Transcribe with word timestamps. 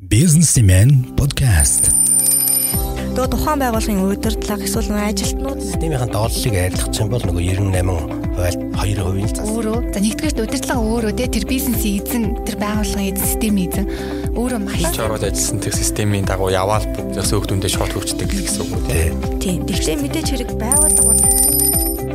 Businessman 0.00 1.12
podcast. 1.12 1.92
Тэгээ 3.12 3.28
тухайн 3.36 3.60
байгууллагын 3.60 4.00
удирдлага 4.00 4.64
эсвэл 4.64 4.96
ажилтнууд 4.96 5.60
Системийн 5.60 6.08
дооллыг 6.08 6.56
арилгах 6.56 6.96
юм 6.96 7.08
бол 7.12 7.20
нөгөө 7.20 7.44
98 7.60 7.84
хуйлт 8.32 8.56
2% 8.80 8.96
л 8.96 9.28
зас. 9.28 9.44
өөрөө 9.44 9.78
за 9.92 10.00
нэгдүгээр 10.00 10.40
удирдлага 10.40 10.80
өөрөө 10.80 11.12
те 11.20 11.28
тэр 11.28 11.44
бизнесийн 11.44 12.00
эзэн 12.00 12.24
тэр 12.48 12.56
байгууллагын 12.56 13.12
эзэн 13.12 13.28
системийн 13.28 13.68
эзэн 13.68 13.86
өөрөө 14.40 14.60
маш 14.64 14.80
Хийж 14.80 15.00
ороод 15.04 15.20
ажилласан 15.28 15.60
тэр 15.60 15.74
системийн 15.76 16.24
дагуу 16.24 16.48
яваал 16.48 16.86
бас 17.12 17.28
өөх 17.36 17.44
дүндээ 17.44 17.68
шууд 17.68 17.92
хөгждөг 17.92 18.28
л 18.32 18.40
гэсэн 18.40 18.60
үг 18.64 18.72
үү 18.72 18.82
Тий. 18.88 19.08
тийм. 19.36 19.60
Тэгвэл 19.68 20.00
мэдээж 20.00 20.28
хэрэг 20.32 20.50
байгууллага 20.56 21.12
бол 21.12 21.20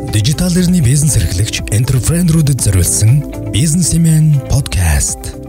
Дижитал 0.10 0.58
эрхний 0.58 0.82
бизнес 0.82 1.22
эрхлэгч 1.22 1.70
энтерпренерүүдэд 1.70 2.66
зориулсан 2.66 3.54
Businessman 3.54 4.42
podcast. 4.50 5.45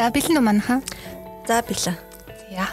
За 0.00 0.08
бэлэн 0.08 0.40
үү 0.40 0.44
манайхан 0.48 0.80
за 1.44 1.60
билээ. 1.60 1.92
за 2.56 2.66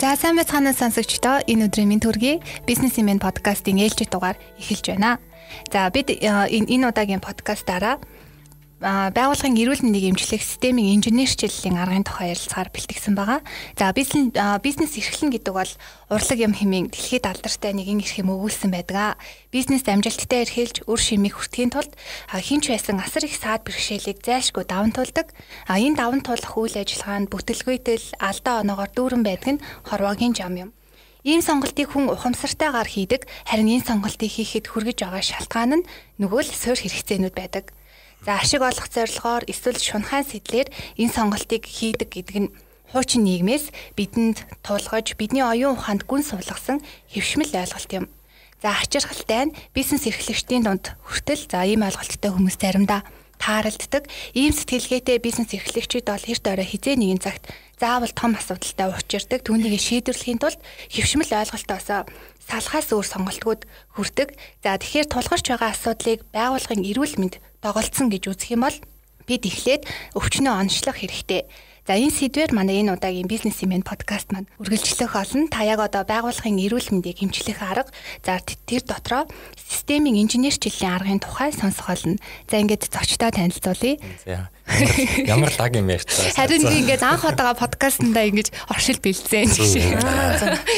За 0.00 0.16
сайн 0.16 0.40
байцгаана 0.40 0.72
сонсогчдоо 0.72 1.44
энэ 1.44 1.68
өдрийн 1.68 1.92
минь 1.92 2.00
төргий 2.00 2.40
бизнесмен 2.64 3.20
подкастын 3.20 3.76
ээлжид 3.84 4.08
дугаар 4.08 4.40
эхэлж 4.56 4.96
байна. 4.96 5.20
За 5.68 5.92
бид 5.92 6.08
э, 6.08 6.24
энэ 6.24 6.88
удаагийн 6.88 7.20
подкастаараа 7.20 8.00
байгууллагын 8.80 9.60
эрүүл 9.60 9.84
мэндийг 9.84 10.16
эмчлэх 10.16 10.40
системийн 10.40 10.96
инженерчлэлийн 10.96 11.76
аргын 11.76 12.00
тухай 12.00 12.32
ярилцахаар 12.32 12.72
бэлтгэсэн 12.72 13.12
байгаа. 13.12 13.44
За 13.76 13.92
бизнес 13.92 14.32
бизнес 14.64 14.96
эрхлэн 14.96 15.36
гэдэг 15.36 15.52
бол 15.52 15.72
урлаг 16.08 16.38
юм 16.40 16.56
хэмээн 16.56 16.88
дэлхийд 16.88 17.28
алдартай 17.28 17.76
нэгэн 17.76 18.00
эрх 18.00 18.16
юм 18.16 18.32
өгүүлсэн 18.32 18.72
байдаг. 18.72 19.20
Бизнес 19.52 19.84
амжилттай 19.84 20.48
эрхэлж 20.48 20.88
үр 20.88 20.96
шимийг 20.96 21.36
хүртэхийн 21.36 21.76
тулд 21.76 21.92
хинч 22.32 22.72
байсан 22.72 23.04
асар 23.04 23.28
их 23.28 23.36
саад 23.36 23.68
бэрхшээлийг 23.68 24.24
зайлшгүй 24.24 24.64
даван 24.64 24.96
туулдаг. 24.96 25.28
А 25.68 25.76
энэ 25.76 26.00
даван 26.00 26.24
туулах 26.24 26.56
үйл 26.56 26.80
ажиллагаанд 26.80 27.28
бүтэлгүйтэл 27.28 28.16
алдаа 28.16 28.64
оноогоор 28.64 28.90
дүүрэн 28.96 29.20
байдаг 29.20 29.60
нь 29.60 29.64
хорвоогийн 29.92 30.32
зам 30.32 30.56
юм. 30.56 30.70
Ийм 31.20 31.44
сонголтыг 31.44 31.92
хүн 31.92 32.08
ухамсартайгаар 32.08 32.88
хийдэг. 32.88 33.28
Харин 33.44 33.68
энэ 33.68 33.84
сонголтыг 33.84 34.32
хийхэд 34.32 34.72
хүргэж 34.72 35.04
байгаа 35.04 35.20
шалтгаан 35.20 35.84
нь 35.84 35.88
нөгөө 36.16 36.48
л 36.48 36.56
суур 36.56 36.80
хэрэгцээнүүд 36.80 37.36
байдаг. 37.36 37.76
За 38.26 38.36
ашиг 38.36 38.60
олох 38.60 38.88
зорилгоор 38.92 39.48
эсвэл 39.48 39.80
шунхайн 39.80 40.28
сэтлэр 40.28 40.68
энэ 41.00 41.14
сонголтыг 41.16 41.64
хийдэг 41.64 42.08
гэдэг 42.12 42.36
нь 42.36 42.52
хуучин 42.92 43.24
нийгмээс 43.24 43.72
бидэнд 43.96 44.44
тулгаж 44.66 45.16
бидний 45.16 45.40
оюун 45.40 45.78
ухаанд 45.78 46.04
гүн 46.04 46.20
суулгасан 46.26 46.84
хэвшмэл 47.08 47.54
ойлголт 47.54 47.90
юм. 47.96 48.04
За 48.60 48.76
ачаалхалтай 48.76 49.48
нь 49.48 49.56
бизнес 49.72 50.04
эрхлэгчдийн 50.04 50.68
дунд 50.68 50.92
хүртэл 51.00 51.48
за 51.48 51.64
ийм 51.64 51.80
ойлголттой 51.80 52.30
хүмүүс 52.34 52.60
заримдаа 52.60 53.00
тааралддаг. 53.40 54.04
Ийм 54.36 54.52
сэтгэлгээтэй 54.52 55.16
бизнес 55.16 55.56
эрхлэгчид 55.56 56.04
бол 56.04 56.20
эрт 56.20 56.44
орой 56.44 56.68
хизээ 56.68 57.00
нэгэн 57.00 57.24
цагт 57.24 57.48
заавал 57.80 58.12
том 58.12 58.36
асуудалтай 58.36 58.92
учирдаг. 58.92 59.40
Түүнийг 59.48 59.80
шийдвэрлэхийн 59.80 60.36
тулд 60.36 60.60
хэвшмэл 60.92 61.40
ойлголтоос 61.40 61.88
салхаас 62.36 62.92
өөр 62.92 63.06
сонголтгууд 63.08 63.64
хүрдэг. 63.96 64.36
За 64.60 64.76
тэгэхээр 64.76 65.08
тулгарч 65.08 65.44
байгаа 65.48 65.72
асуудлыг 65.72 66.20
байгууллагын 66.36 66.84
эрүүл 66.84 67.16
мэнд 67.16 67.40
доголдсон 67.60 68.08
гэж 68.08 68.32
үзэх 68.32 68.56
юм 68.56 68.64
бол 68.64 68.76
бид 69.28 69.46
эхлээд 69.46 69.86
өвчнөө 70.16 70.54
онцлох 70.58 70.98
хэрэгтэй. 70.98 71.46
За 71.88 71.96
энэ 71.96 72.12
сэдвээр 72.12 72.52
манай 72.52 72.84
энэ 72.84 72.94
удаагийн 72.94 73.26
бизнесмен 73.26 73.82
подкаст 73.82 74.30
маань 74.30 74.46
үргэлжлэх 74.62 75.16
олон 75.16 75.48
та 75.48 75.64
яг 75.64 75.80
одоо 75.80 76.04
байгууллагын 76.06 76.60
эрүүл 76.60 76.92
мэндийг 76.92 77.18
хэмжлэх 77.24 77.58
арга 77.66 77.90
за 78.22 78.38
тэр 78.44 78.84
дотроо 78.84 79.24
системийн 79.56 80.20
инженерчлэлийн 80.22 80.92
аргын 80.92 81.18
тухай 81.18 81.50
сонсох 81.50 81.90
болно. 81.90 82.20
За 82.46 82.60
ингээд 82.60 82.94
зочдоо 82.94 83.32
танилцуулъя. 83.32 83.96
Ямар 85.26 85.50
лаг 85.56 85.72
юм 85.74 85.88
ярьж 85.90 86.06
байгаа. 86.06 86.36
Харин 86.36 86.62
би 86.62 86.74
ингээд 86.84 87.02
анх 87.02 87.24
удаага 87.26 87.58
подкастнда 87.58 88.22
ингэж 88.28 88.48
оршил 88.70 89.00
бэлдсэн 89.00 89.50
гэж. 89.50 89.72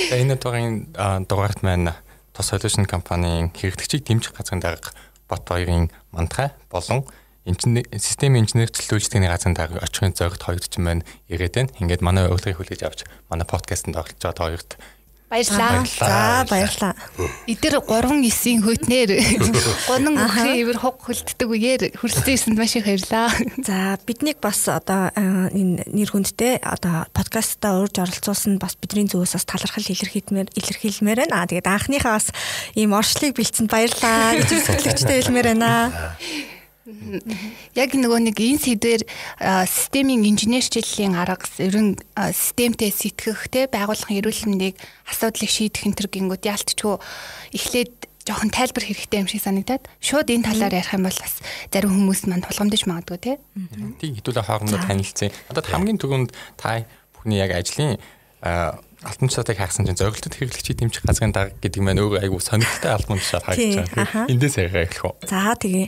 За 0.08 0.16
энэ 0.16 0.38
удаагийн 0.38 0.96
дугаарт 1.28 1.60
маань 1.66 1.92
тус 2.32 2.48
solution 2.48 2.88
компанийн 2.88 3.52
хэрэглэгчийг 3.52 4.06
дэмжих 4.06 4.32
газрын 4.32 4.64
дарга 4.64 4.96
бот 5.32 5.48
хоёрын 5.48 5.88
мандахай 6.12 6.52
болон 6.68 7.08
инженер 7.48 7.88
системийн 7.96 8.44
инженерчлүүлжтийн 8.44 9.24
газрын 9.24 9.56
дарга 9.56 9.80
очихын 9.80 10.12
зорилт 10.12 10.44
хоёрт 10.44 10.68
ч 10.68 10.76
юм 10.76 10.86
байна 10.86 11.02
ирээд 11.32 11.54
байна. 11.56 11.74
Ингээд 11.80 12.04
манай 12.04 12.28
урилгыг 12.28 12.60
хүлээж 12.60 12.82
авч 12.84 13.00
манай 13.32 13.48
подкастэнд 13.48 13.96
оролцож 13.96 14.20
байгаа 14.20 14.46
хоёрт 14.52 14.70
Баярлалаа. 15.32 15.84
За 15.88 16.44
баярлаа. 16.44 16.92
Эдгээр 17.48 17.80
3 17.80 18.20
9-ийн 18.20 18.60
хөтнөр 18.60 19.10
гунан 19.88 20.20
өхрийн 20.28 20.60
ивэр 20.60 20.76
хуг 20.76 21.00
хөлддөг 21.08 21.48
үеэр 21.48 21.82
хүрэлцээсэнд 21.96 22.60
маш 22.60 22.76
их 22.76 22.84
баярлаа. 22.84 23.32
За 23.64 23.96
биднийг 24.04 24.44
бас 24.44 24.68
одоо 24.68 25.08
э, 25.16 25.48
энэ 25.56 25.88
нэр 25.88 26.12
хүндтэй 26.12 26.60
одоо 26.60 27.08
подкастта 27.16 27.80
урьж 27.80 27.96
оролцуулсан 27.96 28.60
бас 28.60 28.76
бидний 28.76 29.08
зүгээс 29.08 29.40
бас 29.40 29.48
талархал 29.48 29.88
илэрхийлмээр 29.88 30.52
илэрхийлмээр 30.52 31.24
байна. 31.24 31.40
Аа 31.40 31.48
тэгээд 31.48 31.64
анхныхаа 31.64 32.20
бас 32.20 32.28
ийм 32.76 32.92
оршлыг 32.92 33.32
бэлдсэнд 33.32 33.72
баярлаа 33.72 34.36
гэж 34.36 34.52
сэтгэлчтэй 34.68 35.16
хэлмээр 35.24 35.56
байна. 35.56 35.72
Яг 37.78 37.94
нөгөө 37.94 38.20
нэг 38.26 38.36
энэ 38.42 38.58
сэдвэр 38.58 39.02
системийн 39.70 40.26
инженерчлэлийн 40.26 41.14
арга 41.14 41.46
ерөн 41.62 41.94
системтэй 42.18 42.90
сэтгэх 42.90 43.46
те 43.54 43.70
байгууллагын 43.70 44.18
эрүүл 44.18 44.42
мэндийг 44.50 44.76
асуудлыг 45.06 45.46
шийдэх 45.46 45.86
энэ 45.86 45.94
төр 45.94 46.08
гингүүд 46.10 46.42
яалтчгүй 46.42 46.98
эхлээд 47.54 48.10
жоохон 48.26 48.50
тайлбар 48.50 48.82
хэрэгтэй 48.82 49.22
юм 49.22 49.30
шиг 49.30 49.46
санагдаад 49.46 49.86
шууд 50.02 50.26
энэ 50.30 50.46
талаар 50.50 50.74
ярих 50.74 50.94
юм 50.94 51.06
бол 51.06 51.18
бас 51.22 51.34
зарим 51.70 51.90
хүмүүс 51.94 52.26
манд 52.26 52.46
тулгамдж 52.50 52.82
магадгүй 52.90 53.18
те. 53.18 53.32
тийм 54.02 54.18
хэдүүлээ 54.18 54.46
хоорондоо 54.46 54.82
танилцсан. 54.82 55.30
Одоо 55.54 55.62
хамгийн 55.62 56.02
түрүүнд 56.02 56.30
та 56.58 56.82
бүхний 57.14 57.42
яг 57.42 57.54
ажлын 57.54 57.98
алтан 59.02 59.28
тушаатыг 59.28 59.58
хаасан 59.58 59.86
чинь 59.86 59.98
зорилттой 59.98 60.30
хэрэглэгчийг 60.30 60.78
дэмжих 60.78 61.02
газрын 61.02 61.34
дарга 61.34 61.58
гэдэг 61.58 61.82
маань 61.82 62.02
өөрөө 62.02 62.22
айгүй 62.22 62.38
сонирхолтой 62.38 62.92
алтан 62.94 63.18
тушаат 63.18 63.44
харагдаж 63.44 63.90
байна. 63.92 64.30
Эндээс 64.30 64.56
яриа 64.62 64.86
эхлэх 64.86 65.04
үү? 65.10 65.14
За 65.26 65.54
тэгээ. 65.58 65.86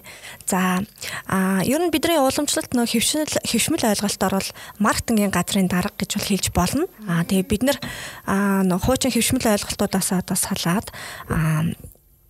За 0.50 0.82
а 1.30 1.62
ер 1.62 1.80
нь 1.82 1.94
бидний 1.94 2.18
уламжлалт 2.18 2.74
нөх 2.74 2.90
хөвшмөл 2.90 3.30
хөвшмөл 3.46 3.86
ойлголтоор 3.86 4.34
бол 4.42 4.50
маркетингийн 4.82 5.30
газрын 5.30 5.70
дарга 5.70 5.94
гэж 5.94 6.10
бол 6.18 6.28
хэлж 6.28 6.46
болно. 6.50 6.84
А 7.06 7.22
тэгээ 7.22 7.46
бид 7.46 7.62
нар 7.62 7.78
хуучин 8.82 9.14
хөвшмөл 9.14 9.46
ойлголтуудаас 9.46 10.10
одоо 10.10 10.34
салаад 10.34 10.90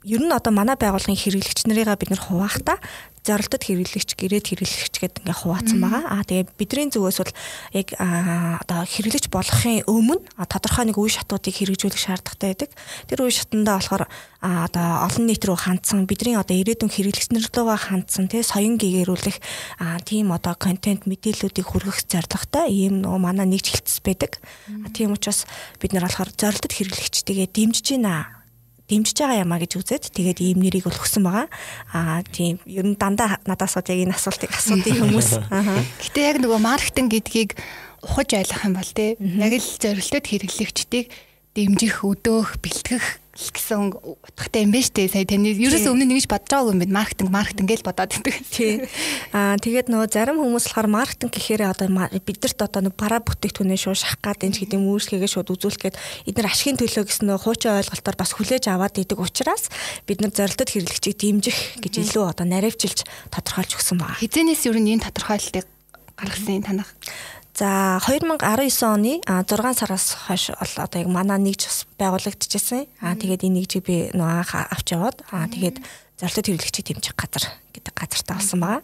ер 0.05 0.21
нь 0.21 0.37
одоо 0.37 0.53
манай 0.53 0.77
байгууллагын 0.77 1.17
хэрэглэгч 1.17 1.65
нарыгаа 1.65 1.97
бид 1.97 2.13
нар 2.13 2.21
хуваахта 2.21 2.77
зорилтод 3.25 3.65
хэрэглэгч, 3.65 4.21
гэрээд 4.21 4.47
хэрэглэгч 4.53 4.95
гэдэг 5.01 5.25
ингээ 5.25 5.41
хуваацсан 5.41 5.81
байгаа. 5.81 6.05
Аа 6.13 6.23
тэгээ 6.29 6.53
бидний 6.61 6.93
зүгээс 6.93 7.19
бол 7.25 7.35
яг 7.73 7.89
одоо 7.97 8.81
хэрэглэгч 8.85 9.33
болохын 9.33 9.89
өмнө 9.89 10.21
тодорхой 10.45 10.85
нэг 10.93 11.01
үе 11.01 11.09
шатуудыг 11.09 11.57
хэрэгжүүлэх 11.57 12.05
шаардлагатай 12.05 12.53
байдаг. 12.53 12.71
Тэр 13.09 13.25
үе 13.25 13.33
шатандаа 13.33 13.81
болохоор 13.81 14.05
одоо 14.45 14.89
олон 15.09 15.25
нийт 15.25 15.41
рүү 15.41 15.57
хандсан 15.57 16.05
бидний 16.05 16.37
одоо 16.37 16.53
ирээдүйн 16.53 16.93
хэрэглэгчнэртэйгээ 16.93 17.81
хандсан 17.81 18.29
тий 18.29 18.45
соён 18.45 18.77
гэгэрүүлэх 18.77 19.41
аа, 19.81 19.97
тийм 20.05 20.29
одоо 20.37 20.53
контент 20.53 21.09
мэдээллүүдийг 21.09 21.65
хүргэх 21.65 22.05
зорилготой 22.05 22.69
ийм 22.69 23.01
нөгөө 23.01 23.21
манай 23.25 23.49
нэгж 23.49 23.73
хэлцс 23.73 24.05
байдаг. 24.05 24.37
Тийм 24.93 25.17
учраас 25.17 25.49
бид 25.81 25.97
нар 25.97 26.05
болохоор 26.05 26.29
зорилтод 26.37 26.77
хэрэглэгчтэйгээ 26.77 27.49
дэмжиж 27.49 27.97
байна 27.97 28.34
дэмжиж 28.89 29.17
байгаа 29.17 29.45
юмаа 29.45 29.61
гэж 29.65 29.73
үзээд 29.81 30.05
тэгээд 30.13 30.39
ийм 30.45 30.59
нэрийг 30.61 30.85
бол 30.85 31.01
өгсөн 31.01 31.25
байгаа. 31.25 31.49
Аа 31.93 32.21
тийм 32.29 32.61
ер 32.69 32.85
нь 32.85 33.01
дандаа 33.01 33.41
надаас 33.49 33.81
яг 33.81 33.89
энэ 33.89 34.13
асуултыг 34.13 34.53
асуудаг 34.53 34.93
хүмүүс. 34.93 35.31
Гэтэ 36.05 36.21
яг 36.21 36.37
нөгөө 36.45 36.61
маркетинг 36.61 37.09
гэдгийг 37.17 37.57
ухаж 38.05 38.37
ойлгох 38.37 38.65
юм 38.69 38.75
бол 38.77 38.93
те 38.93 39.17
яг 39.17 39.53
л 39.57 39.71
зорилттой 39.81 40.21
хэрэглэгчдийг 40.21 41.07
дэмжих, 41.57 42.05
өдөөх, 42.05 42.61
бэлтгэх 42.61 43.24
гэсэн 43.35 43.99
утгатай 43.99 44.63
юм 44.63 44.71
байна 44.71 44.87
шүү 44.87 44.95
дээ. 44.95 45.11
Сая 45.11 45.27
таны 45.27 45.51
ерөөсөө 45.59 45.91
өмнө 45.91 46.07
нэгж 46.07 46.27
бодож 46.31 46.51
байгаагүй 46.55 46.75
юм 46.75 46.81
байна. 46.87 46.95
Маркетинг, 46.95 47.31
маркетинг 47.35 47.69
гэж 47.69 47.81
бодоод 47.83 48.13
байдаг. 48.15 48.35
Тий. 48.55 48.73
Аа 49.35 49.59
тэгээд 49.59 49.91
нөгөө 49.91 50.09
зарим 50.15 50.39
хүмүүс 50.39 50.71
болохоор 50.71 50.89
маркетинг 50.95 51.35
гэхээр 51.35 51.63
одоо 51.67 51.91
бидэрт 52.23 52.59
одоо 52.63 52.81
нэг 52.87 52.95
пара 52.95 53.19
бүтээгдэхүүнээ 53.19 53.79
шууд 53.83 53.99
шахах 53.99 54.23
гад 54.23 54.47
энэ 54.47 54.55
гэдэг 54.55 54.79
юм 54.79 54.87
үүсгэгээ 54.95 55.31
шууд 55.35 55.51
үзүүлэх 55.51 55.83
гээд 55.83 55.97
эдгээр 56.31 56.47
ашигын 56.47 56.79
төлөө 56.79 57.05
гэсэн 57.11 57.27
нөгөө 57.27 57.43
хуучин 57.43 57.75
ойлголтоор 57.75 58.17
бас 58.17 58.31
хүлээж 58.39 58.65
аваад 58.71 58.95
идэг 59.03 59.19
учраас 59.19 59.67
бид 60.07 60.23
нар 60.23 60.31
зорилтод 60.31 60.71
хэрэглэгчийг 60.71 61.19
дэмжих 61.19 61.59
гэж 61.83 61.95
илүү 62.07 62.25
одоо 62.31 62.47
наривчилж 62.47 63.03
тодорхойлж 63.35 63.73
өгсөн 63.75 63.99
байна. 63.99 64.19
Хизэнээс 64.23 64.63
ер 64.71 64.79
нь 64.79 64.95
энэ 64.95 65.11
тодорхойлолтыг 65.11 65.67
гаргасан 66.15 66.63
танах. 66.63 66.91
За 67.55 68.01
2019 68.03 68.83
оны 68.83 69.21
а, 69.31 69.45
6 69.47 69.79
сараас 69.79 70.11
хойш 70.27 70.51
одоо 70.59 70.99
яг 70.99 71.07
манай 71.07 71.39
нэгж 71.39 71.71
бас 71.71 71.87
байгуулагдчихсан. 72.03 72.91
Аа 72.99 73.15
тэгээд 73.15 73.47
энэ 73.47 73.63
нэгжийг 73.63 73.87
би 73.87 74.11
нөө 74.11 74.27
анх 74.43 74.59
авч 74.59 74.91
яваад 74.91 75.23
аа 75.31 75.47
тэгээд 75.47 75.79
зорилтод 76.19 76.51
хэрэглэгчийг 76.51 76.87
дэмжих 76.99 77.15
газар 77.15 77.47
гэдэг 77.71 77.95
газартаа 77.95 78.43
болсон 78.43 78.59
байгаа. 78.59 78.83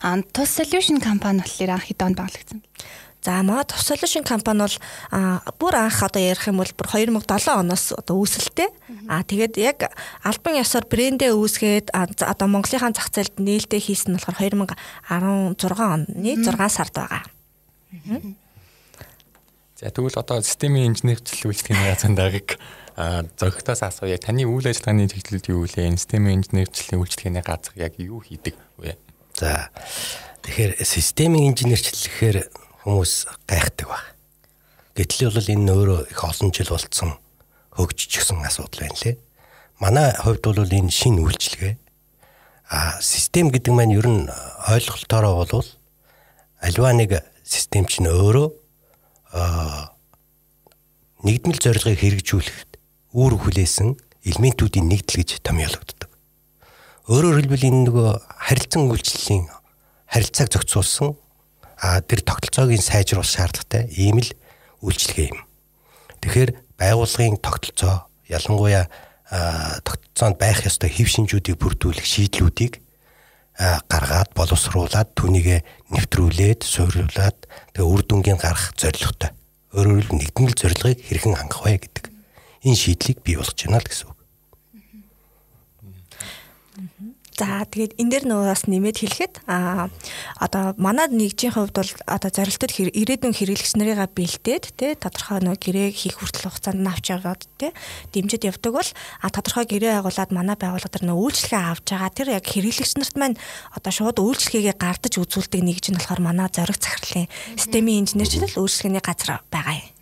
Аа 0.00 0.24
тус 0.24 0.56
solution 0.56 1.04
компани 1.04 1.44
болохоор 1.44 1.76
анх 1.76 1.84
хэдэн 1.84 2.06
онд 2.08 2.16
байгуулагдсан. 2.16 2.60
За 3.22 3.42
манай 3.44 3.62
Top 3.62 3.78
Solution 3.78 4.24
компани 4.26 4.64
бол 4.66 4.76
бүр 5.60 5.74
анх 5.76 6.02
одоо 6.02 6.18
ярих 6.18 6.48
юм 6.48 6.58
бол 6.58 6.72
бүр 6.74 6.88
2007 6.90 7.60
оноос 7.60 7.92
одоо 7.92 8.18
үүсэлтэй. 8.18 8.66
Аа 9.06 9.22
тэгээд 9.22 9.54
яг 9.62 9.94
албан 10.24 10.58
ёсоор 10.58 10.88
брэндээ 10.90 11.30
үүсгээд 11.30 11.94
одоо 11.94 12.46
Монголынхаа 12.50 12.90
зах 12.90 13.14
зээлд 13.14 13.38
нээлттэй 13.38 13.78
хийсэн 13.78 14.16
нь 14.16 14.18
болохоор 14.18 14.74
2016 15.54 15.60
оны 15.78 16.08
6 16.18 16.72
сард 16.72 16.96
байгаа. 16.98 17.22
За 19.76 19.90
тэгвэл 19.90 20.16
одоо 20.16 20.40
системийн 20.40 20.94
инженерчлэл 20.94 21.52
үйлчлэгийн 21.52 21.90
газрын 21.90 22.16
даргаыг 22.16 22.56
зохиолоос 23.36 23.82
асууя. 23.82 24.16
Таны 24.16 24.46
үйл 24.48 24.64
ажиллагааны 24.64 25.10
чиглэл 25.10 25.50
юу 25.52 25.66
вэ? 25.66 25.92
Системийн 25.98 26.40
инженерчлэлийн 26.40 27.02
үйлчлэгийн 27.02 27.42
газар 27.42 27.74
яг 27.76 27.98
юу 27.98 28.22
хийдэг 28.24 28.56
вэ? 28.78 28.96
За 29.36 29.68
тэгэхээр 30.46 30.80
системийн 30.86 31.52
инженерчлэл 31.52 31.98
гэхээр 31.98 32.38
хүмүүс 32.86 33.12
гайхдаг 33.44 33.88
ба. 33.90 34.00
Гэтэл 34.94 35.34
бол 35.34 35.52
энэ 35.52 35.72
өөрөө 35.72 36.00
их 36.14 36.20
олон 36.22 36.48
жил 36.52 36.70
болцсон 36.72 37.10
хөгжчихсэн 37.76 38.44
асуудал 38.44 38.86
байна 38.86 38.98
лээ. 39.02 39.16
Манай 39.80 40.14
хувьд 40.14 40.44
бол 40.46 40.62
энэ 40.62 40.92
шин 40.92 41.18
үйлчлэгээ. 41.20 41.74
А 42.70 43.00
систем 43.02 43.50
гэдэг 43.50 43.72
маань 43.72 43.96
ер 43.96 44.08
нь 44.08 44.28
ойлголтоороо 44.68 45.42
бол 45.42 45.66
альва 46.60 46.92
нэг 46.92 47.31
систем 47.52 47.84
чинь 47.84 48.08
өөрөө 48.08 48.48
нэгдмэл 51.22 51.60
зорилгыг 51.60 52.00
хэрэгжүүлэхэд 52.00 52.70
үүрэг 53.12 53.40
хүлээсэн 53.44 53.88
элементүүдийн 54.24 54.88
нэгдэл 54.88 55.20
гэж 55.20 55.44
томьёологддог. 55.44 56.10
Өөрөөр 57.12 57.36
хэлбэл 57.44 57.68
энэ 57.68 57.80
нөгөө 57.92 58.10
харилцан 58.48 58.88
үйлчлэлийн 58.88 59.46
харилцааг 60.08 60.48
зохицуулсан 60.50 61.14
а 61.78 62.00
тэр 62.02 62.22
тогтолцоог 62.26 62.70
нь 62.74 62.82
сайжруулах 62.82 63.26
шаардлагатай 63.26 63.90
ийм 63.94 64.22
л 64.22 64.30
үйлчлэгээ 64.82 65.28
юм. 65.34 65.40
Тэгэхээр 66.22 66.50
байгууллагын 66.78 67.38
тогтолцоо 67.38 68.06
ялангуяа 68.26 68.86
тогтолцоонд 69.82 70.36
байх 70.38 70.66
ёстой 70.66 70.90
хэв 70.90 71.08
шинжүүдийг 71.10 71.58
бүрдүүлэх 71.58 72.06
шийдлүүдийг 72.06 72.81
гаргаад 73.58 74.32
боловсруулад 74.34 75.12
түүнийг 75.12 75.62
нэвтрүүлээд 75.92 76.64
суйрлуулад 76.64 77.36
тэгээ 77.76 77.84
үр 77.86 78.02
дүнгийн 78.02 78.40
гарах 78.40 78.72
зорилготой. 78.80 79.30
Өөрөөр 79.76 80.08
хэлбэл 80.08 80.18
нэгдмэл 80.18 80.56
зорилгыг 80.56 80.98
хэрхэн 81.04 81.36
хангах 81.36 81.62
вэ 81.62 81.76
гэдэг 81.84 82.04
энэ 82.64 82.80
шийдлийг 82.80 83.18
бий 83.22 83.36
болгож 83.36 83.60
байна 83.60 83.80
л 83.80 83.88
гэсэн 83.88 84.08
үг. 84.08 84.18
За 87.32 87.64
тэгээд 87.64 87.96
энэ 87.96 88.10
дэр 88.12 88.24
нөгөө 88.28 88.48
бас 88.52 88.68
нэмээд 88.68 88.98
хэлэхэд 89.00 89.34
а 89.48 89.88
одоо 90.36 90.76
манай 90.76 91.08
нэгжийн 91.08 91.56
хувьд 91.56 91.72
бол 91.72 91.92
одоо 92.04 92.28
зорилтод 92.28 92.76
ирээдүйн 92.76 93.32
хэрэглэгч 93.32 93.72
нарыгаа 93.80 94.12
бэлдээд 94.12 94.64
тэ 94.76 95.00
тодорхой 95.00 95.40
нөгөө 95.40 95.56
гэрээ 95.64 95.88
хийх 95.96 96.20
хүртэл 96.20 96.52
хугацаанд 96.52 96.84
авч 96.84 97.08
яваад 97.08 97.48
тэ 97.56 97.72
дэмжиж 98.12 98.52
явдаг 98.52 98.72
бол 98.76 98.90
а 99.24 99.32
тодорхой 99.32 99.64
гэрээ 99.64 100.04
агуулад 100.04 100.28
манай 100.28 100.60
байгууллага 100.60 100.92
дээр 100.92 101.08
нөгөө 101.08 101.24
үйлчлэгээ 101.24 101.64
авч 101.72 101.86
байгаа 101.88 102.12
тэр 102.12 102.28
яг 102.36 102.44
хэрэглэгч 102.44 102.92
нарт 103.00 103.16
маань 103.16 103.40
одоо 103.72 103.92
шууд 103.96 104.20
үйлчлэгээгээ 104.20 104.76
гардаж 104.76 105.14
үзүүлдэг 105.16 105.62
нэгж 105.64 105.84
нь 105.88 105.96
болохоор 105.96 106.20
манай 106.20 106.52
зориг 106.52 106.76
захирлын 106.76 107.32
системийн 107.56 108.04
инженерчлэл 108.04 108.60
үйлчлэгээний 108.60 109.00
газар 109.00 109.40
байгаа 109.48 109.80
юм. 109.80 110.01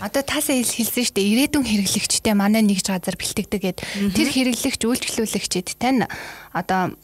Одоо 0.00 0.22
таасаа 0.22 0.54
хэлсэн 0.60 1.04
шүү 1.04 1.16
дээ 1.18 1.32
ирээдүйн 1.48 1.66
хэрэглэгчтэй 1.66 2.34
манай 2.38 2.62
нэгж 2.62 2.86
газар 2.88 3.18
бэлтгэдэг 3.18 3.60
гэд. 3.60 3.78
Тэр 4.14 4.28
хэрэглэгч 4.30 4.80
үйлчлүүлэгчид 4.86 5.76
тань 5.80 6.06
одоо 6.54 6.94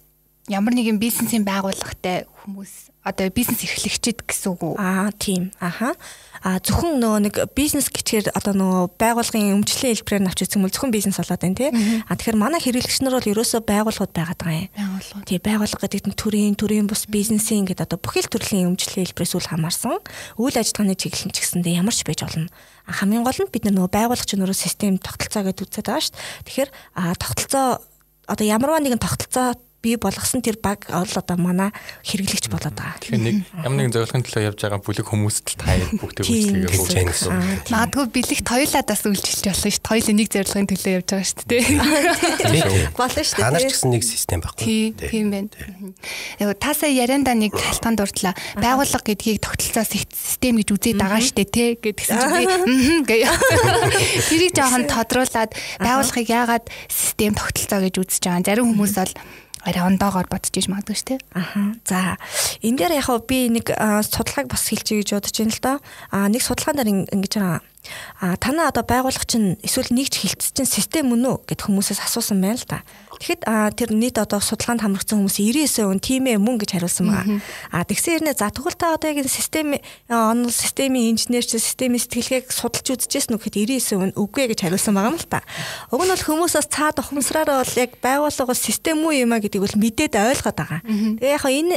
ямар 0.50 0.74
нэгэн 0.74 0.98
бизнесийн 1.02 1.46
байгууллагатай 1.46 2.26
хүмүүс 2.44 2.89
одоо 3.00 3.32
бизнес 3.32 3.64
эрхлэгчид 3.64 4.28
гэсэн 4.28 4.52
үг 4.52 4.60
үү? 4.60 4.74
Аа 4.76 5.08
тийм. 5.16 5.56
Аха. 5.56 5.96
А 6.44 6.60
зөвхөн 6.60 7.00
нөгөө 7.00 7.20
нэг 7.24 7.34
бизнес 7.56 7.88
гэчээр 7.88 8.32
одоо 8.36 8.52
нөгөө 8.52 8.84
байгууллагын 9.00 9.56
өмчлөлийн 9.56 9.96
хэлбэрээр 9.96 10.24
навч 10.24 10.44
үзэх 10.44 10.56
юм 10.60 10.64
бол 10.68 10.72
зөвхөн 10.72 10.92
бизнес 10.92 11.16
болоод 11.16 11.40
байна 11.40 11.56
тий. 11.56 11.72
А 11.72 12.12
тэгэхээр 12.12 12.36
манай 12.36 12.60
хэрэглэгч 12.60 13.00
нар 13.00 13.16
бол 13.16 13.32
ерөөсөө 13.32 13.60
байгууллагууд 13.64 14.12
байгаад 14.12 14.40
байгаа 14.40 14.56
юм. 14.56 14.72
Байгууллагууд. 14.76 15.28
Тий 15.28 15.38
байгууллага 15.40 15.84
гэдэг 15.88 16.08
нь 16.12 16.16
төрийн 16.16 16.56
төрийн 16.60 16.88
бус 16.88 17.04
бизнесийн 17.08 17.64
гэдэг 17.64 17.88
одоо 17.88 18.00
бүхэл 18.00 18.28
төрлийн 18.28 18.68
өмчлөлийн 18.72 19.08
хэлбэрээс 19.08 19.36
үл 19.36 19.48
хамаарсан 19.48 20.00
үйл 20.36 20.56
ажиллагааны 20.60 20.96
чиглэл 20.96 21.32
ч 21.32 21.38
гэсэндээ 21.40 21.80
ямар 21.80 21.96
ч 21.96 22.04
байж 22.04 22.20
болно. 22.24 22.52
Хамгийн 22.84 23.24
гол 23.24 23.36
нь 23.36 23.52
бид 23.52 23.64
нөгөө 23.64 23.92
байгууллагч 23.96 24.30
нөрөө 24.36 24.56
систем 24.56 25.00
тогтолцоо 25.00 25.44
гэдэг 25.44 25.64
үзээд 25.68 25.88
байгаа 25.88 26.04
шүү 26.04 26.16
дээ. 26.16 26.44
Тэгэхээр 26.48 26.70
тогтолцоо 27.16 27.66
одоо 28.28 28.46
ямарваа 28.48 28.80
нэгэн 28.80 29.00
тогтолцоо 29.00 29.56
бий 29.80 29.96
болгосон 29.96 30.44
тэр 30.44 30.60
баг 30.60 30.84
ол 30.92 31.08
одоо 31.08 31.36
манай 31.40 31.72
хэрэглэгч 32.04 32.52
болоод 32.52 32.76
байгаа. 32.76 33.00
Тэгэхээр 33.00 33.24
нэг 33.24 33.36
ямар 33.64 33.76
нэгэн 33.80 33.94
зорилгын 33.96 34.24
төлөө 34.28 34.44
явж 34.52 34.60
байгаа 34.60 34.80
бүлэг 34.84 35.06
хүмүүст 35.08 35.46
л 35.48 35.56
таяа 35.56 35.88
бүгдийг 35.96 36.26
үйлчлэгээ 36.28 36.68
хийж 36.68 36.92
байна 36.92 37.12
гэсэн. 37.16 37.32
Магадгүй 37.72 38.06
бэлэгт 38.12 38.46
хоёулаа 38.46 38.82
бас 38.84 39.02
үйлчилж 39.08 39.44
болно 39.48 39.70
шүү 39.72 39.80
дээ. 39.80 39.88
Хоёулаа 39.88 40.14
нэг 40.20 40.28
зорилгын 40.28 40.68
төлөө 40.68 40.92
явж 41.00 41.08
байгаа 41.08 41.28
шүү 41.32 41.46
дээ. 41.48 41.64
Болно 43.00 43.22
шүү 43.24 43.36
дээ. 43.40 43.44
Танаар 43.48 43.64
ч 43.64 43.72
гэсэн 43.72 43.90
нэг 43.90 44.02
систем 44.04 44.40
байхгүй. 44.44 44.64
Тийм 45.00 45.26
байна. 45.32 45.48
Яг 46.36 46.60
таасаа 46.60 46.90
ярианда 46.92 47.32
нэг 47.32 47.56
халтгаан 47.56 47.96
дурдлаа. 47.96 48.34
Байгууллага 48.60 49.08
гэдгийг 49.08 49.40
тогтолцоо 49.40 49.84
систем 49.88 50.60
гэж 50.60 50.68
үзээд 50.76 51.00
байгаа 51.00 51.24
шүү 51.24 51.36
дээ 51.40 51.48
те 51.48 51.64
гэдгсэн 51.80 52.16
чинь 52.20 53.04
би 53.08 53.24
тэрийг 54.28 54.52
жоохон 54.52 54.84
тодруулаад 54.90 55.50
байгууллагыг 55.80 56.28
яагаад 56.28 56.64
систем 56.88 57.32
тогтолцоо 57.34 57.80
гэж 57.80 57.94
үзэж 57.96 58.22
байгаа. 58.28 58.44
Зарим 58.44 58.72
хүмүүс 58.74 58.94
бол 59.00 59.12
арай 59.64 59.82
ондоогоор 59.84 60.28
бодож 60.30 60.54
иж 60.56 60.68
магадгүй 60.72 60.96
шүү 60.96 61.08
дээ. 61.14 61.20
Аха. 61.36 61.60
За 61.84 62.16
энэ 62.64 62.78
дээр 62.80 62.94
яг 63.00 63.08
би 63.28 63.48
нэг 63.52 63.68
судалгааг 64.08 64.48
бас 64.48 64.64
хэлчихье 64.68 65.04
гэж 65.04 65.10
бодож 65.16 65.36
байна 65.36 65.52
л 65.52 65.60
да. 65.60 65.72
А 66.10 66.28
нэг 66.28 66.40
судалгаан 66.40 66.76
дээр 66.80 66.90
ингэж 67.12 67.32
байгаа. 67.36 67.60
А 68.20 68.36
танаа 68.36 68.68
одоо 68.68 68.84
байгууллага 68.84 69.24
чинь 69.24 69.56
эсвэл 69.64 69.92
нэгж 69.92 70.20
хилцсэн 70.20 70.64
чинь 70.64 70.68
систем 70.68 71.12
мөн 71.12 71.24
үү 71.24 71.36
гэд 71.48 71.64
хүмүүсээс 71.64 72.04
асуусан 72.04 72.40
байна 72.40 72.60
л 72.60 72.68
да. 72.68 72.84
Тэгэхэд 73.20 73.44
тэр 73.76 73.90
нийт 73.92 74.16
одоо 74.16 74.40
судалгаанд 74.40 74.80
хамрагдсан 74.80 75.20
хүмүүс 75.20 75.36
99% 75.44 76.00
тийм 76.00 76.24
ээ 76.24 76.40
мөн 76.40 76.56
гэж 76.56 76.80
хариулсан 76.80 77.04
байгаа. 77.04 77.36
А 77.68 77.84
тэгсэн 77.84 78.24
хэрнээ 78.24 78.36
за 78.40 78.48
тэгвэл 78.48 78.80
та 78.80 78.96
одоо 78.96 79.12
яг 79.12 79.28
систем 79.28 79.76
онл 80.08 80.48
системийн 80.48 81.12
инженерч 81.12 81.52
системийн 81.52 82.00
сэтгэлгээг 82.00 82.48
судалж 82.48 82.96
үзчихсэн 82.96 83.36
үг 83.36 83.44
гэхэд 83.44 84.16
99% 84.16 84.16
үгүй 84.16 84.44
гэж 84.56 84.58
хариулсан 84.64 84.96
байгаа 84.96 85.12
юм 85.12 85.20
л 85.20 85.28
та. 85.28 85.44
Уг 85.92 86.00
нь 86.00 86.12
бол 86.16 86.26
хүмүүсээс 86.32 86.72
цаад 86.72 86.96
ухамсараараа 86.96 87.60
бол 87.60 87.76
яг 87.76 87.92
байгууллага 88.00 88.54
систем 88.56 89.04
үү 89.04 89.28
юм 89.28 89.36
а 89.36 89.44
гэдгийг 89.44 89.68
бол 89.68 89.76
мэдээд 89.84 90.16
ойлгоод 90.16 90.56
байгаа. 90.56 90.80
Тэгээ 91.20 91.36
яг 91.36 91.44
энэ 91.44 91.76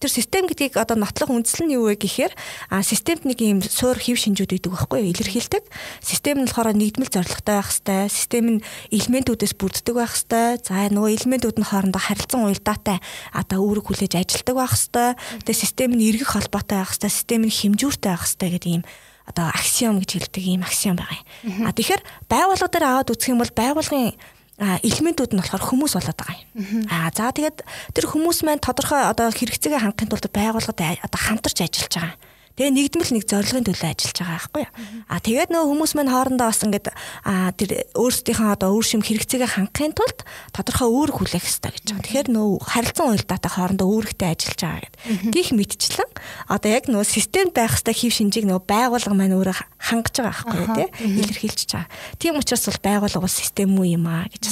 тэр 0.00 0.10
систем 0.10 0.44
гэдгийг 0.46 0.74
одоо 0.78 0.96
нотлох 0.98 1.30
үндсэл 1.30 1.66
нь 1.66 1.74
юу 1.76 1.90
вэ 1.90 1.98
гэхээр 2.00 2.32
а 2.70 2.82
системд 2.82 3.24
нэг 3.24 3.38
юм 3.40 3.60
суур 3.62 3.98
хэв 3.98 4.18
шинжүүд 4.18 4.58
өгдөг 4.58 4.72
байхгүй 4.74 4.98
юу 5.04 5.12
илэрхийлдэг. 5.14 5.64
Систем 6.02 6.42
нь 6.42 6.46
болохоор 6.48 6.74
нэгдмэл 6.74 7.12
зорилготой 7.12 7.54
байх 7.58 7.70
хэвээр, 7.70 8.10
систем 8.10 8.44
нь 8.58 8.64
элементүүдээс 8.90 9.54
бүрддэг 9.54 9.94
байх 9.94 10.14
хэвээр. 10.14 10.58
За 10.62 10.88
нөгөө 10.90 11.12
элементүүд 11.24 11.56
нь 11.60 11.68
хоорондоо 11.68 12.02
харилцан 12.02 12.46
уялдаатай 12.46 12.98
одоо 13.32 13.58
үүрэг 13.62 13.84
хүлээж 13.88 14.12
ажилтдаг 14.18 14.56
байх 14.56 14.74
хэвээр. 14.74 15.14
Тэгээ 15.46 15.62
систем 15.62 15.90
нь 15.94 16.04
эргэх 16.04 16.30
холбоотой 16.34 16.78
байх 16.82 16.92
хэвээр, 16.94 17.14
систем 17.14 17.42
нь 17.46 17.54
хэмжүүртэй 17.54 18.10
байх 18.12 18.24
хэвээр 18.26 18.52
гэдэг 18.58 18.72
ийм 18.74 18.84
одоо 19.24 19.48
аксиом 19.48 20.00
гэж 20.04 20.10
хэлдэг 20.20 20.44
ийм 20.44 20.62
аксиом 20.62 21.00
байгаа 21.00 21.16
юм. 21.48 21.64
А 21.64 21.72
тэгэхээр 21.72 22.02
байгууллага 22.28 22.72
дээр 22.72 22.84
аваад 22.84 23.12
үзэх 23.12 23.32
юм 23.32 23.40
бол 23.40 23.52
байгууллагын 23.56 24.12
элементүүд 24.58 25.34
нь 25.34 25.40
болохоор 25.42 25.64
хүмүүс 25.66 25.98
болоод 25.98 26.18
байгаа 26.18 26.38
юм. 26.38 26.86
Аа 26.86 27.10
за 27.10 27.34
тэгээд 27.34 27.66
тэр 27.90 28.06
хүмүүс 28.06 28.46
маань 28.46 28.62
тодорхой 28.62 29.02
одоо 29.02 29.34
хэрэгцээгээ 29.34 29.82
хангахын 29.82 30.10
тулд 30.14 30.30
байгууллагад 30.30 31.02
одоо 31.02 31.20
хамтарч 31.20 31.58
ажиллаж 31.58 31.90
байгаа. 31.90 32.14
Тэгээ 32.54 32.70
нэгдмэл 32.70 33.12
нэг 33.18 33.24
зорилгын 33.26 33.66
төлөө 33.66 33.90
ажиллаж 33.90 34.14
байгаа 34.14 34.38
байхгүй 34.38 34.62
юу. 34.62 34.72
А 35.10 35.18
тэгээд 35.18 35.50
нөгөө 35.50 35.68
хүмүүс 35.74 35.92
маань 35.98 36.12
хоорондоо 36.14 36.46
бас 36.46 36.62
ингээд 36.62 36.86
а 37.26 37.50
тэр 37.58 37.70
өөрсдийнхөө 37.98 38.54
одоо 38.54 38.78
өөр 38.78 38.86
шим 38.86 39.02
хэрэгцээгээ 39.02 39.50
хангахын 39.58 39.94
тулд 39.98 40.22
тодорхой 40.54 40.86
үүрэг 40.86 41.16
хүлээх 41.18 41.42
хэрэгтэй 41.42 41.72
гэж 41.74 41.86
байгаа. 41.90 42.06
Тэгэхээр 42.06 42.28
нөгөө 42.30 42.58
харилцан 42.62 43.06
уялдаатай 43.10 43.50
хоорондоо 43.50 43.88
үүрэгтэй 43.90 44.28
ажиллаж 44.30 44.60
байгаа 44.62 44.82
гэдэг. 44.86 45.34
Гих 45.34 45.48
мэдчлэн 45.50 46.10
одоо 46.46 46.70
яг 46.70 46.84
нөгөө 46.86 47.08
системд 47.10 47.52
байх 47.58 47.74
хэрэгтэй 47.74 47.96
хэв 47.98 48.12
шинжийг 48.14 48.46
нөгөө 48.46 48.64
байгууллага 48.70 49.18
маань 49.18 49.34
өөрөө 49.34 49.56
хангаж 49.82 50.14
байгаа 50.14 50.30
байхгүй 50.30 50.58
юу 50.62 50.68
тий 50.78 50.88
илэрхийлж 51.10 51.70
байгаа. 51.74 51.90
Тийм 52.22 52.38
учраас 52.38 52.70
бол 52.70 52.86
байгууллага 52.86 53.24
бол 53.26 53.34
систем 53.34 53.74
үү 53.74 53.98
юм 53.98 54.06
аа 54.06 54.30
гэж 54.30 54.44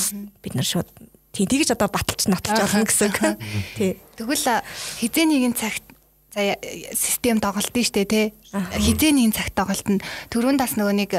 бид 0.42 0.54
нар 0.58 0.66
шууд 0.66 0.90
тийм 1.32 1.46
тэгж 1.48 1.72
одоо 1.78 1.88
баталж 1.88 2.26
наталж 2.28 2.60
олно 2.66 2.84
гэсэн. 2.84 3.38
Тий. 3.78 3.96
Тэгвэл 4.18 4.60
хизээ 5.00 5.26
нэгэн 5.30 5.54
цагт 5.56 5.91
за 6.34 6.56
систем 6.96 7.38
доголдсон 7.38 7.84
шүү 7.84 7.94
дээ 8.00 8.08
тий. 8.08 8.26
Хизээ 8.52 9.12
нэгэн 9.12 9.36
цагт 9.36 9.52
доголдно. 9.52 10.00
Төрөнд 10.32 10.60
бас 10.64 10.76
нөгөө 10.80 10.96
нэг 11.04 11.12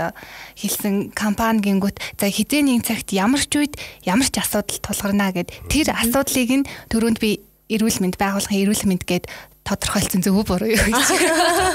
хэлсэн 0.57 1.13
компани 1.13 1.61
гингүүт 1.61 2.01
за 2.17 2.27
хизээ 2.33 2.65
нэгэн 2.65 2.85
цагт 2.85 3.13
ямар 3.13 3.45
ч 3.45 3.61
үед 3.61 3.77
ямар 4.05 4.25
ч 4.25 4.41
асуудал 4.41 4.81
тулгарна 4.81 5.29
гэд 5.29 5.53
тэр 5.69 5.93
асуудлыг 5.93 6.65
нь 6.65 6.69
төрөнд 6.89 7.21
би 7.21 7.45
эрүүл 7.69 8.01
мэнд 8.01 8.17
байгуулгын 8.17 8.61
эрүүл 8.65 8.85
мэнд 8.89 9.05
гээд 9.05 9.29
тодорхойлсон 9.63 10.25
зөв 10.25 10.41
буруу 10.43 10.73
юу 10.73 10.81
гэж. 10.81 11.09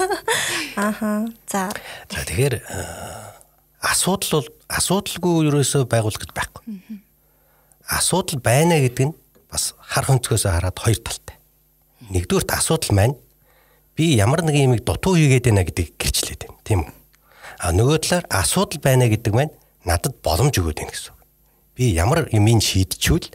Ааха. 0.77 1.31
За. 1.47 1.71
За 2.11 2.23
тэгэхээр 2.27 2.61
асуудал 3.81 4.43
бол 4.43 4.49
асуудалгүй 4.69 5.49
ерөөсөө 5.49 5.87
байгууллагад 5.87 6.33
байхгүй. 6.35 6.63
Асуудал 7.89 8.43
байна 8.43 8.83
гэдэг 8.83 9.09
нь 9.09 9.17
бас 9.49 9.73
хар 9.79 10.05
хөнцгөөсөө 10.05 10.53
хараад 10.53 10.77
хоёр 10.77 11.01
талтай. 11.01 11.37
Нэгдүгürt 12.13 12.53
асуудал 12.53 12.93
маань 12.93 13.17
би 13.99 14.15
ямар 14.15 14.47
нэг 14.47 14.55
юмыг 14.55 14.87
дутуу 14.87 15.19
хийгээд 15.19 15.51
байна 15.51 15.67
гэдгийг 15.67 15.99
гэрчлээд 15.99 16.47
байна. 16.47 16.63
Тийм 16.63 16.81
үү? 16.87 16.93
А 17.59 17.75
нөгөө 17.75 17.99
талаар 18.07 18.27
асуудал 18.31 18.79
байна 18.79 19.11
гэдэг 19.11 19.35
маань 19.35 19.51
надад 19.83 20.23
боломж 20.23 20.55
өгөөд 20.55 20.79
байна 20.79 20.95
гэсэн. 20.95 21.15
Би 21.75 21.91
ямар 21.99 22.31
юмыг 22.31 22.63
шийдчихвэл 22.63 23.35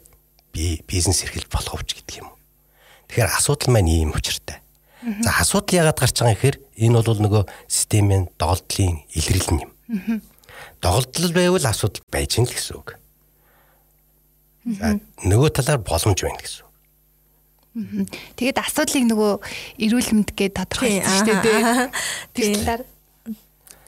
би 0.55 0.79
бизнес 0.87 1.19
эрхэлж 1.27 1.51
болох 1.51 1.83
вэ 1.83 1.83
гэдэг 1.83 2.15
юм. 2.23 2.31
Тэгэхээр 3.11 3.35
асуудал 3.35 3.75
маань 3.75 3.91
ийм 3.91 4.15
учиртай. 4.15 4.63
За 5.03 5.35
асуудал 5.43 5.83
яагаад 5.83 5.99
гарч 5.99 6.15
байгаа 6.15 6.31
юм 6.31 6.39
гэхээр 6.39 6.57
энэ 6.79 7.03
бол 7.03 7.19
нөгөө 7.27 7.43
системийн 7.67 8.23
доголдлын 8.39 9.03
илэрлэл 9.11 9.67
юм. 9.67 9.71
Доголдол 10.79 11.33
байвал 11.35 11.67
асуудал 11.67 12.07
байж 12.07 12.39
гэн 12.39 12.47
л 12.47 12.55
гэсэн 12.55 12.75
үг. 12.79 12.95
За 14.79 14.95
нөгөө 15.27 15.49
талаар 15.59 15.83
боломж 15.83 16.23
байна 16.23 16.39
гэсэн. 16.39 16.63
Тэгээд 17.73 18.61
асуудлыг 18.61 19.05
нөгөө 19.09 19.31
эрүүл 19.81 20.09
мэнд 20.13 20.31
гээд 20.37 20.53
тодорхойлсон 20.61 21.25
шүү 21.25 21.37
дээ. 21.41 21.89
Тэр 22.37 22.45
талаар. 22.61 22.81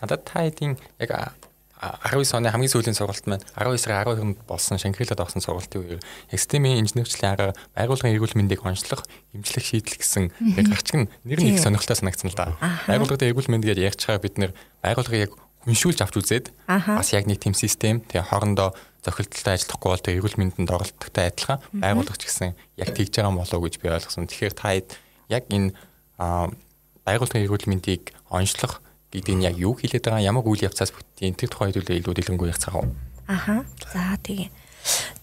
Надад 0.02 0.22
та 0.26 0.42
хэдийн 0.42 0.74
яг 0.98 1.38
19 1.86 2.34
оны 2.40 2.50
хамгийн 2.50 2.72
сүүлийн 2.72 2.98
сургалт 2.98 3.30
маань 3.30 3.46
12 3.54 3.78
сарын 3.78 4.10
12-нд 4.10 4.40
болсон 4.50 4.82
Шанхрилад 4.82 5.22
авсан 5.22 5.44
сургалтын 5.44 5.86
үеэр 5.86 6.02
системийн 6.32 6.82
инженерчлэлийн 6.82 7.36
арга 7.36 7.54
байгууллагын 7.78 8.16
эрүүл 8.16 8.38
мэндийг 8.40 8.66
онцлох, 8.66 9.06
эмчлэх 9.36 9.62
шийдэл 9.62 10.00
гэсэн 10.00 10.34
яг 10.56 10.66
гарчиг 10.72 10.96
нь 11.06 11.10
нэр 11.28 11.40
нь 11.44 11.50
их 11.54 11.62
сонирхолтой 11.62 12.00
санагдсан 12.00 12.34
л 12.34 12.40
да. 12.40 12.58
Байгууллагын 12.90 13.30
эрүүл 13.30 13.52
мэнд 13.54 13.66
гэж 13.70 13.78
ярьж 13.86 14.02
байгаа 14.08 14.24
бид 14.24 14.36
нэр 14.40 14.52
байгууллагыг 14.82 15.24
яг 15.30 15.32
хүншүүлж 15.66 16.00
авч 16.06 16.16
үзээд 16.22 16.46
бас 16.70 17.10
яг 17.14 17.26
нэг 17.26 17.42
тийм 17.42 17.58
систем 17.58 18.06
тэгээ 18.06 18.30
хоорондоо 18.30 18.78
зохилтолтой 19.06 19.54
ажиллахгүй 19.54 19.90
бол 19.90 20.04
тэгээ 20.06 20.20
эрүүл 20.22 20.40
мэндэнд 20.42 20.70
оролцохтой 20.70 21.26
адилхан 21.30 21.60
байгууллагч 21.74 22.22
гэсэн 22.26 22.54
яг 22.78 22.90
тэгж 22.94 23.14
байгаа 23.22 23.34
болов 23.38 23.58
уу 23.58 23.66
гэж 23.66 23.76
би 23.82 23.90
ойлгосон. 23.90 24.30
Тэгэхээр 24.30 24.54
та 24.58 24.74
яг 25.30 25.44
энэ 25.50 25.74
байгууллагын 26.18 27.46
эрүүл 27.46 27.70
мэндийг 27.70 28.14
онцлох 28.30 28.82
гэдэг 29.14 29.36
нь 29.38 29.46
яг 29.46 29.56
юу 29.62 29.78
хэлээд 29.78 30.06
байгаа 30.10 30.26
ямар 30.26 30.46
үйл 30.46 30.66
явцаас 30.66 30.90
бүтэн 30.90 31.38
тэр 31.38 31.50
тухай 31.50 31.70
хэлүүлээ 31.70 32.02
илүү 32.02 32.14
дэлгэнгүй 32.18 32.50
яцгаав. 32.50 32.86
Аха. 33.30 33.66
За 33.94 34.18
тэгээ. 34.22 34.50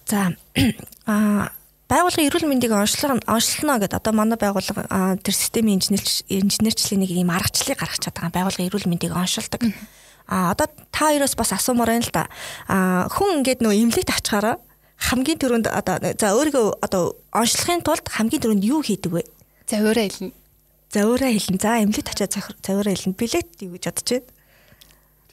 За 0.07 0.31
а 1.11 1.51
байгууллагын 1.91 2.29
эрүүл 2.31 2.49
мэндийг 2.49 2.73
онцлог 2.73 3.21
онцлоно 3.27 3.83
гэдэг 3.83 3.99
одоо 3.99 4.13
манай 4.15 4.39
байгууллага 4.39 5.19
тэр 5.21 5.35
системийн 5.35 5.83
инженерчлэлийн 5.83 7.03
нэг 7.03 7.11
юм 7.13 7.31
аргачлалыг 7.35 7.79
гаргаж 7.79 8.01
чадбайгаа 8.01 8.33
байгууллагын 8.33 8.69
эрүүл 8.71 8.89
мэндийг 8.89 9.13
онцолдог. 9.13 9.61
А 10.33 10.57
одоо 10.57 10.65
та 10.89 11.13
хоёроос 11.13 11.37
бас 11.37 11.53
асуумаар 11.53 11.93
байна 11.93 12.09
л 12.09 12.13
да. 12.17 12.25
А 12.65 13.05
хүн 13.13 13.45
ингээд 13.45 13.61
нөө 13.61 13.77
имлэгт 13.85 14.09
авчгаараа 14.09 14.57
хамгийн 14.97 15.37
түрүүнд 15.37 15.69
одоо 15.69 16.01
за 16.01 16.33
өөрийгөө 16.33 16.81
одоо 16.81 17.21
онцлохын 17.37 17.85
тулд 17.85 18.09
хамгийн 18.09 18.41
түрүүнд 18.41 18.65
юу 18.65 18.81
хийдэг 18.81 19.13
вэ? 19.13 19.29
За 19.69 19.85
өөрөө 19.85 20.09
хэлнэ. 20.09 20.33
За 20.89 21.05
өөрөө 21.05 21.31
хэлнэ. 21.37 21.61
За 21.61 21.85
имлэгт 21.85 22.09
очиад 22.17 22.33
цаваараа 22.65 22.97
хэлнэ. 22.97 23.13
Билет 23.13 23.49
юу 23.61 23.77
гэж 23.77 23.85
бодож 23.93 24.09
байна? 24.09 24.33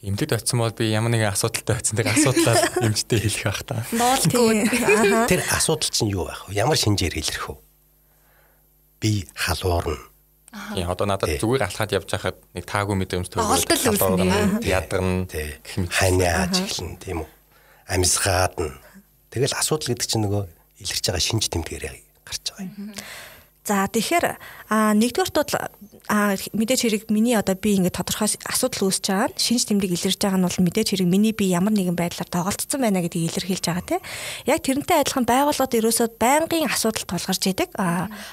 Имлэгт 0.04 0.36
очисон 0.36 0.60
бол 0.60 0.76
би 0.76 0.92
ямар 0.92 1.12
нэгэн 1.16 1.32
асуудалтай 1.32 1.80
очисон. 1.80 1.96
Тэр 1.96 2.12
асуудлаар 2.12 2.60
эмчтэй 2.92 3.20
хэлэх 3.24 3.44
байх 3.48 3.64
та. 3.64 3.88
Боолтгүй. 3.96 4.68
Тэр 5.32 5.42
асуудал 5.48 5.92
чинь 5.96 6.12
юу 6.12 6.28
байх 6.28 6.44
вэ? 6.52 6.60
Ямар 6.60 6.76
шинжээр 6.76 7.16
илэрх 7.24 7.56
вэ? 7.56 7.56
Би 9.00 9.12
халуурна 9.32 10.09
Тийм 10.50 10.90
одоо 10.90 11.06
надад 11.06 11.38
зүгээр 11.38 11.66
алхаад 11.70 11.94
явж 11.94 12.10
байхад 12.10 12.38
нэг 12.58 12.66
таагүй 12.66 12.96
мэдрэмж 12.98 13.30
төгөлөж 13.30 14.66
ядарна 14.66 15.30
ханиа 15.94 16.50
ажиглан 16.50 16.98
тийм 16.98 17.22
үү? 17.22 17.30
Амьсгаад 17.86 18.58
нь. 18.58 18.74
Тэгэл 19.30 19.54
асуудал 19.54 19.94
гэдэг 19.94 20.08
чинь 20.10 20.26
нөгөө 20.26 20.44
илэрч 20.82 21.06
байгаа 21.06 21.22
шинж 21.22 21.54
тэмдгээр 21.54 21.86
гарч 22.26 22.44
байгаа 22.50 22.66
юм. 22.66 22.98
За 23.62 23.86
тэгэхээр 23.86 24.26
нэгдүгээр 24.98 25.30
тул 25.30 25.54
мэдээж 26.10 26.82
хэрэг 26.82 27.04
миний 27.14 27.38
одоо 27.38 27.54
би 27.54 27.78
ингээд 27.78 28.02
тодорхой 28.02 28.34
асуудал 28.50 28.90
үүсэж 28.90 29.06
байгаа 29.14 29.30
шинж 29.38 29.70
тэмдэг 29.70 29.94
илэрж 29.94 30.18
байгаа 30.18 30.42
нь 30.42 30.48
бол 30.50 30.66
мэдээж 30.66 30.88
хэрэг 30.98 31.06
миний 31.06 31.38
би 31.38 31.54
ямар 31.54 31.70
нэгэн 31.70 31.94
байдлаар 31.94 32.26
тоглолцсон 32.26 32.82
байна 32.82 33.06
гэдгийг 33.06 33.30
илэрхийлж 33.30 33.66
байгаа 33.70 33.86
тийм 33.86 34.02
яг 34.50 34.60
тэрнтэй 34.66 34.98
адилхан 35.06 35.30
байгууллагад 35.30 35.78
ерөөсөө 35.78 36.08
байнгын 36.18 36.66
асуудал 36.66 37.06
тулгарч 37.06 37.44
идэг. 37.54 37.70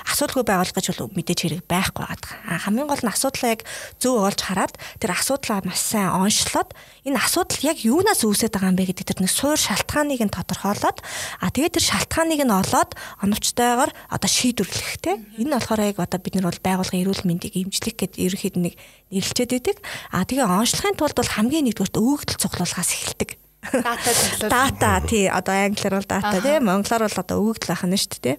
Асуудалгүй 0.09 0.45
байгуулах 0.49 0.73
гэж 0.73 0.87
бол 0.97 1.12
мэдээж 1.21 1.40
хэрэг 1.45 1.62
байхгүй 1.68 2.04
байгаа. 2.09 2.64
хамгийн 2.64 2.88
гол 2.88 3.04
нь 3.04 3.12
асуудлаа 3.12 3.52
яг 3.52 3.62
зөв 4.00 4.25
олж 4.25 4.40
хараад 4.40 4.75
тэр 4.97 5.12
асуудлаа 5.12 5.61
маш 5.61 5.80
сайн 5.85 6.16
онцлоод 6.16 6.73
энэ 7.04 7.21
асуудал 7.21 7.61
яг 7.61 7.78
юунаас 7.85 8.25
үүсэж 8.25 8.56
байгаа 8.56 8.73
юм 8.73 8.78
бэ 8.80 8.88
гэдэг 8.88 9.04
тэр 9.04 9.21
нэг 9.21 9.33
суур 9.37 9.61
шалтгааныг 9.61 10.25
нь 10.25 10.33
тодорхойлоод 10.33 10.99
а 11.45 11.52
тэгээд 11.52 11.76
тэр 11.76 11.85
шалтгааныг 11.92 12.40
нь 12.40 12.56
олоод 12.56 12.97
оновчтойгоор 13.21 13.92
одоо 14.09 14.30
шийдвэрлэх 14.33 14.97
тийм 15.04 15.28
энэ 15.37 15.61
болохоор 15.61 15.80
яг 15.92 16.00
одоо 16.00 16.18
бид 16.25 16.35
нар 16.40 16.49
бол 16.49 16.64
байгуулгын 16.64 17.02
эрүүл 17.04 17.28
мэндийг 17.28 17.65
имжлэх 17.66 17.94
гэд 17.99 18.14
ерөөхдөө 18.16 18.62
нэг 18.62 18.75
нэрлэлчээд 19.11 19.50
байдаг. 19.50 19.76
А 20.14 20.23
тэгээ 20.23 20.46
онцлохын 20.46 20.96
тулд 20.96 21.18
бол 21.18 21.35
хамгийн 21.35 21.66
нэгдүгürt 21.66 21.99
өгөгдөл 21.99 22.40
цуглуулгаас 22.40 22.90
эхэлдэг. 22.94 23.30
Дата 23.73 24.11
цуглуул. 24.14 24.50
Дата 24.50 24.90
тий 25.06 25.26
одоо 25.26 25.54
англиар 25.54 25.94
бол 25.99 26.08
дата 26.08 26.38
тий 26.40 26.56
монголоор 26.62 27.02
бол 27.11 27.20
одоо 27.20 27.37
өгөгдөл 27.42 27.75
ахна 27.75 27.99
шүү 27.99 28.11
дээ 28.23 28.23
тий. 28.23 28.37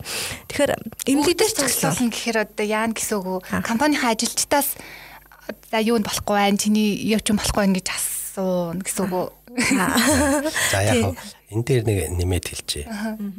Тэгэхээр 0.47 0.71
эмнэлэгдэж 1.11 1.51
цуглуулна 1.59 2.11
гэхээр 2.15 2.37
одоо 2.47 2.65
яана 2.65 2.95
гэсэн 2.95 3.15
үг 3.19 3.27
үү? 3.27 3.39
Компанийн 3.63 4.03
ажилчдаас 4.07 4.69
за 5.71 5.79
юунд 5.83 6.07
болохгүй 6.07 6.35
байх, 6.35 6.59
чиний 6.59 6.95
явж 7.11 7.27
болохгүй 7.31 7.63
байх 7.67 7.75
гэж 7.75 7.87
асууна 7.91 8.83
гэсэн 8.83 9.03
үг 9.07 9.13
үү? 9.13 9.27
За 10.71 10.83
яг 10.85 11.17
энэ 11.49 11.63
дээр 11.65 11.83
нэг 11.87 11.97
нэмээд 12.19 12.45
хэлчихье. 12.51 12.85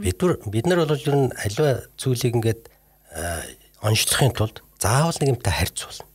Бид 0.02 0.18
нар 0.18 0.33
бид 0.49 0.66
нар 0.66 0.83
бол 0.83 0.99
ер 0.99 1.14
нь 1.14 1.30
аливаа 1.30 1.87
зүйлийг 2.00 2.35
ингээд 2.35 2.62
онцлохын 3.85 4.35
тулд 4.35 4.64
заавал 4.78 5.18
нэг 5.20 5.35
юмтай 5.37 5.52
харьцуулна. 5.52 6.06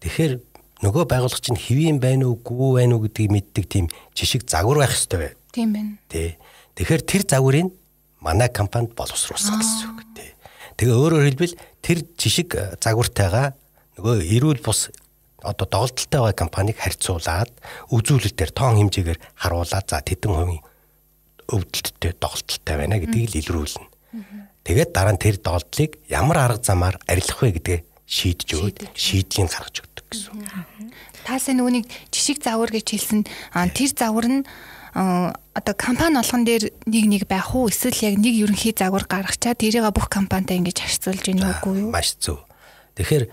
Тэгэхээр 0.00 0.32
нөгөө 0.84 1.04
байгууллага 1.08 1.40
чинь 1.40 1.56
хэвийн 1.56 1.98
байна 2.00 2.28
уу, 2.28 2.36
гүү 2.36 2.70
байна 2.76 2.96
уу 2.96 3.08
гэдгийг 3.08 3.32
мэддэг 3.32 3.64
тийм 3.66 3.86
жишг 4.12 4.44
загвар 4.44 4.84
байх 4.84 4.92
хэрэгтэй 4.92 5.18
бай. 5.18 5.32
Тийм 5.52 5.72
байна. 5.72 5.92
Тэ. 6.08 6.36
Тэгэхээр 6.76 7.02
тэр 7.02 7.22
загварыг 7.24 7.72
манай 8.20 8.48
компанид 8.52 8.92
боловсруулсан 8.92 9.56
гэсэн 9.56 9.88
үг 9.96 10.04
тий. 10.12 10.30
Тэгээ 10.76 10.96
өөрөөр 11.00 11.24
хэлбэл 11.32 11.56
тэр 11.80 11.98
жишг 12.20 12.52
загвартайгаа 12.76 13.56
нөгөө 13.96 14.16
эрүүл 14.36 14.60
бус 14.60 14.92
одоо 15.40 15.64
доголдолтой 15.64 16.20
байгаа 16.20 16.36
компанийг 16.36 16.76
харьцуулаад 16.76 17.52
үзүүлэлтээр 17.88 18.50
тоон 18.52 18.76
хэмжээгээр 18.84 19.20
харуулад 19.40 19.86
за 19.88 20.04
тэдэн 20.04 20.32
хувийн 20.32 20.62
өвдөлттэй 21.48 22.12
доголдолтой 22.18 22.74
байна 22.76 23.00
гэдгийг 23.00 23.30
л 23.32 23.40
илрүүлнэ. 23.40 23.86
Тэгээд 24.66 24.90
дараа 24.90 25.14
нь 25.14 25.22
тэр 25.22 25.38
доолдлыг 25.38 26.02
ямар 26.10 26.42
арга 26.42 26.66
замаар 26.66 26.98
арилгах 27.06 27.46
вэ 27.46 27.54
гэдгээ 27.62 27.80
шийдэж 28.02 28.48
өгөөд 28.50 28.76
шийдлийг 28.98 29.46
гаргаж 29.46 29.76
өгдөг 29.86 30.04
гэсэн. 30.10 30.42
Таасаа 31.22 31.54
нөгөөний 31.54 31.86
жишг 32.10 32.42
завар 32.42 32.74
гэж 32.74 32.86
хэлсэн 32.98 33.22
тэр 33.70 33.90
завар 33.94 34.26
нь 34.26 34.42
одоо 34.96 35.74
компани 35.78 36.18
болгон 36.18 36.42
дээр 36.42 36.74
нэг 36.82 37.04
нэг 37.06 37.22
байх 37.30 37.54
уу 37.54 37.70
эсвэл 37.70 38.10
яг 38.10 38.18
нэг 38.18 38.34
ерөнхий 38.42 38.74
загвар 38.74 39.06
гаргачаад 39.06 39.62
тэрийг 39.62 39.86
бүх 39.94 40.10
компанитай 40.10 40.58
ингэж 40.58 40.82
харьцуулж 40.82 41.22
байна 41.30 41.62
уу 41.62 41.86
юу? 41.86 41.90
Маш 41.94 42.18
зөв. 42.18 42.42
Тэгэхээр 42.98 43.30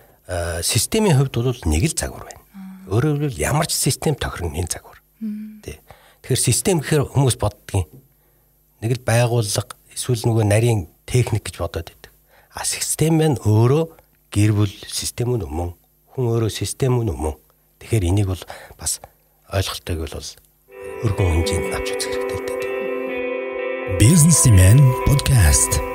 системийн 0.62 1.18
хувьд 1.18 1.34
бол 1.34 1.66
нэг 1.66 1.84
л 1.90 1.98
загвар 1.98 2.30
байна. 2.30 2.42
Өөрөөр 2.94 3.34
хэлбэл 3.34 3.42
ямар 3.42 3.66
ч 3.66 3.74
систем 3.74 4.14
тохирно 4.14 4.54
энэ 4.54 4.70
загвар. 4.70 5.02
Тий. 5.66 5.82
Тэгэхээр 6.22 6.42
систем 6.46 6.78
гэхээр 6.84 7.10
хүмүүс 7.10 7.42
боддгийн 7.42 7.88
нэг 8.86 8.92
л 9.00 9.06
байгууллага 9.08 9.74
эсвэл 9.96 10.28
нөгөө 10.28 10.46
нарийн 10.46 10.93
техник 11.06 11.44
гэж 11.46 11.56
бодоод 11.60 11.90
байдаг. 11.92 12.12
А 12.54 12.66
систем 12.66 13.18
маань 13.18 13.38
өөрөө 13.42 13.84
гэр 14.34 14.52
бүл 14.54 14.74
систем 14.88 15.36
нь 15.38 15.46
өмнө 15.46 15.74
хүн 16.14 16.26
өөрөө 16.30 16.52
систем 16.54 17.02
нь 17.02 17.10
өмнө. 17.10 17.38
Тэгэхээр 17.82 18.08
энийг 18.10 18.28
бол 18.30 18.44
бас 18.78 19.02
ойлголтойг 19.50 20.00
бол 20.06 20.30
өргөн 21.04 21.30
хэмжээнд 21.44 21.74
авч 21.74 21.88
үзэх 21.98 22.14
хэрэгтэй. 22.14 22.58
Businessman 24.00 24.80
podcast 25.06 25.93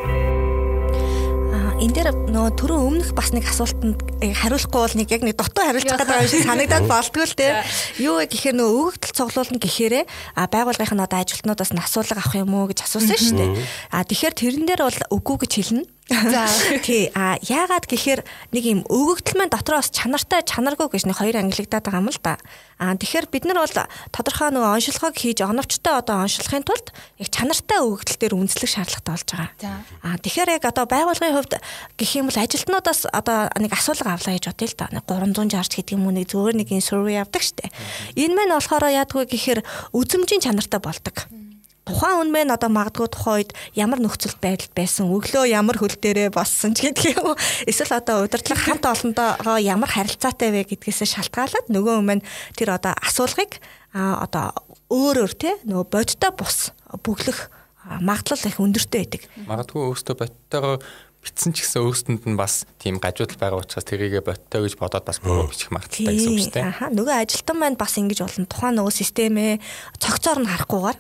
энэ 1.79 1.95
дээр 1.95 2.11
нөгөө 2.35 2.53
түрүү 2.59 2.79
өмнөх 2.91 3.11
бас 3.15 3.31
нэг 3.31 3.47
асуултанд 3.47 4.03
хариулахгүй 4.19 4.81
бол 4.83 4.97
нэг 4.99 5.09
яг 5.15 5.23
нэг 5.23 5.39
дотоо 5.39 5.63
хариулчих 5.63 5.95
гэдэг 5.95 6.11
юм 6.11 6.27
шиг 6.27 6.43
санагдаад 6.43 6.91
болдгоо 6.91 7.23
л 7.23 7.39
те. 7.39 7.63
Юу 8.03 8.19
гэхээр 8.19 8.59
нөгөө 8.59 8.99
өгөгдөл 8.99 9.15
цуглуулна 9.15 9.63
гэхээрээ 9.63 10.05
байгууллагын 10.35 11.07
одоо 11.07 11.19
ажилтнуудаас 11.23 11.71
нь 11.71 11.79
асуулга 11.79 12.19
авах 12.19 12.35
юм 12.35 12.51
уу 12.51 12.67
гэж 12.67 12.83
асуусан 12.83 13.15
шүү 13.15 13.39
дээ. 13.39 13.51
А 13.95 14.03
тэгэхээр 14.03 14.35
тэрэн 14.35 14.67
дээр 14.67 14.83
бол 14.91 14.99
үгүй 15.23 15.37
гэж 15.47 15.53
хэлнэ. 15.55 15.87
За 16.09 16.49
тий 16.87 17.13
а 17.13 17.37
яагаад 17.45 17.85
гэхээр 17.85 18.25
нэг 18.57 18.65
юм 18.65 18.81
өгөгдөл 18.89 19.37
маань 19.37 19.53
дотроос 19.53 19.93
чанартай 19.93 20.41
чанаргүй 20.41 20.89
гэж 20.89 21.05
нэг 21.05 21.21
хоёр 21.21 21.37
ангилагдаад 21.37 21.85
байгаа 21.85 22.01
юм 22.01 22.09
л 22.09 22.21
да. 22.25 22.41
А 22.81 22.97
тэгэхээр 22.97 23.29
бид 23.29 23.45
нар 23.45 23.61
бол 23.61 23.77
тодорхой 24.09 24.49
нөгөө 24.49 24.73
оншилгоог 24.73 25.13
хийж 25.13 25.45
оновчтой 25.45 26.01
одоо 26.01 26.25
оншилохын 26.25 26.65
тулд 26.65 26.97
яг 27.21 27.29
чанартай 27.29 27.85
өгөгдөл 27.85 28.21
дээр 28.25 28.39
үндэслэх 28.41 28.73
шаардлагатай 28.73 29.13
болж 29.13 29.29
байгаа. 29.29 29.85
А 30.01 30.17
тэгэхээр 30.17 30.57
яг 30.57 30.65
одоо 30.65 30.89
байгууллагын 30.89 31.37
хувьд 31.37 31.55
гэх 32.01 32.11
юм 32.17 32.33
бол 32.33 32.41
ажилтнуудаас 32.41 33.01
одоо 33.13 33.53
нэг 33.61 33.73
асуулга 33.77 34.17
авлаа 34.17 34.33
гэж 34.33 34.49
бодъё 34.49 34.69
л 34.73 34.79
да. 34.81 34.89
360 34.89 35.77
гэдэг 35.77 35.93
юм 35.93 36.09
уу 36.09 36.17
нэг 36.17 36.33
зөвөр 36.33 36.57
нэг 36.57 36.73
survey 36.81 37.21
авдаг 37.21 37.45
штэ. 37.45 37.69
Энэ 38.17 38.33
маань 38.33 38.57
болохоор 38.57 38.89
яадгүй 38.89 39.29
гэхээр 39.29 39.61
үзмжийн 39.93 40.41
чанартай 40.41 40.81
болдог 40.81 41.29
тухайн 41.89 42.29
үнмэн 42.29 42.53
одоо 42.53 42.69
магадгүй 42.69 43.09
тухайн 43.09 43.37
үед 43.41 43.53
ямар 43.73 44.01
нөхцөл 44.05 44.37
байдал 44.37 44.69
байсан 44.77 45.09
өглөө 45.09 45.49
ямар 45.49 45.81
хөл 45.81 45.97
дээрээ 45.97 46.29
боссон 46.29 46.77
ч 46.77 46.93
гэдэг 46.93 47.17
юм 47.17 47.33
эсвэл 47.65 47.97
одоо 47.97 48.29
удирдлага 48.29 48.61
хамт 48.61 48.85
олондоо 48.85 49.57
ямар 49.57 49.89
харилцаатай 49.89 50.53
вэ 50.53 50.69
гэдгээс 50.69 51.09
шалтгаалаад 51.09 51.73
нөгөө 51.73 51.95
өмнө 52.05 52.25
тэр 52.61 52.77
одоо 52.77 52.93
асуулгыг 53.01 53.57
одоо 53.97 54.53
өөрөөр 54.93 55.33
те 55.33 55.57
нөгөө 55.65 55.87
бодтой 55.89 56.33
бус 56.37 56.77
бүглэх 57.01 57.49
магадлал 58.05 58.45
их 58.45 58.61
өндөртэй 58.61 59.01
байдаг. 59.09 59.23
Магадгүй 59.49 59.81
өөртөө 59.89 60.17
боттойгоо 60.21 60.77
битсэн 61.25 61.57
ч 61.57 61.65
гэсэн 61.65 61.83
өөрсөнд 61.89 62.23
нь 62.29 62.37
бас 62.37 62.69
тийм 62.77 63.01
гажуудал 63.01 63.41
байгаа 63.41 63.65
учраас 63.65 63.89
тэрийгэ 63.89 64.21
боттой 64.23 64.65
гэж 64.65 64.77
бодоод 64.77 65.05
бас 65.09 65.19
буруу 65.25 65.49
бичих 65.49 65.73
магадaltaй 65.73 66.15
гэсэн 66.15 66.37
үг 66.37 66.41
шүү 66.47 66.55
дээ. 66.55 66.69
Аха 66.69 66.93
нөгөө 66.93 67.17
ажилтан 67.17 67.57
маань 67.59 67.81
бас 67.81 67.97
ингэж 67.97 68.19
болно. 68.23 68.47
Тухайн 68.47 68.77
нөгөө 68.77 68.93
системээ 68.93 69.53
цогцоор 69.99 70.39
нь 70.45 70.51
харахгүйгээр 70.53 70.99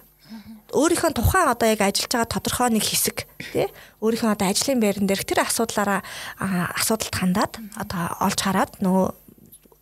өөрийнхөө 0.73 1.13
тухайн 1.17 1.49
одоо 1.49 1.69
яг 1.73 1.81
ажиллаж 1.81 2.13
байгаа 2.13 2.29
тодорхой 2.29 2.69
нэг 2.69 2.85
хэсэг 2.85 3.25
тий? 3.41 3.69
Өөрийнхөө 4.05 4.37
одоо 4.37 4.47
ажлын 4.53 4.81
байран 4.85 5.09
дээр 5.09 5.25
тэр 5.25 5.41
асуудлаараа 5.49 6.05
асуудалд 6.77 7.15
хандаад 7.17 7.53
одоо 7.81 8.03
олж 8.21 8.39
хараад 8.45 8.77
нөгөө 8.85 9.07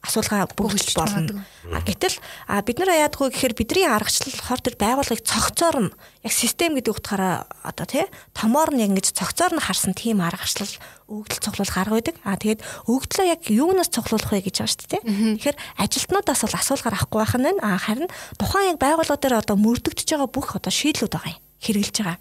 асуулгаа 0.07 0.47
бүгдж 0.55 0.95
болно. 0.95 1.45
Гэтэл 1.67 2.17
бид 2.63 2.77
нар 2.79 2.91
яадгүй 3.11 3.35
гэхээр 3.35 3.55
бидний 3.59 3.87
аргачлал 3.87 4.39
хор 4.39 4.61
төр 4.63 4.79
байгууллагыг 4.79 5.27
цогцоор 5.27 5.77
нь 5.87 5.95
яг 6.23 6.33
систем 6.33 6.79
гэдэг 6.79 6.95
утгаараа 6.95 7.51
одоо 7.67 7.87
тий 7.87 8.07
томоор 8.33 8.71
нь 8.75 8.83
яг 8.87 8.95
ингэж 8.95 9.13
цогцоор 9.13 9.59
нь 9.59 9.63
харсан 9.63 9.99
тийм 9.99 10.23
аргачлал 10.23 10.71
өгдөл 11.11 11.43
цуглуулах 11.43 11.79
арга 11.79 11.99
байдаг. 11.99 12.17
А 12.23 12.39
тэгээд 12.39 12.63
өгдлөө 12.87 13.27
яг 13.27 13.43
юунаас 13.51 13.91
цуглуулах 13.91 14.31
вэ 14.31 14.47
гэж 14.47 14.63
байгаа 14.63 14.75
шүү 14.75 14.91
дээ. 14.91 15.03
Тэгэхээр 15.43 15.57
ажилтнуудаас 15.83 16.41
бол 16.47 16.59
асуулгаар 16.59 16.97
авахгүй 16.99 17.21
байх 17.23 17.35
нь 17.39 17.59
а 17.63 17.79
харин 17.79 18.11
тухайн 18.39 18.75
яг 18.75 18.79
байгууллага 18.83 19.23
дээр 19.23 19.41
одоо 19.43 19.57
мөрдөгдөж 19.59 20.07
байгаа 20.07 20.31
бүх 20.31 20.55
одоо 20.59 20.71
шийдлүүд 20.71 21.15
байгаа 21.15 21.35
юм 21.35 21.46
хэрэгжилж 21.63 21.97
байгаа. 22.05 22.19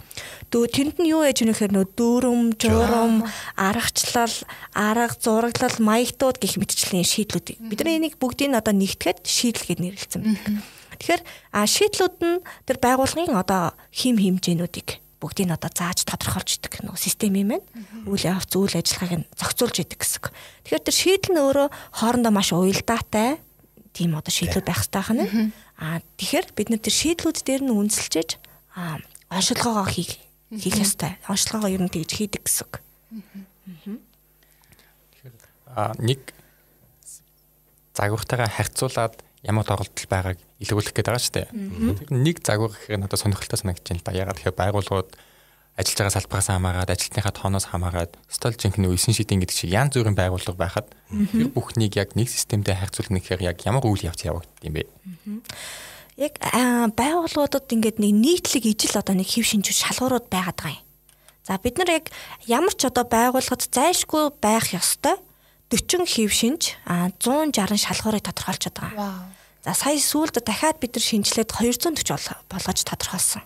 Дөө 0.51 0.65
тэнд 0.71 0.95
нь 1.03 1.11
юу 1.11 1.23
яж 1.27 1.43
өнөхөр 1.43 1.71
нөө 1.75 1.85
дүүрэм, 1.97 2.55
журам, 2.55 3.27
аргачлал, 3.59 4.35
арга 4.71 5.15
зураглал, 5.19 5.77
маягтууд 5.79 6.39
гих 6.39 6.55
мэтчлийн 6.55 7.03
шийдлүүд. 7.03 7.59
Бид 7.59 7.79
нар 7.83 7.99
энийг 7.99 8.15
бүгдийг 8.15 8.55
одоо 8.55 8.73
нэгтгэхэд 8.73 9.27
шийдэл 9.27 9.67
гэж 9.67 9.79
нэрлэлсэн 9.83 10.21
байдаг. 10.23 10.63
Тэгэхээр 10.95 11.21
а 11.51 11.67
шийдлүүд 11.67 12.15
нь 12.23 12.39
тэр 12.63 12.77
байгууллагын 12.79 13.35
одоо 13.35 13.75
хим 13.91 14.15
хэмжээнүүдийг 14.15 15.03
бүгдийг 15.19 15.47
нь 15.51 15.55
одоо 15.55 15.71
зааж 15.71 16.07
тодорхойлж 16.07 16.61
идэг 16.63 16.87
нөгөө 16.87 16.99
систем 16.99 17.35
юм 17.35 17.59
байна. 17.59 17.67
Үйл 18.07 18.23
явц 18.23 18.51
үйл 18.55 18.79
ажиллагааг 18.79 19.13
нь 19.19 19.29
зохицуулж 19.35 19.75
идэг 19.83 19.99
гэсэн. 19.99 20.31
Тэгэхээр 20.63 20.85
тэр 20.87 20.95
шийдэл 20.95 21.31
нь 21.35 21.41
өөрөө 21.43 21.67
хоорондоо 21.99 22.31
маш 22.31 22.55
уялдаатай 22.55 23.43
тийм 23.91 24.15
одоо 24.15 24.31
шийдлүүд 24.31 24.67
байх 24.67 24.87
хэрэгтэй 24.87 25.03
хань. 25.03 25.51
Аа 25.79 25.99
тэгэхээр 26.19 26.45
бид 26.55 26.67
нар 26.71 26.81
тэр 26.83 26.95
шийдлүүд 26.95 27.37
дээр 27.43 27.63
нь 27.67 27.75
үнэлж 27.75 28.39
аа 28.75 28.99
оншилгоогоо 29.35 29.85
хийх 29.85 30.15
хийх 30.49 30.77
ёстой. 30.79 31.19
Оншилгоогоо 31.27 31.69
ер 31.69 31.83
нь 31.83 31.91
тэгж 31.91 32.11
хийдэг 32.15 32.41
гэсэн 32.47 32.63
үг. 32.63 32.73
Аа 35.75 35.91
нэг 35.99 36.31
загвартайгаа 37.91 38.47
харьцуулаад 38.47 39.19
ямар 39.43 39.67
тоглолт 39.67 39.95
байгааг 40.07 40.39
илрүүлэх 40.63 40.95
гээд 40.95 41.07
байгаа 41.11 41.23
шүү 41.23 41.35
дээ. 41.35 41.47
Тэр 41.51 42.09
нэг 42.15 42.37
загвар 42.41 42.71
гэхээр 42.71 42.99
надад 43.03 43.19
сонирхолтой 43.19 43.59
санагдаж 43.59 43.83
байна 43.83 43.99
л 43.99 44.07
да. 44.07 44.15
Ягаад 44.15 44.37
тэгэхээр 44.39 44.59
байгууллагууд 44.59 45.09
ажиллаж 45.75 45.99
байгаа 45.99 46.15
салбараас 46.15 46.49
хамаагаад 46.49 46.93
ажилтныхаа 46.95 47.33
тооноос 47.35 47.67
хамаагаад 47.67 48.13
стол 48.31 48.55
жинхэнэ 48.55 48.87
үйсэн 48.87 49.11
шидийн 49.11 49.43
гэдэг 49.43 49.55
шиг 49.59 49.75
янз 49.75 49.99
бүрийн 49.99 50.15
байгууллага 50.15 50.55
байхад 50.55 50.87
тэр 51.11 51.51
бүхнийг 51.51 51.99
яг 51.99 52.15
нэг 52.15 52.31
системтэй 52.31 52.79
харьцуулна 52.79 53.19
гэхээр 53.19 53.43
яг 53.43 53.59
ямар 53.67 53.83
үйл 53.83 54.07
явц 54.07 54.23
явагдд 54.23 54.63
юм 54.63 54.79
бэ? 54.79 54.87
Яг 56.15 56.39
байгууллагуудад 56.39 57.67
ингээд 57.67 57.99
нэг 57.99 58.13
нийтлэг 58.15 58.63
ижил 58.63 58.95
одоо 58.95 59.15
нэг 59.19 59.27
хэв 59.27 59.43
шинжүүр 59.43 59.75
шалгуурууд 59.75 60.31
байгаад 60.31 60.55
байгаа 60.55 60.79
юм. 60.79 60.83
За 61.43 61.59
бид 61.59 61.75
нар 61.75 61.91
яг 61.91 62.07
ямар 62.47 62.71
ч 62.71 62.87
одоо 62.87 63.03
байгууллагад 63.03 63.67
зайлшгүй 63.67 64.31
байх 64.39 64.71
ёстой 64.71 65.19
40 65.67 66.07
хэв 66.07 66.31
шинж 66.31 66.79
160 66.87 67.75
шалгуурыг 67.75 68.23
тодорхойлж 68.23 68.63
байгаа. 68.71 69.27
За 69.59 69.75
сая 69.75 69.99
сүүлд 69.99 70.39
дахиад 70.39 70.79
бид 70.79 70.95
нар 70.95 71.03
шинжилээд 71.03 71.51
240 71.51 72.47
болгож 72.47 72.79
тодорхойлсон. 72.87 73.43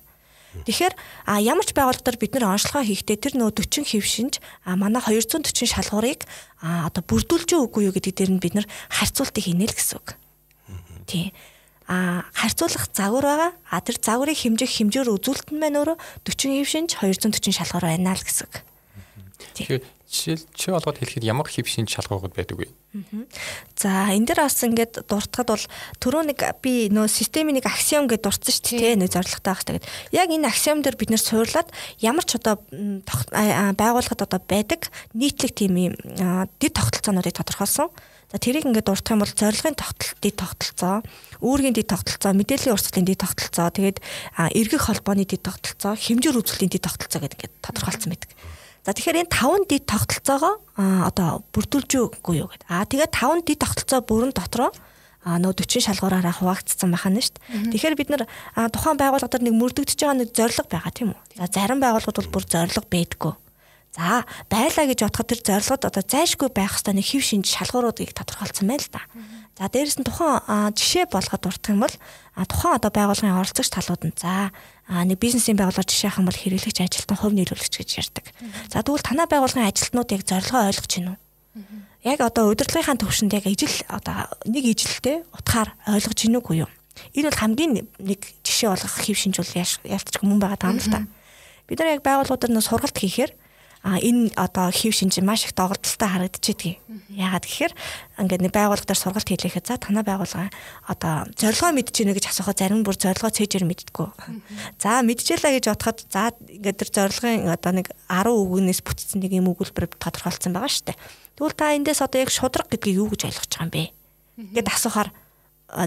Тэгэхээр 0.66 0.94
а 1.26 1.42
ямар 1.42 1.66
ч 1.66 1.74
байгууллагаар 1.74 2.18
бид 2.22 2.34
нар 2.38 2.54
онцлогоо 2.54 2.86
хийхдээ 2.86 3.18
тэр 3.18 3.34
нөө 3.38 3.66
40 3.66 3.86
хэв 3.86 4.06
шинж 4.06 4.34
а 4.66 4.78
манай 4.78 5.02
240 5.02 5.42
шалгуурыг 5.66 6.26
а 6.62 6.86
одоо 6.86 7.02
бүрдүүлж 7.02 7.50
үгүй 7.58 7.90
юу 7.90 7.94
гэдэг 7.94 8.14
дээр 8.14 8.32
нь 8.34 8.42
бид 8.42 8.53
нар 8.58 8.68
харьцуултыг 8.94 9.46
хийнэ 9.46 9.70
л 9.70 9.77
гэсэн 9.77 9.98
үг. 10.01 10.18
Тийм 11.05 11.34
а 11.90 12.24
харьцуулах 12.38 12.86
загвар 12.94 13.25
байгаа. 13.25 13.52
А 13.74 13.82
тэр 13.82 13.98
загварыг 13.98 14.38
хэмжих 14.38 14.70
хэмжээр 14.70 15.10
үзүүлэлт 15.10 15.50
нь 15.50 15.58
маань 15.58 15.82
өөрөө 15.82 15.98
40 16.22 16.62
хэв 16.62 16.70
шинж 16.70 16.90
240 17.02 17.50
шалгуур 17.50 17.90
байна 17.90 18.14
л 18.14 18.22
гэсэн. 18.22 18.46
Тэгэхээр 19.58 19.82
жишээл 20.06 20.46
чи 20.54 20.68
болгоод 20.70 21.02
хэлэхэд 21.02 21.25
ямар 21.25 21.50
хэв 21.50 21.66
шинж 21.66 21.90
шалгуур 21.98 22.30
байдаг 22.30 22.62
вэ? 22.62 22.70
За 23.78 24.10
энэ 24.14 24.25
дээр 24.30 24.42
бас 24.46 24.58
ингээд 24.62 25.06
дуртахад 25.06 25.50
бол 25.50 25.66
түрүү 26.02 26.24
нэг 26.34 26.40
би 26.62 26.90
нөө 26.90 27.10
системийн 27.10 27.62
нэг 27.62 27.70
аксиом 27.70 28.10
гэж 28.10 28.22
дурдсан 28.25 28.54
шүү 28.54 28.82
дээ 28.82 28.98
нэг 28.98 29.14
зорилготой 29.14 29.54
байх 29.54 29.62
гэдэг. 29.66 29.86
Яг 30.14 30.30
энэ 30.34 30.50
аксиом 30.50 30.82
дээр 30.82 30.98
бид 30.98 31.14
нэр 31.14 31.22
суурлаад 31.22 31.70
ямар 32.02 32.25
ч 32.25 32.42
одоо 32.42 32.58
байгууллагад 33.78 34.25
одоо 34.25 34.42
байдаг 34.42 34.90
нийтлэг 35.14 35.54
тийм 35.54 35.78
юм 35.78 35.94
дэд 36.58 36.74
тогтолцоонуудыг 36.74 37.38
тодорхойлсон. 37.38 37.94
За 38.29 38.37
тэрийг 38.37 38.70
ингээд 38.70 38.85
дуртах 38.85 39.18
юм 39.18 39.25
бол 39.25 39.33
зорилгын 39.33 39.74
тогтолтын 39.74 40.37
тогтолцоо, 40.37 40.96
үүргийн 41.42 41.74
дэд 41.74 41.89
тогтолцоо, 41.89 42.31
мэдээллийн 42.37 42.77
урсгалын 42.77 43.09
дэд 43.09 43.25
тогтолцоо, 43.25 43.74
тэгээд 43.74 43.98
эргэх 44.53 44.85
холбооны 44.85 45.25
дэд 45.25 45.42
тогтолцоо, 45.42 45.98
хэмжээр 45.98 46.37
үзүүлэлтийн 46.37 46.70
дэд 46.70 46.85
тогтолцоо 46.85 47.20
гэдэг 47.25 47.37
ингээд 47.42 47.57
тодорхойлцсон 47.65 48.13
байдаг. 48.13 48.29
За 48.85 48.94
тэгэхээр 48.94 49.22
энэ 49.25 49.33
5 49.33 49.65
дэд 49.65 49.83
тогтолцоогоо 49.89 50.53
одоо 50.77 51.42
бүрдүүлж 51.57 52.22
үгүй 52.22 52.35
юу 52.37 52.53
гэдэг. 52.53 52.70
Аа 52.70 52.85
тэгээд 52.85 53.18
5 53.18 53.50
дэд 53.50 53.59
тогтолцоо 53.65 54.00
бүрэн 54.05 54.31
дотроо 54.37 54.70
а 55.25 55.35
нөө 55.35 55.65
40 55.65 55.83
шалгуураараа 55.83 56.31
хуваагдсан 56.31 56.96
байна 56.96 57.20
шүү 57.20 57.35
дээ. 57.35 57.75
Тэгэхээр 57.75 57.98
бид 58.00 58.09
нар 58.09 58.24
тухайн 58.72 58.96
байгууллагад 58.96 59.44
нэг 59.44 59.51
мөрдөгдөж 59.51 60.00
байгаа 60.00 60.15
нэг 60.15 60.31
зорилго 60.31 60.63
байгаа 60.63 60.94
тийм 60.96 61.11
үү. 61.11 61.22
За 61.35 61.51
зарим 61.51 61.83
байгууллагууд 61.83 62.18
бол 62.24 62.33
бүр 62.39 62.46
зорилго 62.48 62.87
байдаггүй. 62.87 63.33
За 63.96 64.22
байлаа 64.50 64.86
гэж 64.86 65.02
бодоход 65.02 65.30
тэр 65.34 65.42
зорилгод 65.42 65.90
одоо 65.90 66.04
зайшгүй 66.06 66.54
байх 66.54 66.78
хэвээр 66.78 67.02
нэг 67.02 67.08
хэв 67.10 67.24
шинж 67.25 67.46
шалгууруудыг 67.50 68.14
тодорхойлсон 68.14 68.70
байл 68.70 68.86
та. 68.86 69.02
За 69.58 69.66
дээрэс 69.66 69.98
нь 69.98 70.06
тухайн 70.06 70.78
жишээ 70.78 71.10
болгоод 71.10 71.42
дурдах 71.42 71.74
юм 71.74 71.82
бол 71.82 71.96
тухайн 72.46 72.78
одоо 72.78 72.92
байгууллагын 72.94 73.42
оролцогч 73.42 73.70
талууд 73.74 74.04
нь 74.06 74.14
за 74.14 74.54
нэг 74.88 75.18
бизнесийн 75.18 75.58
байгууллага 75.58 75.90
жишээх 75.90 76.22
юм 76.22 76.30
бол 76.30 76.38
хэрэглэгч 76.38 76.78
ажилтан 76.86 77.18
хувь 77.18 77.34
нийлүүлэгч 77.34 77.75
гэж 77.82 77.90
ярьдаг. 77.98 78.25
За 78.70 78.86
тэгвэл 78.86 79.02
танай 79.02 79.25
байгууллагын 79.25 79.68
ажилтнууд 79.74 80.10
яг 80.14 80.24
зорилгоо 80.24 80.70
ойлгож 80.70 80.94
байна 80.94 81.18
уу? 81.18 81.20
Яг 82.06 82.22
одоо 82.22 82.54
удирдлагынхаа 82.54 82.96
төвшөнд 82.96 83.34
яг 83.34 83.46
ижил 83.50 83.74
одоо 83.90 84.30
нэг 84.46 84.64
ижилтэй 84.70 85.25
утгаар 85.34 85.74
ойлгож 85.90 86.16
гинэ 86.16 86.40
үгүй 86.40 86.64
юу? 86.64 86.72
Энэ 87.18 87.28
бол 87.28 87.42
хамгийн 87.42 87.90
нэг 88.00 88.22
жишээ 88.46 88.70
болгох 88.72 88.96
хэв 89.02 89.18
шинж 89.18 89.36
бол 89.42 89.54
ялцчих 89.58 90.24
мөн 90.24 90.40
байгаа 90.40 90.72
юм 90.72 90.80
л 90.80 90.88
та. 90.88 91.04
Бид 91.68 91.80
нар 91.84 92.00
яг 92.00 92.04
байгууллагуудаар 92.08 92.54
нь 92.56 92.64
сургалт 92.64 92.96
хийхээр 92.96 93.36
а 93.81 93.96
энэ 93.96 94.35
одоо 94.35 94.68
хев 94.75 94.92
шинж 94.92 95.24
маш 95.24 95.48
их 95.48 95.55
доголдолтой 95.55 96.09
харагдчихэдэг. 96.11 96.83
Яагаад 97.15 97.46
гэхээр 97.48 97.74
ингээд 98.20 98.44
нэг 98.44 98.51
байгууллага 98.51 98.92
дээр 98.92 99.00
сургалт 99.00 99.29
хийлэхэд 99.31 99.72
за 99.72 99.79
танай 99.79 100.03
байгууллага 100.03 100.51
одоо 100.83 101.31
зорилгоо 101.39 101.72
мэдэж 101.72 101.96
гинэ 102.03 102.11
гэж 102.11 102.27
асуухад 102.27 102.59
зарим 102.59 102.83
бүр 102.83 103.00
зорилгоо 103.00 103.31
цээжээр 103.31 103.63
мэддэггүй. 103.63 104.07
За 104.83 105.00
мэдчихлээ 105.00 105.63
гэж 105.63 105.65
бодоход 105.72 106.00
за 106.11 106.35
ингээд 106.35 106.75
тэр 106.75 106.89
зорилгын 106.92 107.48
одоо 107.48 107.72
нэг 107.72 107.87
10 108.11 108.35
үгнээс 108.35 108.83
бүтцэн 108.83 109.24
нэг 109.24 109.31
юм 109.39 109.48
өгүүлбэр 109.55 109.96
тодорхойлцсон 109.96 110.51
байгаа 110.51 110.68
шүү 110.68 110.92
дээ. 110.92 111.00
Тэгвэл 111.39 111.55
та 111.55 111.72
эндээс 111.72 112.03
одоо 112.03 112.20
яг 112.20 112.35
шудраг 112.35 112.68
гэдгийг 112.68 113.00
юу 113.00 113.07
гэж 113.15 113.31
ойлгож 113.31 113.48
байгаа 113.48 113.63
юм 113.63 113.72
бэ? 113.72 113.83
Ингээд 114.59 114.75
асуухаар 114.75 115.09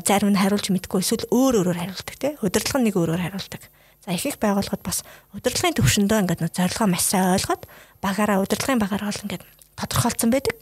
зарим 0.01 0.33
нь 0.33 0.41
хариулж 0.41 0.73
мэдгүй 0.73 1.05
эсвэл 1.05 1.29
өөр 1.29 1.61
өөрөөр 1.61 1.77
хариулдаг 1.77 2.17
тий. 2.17 2.33
Удирдлага 2.41 2.81
нэг 2.81 2.97
өөрөөр 2.97 3.21
хариулдаг. 3.21 3.63
За 4.05 4.13
их 4.13 4.27
их 4.27 4.39
байгууллагад 4.43 4.83
бас 4.83 5.07
удирдлагын 5.31 5.79
төвшөндөө 5.79 6.19
ингээд 6.27 6.43
нөө 6.43 6.53
зорилгоо 6.53 6.89
маш 6.91 7.07
сайн 7.07 7.39
ойлгоод 7.39 7.71
багаараа 8.03 8.43
удирдлагын 8.43 8.83
багаараа 8.83 9.15
бол 9.15 9.25
ингээд 9.31 9.47
тодорхойлцсон 9.79 10.31
байдаг. 10.35 10.59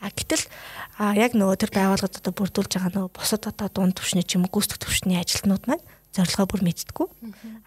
А 0.00 0.08
гэтэл 0.08 0.44
яг 1.20 1.36
нөгөө 1.36 1.56
тэр 1.60 1.72
байгууллагад 1.76 2.18
одоо 2.24 2.32
бүрдүүлж 2.32 2.72
байгаа 2.72 2.92
нөгөө 2.96 3.12
бусад 3.12 3.44
одоо 3.46 3.68
дунд 3.68 4.00
төвшний 4.00 4.24
ч 4.24 4.40
юм 4.40 4.48
уу 4.48 4.52
гүйцэтгэх 4.56 4.80
төвшний 4.80 5.20
ажилтнууд 5.20 5.64
маань 5.68 5.84
зорилгоо 6.10 6.46
бүр 6.50 6.62
мэддэггүй. 6.66 7.06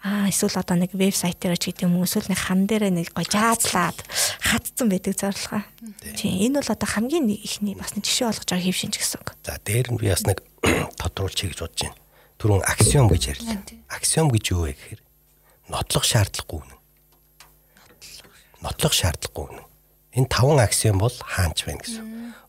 Аа 0.04 0.28
эсвэл 0.28 0.60
одоо 0.60 0.76
нэг 0.76 0.92
вебсайт 0.92 1.40
дээр 1.40 1.56
ч 1.56 1.72
гэдэг 1.72 1.88
юм 1.88 1.96
уу 1.96 2.04
эсвэл 2.04 2.28
нэг 2.28 2.40
хан 2.42 2.68
дээр 2.68 2.92
нэг 2.92 3.16
гой 3.16 3.24
жаазлаад 3.24 3.96
хатцсан 4.44 4.92
байдаг 4.92 5.16
зорилгоо. 5.16 5.64
Тийм 6.18 6.52
энэ 6.52 6.60
бол 6.60 6.74
одоо 6.76 6.88
хамгийн 6.90 7.30
ихний 7.32 7.72
бас 7.72 7.96
нэг 7.96 8.04
жишээ 8.04 8.28
болгож 8.28 8.50
байгаа 8.52 8.66
хэв 8.68 8.76
шинж 8.76 8.94
гэсэн. 9.00 9.22
За 9.48 9.56
дээр 9.64 9.96
нь 9.96 10.00
би 10.02 10.12
бас 10.12 10.28
нэг 10.28 10.44
тодруулчих 11.00 11.56
гэж 11.56 11.60
бодож 11.64 11.80
байна. 11.88 11.96
Түрүүн 12.36 12.62
аксиом 12.68 13.08
гэж 13.08 13.22
ярьлаа. 13.32 13.56
Аксиом 13.88 14.28
гэж 14.28 14.44
юу 14.52 14.68
вэ 14.68 14.76
гэхээр 14.76 15.00
нотлох 15.68 16.04
шаардлагагүй 16.04 16.60
үнэн. 16.60 16.80
Нотлох 18.60 18.92
шаардлагагүй 18.92 19.44
үнэн. 19.50 19.66
Энэ 20.14 20.30
таван 20.30 20.60
аксиом 20.60 20.98
бол 21.00 21.12
хаанч 21.12 21.64
байна 21.64 21.82
гэсэн. 21.82 22.04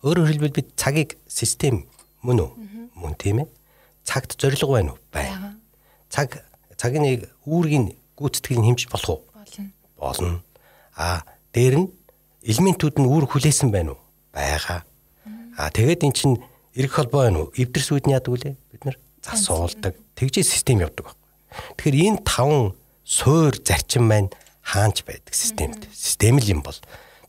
Өөрөөр 0.06 0.30
хэлбэл 0.30 0.58
бид 0.60 0.70
цагийг 0.78 1.18
систем 1.28 1.88
мөн 2.22 2.46
үү? 2.46 2.52
Мөн 2.94 3.14
тийм 3.18 3.42
ээ. 3.42 3.50
Цагт 4.06 4.38
зориг 4.38 4.62
байна 4.62 4.94
уу? 4.94 5.00
Бай. 5.10 5.32
Цаг 6.10 6.46
цагийн 6.78 7.26
үүргийн 7.48 7.96
гүйцэтгэлийг 8.20 8.66
хэмжиж 8.66 8.90
болох 8.92 9.10
уу? 9.10 9.22
Болно. 9.34 9.72
Болно. 9.98 10.44
А 10.96 11.26
дээр 11.54 11.76
нь 11.84 11.88
элементүүд 12.46 13.02
нь 13.02 13.10
үүрэг 13.10 13.32
хүлээсэн 13.34 13.74
байна 13.74 13.98
уу? 13.98 14.02
Байгаа. 14.30 14.86
А 15.58 15.72
тэгээд 15.72 16.06
эн 16.06 16.14
чинь 16.14 16.38
эрх 16.76 16.94
холбоо 16.94 17.26
байна 17.26 17.48
уу? 17.48 17.54
Эвдэрс 17.56 17.90
нь 17.92 18.14
яадаг 18.14 18.30
үлээ? 18.30 18.56
Бид 18.72 18.84
нар 18.86 18.98
засуулдаг. 19.24 19.98
Тэгжээ 20.14 20.46
систем 20.46 20.84
явдаг 20.86 21.10
байхгүй. 21.10 21.26
Тэгэхээр 21.82 22.08
энэ 22.14 22.22
таван 22.22 22.76
суур 23.06 23.54
зарчим 23.62 24.10
маань 24.10 24.34
хаанч 24.66 25.06
байдаг 25.06 25.34
системд. 25.38 25.86
Систем 25.94 26.42
л 26.42 26.50
юм 26.50 26.62
бол 26.66 26.76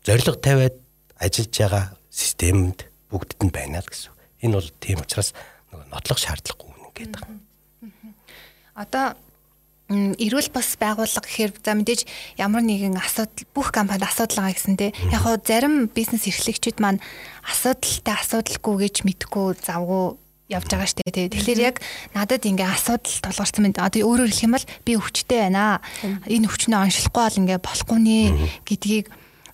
зориг 0.02 0.40
тавиад 0.40 0.74
ажиллаж 1.20 1.52
байгаа 1.52 1.84
системд 2.08 2.88
бүгдд 3.12 3.44
нь 3.44 3.52
байна 3.52 3.84
л 3.84 3.86
гэсэн. 3.86 4.12
Энэ 4.40 4.56
бол 4.56 4.70
тийм 4.80 5.04
учраас 5.04 5.36
нөгөө 5.70 5.86
нотлох 5.92 6.18
шаардлагагүй 6.18 6.72
юм 6.72 6.90
гэдэг. 6.96 7.22
Одоо 8.72 9.14
эрүүл 9.88 10.50
бас 10.50 10.74
байгууллага 10.74 11.22
гэхээр 11.22 11.52
за 11.62 11.78
мэдээж 11.78 12.00
ямар 12.42 12.66
нэгэн 12.66 12.98
асуудал 12.98 13.46
бүх 13.54 13.70
компанид 13.70 14.02
асуудал 14.02 14.42
байгаа 14.42 14.58
гэсэн 14.58 14.74
те 14.74 14.90
яг 15.14 15.22
хоо 15.22 15.38
зарим 15.38 15.86
бизнес 15.86 16.26
эрхлэгчид 16.26 16.82
маань 16.82 16.98
асуудалтай 17.46 18.18
асуудалгүй 18.18 18.90
гэж 18.90 19.06
мэдгүй 19.06 19.54
завгүй 19.62 20.18
явж 20.46 20.66
байгаа 20.70 20.86
штэ 20.86 21.10
тий. 21.10 21.26
Тэгэхээр 21.26 21.60
яг 21.62 21.82
надад 22.14 22.46
ингээ 22.46 22.70
асуудал 22.70 23.18
тулгарсан 23.22 23.62
мэд. 23.66 23.82
Одоо 23.82 24.00
өөрөөр 24.06 24.30
хэлэх 24.30 24.46
юм 24.46 24.54
бол 24.54 24.66
би 24.86 24.92
өвчтэй 24.94 25.50
байна. 25.50 25.82
Энэ 26.30 26.46
өвчнөө 26.46 26.86
оншилахгүй 26.86 27.22
бол 27.26 27.40
ингээ 27.42 27.58
болохгүй 27.58 27.98
нэ 27.98 28.18
гэдгийг 28.62 29.06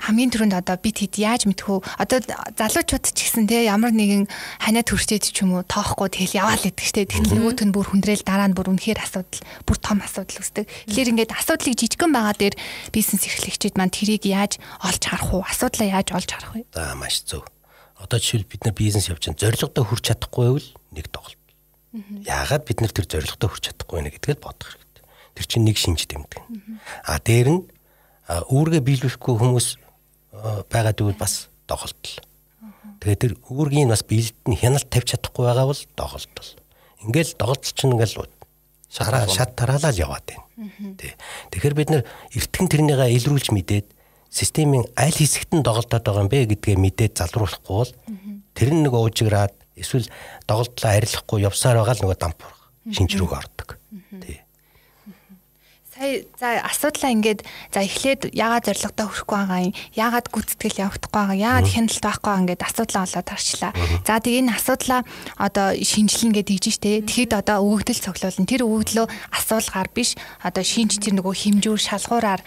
хамгийн 0.02 0.34
түрүүнд 0.34 0.58
одоо 0.58 0.76
бид 0.82 0.98
хэд 0.98 1.14
яаж 1.22 1.46
мэдхүү 1.46 1.78
одоо 2.02 2.18
залуучууд 2.58 3.06
ч 3.14 3.18
гэсэн 3.22 3.46
те 3.46 3.70
ямар 3.70 3.94
нэгэн 3.94 4.26
ханиа 4.58 4.82
төрчтэй 4.82 5.22
ч 5.22 5.46
юм 5.46 5.54
уу 5.54 5.62
тоохгүй 5.62 6.10
тэгэл 6.10 6.42
яваал 6.42 6.66
идэх 6.66 6.82
штэ 6.82 7.06
тэгэл 7.06 7.38
нөгөөт 7.38 7.62
нь 7.62 7.70
бүр 7.70 7.86
хүндрээл 7.86 8.26
дараа 8.26 8.50
нь 8.50 8.56
бүр 8.58 8.74
үнэхээр 8.74 8.98
асуудал 8.98 9.42
бүр 9.62 9.78
том 9.78 10.02
асуудал 10.02 10.42
үүсдэг. 10.42 10.66
Тэгэхээр 10.90 11.10
ингээд 11.14 11.34
асуудлыг 11.38 11.78
жижигхэн 11.78 12.10
байгаа 12.10 12.34
дээр 12.34 12.56
бизнес 12.90 13.22
эрхлэгчид 13.30 13.78
маань 13.78 13.94
тэрийг 13.94 14.26
яаж 14.26 14.58
олж 14.82 15.02
харах 15.06 15.30
уу? 15.30 15.46
Асуудлаа 15.46 16.02
яаж 16.02 16.08
олж 16.10 16.28
харах 16.34 16.52
вэ? 16.58 16.66
За 16.74 16.98
маш 16.98 17.22
зөв. 17.22 17.46
Одоо 18.02 18.18
жишээл 18.18 18.50
бид 18.50 18.66
нар 18.66 18.74
бизнес 18.74 19.06
явж 19.06 19.30
байгаа 19.30 19.38
зорилгодоо 19.38 19.84
хүрч 19.86 20.04
чадахгүй 20.10 20.42
байвал 20.50 20.68
нэг 20.92 21.08
тоглолт. 21.08 21.40
Яагаад 22.24 22.64
бид 22.64 22.80
нар 22.80 22.92
тэр 22.92 23.08
зорилгодоо 23.08 23.48
хүрч 23.52 23.64
чадахгүй 23.68 23.96
байна 24.00 24.12
гэдгийг 24.12 24.40
бодох 24.40 24.68
хэрэгтэй. 24.72 25.04
Тэр 25.36 25.46
чинь 25.48 25.66
нэг 25.68 25.76
шинж 25.76 26.08
тэмдэг. 26.08 26.40
А 27.04 27.20
дээр 27.20 27.48
нь 27.52 27.62
үүргээ 28.28 28.80
биелүүлэхгүй 28.80 29.34
хүмүүс 29.36 29.66
байгаад 30.72 31.00
ивэл 31.04 31.20
бас 31.20 31.52
доголт 31.68 32.00
л. 32.00 32.20
Тэгээд 33.04 33.20
тэр 33.20 33.34
үүргийн 33.50 33.92
бас 33.92 34.06
биелэлт 34.06 34.40
нь 34.48 34.56
хяналт 34.56 34.88
тавьж 34.88 35.16
чадахгүй 35.16 35.44
байгаа 35.44 35.68
бол 35.68 35.82
доголт 35.96 36.30
бол. 36.32 36.50
Ингээл 37.04 37.36
доголт 37.36 37.62
чинь 37.66 37.92
ингээл 37.92 38.24
шараа 38.92 39.28
шат 39.28 39.56
тараалал 39.56 39.96
яваад 39.96 40.24
байна. 40.28 40.44
Тий. 41.00 41.12
Тэгэхээр 41.50 41.74
бид 41.74 41.90
нар 41.90 42.02
эртхэн 42.36 42.68
тэрнийгээ 42.68 43.16
илрүүлж 43.16 43.50
мэдээд 43.50 43.86
системийн 44.28 44.84
аль 44.96 45.12
хэсэгт 45.16 45.56
нь 45.56 45.64
доголдоод 45.64 46.04
байгаа 46.04 46.24
юм 46.24 46.30
бэ 46.32 46.48
гэдгээ 46.52 46.76
мэдээд 46.76 47.12
залруулахгүй 47.20 47.76
бол 47.76 47.92
тэр 48.52 48.68
нь 48.72 48.84
нэг 48.84 48.92
уужиграад 48.92 49.56
эсвэл 49.76 50.06
доголдлоо 50.48 50.90
арилахгүй 50.92 51.44
явсаар 51.46 51.80
байгаа 51.80 51.96
л 51.96 52.02
нөгөө 52.04 52.18
дампуурах 52.18 52.62
шинж 52.90 53.14
рүүгээ 53.14 53.38
ордог. 53.38 53.78
Тий. 54.22 54.42
Сая 55.92 56.24
за 56.40 56.64
асуудлаа 56.66 57.12
ингээд 57.12 57.44
за 57.70 57.84
эхлээд 57.84 58.32
яагаад 58.32 58.64
зоригтой 58.64 59.06
хүрэхгүй 59.06 59.38
байгаа 59.38 59.60
юм? 59.60 59.76
Яагаад 59.92 60.26
гүцэтгэл 60.32 60.82
явагдахгүй 60.88 61.20
байгаа? 61.20 61.36
Яагаад 61.36 61.68
хяналт 61.68 62.02
байхгүй 62.02 62.26
байгаа 62.26 62.42
ингээд 62.42 62.66
асуудлаа 62.66 63.02
олоод 63.06 63.28
харчлаа. 63.28 63.72
За 64.02 64.18
тэг 64.18 64.34
энэ 64.40 64.50
асуудлаа 64.56 65.00
одоо 65.36 65.68
шинжилнэ 65.76 66.34
гэдэг 66.40 66.58
тийж 66.58 66.66
штэ. 66.80 67.04
Тэгэхэд 67.06 67.32
одоо 67.38 67.56
өгөгдөл 67.60 68.02
цоглуулна. 68.08 68.48
Тэр 68.48 68.64
өгөгдлөө 68.66 69.06
асуулгаар 69.36 69.88
биш. 69.92 70.16
Одоо 70.40 70.64
шинж 70.64 70.96
тэр 70.96 71.20
нөгөө 71.20 71.34
хэмжүүр 71.38 71.76
шалгуураар 71.78 72.40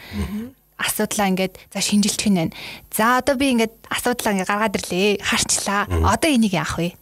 асуудлаа 0.75 1.29
ингээд 1.31 1.55
за 1.69 1.79
шинжилж 1.79 2.19
гинэ. 2.19 2.51
За 2.91 3.21
одоо 3.21 3.38
би 3.38 3.55
ингээд 3.55 3.71
асуудлаа 3.88 4.33
ингээд 4.35 4.49
гаргаад 4.49 4.77
ирлээ. 4.81 5.21
Харчлаа. 5.21 5.85
Одоо 5.88 6.33
энийг 6.33 6.57
яах 6.57 6.75
вэ? 6.81 6.97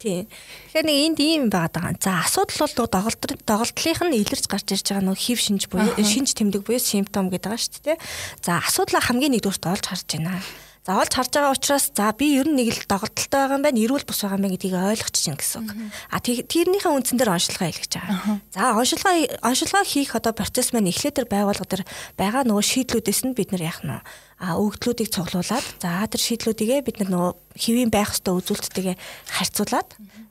Тийм. 0.00 0.26
Тэгэхээр 0.74 0.86
нэг 0.86 0.96
энд 1.06 1.18
ийм 1.22 1.42
байгаад 1.52 1.74
байгаа. 1.76 1.94
За 2.02 2.12
асуудал 2.24 2.72
бол 2.74 2.88
доголт 2.90 3.20
доголтлынх 3.46 4.02
нь 4.02 4.18
илэрч 4.20 4.46
гарч 4.50 4.66
ирж 4.74 4.86
байгаа 4.90 5.06
нөгөө 5.06 5.22
хев 5.22 5.38
шинж 5.38 5.62
буюу 5.70 5.94
шинж 6.02 6.34
тэмдэг 6.34 6.66
буюу 6.66 6.82
симптом 6.82 7.30
гэдэг 7.30 7.48
байгаа 7.52 7.62
шүү 7.62 7.82
дээ. 7.84 7.98
За 8.42 8.58
асуудлаа 8.58 9.00
хамгийн 9.04 9.32
нэгдүгürt 9.38 9.64
олж 9.70 9.84
харж 9.86 10.08
байна. 10.18 10.42
Олж 10.90 11.12
харж 11.14 11.30
байгаа 11.30 11.54
учраас 11.54 11.90
за 11.94 12.10
би 12.16 12.34
ер 12.40 12.50
нь 12.50 12.58
нэг 12.58 12.74
л 12.74 12.88
доголдолтой 12.90 13.30
байгаа 13.30 13.56
юм 13.58 13.64
байна, 13.64 13.78
эрүүл 13.78 14.06
бус 14.08 14.20
байгаа 14.24 14.38
юм 14.38 14.44
байна 14.48 14.54
гэдгийг 14.58 14.74
ойлгоч 14.74 15.14
чинь 15.14 15.38
гэсэн 15.38 15.62
үг. 15.62 15.70
А 16.10 16.18
тэрнийхээ 16.18 16.90
үндсэн 16.90 17.18
дээр 17.18 17.34
онцлогоо 17.36 17.68
хийлгэж 17.70 17.92
байгаа. 17.94 18.40
За 18.50 18.74
онцлогоо 18.74 19.14
онцлогоо 19.46 19.84
хийх 19.86 20.12
одоо 20.18 20.32
процесс 20.34 20.74
маань 20.74 20.90
эхлээд 20.90 21.22
тэр 21.22 21.28
байгууллага 21.30 21.70
дээр 21.70 21.84
байгаа 22.18 22.42
нөгөө 22.48 22.64
шийдлүүдээс 22.66 23.20
нь 23.28 23.36
бид 23.38 23.54
нар 23.54 23.62
яах 23.68 23.80
нь 23.86 23.92
а 24.40 24.56
өгдлүүдийг 24.56 25.12
цуглуулад 25.12 25.66
за 25.78 26.08
тэр 26.08 26.22
шийдлүүдийгээ 26.24 26.80
бид 26.80 26.96
нар 27.04 27.10
нөгөө 27.12 27.32
хэвийн 27.60 27.92
байх 27.92 28.16
ёстой 28.16 28.40
үзүүлэлттэйгээ 28.40 28.96
харьцуулаад 29.36 29.88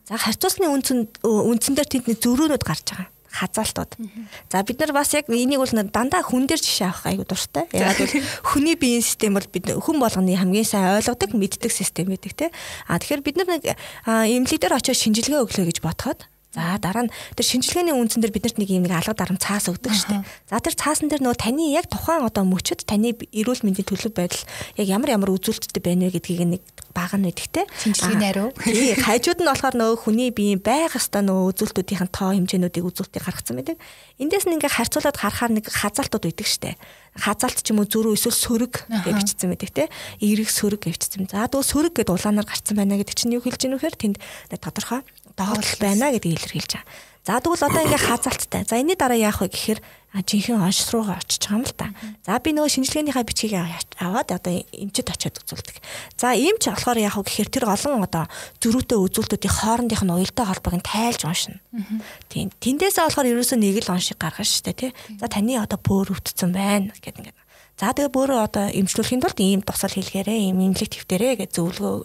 за 0.09 0.17
харьцуулсны 0.17 0.65
үндсэн 0.65 1.21
үндсэн 1.21 1.77
дээр 1.77 1.89
тэнд 1.93 2.17
зөрүүнүүд 2.17 2.65
гарч 2.65 2.89
байгаа 2.89 3.13
хазаалтууд. 3.31 3.95
За 4.51 4.63
бид 4.63 4.79
нар 4.79 4.93
бас 4.93 5.13
яг 5.13 5.29
энийг 5.29 5.61
бол 5.61 5.69
дандаа 5.69 6.21
хүн 6.25 6.49
дээр 6.49 6.61
жишээ 6.61 6.89
авах 6.89 7.05
айгу 7.05 7.25
дуртай. 7.29 7.69
Яг 7.73 7.97
бол 7.97 8.13
хүний 8.43 8.75
биеийн 8.75 9.05
систем 9.05 9.37
бол 9.37 9.45
бид 9.45 9.69
хүн 9.69 9.97
болгоны 10.01 10.33
хамгийн 10.33 10.65
сайн 10.65 10.97
ойлгодог, 10.97 11.37
мэддэг 11.37 11.71
систем 11.71 12.09
байдаг 12.09 12.33
тий. 12.33 12.49
А 12.87 12.97
тэгэхээр 12.97 13.21
бид 13.21 13.37
нар 13.37 13.49
нэг 13.53 13.63
эмнэлэг 14.05 14.59
дээр 14.59 14.77
очиж 14.77 14.97
шинжилгээ 14.97 15.45
өглөө 15.45 15.65
гэж 15.69 15.79
бодоход 15.85 16.25
За 16.49 16.81
дараа 16.81 17.05
нь 17.05 17.13
тэр 17.37 17.45
шинжилгээний 17.45 17.93
үндсэн 17.93 18.25
дээр 18.25 18.33
биднэрт 18.33 18.57
нэг 18.57 18.73
юм 18.73 18.81
нэг 18.89 18.97
алга 18.97 19.13
дарам 19.13 19.37
цаас 19.37 19.69
өгдөг 19.69 19.93
шүү 19.93 20.09
дээ. 20.17 20.25
За 20.49 20.57
тэр 20.57 20.73
цаасан 20.73 21.05
дээр 21.05 21.21
нөгөө 21.21 21.37
таны 21.45 21.69
яг 21.77 21.85
тухайн 21.85 22.25
одоо 22.25 22.41
мөчөд 22.41 22.89
таны 22.89 23.13
эрүүл 23.13 23.61
мэндийн 23.69 23.85
төлөв 23.85 24.17
байдал 24.17 24.41
яг 24.81 24.87
ямар 24.89 25.13
ямар 25.13 25.29
үзүүлэлттэй 25.37 25.77
байна 25.77 26.09
вэ 26.09 26.17
гэдгийг 26.17 26.57
нэг 26.57 26.63
баг 26.89 27.13
нь 27.13 27.29
мэдхтэй. 27.29 27.69
Шинжилгээний 27.69 28.29
хариу. 28.33 28.49
Тий, 28.65 28.97
хажууд 28.97 29.45
нь 29.45 29.49
болохоор 29.53 29.77
нөгөө 29.77 29.97
хүний 30.09 30.33
биеийн 30.33 30.57
байх 30.57 30.97
хэвээр 30.97 31.29
нөгөө 31.29 31.49
үзүүлэлтүүдийн 31.53 32.09
тоо 32.09 32.33
хэмжээнүүдийг 32.33 32.85
үзүүлэлтийг 32.97 33.23
гаргацсан 33.29 33.53
байдаг. 33.53 33.77
Эндээс 34.17 34.49
нь 34.49 34.57
ингээ 34.57 34.73
харьцуулаад 34.73 35.21
харахаар 35.21 35.53
нэг 35.53 35.69
хазаалтууд 35.69 36.33
үйдэг 36.33 36.49
шүү 36.49 36.61
дээ 36.65 36.75
хазаалт 37.19 37.59
ч 37.61 37.73
юм 37.73 37.81
уу 37.83 37.89
зүрх 37.89 38.15
эсвэл 38.15 38.37
сөрөг 38.37 38.73
гэж 38.87 39.15
бичсэн 39.17 39.49
байдаг 39.51 39.71
те 39.73 39.83
эрэг 40.23 40.49
сөрөг 40.49 40.87
гэж 40.87 40.93
бичсэн. 40.95 41.27
За 41.27 41.49
тэгвэл 41.49 41.67
сөрөг 41.67 41.93
гэдэг 41.99 42.15
улаанаар 42.15 42.47
гарцсан 42.47 42.77
байна 42.77 42.95
гэдэг 42.95 43.15
чинь 43.17 43.35
юу 43.35 43.43
хэлж 43.43 43.59
ийнүхээр 43.65 43.95
тэнд 43.97 44.17
тодорхой 44.61 45.03
доголдол 45.39 45.77
байна 45.79 46.11
гэдгийг 46.11 46.35
илэрхийлж 46.35 46.71
байгаа. 46.75 47.07
За 47.29 47.37
тэгвэл 47.39 47.67
одоо 47.67 47.83
ингээ 47.85 48.07
хазаалттай. 48.09 48.63
За 48.65 48.79
энэний 48.79 48.97
дараа 48.97 49.19
яах 49.19 49.43
вэ 49.43 49.53
гэхээр 49.53 49.79
жинхэнэ 50.17 50.65
онш 50.65 50.89
руугаа 50.89 51.21
очиж 51.21 51.45
байгаа 51.45 51.61
юм 51.61 51.65
л 51.67 51.75
та. 51.77 51.93
За 52.25 52.39
би 52.41 52.55
нөгөө 52.57 52.73
шинжилгээнийхээ 52.73 53.27
бичгийг 53.27 53.53
аваад 54.01 54.29
одоо 54.33 54.53
эмчэд 54.73 55.13
очиод 55.13 55.37
үзүүлдэг. 55.43 55.77
За 56.17 56.33
эмч 56.33 56.63
болохоор 56.65 56.97
яах 56.97 57.21
вэ 57.21 57.27
гэхээр 57.29 57.49
тэр 57.53 57.65
олон 57.69 58.01
одоо 58.07 58.25
зөрүүтэй 58.63 58.97
үзүүлэлтүүдийн 58.97 59.57
хоорондынх 59.61 60.03
нь 60.07 60.15
уялдаа 60.15 60.45
холбоог 60.49 60.75
нь 60.79 60.87
тайлж 60.89 61.21
уншина. 61.29 61.61
Тийм. 62.33 62.49
Тэндээсээ 62.49 63.05
болохоор 63.05 63.29
ерөөсөө 63.29 63.59
нэг 63.61 63.77
л 63.85 63.93
оншиг 63.93 64.17
гаргана 64.17 64.49
шүү 64.49 64.63
дээ 64.65 64.77
тий. 64.79 64.91
За 65.21 65.29
таны 65.29 65.53
одоо 65.61 65.77
бөөр 65.77 66.17
өвдсөн 66.17 66.49
байна 66.49 66.89
гэдэг 66.97 67.29
ингээд. 67.29 67.37
За 67.77 67.93
тэгээ 67.93 68.09
бөөрөө 68.09 68.39
одоо 68.43 68.65
эмчлүүлэхийн 68.73 69.21
тулд 69.23 69.39
ийм 69.39 69.61
тусал 69.63 69.93
хэлгээрээ 69.93 70.51
ийм 70.51 70.59
имлэг 70.59 70.89
твтэрээ 70.89 71.45
гэж 71.45 71.49
зөвлөгөө 71.55 71.95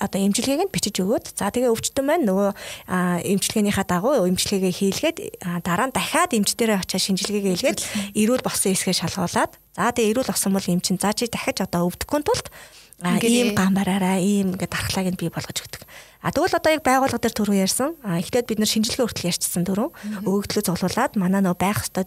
одоо 0.00 0.18
эмчилгээг 0.24 0.60
нь 0.64 0.72
бичиж 0.72 0.96
өгөөд 1.04 1.36
за 1.36 1.52
тэгээ 1.52 1.68
өвчтөн 1.68 2.04
маань 2.08 2.24
нөгөө 2.24 2.50
эмчилгээнийхаа 3.28 3.84
дагуу 3.84 4.24
эмчилгээгээ 4.24 4.72
хийлгээд 4.72 5.16
дараа 5.60 5.92
нь 5.92 5.94
дахиад 5.94 6.32
эмч 6.32 6.56
дээрээ 6.56 6.80
очиж 6.80 7.12
шинжилгээгээ 7.12 7.54
хийлгээд 7.60 7.80
эрүүл 8.16 8.40
болсон 8.40 8.72
эсгээ 8.72 8.96
шалгуулад 8.96 9.52
за 9.76 9.92
тэгээ 9.92 10.10
эрүүл 10.16 10.30
болсон 10.32 10.52
бол 10.56 10.64
эмчин 10.64 10.96
за 10.96 11.12
чи 11.12 11.28
дахиж 11.28 11.60
одоо 11.60 11.92
өвдөхгүй 11.92 12.20
тулд 12.24 12.48
ийм 13.00 13.56
гамбараараа 13.56 14.20
ийм 14.20 14.52
ингээд 14.52 14.72
дархлааг 14.72 15.08
нь 15.08 15.20
бий 15.20 15.32
болгож 15.32 15.56
өгдөг. 15.56 15.88
А 16.20 16.28
тэгвэл 16.28 16.52
одоо 16.60 16.72
яг 16.76 16.84
байгууллага 16.84 17.24
дээр 17.24 17.32
түрүү 17.32 17.56
ярьсан. 17.64 17.96
А 18.04 18.20
эхлээд 18.20 18.44
бид 18.44 18.60
нар 18.60 18.68
шинжилгээ 18.68 19.08
хүртэл 19.08 19.32
ярьчихсан 19.32 19.64
түрүү. 19.64 19.88
Өгөгдлөө 20.28 20.64
цуглуулад 20.68 21.16
манай 21.16 21.40
нөө 21.40 21.56
байх 21.56 21.80
ёстой 21.80 22.04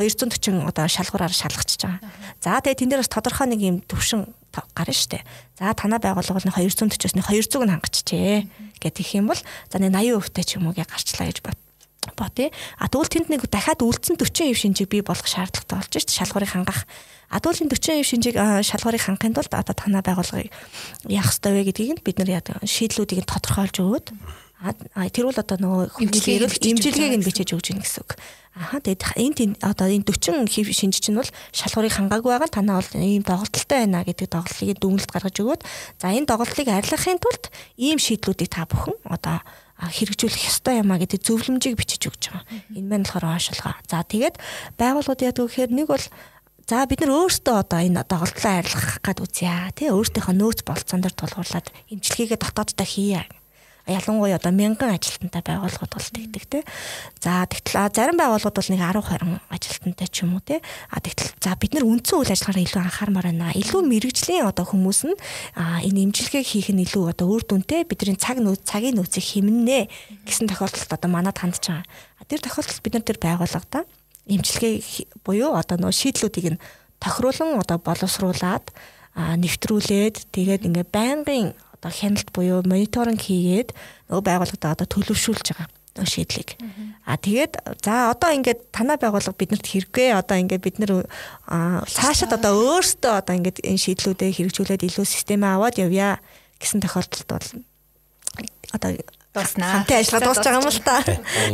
240 0.00 0.64
одоо 0.64 0.88
шалгуураар 0.88 1.32
шалгачиж 1.32 1.84
байгаа. 1.84 2.00
За 2.40 2.58
тэгээ 2.64 2.80
тэн 2.80 2.88
дээр 2.88 3.02
бас 3.04 3.12
тодорхой 3.12 3.46
нэг 3.52 3.60
юм 3.60 3.76
төвшин 3.84 4.32
гарна 4.74 4.94
штэ. 4.96 5.20
За 5.60 5.76
танаа 5.76 6.00
байгууллага 6.00 6.40
бол 6.40 6.48
240-оос 6.48 7.20
200 7.20 7.68
нь 7.68 7.72
хангачжээ 7.76 8.36
гэдэг 8.80 9.04
их 9.04 9.12
юм 9.14 9.28
бол 9.28 9.40
за 9.68 9.76
нэг 9.78 9.92
80% 9.92 10.32
та 10.32 10.42
ч 10.42 10.56
юм 10.56 10.72
уугээ 10.72 10.88
гарчлаа 10.88 11.28
гэж 11.28 11.38
бод 11.44 11.58
бот. 12.16 12.36
А 12.80 12.88
тэгвэл 12.88 13.12
тэнд 13.12 13.28
нэг 13.28 13.46
дахиад 13.46 13.84
үлдсэн 13.84 14.16
40 14.16 14.50
ив 14.50 14.58
шинжийг 14.58 14.88
бий 14.88 15.04
болгох 15.04 15.28
шаардлагатай 15.28 15.78
болж 15.78 15.92
штэ 15.92 16.16
шалгуурыг 16.16 16.50
хангах. 16.50 16.88
А 17.28 17.38
тэгвэл 17.38 17.68
энэ 17.68 17.72
40 17.76 18.00
ив 18.00 18.08
шинжийг 18.08 18.36
шалгуурыг 18.40 19.04
хангахын 19.04 19.36
тулд 19.36 19.52
одоо 19.52 19.74
танаа 19.76 20.02
байгууллагыг 20.02 20.50
яах 21.06 21.30
ёстой 21.30 21.52
вэ 21.60 21.70
гэдгийг 21.70 22.00
нь 22.00 22.04
бид 22.04 22.18
нар 22.18 22.40
яа 22.40 22.44
шийдлүүдийг 22.64 23.22
нь 23.22 23.30
тодорхойлж 23.30 23.76
өгөөд 23.84 24.06
тэр 24.60 25.24
бол 25.24 25.40
одоо 25.40 25.56
нөгөө 25.56 25.84
хэмжлэгийг 25.96 26.52
имжилгээг 26.52 27.14
нь 27.16 27.24
бичиж 27.24 27.52
өгч 27.56 27.72
гин 27.72 27.80
гэсэн 27.80 28.04
үг. 28.04 28.16
Аха 28.50 28.82
тэгээд 28.82 29.38
энэ 29.46 29.54
одоо 29.62 29.86
энэ 29.86 30.02
40 30.02 30.50
хив 30.50 30.66
шинж 30.74 30.98
чинь 30.98 31.14
бол 31.14 31.30
шалгуурыг 31.54 31.94
хангаагүй 31.94 32.34
байгаа 32.34 32.50
танаа 32.50 32.82
бол 32.82 32.90
ийм 32.98 33.22
доголдолтой 33.22 33.86
байна 33.86 34.02
гэдэг 34.02 34.26
доголдлыг 34.26 34.78
дүгнэлт 34.82 35.10
гаргаж 35.10 35.36
өгөөд 35.38 35.62
за 36.02 36.10
энэ 36.10 36.26
доголдлыг 36.26 36.66
арилгахын 36.66 37.22
тулд 37.22 37.44
ийм 37.78 38.02
шийдлүүдийг 38.02 38.50
та 38.50 38.66
бүхэн 38.66 38.98
одоо 39.06 39.38
хэрэгжүүлэх 39.80 40.50
ёстой 40.50 40.82
юм 40.82 40.90
а 40.90 40.98
гэдэг 40.98 41.22
зөвлөмжийг 41.24 41.78
бичиж 41.78 42.10
өгч 42.10 42.34
байгаа. 42.34 42.44
Энэ 42.74 42.88
маань 42.90 43.06
болохоор 43.06 43.38
ойшилгоо. 43.38 43.74
За 43.88 44.04
тэгээд 44.04 44.36
байгууллагууд 44.76 45.24
яадаг 45.24 45.46
гэхээр 45.46 45.70
нэг 45.70 45.88
бол 45.88 46.06
За 46.70 46.86
бид 46.86 47.02
нар 47.02 47.26
өөрсдөө 47.26 47.56
одоо 47.66 47.80
энэ 47.82 48.06
доголдлоо 48.06 48.62
арилгах 48.62 49.02
гад 49.02 49.18
үзье. 49.18 49.50
Тэ 49.74 49.90
өөртөөхөө 49.90 50.34
нөөц 50.38 50.62
болцсон 50.62 51.02
дээр 51.02 51.18
тулгуурлаад 51.18 51.66
эмчилгээгээ 51.90 52.38
дотооддоо 52.38 52.86
хийе 52.86 53.26
ялангуяа 53.86 54.36
одоо 54.36 54.52
мянган 54.52 54.92
ажилтнтай 54.96 55.42
байгууллагууд 55.44 55.92
бол 55.94 56.08
тэгдэг 56.12 56.44
те. 56.50 56.60
За 57.20 57.46
тэгтэл 57.46 57.88
зарим 57.94 58.16
байгууллагууд 58.20 58.56
бол 58.56 58.70
нэг 58.72 58.80
10 58.80 59.00
20 59.00 59.40
ажилтнтай 59.48 60.08
ч 60.08 60.24
юм 60.24 60.36
уу 60.36 60.44
те. 60.44 60.60
А 60.90 61.00
тэгтэл 61.00 61.32
за 61.40 61.56
бид 61.56 61.72
нар 61.76 61.88
үндсэн 61.88 62.20
үйл 62.20 62.32
ажиллагаараа 62.34 62.66
илүү 62.66 62.80
анхаармаар 62.84 63.26
байна. 63.30 63.54
Илүү 63.56 63.80
мэрэгжлийн 63.86 64.44
одоо 64.44 64.64
хүмүүс 64.68 65.00
нь 65.08 65.16
энэ 65.56 66.02
имчилгээг 66.10 66.46
хийх 66.46 66.68
нь 66.72 66.84
илүү 66.84 67.14
одоо 67.16 67.26
үр 67.30 67.42
дүнтэй 67.46 67.88
бидний 67.88 68.18
цаг 68.20 68.42
нөөц 68.42 68.66
цагийн 68.68 69.00
нөөцийг 69.00 69.24
хэмнэнэ 69.24 69.88
гэсэн 70.28 70.50
тохиолдолд 70.50 70.92
одоо 70.92 71.10
манад 71.10 71.38
хандж 71.40 71.64
байгаа. 71.64 71.84
Тэр 72.28 72.40
тохиолдолд 72.44 72.82
бид 72.84 72.94
нар 72.94 73.04
тэр 73.06 73.18
байгууллагада 73.18 73.88
имчилгээ 74.30 74.74
буюу 75.24 75.56
одоо 75.58 75.76
нөө 75.80 75.92
шийдлүүдийг 75.96 76.46
нь 76.54 76.62
тохируулан 77.00 77.58
одоо 77.58 77.78
боловсруулад 77.80 78.70
нэвтрүүлээд 79.16 80.30
тэгээд 80.30 80.66
ингээ 80.68 80.86
байнгын 80.86 81.56
одоо 81.80 81.92
хяналт 81.92 82.28
буюу 82.36 82.60
мониторинг 82.68 83.24
хийгээд 83.24 83.72
нөгөө 84.12 84.24
байгууллагад 84.28 84.76
одоо 84.76 84.86
төлөвшүүлж 84.86 85.56
байгаа 85.56 85.68
нөгөө 85.96 86.12
шийдлийг. 86.12 86.50
Аа 87.08 87.16
тэгээд 87.16 87.52
за 87.82 88.12
одоо 88.12 88.30
ингээд 88.36 88.68
танай 88.70 89.00
байгууллага 89.00 89.34
биднэрт 89.34 89.66
хэрэггүй 89.66 90.12
одоо 90.12 90.36
ингээд 90.36 90.60
бид 90.62 90.76
нар 90.78 91.08
цаашид 91.88 92.36
одоо 92.36 92.52
өөрсдөө 92.76 93.24
одоо 93.24 93.34
ингээд 93.34 93.64
энэ 93.64 93.80
шийдлүүдээ 93.80 94.30
хэрэгжүүлээд 94.36 94.86
илүү 94.86 95.06
системээ 95.08 95.56
аваад 95.56 95.80
явъя 95.80 96.20
гэсэн 96.60 96.84
тохиолдолд 96.84 97.26
бол 97.32 97.48
одоо 98.76 98.90
дуснаа. 99.34 99.82
Хамтын 99.82 99.98
ажиллагаа 99.98 100.26
дуусч 100.26 100.44
байгаа 100.44 100.60
юм 100.60 100.68
л 100.68 100.80
та. 100.84 100.96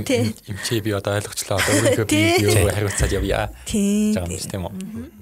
Тийм. 0.04 0.34
Имчээ 0.50 0.80
би 0.84 0.90
одоо 0.90 1.16
ойлгочлаа. 1.16 1.60
Одоо 1.60 1.72
өөрийнхөө 1.76 2.06
би 2.10 2.20
юу 2.44 2.68
хариуцаад 2.72 3.12
явъя. 3.12 3.52
Тийм. 3.68 4.16
Тийм 4.16 4.64
үү. 4.66 5.15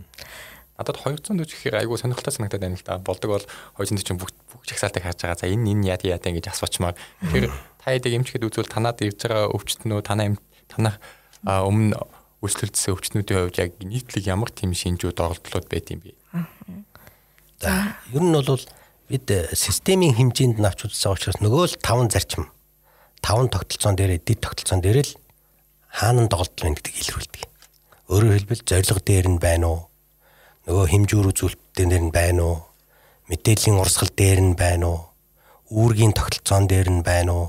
Надад 0.75 0.99
240 0.99 1.47
гэхээр 1.47 1.79
айгүй 1.87 1.99
сонирхолтой 2.03 2.35
санагдаад 2.35 2.63
байна 2.67 2.75
л 2.75 2.83
да. 2.83 2.99
Болдог 2.99 3.31
бол 3.31 3.47
240 3.79 4.19
бүгд 4.19 4.35
бүх 4.51 4.67
чагсаалтыг 4.67 5.07
харж 5.07 5.23
байгаа. 5.23 5.39
За 5.39 5.47
энэ 5.47 5.71
энэ 5.71 5.87
яа 5.95 6.03
яа 6.03 6.19
гэж 6.19 6.51
асуучмаар. 6.51 6.99
Тэгэхээр 7.23 7.47
та 7.79 7.95
эдэг 7.95 8.13
эмчгэд 8.19 8.43
үзвэл 8.43 8.67
танад 8.67 8.99
ирж 8.99 9.23
байгаа 9.23 9.55
өвчтнөө 9.55 10.03
танаа 10.03 10.35
танах 10.67 10.99
өмнө 11.47 11.95
өсөлтсөн 12.43 12.91
өвчтнүүдийн 12.91 13.39
хувьд 13.47 13.61
яг 13.63 13.71
нийтлэг 13.79 14.25
ямар 14.27 14.51
тийм 14.51 14.75
шинжүүд 14.75 15.15
оролдлууд 15.15 15.67
байд 15.71 15.95
юм 15.95 16.03
бэ? 16.03 16.13
За 17.63 17.95
ер 18.11 18.25
нь 18.27 18.35
бол 18.35 18.67
бид 19.09 19.27
системийн 19.55 20.19
хэмжээнд 20.19 20.59
навч 20.59 20.91
үзсэн 20.91 21.15
учраас 21.15 21.39
нөгөө 21.39 21.65
л 21.71 21.77
5 21.79 22.11
зарчим 22.11 22.51
5 23.23 23.55
тогтолцоон 23.55 23.97
дээр 23.97 24.19
эдит 24.19 24.43
тогтолцоон 24.43 24.83
дээр 24.83 25.07
л 25.07 25.13
хаана 25.89 26.27
доголдол 26.29 26.65
байна 26.67 26.77
гэдгийг 26.77 27.01
илрүүлдэг. 27.07 27.43
Өөрөөр 28.11 28.35
хэлбэл 28.43 28.67
зорилго 28.69 29.01
дээр 29.01 29.27
нь 29.31 29.41
байна 29.41 29.67
уу? 29.71 29.81
Нөгөө 30.65 30.87
хэмжүүр 30.97 31.29
үзүүлэлтээр 31.29 32.03
нь 32.09 32.13
байна 32.13 32.41
уу? 32.41 32.59
Мэдээллийн 33.29 33.77
урсгал 33.77 34.09
дээр 34.17 34.41
нь 34.41 34.57
байна 34.57 34.87
уу? 34.89 35.01
Үүргийн 35.69 36.17
тогтолцоон 36.17 36.65
дээр 36.65 36.89
нь 36.89 37.05
байна 37.05 37.33
уу? 37.37 37.49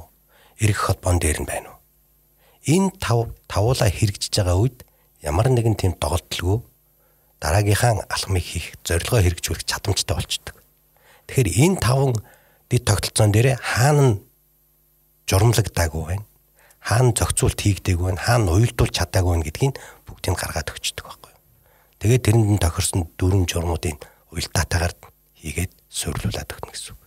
Эрх 0.59 0.79
холбоон 0.83 1.23
дээр 1.23 1.39
нь 1.39 1.47
байна 1.47 1.71
уу? 1.71 1.79
Энэ 2.67 2.91
тав 2.99 3.31
тавуулаа 3.47 3.87
хэрэгжиж 3.87 4.35
байгаа 4.35 4.59
үед 4.59 4.83
ямар 5.23 5.47
нэгэн 5.47 5.79
тийм 5.79 5.95
доголдолгүй 5.95 6.59
дараагийнхаа 7.39 8.03
алхмыг 8.11 8.43
хийх 8.43 8.75
зорилгоо 8.83 9.23
хэрэгжүүлэх 9.23 9.63
чадамжтай 9.63 10.15
болчдөг. 10.19 10.55
Тэгэхээр 11.31 11.49
энэ 11.55 11.79
таван 11.79 12.19
дэд 12.67 12.83
тогтолцоон 12.83 13.31
дээр 13.31 13.55
хаана 13.63 14.19
журамлагдаагүй 15.23 16.03
байна. 16.03 16.25
Хаана 16.83 17.15
зохицуулт 17.15 17.63
хийгдээгүй 17.63 18.11
байна, 18.11 18.19
хаана 18.19 18.51
уйлдуулж 18.59 18.91
чадаагүй 18.91 19.31
байна 19.39 19.47
гэдгийг 19.47 19.79
бүгдийг 20.03 20.35
гаргаад 20.35 20.73
өгчдөг 20.75 21.05
байна. 21.07 21.24
Тэгээд 22.05 22.21
тэрэнд 22.21 22.49
нь 22.53 22.61
тохирсон 22.61 23.09
дөрвөн 23.17 23.49
журмуудын 23.49 23.97
уялдаатайгаар 24.29 24.93
хийгээд 25.41 25.73
суйрлуулад 25.89 26.53
өгнө 26.53 26.69
гэсэн 26.69 26.93
үг. 26.93 27.01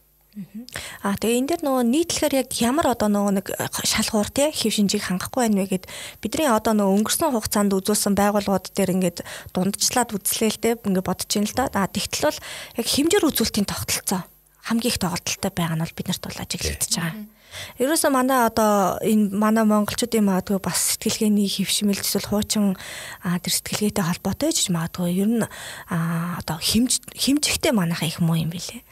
Аа 1.07 1.15
тэгээ 1.15 1.39
энэ 1.39 1.49
дэр 1.55 1.63
нөгөө 1.63 1.85
нийтлэхээр 1.87 2.35
яг 2.43 2.51
ямар 2.59 2.91
одоо 2.91 3.07
нөгөө 3.07 3.33
нэг 3.39 3.47
шалгуур 3.87 4.27
тий 4.35 4.51
хэв 4.51 4.75
шинжийг 4.75 5.07
хангахгүй 5.07 5.47
байна 5.47 5.63
вэ 5.63 5.71
гэд 5.71 5.87
бидний 6.19 6.51
одоо 6.51 6.75
нөгөө 6.75 6.99
өнгөрсөн 6.99 7.31
хугацаанд 7.31 7.79
үзүүлсэн 7.79 8.19
байгууллагууд 8.19 8.75
дээр 8.75 8.95
ингээд 8.99 9.19
дундчлаад 9.55 10.19
үзлээ 10.19 10.51
л 10.51 10.63
дээ 10.67 10.75
ингээд 10.83 11.07
бодож 11.07 11.31
ин 11.31 11.47
л 11.47 11.55
да. 11.55 11.71
Аа 11.79 11.87
тэгтэл 11.87 12.35
бол 12.35 12.43
яг 12.83 12.87
хэмжээр 12.91 13.29
үзүүлэлтийн 13.31 13.71
тогтолцоо 13.71 14.27
хамгийн 14.67 14.91
их 14.91 14.99
тоглолттой 14.99 15.53
байгаа 15.55 15.79
нь 15.79 15.85
бол 15.87 15.95
биднэрт 15.95 16.27
бол 16.27 16.43
ажиглагдчихж 16.43 16.95
байгаа. 16.99 17.38
Ерөөсөө 17.79 18.11
манай 18.13 18.47
одоо 18.47 18.99
энэ 19.03 19.33
манай 19.33 19.65
монголчуудын 19.65 20.27
магадгүй 20.27 20.59
бас 20.61 20.99
сэтгэлгээний 20.99 21.49
хөвшмөл 21.49 22.01
эсвэл 22.01 22.29
хуучин 22.29 22.77
тэр 23.23 23.53
сэтгэлгээтэй 23.53 24.05
холбоотой 24.05 24.53
ч 24.53 24.69
магадгүй 24.73 25.23
ер 25.23 25.31
нь 25.31 25.47
одоо 25.89 26.59
хэмж 26.59 27.15
хэмжихтэй 27.15 27.73
манайхаа 27.73 28.09
их 28.09 28.19
муу 28.19 28.37
юм 28.37 28.51
билэ. 28.51 28.83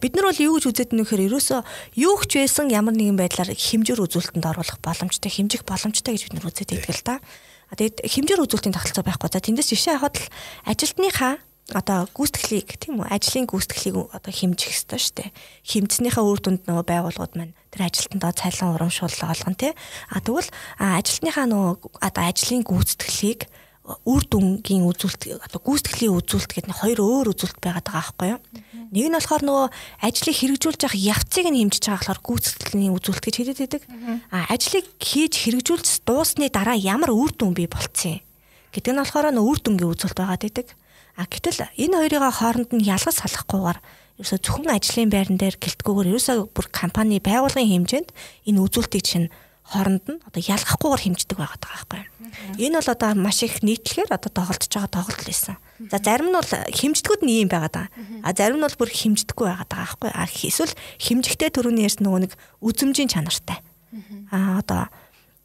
Бид 0.00 0.12
нар 0.14 0.30
бол 0.30 0.44
юу 0.44 0.58
гэж 0.58 0.64
үзээд 0.70 0.90
нөхөр 0.94 1.26
ерөөсөө 1.30 1.60
юу 1.98 2.18
ч 2.26 2.42
байсан 2.42 2.68
ямар 2.68 2.94
нэгэн 2.94 3.18
байдлаар 3.18 3.54
хэмжээр 3.54 4.04
үзүүлэлтэнд 4.04 4.44
оруулах 4.44 4.78
боломжтой 4.82 5.30
хэмжих 5.30 5.62
боломжтой 5.64 6.18
гэж 6.18 6.22
бид 6.28 6.34
нар 6.38 6.46
байдаг 6.50 6.90
л 6.90 7.02
да. 7.06 7.16
Тэгээд 7.74 8.06
хэмжээр 8.06 8.42
үзүүлэлтийн 8.44 8.76
тогтолцоо 8.76 9.04
байхгүй 9.06 9.30
за 9.32 9.40
тэндээс 9.42 9.68
жишээ 9.72 9.94
авахад 9.98 10.18
л 10.20 10.30
ажилтныхаа 10.68 11.34
одоо 11.72 12.04
гүйцэтгэлийг 12.12 12.76
тийм 12.76 13.00
үү 13.00 13.08
ажлын 13.08 13.48
гүйцэтгэлийг 13.48 14.12
одоо 14.12 14.32
хэмжих 14.32 14.68
хэрэгтэй 14.68 15.00
шүү 15.00 15.14
дээ. 15.16 15.30
Хэмжснийхаа 15.64 16.24
үр 16.24 16.40
дүнд 16.44 16.68
нөгөө 16.68 16.84
байгууллагууд 16.84 17.34
маань 17.40 17.56
тэр 17.72 17.88
ажилтнаа 17.88 18.36
цайлан 18.36 18.76
урамшууллага 18.76 19.32
олгоно 19.32 19.56
тий. 19.56 19.72
А 20.12 20.20
тэгвэл 20.20 20.50
ажилтныхаа 20.76 21.46
нөгөө 21.48 22.04
одоо 22.04 22.22
ажлын 22.28 22.68
гүйцэтгэлийг 22.68 23.48
үр 23.84 24.22
дүнгийн 24.24 24.88
үзүүлэлт 24.88 25.44
одоо 25.44 25.60
гүйцэтгэлийн 25.60 26.16
үзүүлэлт 26.16 26.52
гэдэг 26.56 26.72
хоёр 26.72 27.00
өөр 27.04 27.26
үзүүлэлт 27.36 27.60
байгаад 27.60 27.84
байгаа 27.84 28.16
байхгүй 28.16 28.28
юу? 28.32 28.40
Нэг 28.96 29.06
нь 29.12 29.16
болохоор 29.20 29.44
нөгөө 29.44 29.66
ажлыг 30.08 30.36
хэрэгжүүлж 30.40 30.80
явах 30.88 30.96
явцыг 30.96 31.44
нь 31.52 31.60
хэмжиж 31.60 31.84
байгаа 31.92 32.00
болохоор 32.00 32.20
гүйцэтгэлийн 32.24 32.96
үзүүлэлт 32.96 33.24
гэж 33.28 33.34
хэлээд 33.36 33.60
байдаг. 33.60 33.82
А 34.32 34.48
ажлыг 34.48 34.88
хийж 34.96 35.32
хэрэгжүүлж 35.36 35.88
дуусны 36.08 36.48
дараа 36.48 36.80
ямар 36.80 37.12
үр 37.12 37.28
дүн 37.36 37.52
бий 37.52 37.68
болцсон 37.68 38.24
гэдэг 38.72 38.92
нь 38.96 39.00
болохоор 39.04 39.36
нөгөө 39.36 39.52
үр 39.52 39.60
дүнгийн 39.60 39.92
үзүүлэлт 39.92 40.16
байгаад 40.16 40.44
байдаг. 40.48 40.68
А 41.14 41.28
гэтэл 41.30 41.70
энэ 41.78 41.96
хоёрын 41.98 42.32
хооронд 42.34 42.70
нь 42.74 42.86
ялгаж 42.86 43.16
салахгүйгээр 43.22 43.78
ерөөсө 44.18 44.38
зөвхөн 44.42 44.74
ажлын 44.74 45.10
байран 45.10 45.38
дээр 45.38 45.56
гэлтгүүгээр 45.58 46.10
ерөөсө 46.14 46.32
бүр 46.54 46.66
компани 46.70 47.18
байгуулгын 47.22 47.86
хэмжээнд 47.86 48.10
энэ 48.50 48.62
үзүүлэлтийг 48.62 49.04
чинь 49.06 49.28
хооронд 49.64 50.04
нь 50.06 50.20
одоо 50.28 50.42
ялгахгүйгээр 50.44 51.02
хэмждэг 51.08 51.38
байгаа 51.40 51.60
байхгүй. 51.62 52.02
Энэ 52.60 52.78
бол 52.78 52.90
одоо 52.92 53.10
маш 53.16 53.40
их 53.42 53.64
нийтлэхээр 53.64 54.12
одоо 54.12 54.30
тоглож 54.30 54.68
байгаа 54.68 54.92
тоглолт 54.92 55.24
лээсэн. 55.24 55.56
За 55.88 55.96
зарим 55.98 56.28
нь 56.30 56.36
бол 56.36 56.52
хэмждэгүүд 56.52 57.22
нь 57.24 57.32
ийм 57.32 57.48
байгаа 57.48 57.72
даа. 57.72 57.88
А 58.20 58.36
зарим 58.36 58.60
нь 58.60 58.66
бол 58.68 58.76
бүр 58.76 58.90
хэмждэггүй 58.92 59.46
байгаа 59.48 59.66
даа 59.66 59.82
байхгүй. 59.88 60.10
А 60.12 60.28
эсвэл 60.28 60.74
хэмжихтэй 61.00 61.48
төрөний 61.48 61.88
ярьсан 61.88 62.04
нөгөө 62.04 62.20
нэг 62.28 62.32
үзмжийн 62.60 63.08
чанартай. 63.08 63.58
А 64.28 64.60
одоо 64.60 64.92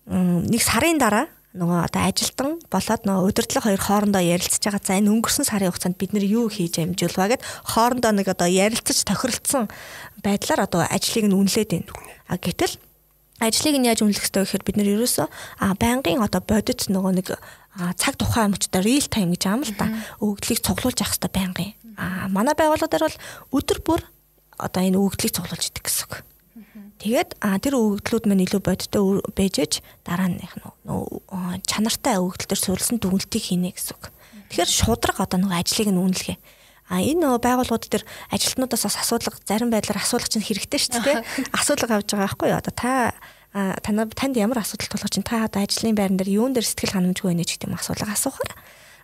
нэг 0.10 0.62
сарын 0.62 1.00
дараа 1.00 1.32
нөгөө 1.58 1.80
одоо 1.90 2.02
ажилтан 2.06 2.50
болоод 2.70 3.04
нөгөө 3.10 3.26
удирдлага 3.26 3.66
хоёр 3.74 3.82
хоорондоо 3.82 4.22
ярилцж 4.22 4.62
байгаа. 4.62 4.86
За 4.86 5.02
энэ 5.02 5.10
өнгөрсөн 5.10 5.50
сарын 5.50 5.74
хугацаанд 5.74 5.98
бид 5.98 6.14
нэр 6.14 6.26
юу 6.30 6.46
хийж 6.46 6.78
амжуулваа 6.78 7.34
гэд 7.34 7.42
хоорондоо 7.66 8.14
нэг 8.14 8.30
одоо 8.30 8.46
ярилцаж 8.46 9.02
тохиролцсон 9.02 9.66
байдлаар 10.22 10.70
одоо 10.70 10.86
ажлыг 10.86 11.26
нь 11.26 11.34
үнэлээд 11.34 11.70
байна. 11.74 11.90
А 12.30 12.38
гэтэл 12.38 12.78
ажлыг 13.42 13.76
нь 13.82 13.90
яаж 13.90 14.06
үнэлэх 14.06 14.30
ёстой 14.30 14.46
гэхээр 14.46 14.68
бид 14.68 14.78
нэр 14.78 14.94
ерөөсөө 15.02 15.28
а 15.58 15.74
байнгын 15.74 16.22
одоо 16.22 16.42
бодит 16.46 16.86
нөгөө 16.86 17.14
нэг 17.18 17.28
цаг 17.98 18.14
тухайн 18.22 18.54
мөчтө 18.54 18.86
real 18.86 19.10
time 19.10 19.34
гэж 19.34 19.44
аам 19.50 19.66
л 19.66 19.74
та 19.74 19.90
өгөгдлийг 20.22 20.62
цуглуулж 20.62 21.02
явах 21.02 21.18
ёстой 21.18 21.32
байнгын. 21.34 21.74
А 21.98 22.30
манай 22.30 22.54
байгууллага 22.54 22.94
дээр 22.94 23.10
бол 23.10 23.18
өдөр 23.58 23.80
бүр 23.82 24.02
одоо 24.60 24.82
энэ 24.86 25.02
өгөгдлийг 25.02 25.34
цуглуулж 25.34 25.66
идэг 25.72 25.88
гэсэн 25.88 26.06
үг. 26.06 26.29
Тэгээд 27.00 27.40
тэр 27.40 27.74
өгөгдлүүд 27.80 28.26
маань 28.28 28.44
илүү 28.44 28.60
бодиттой 28.60 29.24
байжж 29.32 29.80
дараа 30.04 30.28
нь 30.28 30.44
чанартай 31.64 32.20
өгөгдөл 32.20 32.52
төр 32.52 32.60
суурилсан 32.60 33.00
дүгнэлтийг 33.00 33.44
хийнэ 33.56 33.72
гэсэн 33.72 33.96
үг. 33.96 34.12
Тэгэхээр 34.52 34.68
шудраг 34.68 35.18
одоо 35.24 35.40
нөгөө 35.40 35.64
ажлыг 35.64 35.88
нь 35.88 35.96
үнэлгээ. 35.96 36.38
А 36.92 37.00
энэ 37.00 37.40
байгууллагууд 37.40 37.88
дээр 37.88 38.04
ажилтнуудаас 38.36 38.84
бас 38.84 38.98
асуудал 39.00 39.32
зарим 39.48 39.72
байдлаар 39.72 40.04
асуулах 40.04 40.28
чинь 40.28 40.44
хэрэгтэй 40.44 40.80
шүү 40.82 41.00
дээ. 41.06 41.24
Асуудал 41.58 42.02
авж 42.02 42.12
байгаа 42.12 42.28
байхгүй 42.28 42.48
юу? 42.52 42.60
Одоо 42.60 42.74
та 42.74 43.14
танаа 43.54 44.10
танд 44.12 44.38
ямар 44.38 44.60
асуудал 44.60 44.90
тулгарч 44.90 45.14
чинь 45.16 45.26
та 45.26 45.46
одоо 45.46 45.64
ажлын 45.64 45.96
байран 45.96 46.18
дээр 46.18 46.36
юун 46.36 46.54
дээр 46.54 46.66
сэтгэл 46.66 46.98
ханамжгүй 46.98 47.34
байна 47.34 47.46
ч 47.46 47.58
гэдэг 47.58 47.70
юм 47.70 47.78
асуулга 47.78 48.14
асуухаар 48.14 48.54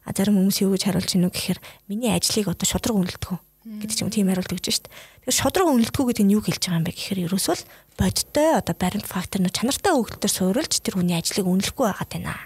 а 0.05 0.13
зарим 0.13 0.37
хүмүүс 0.37 0.61
юу 0.61 0.77
гэж 0.77 0.85
хариулж 0.85 1.09
гинүү 1.17 1.33
гэхээр 1.33 1.59
миний 1.89 2.13
ажлыг 2.13 2.53
одоо 2.53 2.67
шудраг 2.69 2.93
үнэлдэг 2.93 3.41
гэдэг 3.65 3.95
ч 3.97 4.01
юм 4.05 4.13
тийм 4.13 4.29
хариулт 4.29 4.53
өгч 4.53 4.65
шít. 4.69 4.85
Тэгэхээр 5.25 5.41
шудраг 5.41 5.67
үнэлтгүү 5.73 6.05
гэдэг 6.13 6.25
нь 6.29 6.33
юу 6.37 6.43
хэлж 6.45 6.61
байгаа 6.61 6.79
юм 6.79 6.85
бэ 6.85 6.93
гэхээр 6.93 7.23
ерөөсөө 7.25 7.55
л 7.57 7.67
бодиттой 7.97 8.49
одоо 8.61 8.75
баримт 8.77 9.09
фактор 9.09 9.41
нь 9.41 9.49
чанартай 9.49 9.93
өгөлтөөр 9.97 10.33
суурилж 10.37 10.73
тэр 10.85 11.01
хүний 11.01 11.17
ажлыг 11.17 11.49
үнэлэхгүй 11.49 11.85
байгаад 11.89 12.11
байна 12.13 12.37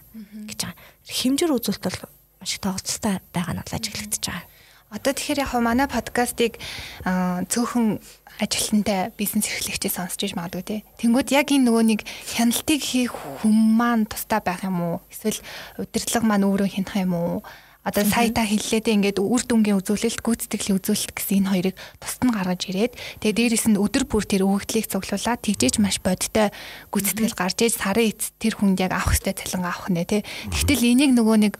гэж 0.48 0.60
байгаа. 0.64 0.80
Хэмжээр 1.12 1.56
үзүүлэлт 1.60 1.84
бол 1.84 2.00
маш 2.40 2.52
их 2.56 2.64
тооцолтой 2.64 3.20
байгаа 3.36 3.54
нь 3.54 3.62
бол 3.68 3.76
ажиглагдчихж 3.76 4.26
байгаа. 4.32 4.48
Одоо 4.90 5.14
тэгэхээр 5.14 5.44
яг 5.46 5.54
манай 5.60 5.86
подкастыг 5.86 6.58
цөөхөн 7.06 8.02
ажилтнтай 8.40 9.12
бизнес 9.14 9.46
эрхлэгчээ 9.52 9.92
сонсч 9.92 10.24
иж 10.26 10.34
магадгүй 10.34 10.64
тий. 10.64 10.80
Тэнгүүд 10.98 11.30
яг 11.36 11.52
энэ 11.52 11.68
нөгөө 11.68 11.84
нэг 11.94 12.02
хяналтыг 12.08 12.82
хийх 12.82 13.14
хүм 13.44 13.78
маань 13.78 14.08
тустай 14.08 14.40
байх 14.42 14.64
юм 14.64 14.80
уу? 14.80 14.96
Эсвэл 15.12 15.44
удирдлага 15.78 16.26
маань 16.26 16.48
өөрөө 16.48 16.70
хянах 16.72 16.96
юм 16.96 17.14
уу? 17.14 17.44
Одоо 17.88 18.04
сая 18.04 18.28
та 18.36 18.44
хэллээдээ 18.44 18.96
ингээд 19.16 19.20
үр 19.24 19.40
дүнгийн 19.48 19.80
үзүүлэлт, 19.80 20.20
гүйцэтгэлийн 20.20 20.84
үзүүлэлт 20.84 21.16
гэсэн 21.16 21.48
энэ 21.48 21.52
хоёрыг 21.56 21.76
тусад 22.04 22.22
нь 22.28 22.36
гаргаж 22.36 22.62
ирээд 22.68 22.94
тэгээ 23.24 23.38
дээрэс 23.40 23.66
нь 23.72 23.80
өдөр 23.80 24.04
бүр 24.04 24.28
тэр 24.28 24.44
өгөгдлийг 24.44 24.92
цуглуулад 24.92 25.40
тэгжээж 25.48 25.80
маш 25.80 26.04
бодтой 26.04 26.52
гүйцэтгэл 26.92 27.40
гарч 27.40 27.58
иж 27.64 27.80
сарын 27.80 28.12
эц 28.12 28.36
тэр 28.36 28.60
хүнд 28.60 28.84
яг 28.84 28.92
авах 28.92 29.16
хэвээр 29.16 29.40
цалин 29.40 29.64
авах 29.64 29.88
нэ 29.96 30.04
тий. 30.04 30.22
Тэгтэл 30.52 30.92
энийг 30.92 31.16
нөгөө 31.16 31.38
нэг 31.40 31.54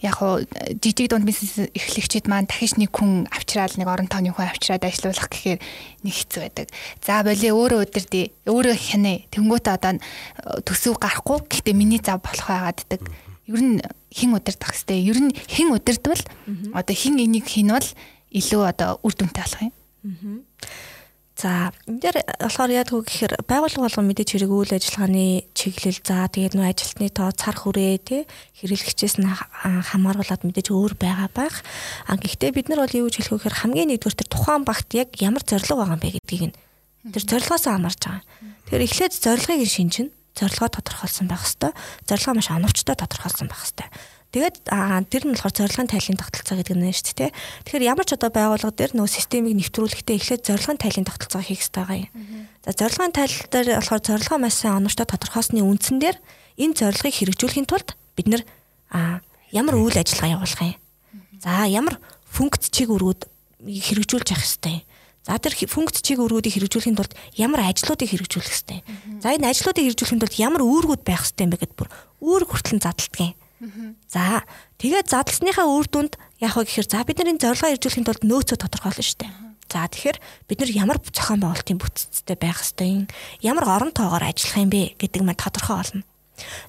яг 0.00 0.14
хуу 0.22 0.46
жижиг 0.80 1.10
дунд 1.10 1.26
бизнес 1.26 1.68
эхлэгчид 1.74 2.30
маань 2.30 2.46
дахиж 2.48 2.78
нэг 2.78 2.94
хүн 2.94 3.26
авчраал 3.28 3.74
нэг 3.76 3.90
орон 3.90 4.08
тооны 4.08 4.32
хүн 4.32 4.48
авчраад 4.48 4.86
ажилуулах 4.86 5.28
гэхээр 5.28 5.60
нэг 6.06 6.14
хэцүү 6.14 6.40
байдаг. 6.40 6.66
За 7.04 7.20
болио 7.26 7.52
өөрөө 7.58 7.90
өдөрдий 7.90 8.32
өөрөө 8.48 8.76
хянаа. 8.80 9.18
Тэнгүүтээ 9.28 9.76
одоо 9.76 9.92
төсөв 10.64 10.96
гарахгүй 10.96 11.44
гэхдээ 11.52 11.74
миний 11.76 12.00
зав 12.00 12.24
болох 12.24 12.48
байгаад 12.48 12.80
ддаг. 12.88 13.02
Ер 13.44 13.60
нь 13.60 13.76
хэн 14.10 14.34
удирдах 14.34 14.74
хэвтэй. 14.74 15.00
Ер 15.06 15.18
нь 15.18 15.32
хэн 15.34 15.70
удирдвал 15.74 16.22
одоо 16.74 16.94
хэн 16.94 17.22
энийг 17.22 17.46
хийнвэл 17.46 17.90
илүү 18.30 18.62
одоо 18.66 18.98
үр 19.02 19.14
дүнтэй 19.14 19.42
болох 19.42 19.62
юм. 19.62 19.72
За 21.40 21.72
энэ 21.88 22.00
дээр 22.04 22.16
болохоор 22.36 22.68
яг 22.68 22.92
үг 22.92 23.08
гэхээр 23.08 23.48
байгууллага 23.48 23.88
болгон 23.88 24.12
мэдээж 24.12 24.28
хэрэг 24.36 24.52
үйл 24.52 24.76
ажиллагааны 24.76 25.48
чиглэл 25.56 26.00
за 26.04 26.28
тэгээд 26.28 26.52
нөө 26.52 26.68
ажилтны 26.68 27.08
тоо 27.08 27.32
цар 27.32 27.56
хүрээ 27.56 27.96
тий 28.04 28.22
хэрэглэгчээс 28.60 29.24
нь 29.24 29.28
хамааруулаад 29.64 30.44
мэдээж 30.44 30.68
өөр 30.68 31.00
байгаа 31.00 31.32
байх. 31.32 31.64
А 32.04 32.20
гэхдээ 32.20 32.52
бид 32.52 32.68
нар 32.68 32.84
бол 32.84 32.92
юу 32.92 33.08
гэж 33.08 33.24
хэлэх 33.24 33.32
вэ 33.32 33.38
гэхээр 33.40 33.56
хамгийн 33.56 33.88
нэгдүгээр 33.88 34.20
тэр 34.20 34.28
тухайн 34.28 34.68
багт 34.68 34.88
яг 34.92 35.16
ямар 35.16 35.40
зорилго 35.40 35.80
байгаа 35.80 35.96
юм 35.96 36.04
бэ 36.04 36.14
гэдгийг 36.20 36.44
нь 36.52 36.56
тэр 37.08 37.24
зорилгоос 37.24 37.64
хамаарч 37.72 38.00
байгаа. 38.04 38.24
Тэгэхээр 38.68 38.84
эхлээд 38.84 39.12
зорилгыг 39.16 39.60
нь 39.64 39.72
шинжин 39.72 40.08
зорилгоо 40.36 40.68
тодорхойлсон 40.70 41.26
байх 41.26 41.44
хэвээр. 41.44 41.74
Зорилгоо 42.06 42.34
маш 42.36 42.48
оновчтой 42.50 42.96
тодорхойлсон 42.96 43.48
байх 43.50 43.62
хэвээр. 43.66 43.90
Тэгээд 44.30 44.56
тэр 45.10 45.24
нь 45.26 45.34
болохоор 45.34 45.54
зорилгын 45.58 45.90
тайлын 45.90 46.14
тогтолцоо 46.22 46.54
гэдэг 46.54 46.78
нь 46.78 46.94
шүү 46.94 47.18
дээ. 47.18 47.34
Тэгэхээр 47.66 47.88
ямар 47.90 48.06
ч 48.06 48.14
одоо 48.14 48.30
байгууллага 48.30 48.78
дээр 48.78 48.94
нөө 48.94 49.10
системийг 49.10 49.58
нэвтрүүлэхдээ 49.58 50.16
эхлээд 50.22 50.46
зорилгын 50.46 50.78
тайлын 50.78 51.02
тогтолцоо 51.02 51.42
хийх 51.42 51.66
хэрэгтэй 51.66 51.82
байгаа 51.82 51.98
юм. 52.06 52.46
За 52.62 52.70
зорилгын 52.70 53.10
тайл 53.10 53.34
дээр 53.50 53.82
болохоор 53.82 54.02
зорилгоо 54.06 54.38
маш 54.38 54.54
сайн 54.54 54.86
оновчтой 54.86 55.06
тодорхойлсны 55.10 55.66
үндсэн 55.66 55.98
дээр 55.98 56.16
энэ 56.62 56.78
зорилгыг 56.78 57.10
хэрэгжүүлэхийн 57.10 57.66
тулд 57.66 57.98
бид 58.14 58.26
нэр 58.30 58.42
ямар 59.50 59.74
үйл 59.74 59.98
ажиллагаа 59.98 60.38
явуулах 60.38 60.62
юм. 60.62 60.78
За 61.42 61.66
ямар 61.66 61.98
функц 62.30 62.70
чиг 62.70 62.94
өргөд 62.94 63.26
хэрэгжүүлж 63.66 64.30
явах 64.30 64.46
хэрэгтэй. 64.46 64.86
За 65.24 65.36
тэр 65.36 65.52
функц 65.52 66.00
чиг 66.00 66.18
өргүүдийг 66.18 66.56
хэрэгжүүлэхийн 66.56 66.96
тулд 66.96 67.12
ямар 67.36 67.68
ажлуудыг 67.68 68.08
хэрэгжүүлэх 68.08 68.48
хэрэгтэй. 68.48 68.80
За 69.20 69.36
энэ 69.36 69.52
ажлуудыг 69.52 69.84
хэрэгжүүлэхийн 69.84 70.22
тулд 70.24 70.36
ямар 70.40 70.62
үүргүүд 70.64 71.02
байх 71.04 71.28
хэрэгтэй 71.28 71.44
юм 71.44 71.52
бэ 71.52 71.60
гэдээ 71.60 71.76
бүр 71.76 71.90
үүрэг 72.24 72.48
хүртэл 72.48 72.80
задлдгийн. 72.80 73.36
За 74.08 74.48
тэгээд 74.80 75.12
задлсныхаа 75.12 75.68
үр 75.68 75.84
дүнд 75.84 76.16
яг 76.40 76.56
хөө 76.56 76.64
гэхээр 76.64 76.88
за 76.88 77.04
бид 77.04 77.20
нар 77.20 77.30
энэ 77.36 77.42
зорилгоо 77.44 77.76
иржүүлэхийн 77.76 78.08
тулд 78.08 78.24
нөөцөө 78.24 78.56
тодорхойлно 78.56 79.04
шүү 79.04 79.20
дээ. 79.20 79.32
За 79.68 79.84
тэгэхээр 79.84 80.18
бид 80.48 80.58
нар 80.64 80.70
ямар 80.72 80.98
зохион 81.04 81.44
байгуулалтын 81.44 81.76
бүтцтэй 81.76 82.36
байх 82.40 82.64
ёстой 82.64 82.88
юм? 82.88 83.04
Ямар 83.44 83.68
орон 83.68 83.92
тоогоор 83.92 84.24
ажиллах 84.24 84.56
юм 84.56 84.72
бэ 84.72 84.96
гэдэг 84.96 85.20
маань 85.20 85.36
тодорхой 85.36 85.76
болно. 85.76 86.02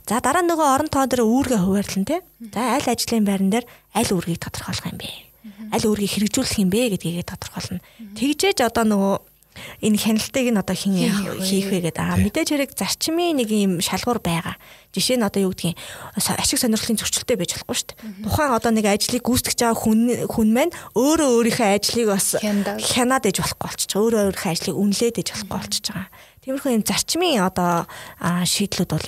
За 0.04 0.20
дараа 0.20 0.44
нөгөө 0.44 0.68
орон 0.68 0.90
тоо 0.92 1.08
дээр 1.08 1.24
үүргээ 1.24 1.60
хуваарлан 1.64 2.04
тий. 2.04 2.20
За 2.52 2.76
аль 2.76 2.92
ажлын 2.92 3.24
байран 3.24 3.50
дээр 3.50 3.66
аль 3.96 4.12
үүргийг 4.12 4.44
тодорхойлох 4.44 4.92
юм 4.92 5.00
бэ? 5.00 5.31
Аль 5.72 5.88
үүргийг 5.88 6.12
хэрэгжүүлэх 6.12 6.62
юм 6.62 6.70
бэ 6.70 6.96
гэдгийг 7.00 7.26
тодорхойлно. 7.26 7.82
Тэгжээж 8.20 8.60
одоо 8.68 8.86
нөгөө 8.86 9.16
энэ 9.82 9.98
хяналтыг 10.00 10.48
нь 10.52 10.60
одоо 10.60 10.76
хин 10.76 10.96
хийх 11.44 11.68
вэ 11.68 11.92
гэдэг. 11.92 12.00
Аа 12.00 12.16
мэдээж 12.16 12.50
хэрэг 12.56 12.72
зарчмын 12.72 13.36
нэг 13.36 13.50
юм 13.52 13.84
шалгуур 13.84 14.24
байгаа. 14.24 14.56
Жишээ 14.96 15.20
нь 15.20 15.28
одоо 15.28 15.52
юу 15.52 15.52
гэдгийг 15.52 15.76
ашиг 16.16 16.60
сонирхлын 16.60 17.00
зөрчилтэй 17.00 17.36
байж 17.36 17.60
болохгүй 17.60 17.76
шүү 17.76 17.88
дээ. 17.92 18.00
Тухайн 18.24 18.56
одоо 18.56 18.72
нэг 18.72 18.86
ажлыг 18.88 19.24
гүйцэтгэж 19.24 19.60
байгаа 19.60 19.80
хүн 19.84 20.00
хүн 20.32 20.50
маань 20.56 20.76
өөрөө 20.96 21.30
өөрийнхөө 21.36 21.70
ажлыг 21.76 22.08
бас 22.08 22.28
хянаад 22.40 23.28
ээж 23.28 23.38
болохгүй 23.44 23.68
болчих. 23.68 23.96
Өөрөө 24.00 24.22
өөрийнхөө 24.32 24.52
ажлыг 24.56 24.76
үнэлээд 24.80 25.20
ээж 25.20 25.30
болохгүй 25.36 25.58
болчихж 25.60 25.86
байгаа. 25.92 26.08
Тиймэрхүү 26.42 26.72
юм 26.74 26.84
зарчмын 26.88 27.44
одоо 27.46 27.86
шийдлүүд 28.24 28.92
бол 28.92 29.08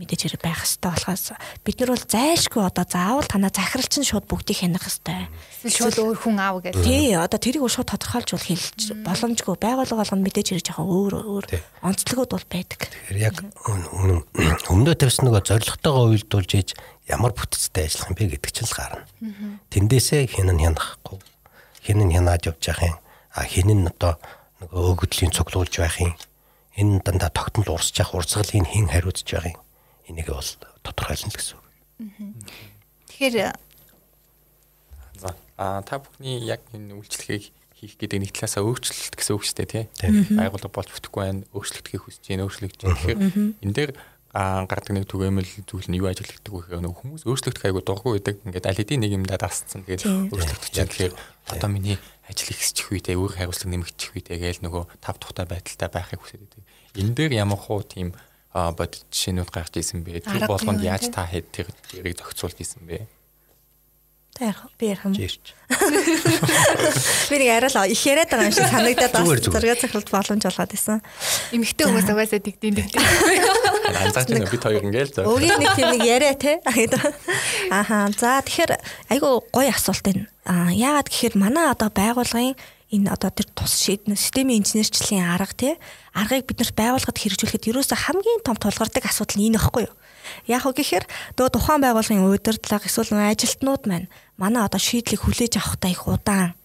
мэдээж 0.00 0.20
хэрэг 0.32 0.40
байх 0.40 0.64
хэрэгтэй 0.64 0.88
болохоос 0.88 1.24
бид 1.60 1.76
нар 1.76 1.90
бол 1.92 2.06
зайлшгүй 2.08 2.62
одоо 2.64 2.84
заавал 2.88 3.28
танаа 3.28 3.52
захиралч 3.52 3.94
нь 4.00 4.08
шууд 4.08 4.24
бүгдийг 4.24 4.64
хянах 4.64 4.88
хэрэгтэй. 4.88 5.28
Шууд 5.68 5.96
өөр 6.00 6.16
хүн 6.16 6.40
аав 6.40 6.64
гэдэг. 6.64 6.80
Тий, 6.80 7.12
одоо 7.12 7.36
тэрийг 7.36 7.68
шууд 7.68 7.92
тодорхойлж 7.92 8.30
бол 8.32 8.48
хэлж 8.48 8.80
боломжгүй. 9.04 9.56
Байгууллага 9.60 10.00
болгоно 10.00 10.24
мэдээж 10.24 10.48
хэрэг 10.56 10.66
жоохон 10.72 10.88
өөр 10.88 11.12
өөр 11.20 11.44
онцлогуд 11.84 12.32
бол 12.32 12.46
байдаг. 12.48 12.80
Тэгэхээр 12.88 13.20
яг 13.20 13.36
өмнөө 14.72 14.96
тавьсан 14.96 15.28
нөгөө 15.28 15.44
зорилготойгоо 15.44 16.04
уялдуулж 16.16 16.50
ээж 16.56 16.70
ямар 17.12 17.36
бүтцтэй 17.36 17.84
ажиллах 17.84 18.08
юм 18.08 18.16
бэ 18.16 18.40
гэдэг 18.40 18.52
чинь 18.56 18.66
л 18.66 18.74
гарна. 18.74 19.04
Тэндээсээ 19.68 20.24
хэн 20.32 20.48
нь 20.56 20.62
хянахгүй, 20.64 21.20
хэн 21.84 22.00
нь 22.08 22.14
хянаад 22.16 22.48
явж 22.48 22.62
явах 22.64 22.88
юм, 22.88 22.98
а 23.36 23.44
хэн 23.44 23.68
нь 23.68 23.90
одоо 23.90 24.16
нөгөө 24.64 24.80
өгөгдлийн 24.96 25.34
цуглуулж 25.34 25.74
байх 25.76 26.00
юм 26.00 26.14
энэ 26.76 27.02
дандаа 27.04 27.30
тогтмол 27.30 27.76
урсж 27.76 27.98
явах 27.98 28.22
урсгалыг 28.24 28.64
хэн 28.64 28.88
хариуцж 28.88 29.26
байгаа 29.26 29.52
юм 29.52 29.60
энийг 30.10 30.28
бол 30.28 30.50
тодорхойлно 30.82 31.30
л 31.30 31.38
гэсэн 31.38 31.56
үг. 31.56 31.66
Тэгэхээр 33.08 33.54
за 35.20 35.30
а 35.56 35.82
та 35.86 36.02
бүхний 36.02 36.42
яг 36.42 36.60
энэ 36.74 36.98
үйлчлэгийг 36.98 37.52
хийх 37.80 37.96
гэдэг 37.96 38.18
нэг 38.20 38.32
талаасаа 38.36 38.64
өөрчлөлт 38.64 39.16
гэсэн 39.16 39.34
үг 39.36 39.44
шүү 39.44 39.56
дээ 39.64 39.68
тий. 39.72 39.84
Байгууллага 40.36 40.72
болж 40.72 40.88
бүтэхгүй 40.92 41.20
байна, 41.24 41.44
өөрчлөгдөхийг 41.56 42.02
хүсэж 42.04 42.24
байна, 42.28 42.44
өөрчлөгдөж 42.44 42.80
байна. 42.80 42.96
Тэгэхээр 43.00 43.20
энэ 43.64 43.74
дээр 43.76 43.92
а 44.30 44.62
гардаг 44.68 44.94
нэг 44.94 45.10
түгээмэл 45.10 45.66
зүйл 45.66 45.88
нь 45.90 45.98
юу 45.98 46.06
ажилладаг 46.06 46.52
вэ 46.54 46.60
гэхээр 46.70 46.86
хүмүүс 46.86 47.26
өөрчлөгдөх 47.26 47.66
айгу 47.66 47.82
дурггүй 47.82 48.12
байдаг. 48.20 48.36
Ингээд 48.46 48.68
аль 48.70 48.78
хэдийн 48.78 49.02
нэг 49.02 49.12
юмдаа 49.18 49.38
дасцсан. 49.42 49.82
Тэгээд 49.82 50.06
өөрчлөгдөж 50.06 50.70
байгаа. 50.70 50.86
Тэгэхээр 50.86 51.14
одоо 51.50 51.68
миний 51.72 51.98
ажил 52.30 52.54
ихсчих 52.54 52.94
үедээ 52.94 53.18
өөр 53.18 53.32
хариуцлага 53.42 53.74
нэмэгдчих 53.74 54.14
үедээ 54.14 54.38
гээл 54.38 54.64
нөгөө 54.70 54.82
тав 55.02 55.18
тухтай 55.18 55.50
байдалтай 55.50 55.90
байхыг 55.90 56.22
хүсэж 56.22 56.46
байдаг. 56.46 56.62
Энэ 56.94 57.14
дээр 57.18 57.32
ямар 57.42 57.58
хуу 57.58 57.82
тийм 57.82 58.14
бодит 58.52 59.04
жишээнүүд 59.14 59.50
гарч 59.50 59.76
ирсэн 59.78 60.02
бэ? 60.02 60.20
Тэр 60.26 60.46
болгонд 60.50 60.82
яаж 60.82 61.06
та 61.14 61.22
хэд 61.26 61.46
тэр 61.54 61.66
тэрийг 61.90 62.18
зохицуулж 62.18 62.58
ирсэн 62.58 62.82
бэ? 62.82 63.06
Та 64.34 64.44
ярих 64.46 64.66
би 64.78 64.86
ярих 64.90 65.04
юм. 65.04 65.12
Би 67.30 67.36
нэг 67.38 67.48
арай 67.50 67.70
л 67.70 67.84
их 67.92 68.06
яриад 68.06 68.30
байгаа 68.30 68.46
юм 68.48 68.52
шиг 68.54 68.66
санагдаад 68.70 69.12
бас 69.12 69.28
зураг 69.44 69.78
цохилт 69.78 70.10
боломж 70.10 70.44
олгоод 70.46 70.70
байсан. 70.70 71.02
Эмэгтэй 71.54 71.86
хүмүүс 71.86 72.10
угаасаа 72.10 72.40
тэгдэв 72.40 72.74
тэгдэв. 72.74 73.02
Анзаарч 73.90 74.28
байна 74.30 74.50
бид 74.50 74.62
хоёр 74.64 74.84
ингээл 74.86 75.14
зөө. 75.14 75.24
Өгийн 75.28 75.58
нэг 75.60 75.74
тийм 75.76 75.88
нэг 75.94 76.04
яриа 76.06 76.34
те. 76.34 76.60
Ахаа. 77.70 78.10
За 78.16 78.40
тэгэхээр 78.42 78.72
айгу 79.12 79.44
гоё 79.50 79.70
асуулт 79.74 80.02
байна. 80.02 80.26
Аа 80.46 80.70
яагаад 80.72 81.08
гэхээр 81.10 81.34
манай 81.36 81.70
одоо 81.70 81.90
байгууллагын 81.90 82.54
энэ 82.90 83.08
одоо 83.10 83.30
тэр 83.30 83.48
тус 83.54 83.74
шийднэ 83.86 84.18
системийн 84.18 84.62
инженерчлэлийн 84.62 85.30
арга 85.30 85.54
тий 85.54 85.74
аргыг 86.14 86.46
бид 86.50 86.58
нарт 86.58 86.74
байгууллагад 86.74 87.18
хэрэгжүүлэхэд 87.18 87.70
ерөөсө 87.70 87.94
хамгийн 87.94 88.42
том 88.42 88.58
тулгардаг 88.58 89.06
асуудал 89.06 89.38
нь 89.38 89.54
энэ 89.54 89.62
баггүй 89.62 89.86
юу. 89.86 89.94
Яг 90.50 90.66
уу 90.66 90.74
гэхээр 90.74 91.06
дөө 91.38 91.48
тухайн 91.54 91.82
байгууллагын 91.86 92.26
удирдлага 92.26 92.86
эсвэл 92.86 93.14
ажилтнууд 93.14 93.82
маань 93.86 94.10
манай 94.34 94.66
одоо 94.66 94.82
шийдлийг 94.82 95.22
хүлээж 95.22 95.58
авахтаа 95.58 95.90
их 95.90 96.06
удаан 96.06 96.58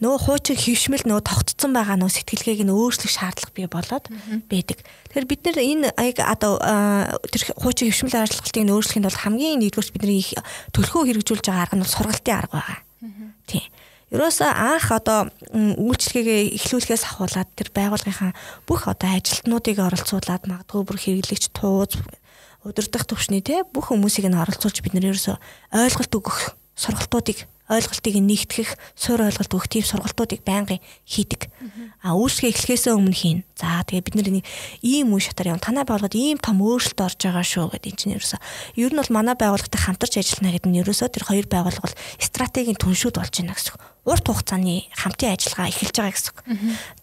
нөгөө 0.00 0.20
хуучин 0.24 0.56
хөвшмөл 0.56 1.04
нөгөө 1.04 1.24
тогтцсон 1.28 1.76
байгаа 1.76 2.00
нөгөө 2.00 2.16
сэтгэлгээг 2.16 2.64
нь 2.64 2.72
өөрчлөх 2.72 3.12
шаардлага 3.12 3.52
бий 3.52 3.68
болоод 3.68 4.04
байдаг. 4.48 4.80
Тэгэхээр 4.80 5.28
бид 5.28 5.40
нар 5.44 5.58
энэ 5.60 5.88
аяг 5.92 6.18
одоо 6.24 6.56
тэр 7.28 7.42
хуучин 7.52 7.92
хөвшмөл 7.92 8.16
ажиллагалтыг 8.16 8.64
нь 8.64 8.72
өөрчлөхийн 8.72 9.04
тулд 9.04 9.20
хамгийн 9.20 9.60
нэгдүгээр 9.60 9.92
бидний 9.92 10.20
их 10.24 10.32
төлхөө 10.72 11.02
хэрэгжүүлж 11.12 11.44
байгаа 11.44 11.64
арга 11.68 11.76
нь 11.76 11.84
сургалтын 11.84 12.38
арга 12.40 12.56
байгаа. 12.56 12.78
Тийм. 13.44 13.68
Ерөөсөө 14.08 14.48
анх 14.48 14.88
одоо 14.88 15.28
үйлчлэгээ 15.52 16.56
эхлүүлэхээс 16.56 17.04
ахуулаад 17.04 17.48
тэр 17.52 17.68
байгууллагынхаа 17.76 18.32
бүх 18.64 18.88
одоо 18.88 19.12
ажилтнуудыг 19.12 19.76
оролцуулаад 19.84 20.48
магадгүй 20.48 20.82
бүр 20.88 20.96
хэрэглэгч 20.96 21.52
тууз 21.52 22.00
удирдах 22.64 23.04
төвшний 23.04 23.44
те 23.44 23.68
бүх 23.68 23.92
хүмүүсийг 23.92 24.32
нь 24.32 24.40
оролцуулж 24.40 24.80
бид 24.80 24.96
нэр 24.96 25.12
ерөөсөө 25.12 25.36
ойлголт 25.76 26.12
өгөх 26.16 26.56
сургалтуудыг 26.72 27.44
ойлголтыг 27.68 28.16
нэгтгэх, 28.16 28.80
суурь 28.96 29.28
ойлголт 29.28 29.52
өгөх 29.52 29.68
тийм 29.68 29.84
сургалтуудыг 29.84 30.40
байнгын 30.40 30.80
хийдэг. 31.04 31.52
А 32.00 32.16
үйлчлэгээ 32.16 32.52
эхлэхээс 32.56 32.88
өмнө 32.88 33.12
хийн. 33.12 33.40
За 33.52 33.84
тэгээ 33.84 34.08
бид 34.08 34.16
нэг 34.16 34.48
ийм 34.80 35.12
үе 35.12 35.20
шатар 35.20 35.52
юм. 35.52 35.60
Танай 35.60 35.84
байгууллагад 35.84 36.16
ийм 36.16 36.40
том 36.40 36.64
өөрчлөлт 36.64 37.04
орж 37.04 37.20
байгаа 37.20 37.44
шүү 37.44 37.76
гэдэг 37.76 37.92
энэ 37.92 38.00
чинь 38.00 38.14
ерөөсөө. 38.16 38.40
Ер 38.80 38.92
нь 38.96 39.00
бол 39.04 39.12
манай 39.12 39.36
байгууллагатай 39.36 39.80
хамтарч 39.84 40.14
ажиллана 40.16 40.56
гэдэг 40.56 40.70
нь 40.72 40.80
ерөөсөө 40.80 41.08
тэр 41.12 41.24
хоёр 41.28 41.46
байгууллага 41.52 41.84
бол 41.84 42.00
стратегийн 42.16 42.80
түншүүд 42.80 43.20
болж 43.20 43.34
байна 43.36 43.52
гэсэн 43.52 43.76
үг 43.76 43.82
урт 44.08 44.24
хугацааны 44.24 44.88
хамтын 44.96 45.36
ажиллагаа 45.36 45.68
эхэлж 45.68 45.96
байгаа 46.00 46.14
гэсэн 46.16 46.32
үг. 46.32 46.40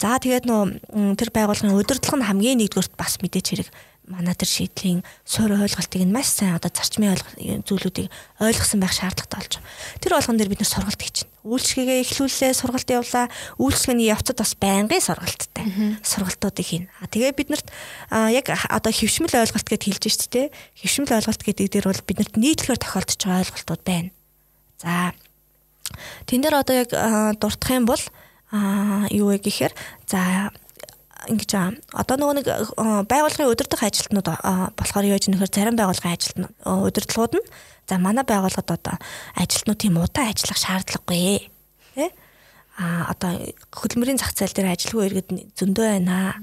За 0.02 0.18
тэгээд 0.18 0.46
нөө 0.50 1.14
тэр 1.22 1.30
байгууллагын 1.30 1.78
удирдлага 1.78 2.18
нь 2.18 2.28
хамгийн 2.28 2.60
нэгдүгürt 2.66 2.98
бас 2.98 3.22
мэдээч 3.22 3.48
хэрэг 3.54 3.70
манай 4.08 4.38
тэр 4.38 4.50
шийдлийн 4.50 5.02
суурь 5.26 5.58
ойлголтыг 5.58 6.02
нь 6.06 6.14
маш 6.14 6.30
сайн 6.30 6.58
одоо 6.58 6.70
зарчмын 6.70 7.18
зүйлүүдийг 7.66 8.10
ойлгосон 8.38 8.80
байх 8.82 8.94
шаардлагатай 8.94 9.40
болж 9.42 9.54
байна. 9.58 9.70
Тэр 9.98 10.14
болгон 10.14 10.38
дээр 10.38 10.52
бид 10.54 10.62
нэр 10.62 10.70
сургалт 10.70 11.02
байна. 11.02 11.26
Үйлчлэгээ 11.46 12.02
эхлүүлээ, 12.06 12.54
сургалт 12.58 12.90
явуулаа. 12.90 13.30
Үйлчлэгээний 13.62 14.10
явцад 14.10 14.38
бас 14.42 14.54
байнгын 14.58 15.02
сургалттай. 15.02 15.66
Сургалтуудыг 16.02 16.66
хийн. 16.66 16.86
А 17.02 17.10
тэгээ 17.10 17.38
биднэрт 17.38 17.70
яг 18.34 18.50
одоо 18.50 18.92
хөвшмөл 18.94 19.30
ойлголт 19.30 19.70
гэд 19.70 19.86
хэлж 19.86 20.04
шүү 20.10 20.30
дээ. 20.34 20.48
Хөвшмөл 20.82 21.18
ойлголт 21.18 21.42
гэдэг 21.46 21.66
дээр 21.70 21.86
бол 21.90 22.02
биднэрт 22.02 22.34
нийтлэгээр 22.38 22.82
тохиолдож 22.82 23.22
байгаа 23.22 23.42
ойлголтууд 23.46 23.84
байна. 23.86 24.10
За 24.82 25.14
тэн 26.26 26.42
дээр 26.42 26.62
одоо 26.62 26.76
яг 26.76 26.90
дуртах 27.40 27.72
юм 27.72 27.86
бол 27.86 28.04
юу 29.12 29.28
вэ 29.34 29.38
гэхээр 29.42 29.74
за 30.08 30.52
ингэж 31.30 31.52
одоо 31.94 32.16
нөгөө 32.18 32.36
нэг 32.38 32.48
байгууллагын 33.10 33.50
удирдах 33.50 33.82
ажилтнууд 33.82 34.28
болохоор 34.78 35.06
гэж 35.10 35.34
нөхөр 35.34 35.50
зарим 35.50 35.78
байгууллагын 35.78 36.14
ажилтнууд 36.14 36.54
удирдлагууд 36.64 37.34
нь 37.42 37.48
за 37.90 37.98
манай 37.98 38.26
байгууллагад 38.26 38.70
одоо 38.70 38.96
ажилтнууд 39.34 39.80
тийм 39.82 39.98
удаан 39.98 40.30
ажиллах 40.30 40.60
шаардлагагүй 40.62 41.50
тий 41.96 42.10
а 42.78 43.10
одоо 43.10 43.40
хөдөлмөрийн 43.74 44.20
зах 44.20 44.36
зээл 44.36 44.54
дээр 44.54 44.74
ажилгүй 44.76 45.04
иргэд 45.08 45.30
зөндөө 45.58 45.86
байна 45.96 46.36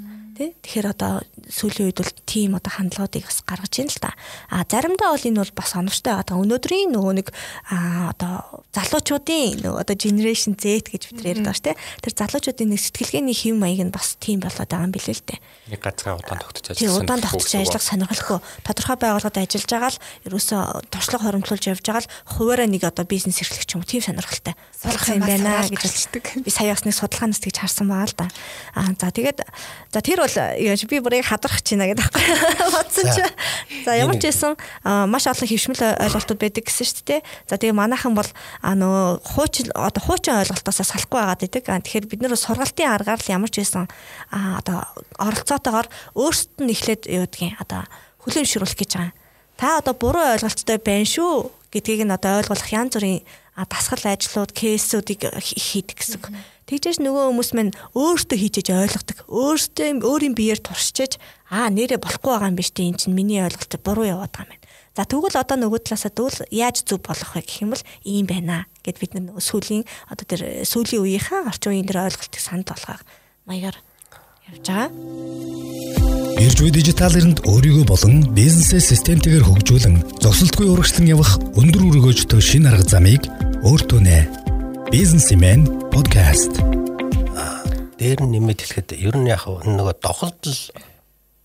тий. 0.43 0.51
Тэгэхээр 0.67 0.91
одоо 0.91 1.23
сүүлийн 1.47 1.87
үед 1.95 1.99
бол 2.03 2.13
тийм 2.27 2.59
одоо 2.59 2.73
хандлагуудыг 2.75 3.23
бас 3.23 3.39
гаргаж 3.47 3.75
ийн 3.79 3.91
л 3.91 4.03
та. 4.03 4.11
А 4.51 4.67
заримдаа 4.67 5.15
бол 5.15 5.23
энэ 5.23 5.39
бол 5.39 5.55
бас 5.55 5.73
оновчтой. 5.79 6.19
Байгаа 6.19 6.43
өнөөдрийн 6.43 6.91
нөгөө 6.91 7.15
нэг 7.23 7.29
а 7.71 8.11
одоо 8.11 8.67
залуучуудын 8.75 9.63
нөгөө 9.63 9.79
одоо 9.79 9.95
generation 9.95 10.59
Z 10.59 10.91
гэж 10.91 11.03
бид 11.15 11.23
ярьдаг 11.23 11.53
ба 11.53 11.57
ш 11.57 11.63
тий. 11.63 11.77
Тэр 12.03 12.13
залуучуудын 12.19 12.69
нэг 12.75 12.81
сэтгэлгээний 12.83 13.37
хэв 13.37 13.55
маяг 13.55 13.87
нь 13.87 13.95
бас 13.95 14.19
тийм 14.19 14.43
болоод 14.43 14.67
байгаа 14.67 14.87
юм 14.91 14.95
билээ 14.95 15.15
л 15.15 15.27
дээ. 15.31 15.41
Нэг 15.71 15.81
газраа 15.81 16.19
удаан 16.19 16.41
тогтож 16.43 16.67
ажиллах 16.75 16.83
тий 16.83 16.89
удаан 16.91 17.23
тогтож 17.23 17.53
ажиллах 17.55 17.85
сонирхолтой 17.85 18.41
тодорхой 18.67 18.97
байгууллагад 18.99 19.39
ажиллаж 19.39 19.71
байгаа 19.71 19.93
л 19.93 20.03
ерөөсөө 20.27 20.63
туршлага 20.91 21.25
хоримтлуулж 21.29 21.65
явж 21.71 21.85
байгаа 21.85 22.03
л 22.03 22.13
хуваараа 22.37 22.69
нэг 22.69 22.83
одоо 22.89 23.05
бизнес 23.07 23.41
эрхлэх 23.43 23.67
ч 23.69 23.77
юм 23.77 23.85
уу 23.85 23.89
тийм 23.89 24.03
сонирхолтой. 24.03 24.55
Болох 24.83 25.07
юм 25.09 25.23
байна 25.23 25.63
гэж 25.69 25.83
хэлдэг 25.83 26.25
би 26.43 26.51
сая 26.51 26.75
бас 26.75 26.85
нэг 26.85 26.97
судалгаанаас 26.97 27.41
тэгж 27.45 27.57
харсан 27.61 27.87
байгаа 27.89 28.09
л 28.09 28.17
да. 28.17 28.27
А 28.75 28.91
за 28.97 29.09
тэгээд 29.13 29.39
за 29.93 30.01
тэр 30.01 30.25
бол 30.25 30.32
яаж 30.37 30.87
би 30.89 31.01
бүрийг 31.03 31.27
хадрах 31.27 31.61
байна 31.63 31.89
гэдэг 31.91 32.07
байхгүй 32.09 32.71
бодсон 32.77 33.07
чи. 33.13 33.25
За 33.85 33.97
ямар 33.97 34.17
ч 34.17 34.31
байсан 34.31 34.57
маш 35.11 35.27
олон 35.29 35.49
хөвшмөл 35.49 35.83
ойлголтууд 35.83 36.41
байдаг 36.41 36.65
гэсэн 36.69 36.87
шүү 36.87 37.05
дээ. 37.09 37.21
За 37.51 37.59
тэгээ 37.59 37.77
манайхан 37.77 38.15
бол 38.15 38.31
нөгөө 38.63 39.25
хуучин 39.27 39.69
одоо 39.77 40.03
хуучин 40.03 40.41
ойлголтоосоо 40.41 40.87
салахгүй 40.87 41.19
байгаад 41.21 41.43
байдаг. 41.43 41.63
Тэгэхээр 41.67 42.07
бид 42.09 42.21
нэр 42.23 42.37
сургалтын 42.39 42.89
аргаар 42.89 43.21
л 43.21 43.33
ямар 43.33 43.51
ч 43.51 43.61
байсан 43.61 43.91
одоо 44.31 44.87
оролцоотойгоор 45.19 45.89
өөрсдөд 46.17 46.61
нь 46.63 46.73
эхлээд 46.73 47.03
юу 47.11 47.27
гэдгийг 47.27 47.59
одоо 47.61 47.83
хүлээмжшүүлэх 48.23 48.77
гэж 48.79 48.91
байгаа. 48.97 49.15
Та 49.59 49.79
одоо 49.79 49.95
буруу 49.95 50.25
ойлголттой 50.39 50.79
байна 50.79 51.07
шүү 51.07 51.51
гэдгийг 51.73 52.05
нь 52.07 52.15
одоо 52.15 52.41
ойлгуулах 52.41 52.71
янз 52.73 52.95
бүрийн 52.97 53.25
дасгал 53.57 54.05
ажлууд, 54.05 54.53
кейсүүдийг 54.53 55.29
хийдэг 55.41 55.97
гэсэн. 55.97 56.21
Тэгжээч 56.67 56.99
нөгөө 57.03 57.25
хүмүүс 57.33 57.51
маань 57.59 57.75
өөртөө 57.99 58.39
хийжээж 58.39 58.69
ойлгодог. 58.71 59.19
Өөртөө 59.27 60.07
өөрийн 60.07 60.35
биеэр 60.39 60.61
туршиж 60.63 61.19
аа 61.51 61.69
нэрээ 61.69 61.99
болохгүй 61.99 62.31
байгаа 62.31 62.51
юм 62.51 62.59
биш? 62.59 62.71
Энд 62.79 63.03
чинь 63.03 63.19
миний 63.19 63.43
ойлголт 63.43 63.83
буруу 63.83 64.07
яваад 64.07 64.31
байгаа 64.31 64.47
юм 64.47 64.57
байна. 64.57 64.63
За 64.93 65.09
тэгвэл 65.09 65.41
одоо 65.41 65.57
нөгөө 65.57 65.81
талаасаа 65.89 66.13
дүүл 66.13 66.39
яаж 66.53 66.85
зөв 66.85 67.01
болох 67.01 67.33
вэ 67.33 67.41
гэх 67.41 67.65
юм 67.65 67.73
бол 67.73 67.85
ийм 68.05 68.29
байна 68.29 68.69
гэд 68.85 69.01
бид 69.01 69.13
нөгөө 69.17 69.41
сүүлийн 69.41 69.85
одоо 70.13 70.25
тэр 70.29 70.69
сүүлийн 70.69 71.01
үеийнхаа 71.01 71.49
орчин 71.49 71.73
үеийн 71.73 71.89
тэр 71.89 72.05
ойлголтыг 72.05 72.43
санд 72.45 72.69
болгох 72.69 73.01
маягаар 73.49 73.81
явж 74.53 74.67
байгаа. 74.69 74.93
Ирж 76.45 76.59
буй 76.61 76.71
дижитал 76.77 77.17
эринд 77.17 77.41
өөрийгөө 77.49 77.89
болон 77.89 78.29
бизнесээ 78.37 78.85
системтэйгээр 78.85 79.49
хөгжүүлэн 79.49 79.97
зогсолтгүй 80.21 80.69
урагшлан 80.69 81.09
явах 81.09 81.41
өндөр 81.57 81.89
өргөөжтэй 81.89 82.41
шинэ 82.45 82.69
арга 82.69 82.85
замыг 82.85 83.25
өөртөө 83.65 84.01
нэ. 84.05 84.42
Бизнесмен 84.93 85.65
подкаст. 85.89 86.61
Дээр 87.97 88.29
нь 88.29 88.37
нэмэт 88.37 88.61
хэлэхэд 88.61 88.93
ер 89.01 89.17
нь 89.17 89.25
яг 89.25 89.49
нөгөө 89.49 90.05
тохолдол 90.05 90.61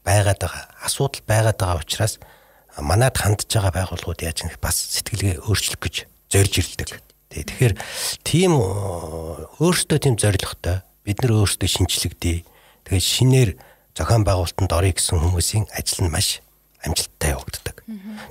байгаад 0.04 0.44
байгаа 0.44 0.68
асуудал 0.84 1.24
байгаад 1.24 1.56
байгаа 1.56 1.80
учраас 1.80 2.20
манад 2.76 3.16
хандж 3.16 3.48
байгаа 3.48 3.72
байгууллагууд 3.72 4.20
яаж 4.20 4.44
нэг 4.44 4.60
бас 4.60 4.76
сэтгэлгээ 5.00 5.48
өөрчлөх 5.48 5.80
гэж 5.80 5.96
зорж 6.28 6.54
ирдэг. 6.60 7.00
Тэгэхээр 7.32 7.74
тийм 8.28 8.60
өөрөөсөө 8.60 9.96
тийм 9.96 10.20
зорилготой 10.20 10.84
бид 11.08 11.24
нар 11.24 11.40
өөрсдөө 11.40 11.72
шинчлэгдээ. 11.72 12.44
Тэгээд 12.84 13.00
шинээр 13.00 13.50
зохион 13.96 14.28
байгуулалтанд 14.28 14.76
орё 14.76 14.92
гэсэн 14.92 15.24
хүмүүсийн 15.24 15.72
ажил 15.72 16.04
нь 16.04 16.12
маш 16.12 16.44
амжилттай 16.84 17.32
явагддаг. 17.32 17.80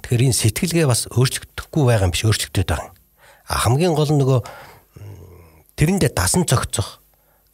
Тэгэхээр 0.04 0.28
энэ 0.28 0.36
сэтгэлгээ 0.44 0.84
бас 0.84 1.08
өөрчлөгдөхгүй 1.08 1.82
байгаа 1.88 2.04
юм 2.04 2.12
биш 2.12 2.28
өөрчлөгдөд 2.28 2.68
байгаа. 2.68 2.92
А 3.48 3.64
хамгийн 3.64 3.96
гол 3.96 4.12
нь 4.12 4.20
нөгөө 4.20 4.44
тэрэндээ 5.76 6.10
дасан 6.16 6.48
цогцох 6.48 7.04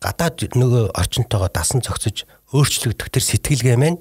гадаад 0.02 0.54
нөгөө 0.54 0.94
орчинтойгоо 0.94 1.50
дасан 1.50 1.82
цогцож 1.82 2.26
өөрчлөгдөх 2.54 3.10
тэр 3.10 3.22
сэтгэлгээ 3.22 3.78
маань 3.78 3.98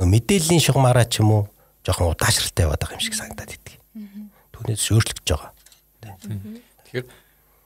нөгөө 0.00 0.12
мэдээллийн 0.16 0.64
шугамаараа 0.64 1.04
ч 1.04 1.20
юм 1.20 1.32
уу 1.32 1.42
жоохон 1.84 2.12
удаашралтай 2.16 2.64
яваад 2.64 2.80
байгаа 2.80 2.96
юм 2.96 3.04
шиг 3.04 3.16
санагдаад 3.16 3.52
идэг. 3.56 3.76
Түүнээс 4.52 4.84
өөрчлөгдөж 4.96 5.28
байгаа. 5.28 5.52
Тэгэхээр 6.88 7.06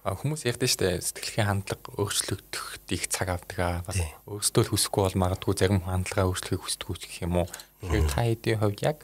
хүмүүс 0.04 0.42
ярьдэн 0.50 0.70
штэ 0.70 0.98
сэтгэлхийн 0.98 1.48
хандлага 1.48 1.94
өөрчлөгдөх 1.96 2.64
их 2.90 3.06
цаг 3.08 3.28
авдаг 3.32 3.58
аа 3.62 3.78
бас 3.86 4.02
өөрсдөө 4.26 4.62
л 4.66 4.72
хүсэхгүй 4.74 5.02
бол 5.06 5.22
магадгүй 5.22 5.54
зарим 5.54 5.80
хандлагаа 5.80 6.28
өөрчлөхийг 6.28 6.62
хүсдэг 6.62 6.98
гэх 7.00 7.24
юм 7.24 7.40
уу. 7.40 7.48
Тэгэхээр 7.80 8.10
та 8.10 8.22
хэдийн 8.26 8.60
хувьд 8.60 8.80
яг 8.84 8.98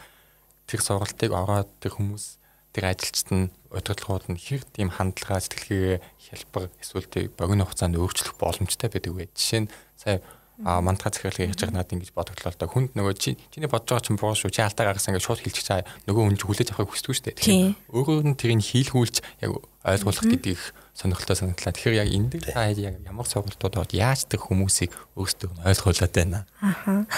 тэр 0.68 0.80
сургалтыг 0.84 1.30
ороод 1.32 1.70
тэр 1.80 1.97
хүмүүс 1.97 2.39
тэр 2.74 2.84
ажилчид 2.94 3.28
нь 3.34 3.50
удирдлагууд 3.70 4.30
нь 4.30 4.38
хэр 4.38 4.62
тийм 4.70 4.90
хандлагаа 4.90 5.42
сэтгэлгээ 5.42 5.98
хялбар 6.18 6.64
эсвэл 6.82 7.06
тэг 7.06 7.34
богино 7.34 7.66
хугацаанд 7.66 7.98
өөрчлөх 7.98 8.38
боломжтой 8.38 8.90
байдаг 8.90 9.12
вэ? 9.14 9.30
Жишээ 9.34 9.60
нь 9.66 9.72
сая 9.98 10.22
а 10.64 10.80
мантга 10.84 11.08
захирлыг 11.08 11.50
хийж 11.50 11.60
байгаа 11.64 11.80
надад 11.80 11.94
ингэж 11.96 12.12
бодогдлоо 12.12 12.52
л 12.52 12.60
да. 12.60 12.68
Хүнд 12.68 12.92
нөгөө 12.92 13.14
чи 13.16 13.38
чиний 13.48 13.70
бодож 13.70 13.96
байгаа 13.96 14.04
чинь 14.04 14.20
буу 14.20 14.36
шүү 14.36 14.52
чи 14.52 14.60
алдаа 14.60 14.92
гаргасан 14.92 15.16
гэж 15.16 15.24
шууд 15.24 15.40
хэлчих 15.40 15.64
чаа 15.64 15.88
нөгөө 16.04 16.20
хүн 16.20 16.36
хүлээж 16.36 16.68
авахыг 16.76 16.92
хүсдэг 16.92 17.14
шүү 17.16 17.24
дээ. 17.32 17.38
Тэгэхээр 17.40 17.96
өөрөө 17.96 18.18
нь 18.28 18.36
тэрийг 18.36 18.60
хийлгүүлж 18.60 19.16
яг 19.40 19.50
ойлгуулах 19.56 20.26
гэдэг 20.28 20.52
их 20.52 20.62
сонирхолтой 20.92 21.36
санагдлаа. 21.40 21.72
Тэгэхээр 21.72 21.96
яг 21.96 22.08
энэ 22.12 22.28
дээр 22.28 22.44
та 22.52 22.68
яг 22.76 23.00
ямар 23.00 23.24
сургалтууд 23.24 23.96
яаж 23.96 24.28
тэр 24.28 24.44
хүмүүсийг 24.44 24.92
өөрсдөө 25.16 25.64
ойлгуулад 25.64 26.12
байна? 26.12 26.44
Ааа 26.60 27.08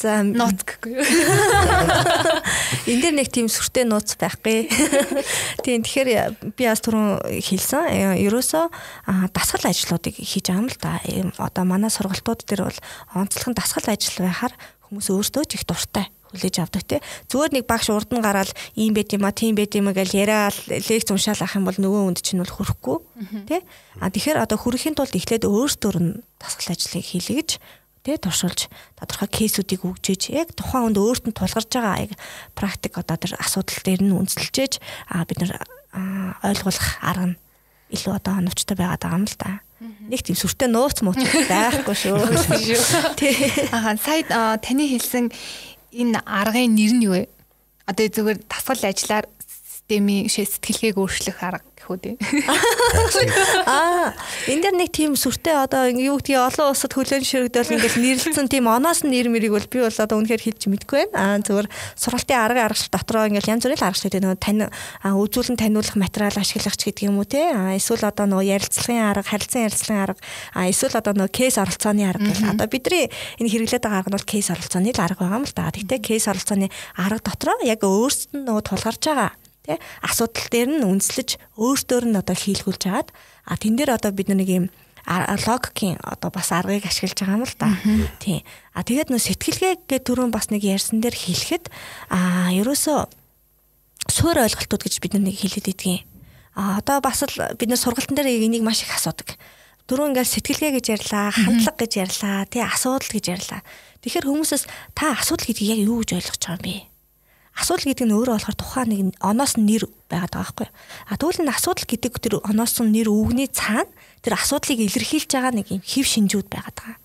За 0.00 0.24
нууц 0.24 0.64
гэхгүй 0.64 0.96
юу. 0.96 1.04
Энд 2.90 3.02
дээр 3.04 3.16
нэг 3.20 3.28
тийм 3.28 3.52
сүртэй 3.52 3.84
нууц 3.84 4.16
байхгүй. 4.16 4.72
Тийм 5.64 5.84
тэгэхээр 5.84 6.54
би 6.56 6.64
бас 6.64 6.80
түрүүн 6.80 7.40
хэлсэн. 7.44 7.84
Э, 7.92 8.16
ерөөсөө 8.24 8.64
дасгал 9.36 9.68
ажлуудыг 9.68 10.16
хийж 10.16 10.48
байгаа 10.48 10.64
юм 10.64 10.68
л 10.72 10.78
да. 10.80 10.96
Одоо 11.44 11.64
манай 11.68 11.92
сургалтууд 11.92 12.48
дээр 12.48 12.72
бол 12.72 12.80
онцлог 13.12 13.52
дасгал 13.52 13.92
ажил 13.92 14.24
байхаар 14.24 14.56
хүмүүс 14.88 15.12
өөрсдөө 15.12 15.44
ч 15.44 15.60
их 15.60 15.68
дуртай 15.68 16.08
хүлээж 16.34 16.56
авдаг 16.58 16.82
те 16.82 16.96
зүгээр 17.30 17.52
нэг 17.54 17.64
багш 17.70 17.94
урд 17.94 18.10
нь 18.10 18.24
гараад 18.24 18.50
ийм 18.74 18.94
байт 18.94 19.14
юм 19.14 19.22
а 19.22 19.30
тийм 19.30 19.54
байт 19.54 19.78
юм 19.78 19.94
гэж 19.94 20.10
яриад 20.18 20.56
лекц 20.66 21.08
уншаал 21.14 21.38
ах 21.46 21.54
юм 21.54 21.64
бол 21.64 21.78
нөгөө 21.78 22.02
хүнд 22.10 22.20
чинь 22.26 22.42
бол 22.42 22.50
хүрэхгүй 22.50 22.98
те 23.46 23.62
а 24.02 24.10
тэгэхээр 24.10 24.42
одоо 24.42 24.58
хүрэхийн 24.58 24.98
тулд 24.98 25.14
эхлээд 25.14 25.46
өөрсдөр 25.46 25.96
нь 26.02 26.12
дасгал 26.42 26.74
ажлыг 26.74 27.06
хийлгэж 27.06 27.62
тий 28.04 28.20
туршуулж 28.20 28.68
тодорхой 29.00 29.28
кейсүүдийг 29.32 29.88
өгчээж 29.88 30.22
яг 30.36 30.52
тухайн 30.52 30.92
хүнд 30.92 31.00
өөрт 31.00 31.24
нь 31.24 31.36
тулгарч 31.36 31.72
байгаа 31.72 32.04
яг 32.04 32.12
практик 32.52 33.00
одоо 33.00 33.16
тэр 33.16 33.40
асуудал 33.40 33.80
дээр 33.80 34.02
нь 34.04 34.12
үндэслэж 34.12 34.76
а 35.08 35.24
бид 35.24 35.40
нар 35.40 35.64
ойлгуулах 36.44 36.88
арга 37.00 37.32
нь 37.32 37.40
илүү 37.96 38.12
одоо 38.12 38.44
оновчтой 38.44 38.76
байгаад 38.76 39.00
байгаа 39.00 39.18
юм 39.18 39.24
л 39.24 39.36
да. 39.40 39.60
Нэг 40.08 40.20
тийм 40.24 40.36
сүртэй 40.36 40.68
нууц 40.68 41.00
мууц 41.04 41.20
байхгүй 41.48 41.96
шүү. 41.96 42.16
Тий. 43.20 43.36
Аа 43.72 43.96
сая 43.96 44.24
таны 44.60 44.84
хэлсэн 44.88 45.32
энэ 45.92 46.20
аргын 46.24 46.76
нэр 46.76 46.92
нь 46.96 47.04
юу 47.08 47.16
вэ? 47.16 47.28
Одоо 47.88 48.08
зүгээр 48.08 48.40
дасгал 48.48 48.84
ажиллаар 48.84 49.26
системийн 49.84 50.28
сэтгэлгээг 50.32 50.96
өөрчлөх 50.96 51.38
арга 51.44 51.64
гэхүү 51.84 51.98
дээ. 52.00 52.16
Аа, 53.68 54.16
энэ 54.48 54.62
дэр 54.64 54.74
нэг 54.80 54.90
тийм 54.96 55.12
сүртэй 55.14 55.52
одоо 55.52 55.92
юу 55.92 56.16
гэдгийг 56.16 56.40
олон 56.40 56.72
улсад 56.72 56.96
хөлөөн 56.96 57.24
ширэгдэл 57.24 57.76
ингээл 57.76 58.00
нэрлэлсэн 58.00 58.48
тийм 58.48 58.72
оноос 58.72 59.04
нэр 59.04 59.28
мэрийг 59.28 59.52
бол 59.52 59.68
би 59.68 59.84
бол 59.84 59.92
одоо 59.92 60.16
үнэхээр 60.16 60.44
хэлж 60.48 60.62
мэдгүй 60.72 61.12
байна. 61.12 61.36
Аа 61.36 61.44
зүгээр 61.44 61.68
сургалтын 62.00 62.40
аргын 62.40 62.64
аргачлал 62.64 62.94
дотроо 62.96 63.24
ингээл 63.28 63.52
янз 63.52 63.64
бүрийн 63.68 63.84
аргачлал 63.84 64.08
гэдэг 64.08 64.24
нөгөө 64.24 64.40
тань 64.40 64.62
үзүүлэн 65.04 65.60
таниулах 65.60 65.96
материал 66.00 66.36
ашиглагч 66.40 66.80
гэдэг 66.88 67.04
юм 67.04 67.20
уу 67.20 67.28
те. 67.28 67.52
Аа 67.52 67.76
эсвэл 67.76 68.08
одоо 68.08 68.24
нөгөө 68.24 68.48
ярилцлагын 68.48 69.04
арга, 69.04 69.28
харилцан 69.28 69.68
ярилцлагын 69.68 70.04
арга, 70.08 70.20
аа 70.56 70.68
эсвэл 70.72 70.96
одоо 70.96 71.12
нөгөө 71.12 71.32
кейс 71.36 71.60
оролцооны 71.60 72.08
арга 72.08 72.32
гэх. 72.32 72.48
Одоо 72.48 72.66
бидний 72.72 73.12
энэ 73.38 73.50
хэрэглээд 73.52 73.84
байгаа 73.84 74.00
арга 74.00 74.10
нь 74.10 74.16
бол 74.16 74.30
кейс 74.32 74.48
оролцооны 74.48 74.90
л 74.92 75.04
арга 75.04 75.20
байгаа 75.20 75.38
юм 75.40 75.46
л 75.46 75.54
да. 75.54 75.68
Гэхдээ 75.68 76.00
кейс 76.00 76.24
оролцооны 76.30 76.72
арга 76.96 77.20
дотроо 77.20 77.60
яг 77.64 77.84
өөрсдөд 77.84 78.32
нь 78.40 78.46
нөгөө 78.48 78.64
тулгарч 78.64 79.02
байгаа 79.04 79.43
тий 79.64 79.80
асуудал 80.04 80.48
дээр 80.52 80.70
нь 80.78 80.86
үнслэж 80.86 81.40
өөртөөр 81.56 82.04
нь 82.12 82.20
одоо 82.20 82.36
хийлгүүлж 82.36 82.82
хагаад 82.84 83.08
а 83.48 83.56
тэн 83.56 83.74
дээр 83.80 83.96
одоо 83.96 84.12
бид 84.12 84.28
нэг 84.28 84.48
юм 84.48 84.66
логикийн 85.04 86.00
одоо 86.00 86.30
бас 86.30 86.52
аргыг 86.52 86.86
ашиглаж 86.88 87.18
байгаа 87.20 87.36
юм 87.36 87.44
л 87.44 87.56
да. 87.60 87.68
Тийм. 88.20 88.40
А 88.72 88.80
тэгээд 88.80 89.12
нөө 89.12 89.20
сэтгэлгээ 89.20 89.74
гэдэг 89.84 90.00
түрүүн 90.08 90.32
бас 90.32 90.48
нэг 90.48 90.64
ярьсан 90.64 91.04
дээр 91.04 91.12
хэлэхэд 91.12 91.68
а 92.08 92.48
ерөөсөө 92.56 92.98
суур 94.08 94.36
ойлголтууд 94.40 94.82
гэж 94.84 94.94
бид 95.04 95.12
нэг 95.20 95.36
хэлээд 95.36 95.76
идэгин. 95.76 96.04
А 96.56 96.80
одоо 96.80 97.04
бас 97.04 97.20
л 97.20 97.36
бид 97.60 97.68
нар 97.68 97.80
сургалтын 97.80 98.16
дээр 98.16 98.48
энийг 98.48 98.64
маш 98.64 98.80
их 98.80 98.96
асуудаг. 98.96 99.36
Дөрөв 99.84 100.16
ингээд 100.16 100.32
сэтгэлгээ 100.32 100.72
гэж 100.80 100.86
ярьлаа, 100.96 101.28
хандлага 101.28 101.84
гэж 101.84 101.92
ярьлаа, 102.00 102.48
тий 102.48 102.64
асуудал 102.64 103.12
гэж 103.12 103.24
ярьлаа. 103.28 103.60
Тэгэхээр 104.00 104.28
хүмүүсээс 104.32 104.64
та 104.96 105.12
асуудал 105.12 105.44
гэдгийг 105.44 105.76
яг 105.76 105.80
юу 105.84 106.00
гэж 106.00 106.10
ойлгож 106.16 106.40
байгаа 106.40 106.56
юм 106.56 106.64
бэ? 106.64 106.93
Асуудал 107.54 107.86
гэдэг 107.90 108.06
нь 108.10 108.16
өөрөө 108.18 108.34
болохоор 108.34 108.58
тухайн 108.58 108.88
нэг 108.90 109.00
оноос 109.22 109.54
нэр 109.54 109.86
байгаад 110.10 110.34
байгаа 110.34 110.42
байхгүй. 110.42 110.68
А 111.06 111.14
тэгвэл 111.14 111.42
энэ 111.46 111.54
асуудал 111.54 111.86
гэдэг 111.86 112.12
тэр 112.18 112.34
оноос 112.42 112.74
нэр 112.82 113.08
үгний 113.08 113.46
цаана 113.46 113.86
тэр 114.26 114.34
асуудлыг 114.34 114.82
илэрхийлж 114.82 115.30
байгаа 115.30 115.54
нэг 115.54 115.70
юм 115.70 115.82
хэв 115.82 116.02
шинжүүд 116.02 116.50
байгаад 116.50 116.74
байгаа. 116.74 116.98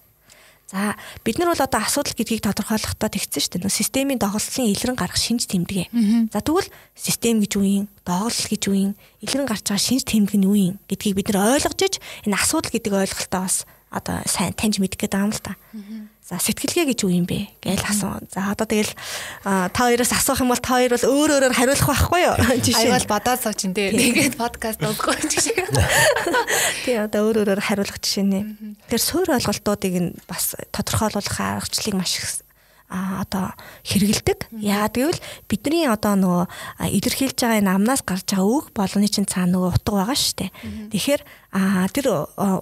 За 0.70 0.94
бид 1.26 1.38
нар 1.38 1.50
бол 1.50 1.66
одоо 1.66 1.82
асуудал 1.82 2.14
гэдгийг 2.14 2.46
тодорхойлохдоо 2.46 3.10
тэгсэн 3.10 3.42
шүү 3.42 3.52
дээ. 3.58 3.64
Нөө 3.66 3.74
системийн 3.74 4.22
доголдлын 4.22 4.70
илрэн 4.70 4.94
гарах 4.94 5.18
шинж 5.18 5.50
тэмдэгэ. 5.50 5.90
За 6.30 6.46
тэгвэл 6.46 6.70
систем 6.94 7.42
гэж 7.42 7.58
юм? 7.58 7.90
Доголдол 8.06 8.48
гэж 8.54 8.64
юм? 8.70 8.94
Илрэн 9.26 9.50
гарч 9.50 9.66
байгаа 9.66 9.82
шинж 9.82 10.06
тэмдэг 10.06 10.38
нь 10.38 10.46
юм 10.46 10.78
гэдгийг 10.86 11.18
бид 11.18 11.34
нар 11.34 11.58
ойлгож 11.58 11.74
иж 11.82 11.98
энэ 12.26 12.38
асуудал 12.38 12.70
гэдэг 12.70 12.94
ойлголтоо 12.94 13.42
бас 13.50 13.66
одоо 13.90 14.22
сайн 14.30 14.54
таньж 14.54 14.78
мэдэх 14.78 15.10
гээд 15.10 15.14
байгаа 15.18 15.26
юм 15.26 15.34
л 15.34 15.42
та. 15.42 15.58
За 16.30 16.38
сэтгэлгээ 16.38 16.94
гэж 16.94 17.10
юу 17.10 17.10
юм 17.10 17.26
бэ? 17.26 17.50
Гээл 17.58 17.90
асуу. 17.90 18.22
За 18.30 18.54
одоо 18.54 18.70
тэгэл 18.70 18.94
та 19.42 19.74
хоёроос 19.74 20.14
асуух 20.14 20.46
юм 20.46 20.54
бол 20.54 20.62
та 20.62 20.78
хоёр 20.78 20.94
бол 20.94 21.10
өөр 21.10 21.30
өөрөөр 21.42 21.58
хариулах 21.58 21.90
байхгүй 21.90 22.22
юу? 22.22 22.36
Жишээ 22.62 22.94
нь 22.94 23.10
бодоод 23.10 23.42
сууч 23.42 23.66
энэ 23.66 23.98
тэгээд 23.98 24.38
подкаст 24.38 24.78
өгөхгүй 24.78 25.26
жишээ. 25.26 25.66
Тий 26.86 27.02
одоо 27.02 27.34
өөр 27.34 27.50
өөрөөр 27.50 27.66
хариулах 27.66 27.98
жишээ 27.98 28.30
нэ. 28.30 28.46
Тэгэхээр 28.94 29.02
суур 29.02 29.28
ойлголтуудыг 29.42 29.94
нь 29.98 30.10
бас 30.30 30.54
тодорхойлуулах 30.70 31.34
аргачлалыг 31.34 31.98
маш 31.98 32.22
их 32.22 32.46
а 32.90 33.22
одоо 33.22 33.54
хэрэгэлдэг. 33.86 34.50
Яагаад 34.58 34.96
гэвэл 34.98 35.22
бидний 35.46 35.86
одоо 35.86 36.18
нөгөө 36.18 36.46
илэрхийлж 36.90 37.38
байгаа 37.38 37.62
энэ 37.62 37.74
амнаас 37.78 38.02
гарч 38.02 38.34
байгаа 38.34 38.50
үг 38.50 38.66
болгоны 38.74 39.06
чинь 39.06 39.30
цаана 39.30 39.62
нөгөө 39.62 39.78
утга 39.78 39.94
байгаа 40.02 40.18
шүү 40.18 40.36
дээ. 40.42 40.52
Тэгэхээр 40.90 41.22
а 41.54 41.86
тэр 41.94 42.08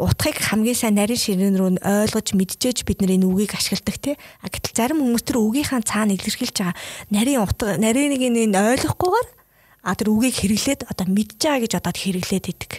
утгыг 0.03 0.37
хамгийн 0.43 0.75
сайн 0.75 0.99
нарийн 0.99 1.15
ширэн 1.15 1.55
рүү 1.55 1.79
ойлгож 1.79 2.27
мэдчихэж 2.35 2.83
бид 2.83 2.99
нар 2.99 3.15
энэ 3.15 3.23
үгийг 3.23 3.55
ашигладаг 3.55 3.95
тий. 4.03 4.15
А 4.43 4.51
гэтэл 4.51 4.75
зарим 4.75 4.99
хүмүүс 4.99 5.23
тэр 5.23 5.39
үгийнхаа 5.39 5.87
цаана 5.87 6.11
илэрхийлж 6.11 6.55
байгаа 6.59 6.75
нарийн 7.07 7.43
утга 7.47 7.79
нарийн 7.79 8.11
нэг 8.11 8.21
энэ 8.27 8.51
ойлгохгүйгээр 8.51 9.27
а 9.87 9.95
тэр 9.95 10.11
үгийг 10.11 10.35
хэрэглээд 10.43 10.91
одоо 10.91 11.07
мэдж 11.07 11.39
байгаа 11.39 11.63
гэж 11.63 11.73
одоо 11.79 11.93
хэрэглээд 11.95 12.45
идэг. 12.51 12.71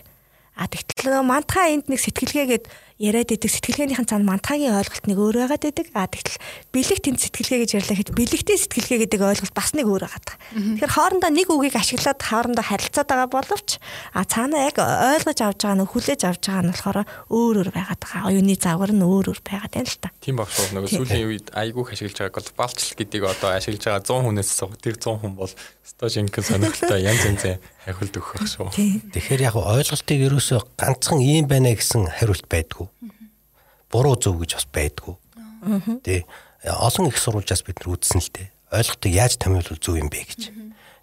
А 0.59 0.67
тэгтэл 0.69 1.25
мантхаа 1.25 1.73
энд 1.73 1.89
нэг 1.89 2.03
сэтгэлгээгээд 2.03 2.65
яриад 2.99 3.31
идэг 3.31 3.47
сэтгэлгээнийхэн 3.47 4.11
цаана 4.11 4.27
мантагийн 4.27 4.75
ойлголт 4.75 5.07
нэг 5.07 5.19
өөр 5.23 5.47
байгаад 5.47 5.71
идэг. 5.71 5.95
А 5.95 6.11
тэгтэл 6.11 6.43
бэлэг 6.75 6.99
тэнд 6.99 7.23
сэтгэлгээ 7.23 7.59
гэж 7.63 7.71
ярьлаа 7.79 7.97
хэд 8.03 8.11
бэлэгтэй 8.11 8.59
сэтгэлгээ 8.59 8.99
гэдэг 9.07 9.21
ойлголт 9.23 9.55
бас 9.55 9.71
нэг 9.79 9.87
өөр 9.87 10.03
байгаа. 10.03 10.35
Тэгэхээр 10.59 10.95
хоорондоо 10.99 11.31
нэг 11.31 11.47
үгийг 11.47 11.79
ашиглаад 11.79 12.19
хоорондоо 12.19 12.65
харилцаад 12.67 13.07
байгаа 13.07 13.31
боловч 13.31 13.79
а 14.19 14.27
цаана 14.27 14.67
яг 14.67 14.83
ойлгож 14.83 15.39
авч 15.39 15.61
байгаа 15.63 15.79
нь 15.79 15.87
хүлээж 15.87 16.21
авч 16.27 16.43
байгаа 16.51 16.65
нь 16.67 16.73
болохоор 16.75 16.99
өөр 17.31 17.57
өөр 17.63 17.71
байгаад 17.71 18.01
байгаа. 18.03 18.29
Оюуны 18.35 18.59
загвар 18.59 18.91
нь 18.91 19.07
өөр 19.07 19.27
өөр 19.31 19.41
байгаад 19.47 19.73
байна 19.79 19.87
л 19.87 20.03
та. 20.03 20.11
Тийм 20.19 20.37
баг 20.43 20.51
шүү. 20.51 20.75
Нөгөө 20.75 20.91
сүүлийн 20.91 21.29
үед 21.31 21.47
айгүйх 21.55 21.95
ашиглаж 21.95 22.19
байгаа 22.19 22.35
глобалчлал 22.35 22.99
гэдгийг 22.99 23.25
одоо 23.31 23.51
ашиглаж 23.55 23.85
байгаа 23.87 24.03
100 24.03 24.27
хүнээс 24.27 24.51
тэр 24.83 24.97
100 24.99 25.23
хүн 25.23 25.35
бол 25.39 25.53
стожинкэн 25.87 26.45
сонирхолтой 26.45 27.01
янз 27.09 27.23
янзын 27.23 27.63
хариулт 27.87 28.19
өгөх 28.19 28.43
шүү. 28.43 28.75
Тэгэхээр 29.15 29.47
яг 29.47 29.57
ойлголтыг 29.57 30.19
ерөөсөө 30.27 30.61
ганцхан 30.77 31.23
ийм 31.23 31.47
байна 31.49 31.73
гэсэн 31.73 32.11
хариулт 32.19 32.47
байдгүй 32.51 32.88
буруу 33.91 34.17
зөв 34.17 34.39
гэж 34.41 34.51
бас 34.59 34.67
байдгүй. 34.69 35.15
Тэ 36.05 36.25
олон 36.65 37.09
их 37.09 37.19
сурвалжаас 37.19 37.63
бид 37.65 37.81
нар 37.81 37.97
үзсэн 37.97 38.21
л 38.21 38.31
дээ. 38.33 38.49
Ойлголтыг 38.73 39.13
яаж 39.13 39.35
томьёолвол 39.41 39.81
зөв 39.81 39.97
юм 39.97 40.09
бэ 40.13 40.21
гэж. 40.29 40.43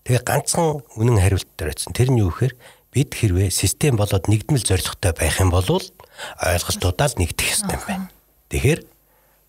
Тэгээ 0.06 0.22
ганцхан 0.22 0.86
үнэн 0.96 1.18
хариулт 1.18 1.50
дээр 1.58 1.74
байсан. 1.74 1.94
Тэр 1.98 2.14
нь 2.14 2.22
юу 2.22 2.30
гэхээр 2.30 2.54
бид 2.94 3.10
хэрвээ 3.12 3.50
систем 3.50 3.98
болоод 3.98 4.30
нэгдмэл 4.30 4.64
зорилготой 4.64 5.14
байх 5.18 5.42
юм 5.42 5.50
бол 5.50 5.66
ойлголтуудаа 5.66 7.08
л 7.10 7.20
нэгдэх 7.20 7.52
ёстой 7.52 7.76
юм 7.76 7.84
байна. 7.84 8.08
Тэгэхээр 8.54 8.80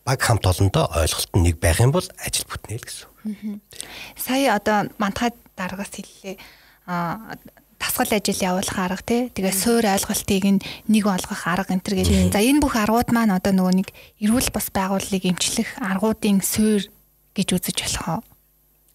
баг 0.06 0.18
хамт 0.22 0.46
олондоо 0.46 0.88
ойлголт 0.96 1.30
нь 1.36 1.44
нэг 1.44 1.60
байх 1.60 1.78
юм 1.78 1.92
бол 1.92 2.06
ажил 2.22 2.46
бүтнэ 2.48 2.80
л 2.80 2.86
гэсэн. 2.86 3.60
Сая 4.16 4.56
одоо 4.56 4.88
мантахад 4.98 5.36
дараагаас 5.58 5.92
хэллээ. 5.92 6.38
А 6.86 7.36
тасгал 7.78 8.12
ажил 8.12 8.40
явуулах 8.40 8.78
арга 8.78 9.02
тий. 9.04 9.28
Тэгээ 9.30 9.54
суур 9.54 9.84
ойлголтыг 9.84 10.44
нэг 10.88 11.04
болгох 11.04 11.42
арга 11.46 11.72
энэ 11.72 11.84
төр 11.84 11.94
гэж. 12.00 12.08
За 12.32 12.40
энэ 12.40 12.60
бүх 12.60 12.76
аргууд 12.76 13.12
маань 13.12 13.36
одоо 13.36 13.52
нөгөө 13.52 13.74
нэг 13.84 13.88
эрүүл 14.20 14.50
бас 14.52 14.72
байгууллагыг 14.72 15.24
эмчлэх 15.28 15.76
аргуудын 15.80 16.40
суур 16.40 16.82
гэж 17.36 17.48
үзэж 17.52 17.78
болох 17.84 18.06
уу? 18.08 18.22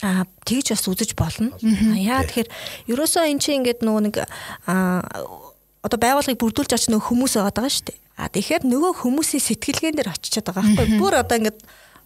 Аа 0.02 0.26
тэгж 0.46 0.74
бас 0.74 0.86
үзэж 0.90 1.14
болно. 1.14 1.54
Яа 1.62 2.26
тэгэхээр 2.26 2.50
ерөөсөө 2.90 3.30
эн 3.30 3.38
чинь 3.38 3.62
ингээд 3.62 3.86
нөгөө 3.86 4.02
нэг 4.10 4.16
аа 4.66 5.06
одоо 5.86 5.98
байгууллагыг 5.98 6.42
бүрдүүлж 6.42 6.74
очих 6.74 6.90
нөгөө 6.90 7.06
хүмүүс 7.10 7.38
байгаа 7.38 7.70
шүү 7.70 7.86
дээ. 7.90 8.00
А 8.18 8.30
тэгэхээр 8.30 8.64
нөгөө 8.66 8.92
хүмүүсийн 9.02 9.46
сэтгэлгээн 9.46 9.98
дээр 9.98 10.14
очиод 10.14 10.46
байгаа 10.46 10.66
байхгүй. 10.78 10.98
Бүр 11.02 11.14
одоо 11.22 11.38
ингээд 11.38 11.60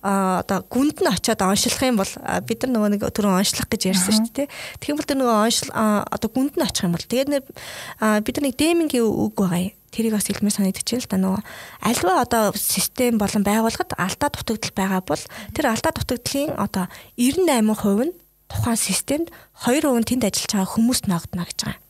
одоо 0.05 0.61
гүнд 0.69 1.01
нь 1.01 1.09
очиод 1.09 1.41
оншлох 1.41 1.81
юм 1.81 1.97
бол 1.97 2.13
бид 2.45 2.59
нар 2.61 2.71
нөгөө 2.77 2.89
нэг 2.93 3.01
түрүүн 3.09 3.41
оншлох 3.41 3.65
гэж 3.65 3.81
ярьсан 3.89 4.13
шүү 4.21 4.45
дээ. 4.45 4.53
Тэгэх 4.77 4.97
бол 5.01 5.09
тэр 5.09 5.17
нөгөө 5.17 5.37
оншил 5.41 5.71
одоо 5.73 6.29
гүнд 6.29 6.53
нь 6.53 6.65
очих 6.65 6.85
юм 6.85 6.93
бол 6.93 7.09
тэгээд 7.09 7.29
нэр 7.33 7.43
бид 8.21 8.35
нар 8.37 8.45
нэг 8.45 8.55
дэмингийн 8.61 9.01
үг 9.01 9.33
байгаа 9.33 9.73
юм. 9.73 9.73
Тэрийг 9.89 10.13
бас 10.13 10.27
хэлмээр 10.29 10.53
санагдаж 10.53 10.85
байна 10.85 11.01
л 11.01 11.09
да 11.09 11.17
нөгөө 11.17 11.41
альва 11.89 12.13
одоо 12.21 12.43
систем 12.53 13.17
болон 13.17 13.43
байгууллагад 13.47 13.97
алдаа 13.97 14.29
дутагдал 14.29 14.75
байгаа 14.75 15.01
бол 15.01 15.23
тэр 15.55 15.65
алдаа 15.71 15.91
дутагдлын 15.95 16.53
одоо 16.59 16.85
98% 17.17 18.05
нь 18.05 18.13
тухайн 18.51 18.77
системд 18.77 19.27
2% 19.65 20.05
тэнд 20.05 20.27
ажиллаж 20.27 20.51
байгаа 20.53 20.73
хүмүүст 20.75 21.05
ногдно 21.09 21.47
гэж 21.47 21.59
байгаа 21.65 21.84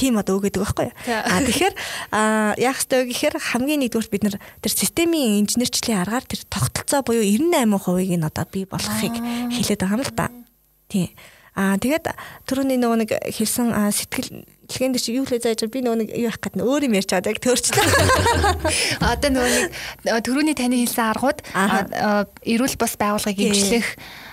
тийм 0.00 0.16
одоо 0.16 0.40
байгаа 0.40 0.64
байхгүй 0.64 0.86
юу. 0.88 0.96
А 1.12 1.44
тэгэхээр 1.44 1.74
яах 2.56 2.78
ёстой 2.80 3.04
вэ 3.04 3.12
гэхээр 3.12 3.36
хамгийн 3.36 3.84
нэгдүгээр 3.84 4.08
бид 4.08 4.24
нар 4.24 4.36
тэр 4.64 4.72
системийн 4.72 5.44
инженерчлэлийн 5.44 6.00
аргаар 6.00 6.24
тэр 6.24 6.40
тогтолцоо 6.48 7.04
буюу 7.04 7.20
98%-ийг 7.20 8.16
нь 8.16 8.24
одоо 8.24 8.46
бий 8.48 8.64
болгохыг 8.64 9.20
хэлээд 9.52 9.84
байгаа 9.84 10.00
юм 10.00 10.04
л 10.08 10.12
да. 10.16 10.32
Тийм. 10.88 11.12
Аа 11.52 11.76
тэгээд 11.76 12.08
түрүүний 12.48 12.78
нөгөө 12.80 12.98
нэг 13.04 13.10
хэлсэн 13.36 13.68
сэтгэл 13.92 14.48
дэлгэнд 14.70 15.02
чи 15.02 15.18
юу 15.18 15.26
хэлээ 15.26 15.50
зааж 15.50 15.66
би 15.66 15.82
нөгөө 15.82 15.98
нэг 15.98 16.08
юу 16.14 16.30
явах 16.30 16.38
гэдэг 16.38 16.56
нь 16.56 16.64
өөр 16.64 16.82
юм 16.86 16.94
ярьж 16.94 17.10
байгаа 17.10 17.32
яг 17.34 17.40
төрчлээ. 17.42 17.86
Одоо 19.10 19.30
нөгөө 19.34 19.50
нэг 19.50 19.66
түрүүний 20.24 20.54
таны 20.54 20.78
хэлсэн 20.78 21.10
аргууд 21.10 21.38
эрүүл 22.46 22.76
бас 22.78 22.94
байгууллагыг 22.94 23.50
эмчлэх 23.50 23.88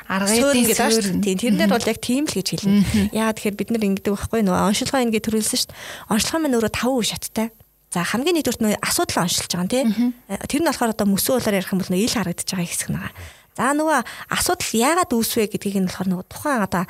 аргын 0.08 0.64
гэдэг. 0.64 1.24
Тийм 1.24 1.38
тэрнээр 1.38 1.72
бол 1.72 1.84
яг 1.88 2.00
тийм 2.00 2.26
л 2.26 2.36
гэж 2.36 2.48
хэлнэ. 2.56 3.12
Яа 3.12 3.36
тэгэхээр 3.36 3.60
бид 3.60 3.70
нар 3.76 3.84
ингэдэг 3.88 4.14
байхгүй 4.16 4.42
нөгөө 4.48 4.68
оншилгоо 4.72 5.02
ингэ 5.04 5.22
төрүүлсэн 5.24 5.60
шүү 5.60 5.70
дээ. 5.72 5.80
Оншилгоо 6.16 6.40
маань 6.42 6.58
өөрөө 6.58 6.74
5 6.74 6.96
үе 6.96 7.08
шаттай. 7.12 7.48
За 7.92 8.04
хамгийн 8.04 8.36
нэгдүгürt 8.40 8.64
нөө 8.64 8.80
асуудал 8.84 9.24
оншилж 9.24 9.52
байгаа 9.52 9.72
тийм. 9.72 10.16
Тэр 10.28 10.62
нь 10.64 10.68
болохоор 10.68 10.92
одоо 10.92 11.08
мөсөөлөөр 11.08 11.56
ярих 11.56 11.72
юм 11.72 11.80
бол 11.80 11.96
ил 11.96 12.12
харагдаж 12.12 12.48
байгаа 12.48 12.68
хэсэг 12.68 12.90
нэгаа. 12.92 13.14
За 13.58 13.74
нөгөө 13.74 14.00
асуудал 14.38 14.72
яагаад 14.76 15.12
үүсвэ 15.18 15.50
гэдгийг 15.50 15.78
нь 15.82 15.88
болохоор 15.90 16.10
нөгөө 16.14 16.28
тухайн 16.30 16.62
одоо 16.68 16.84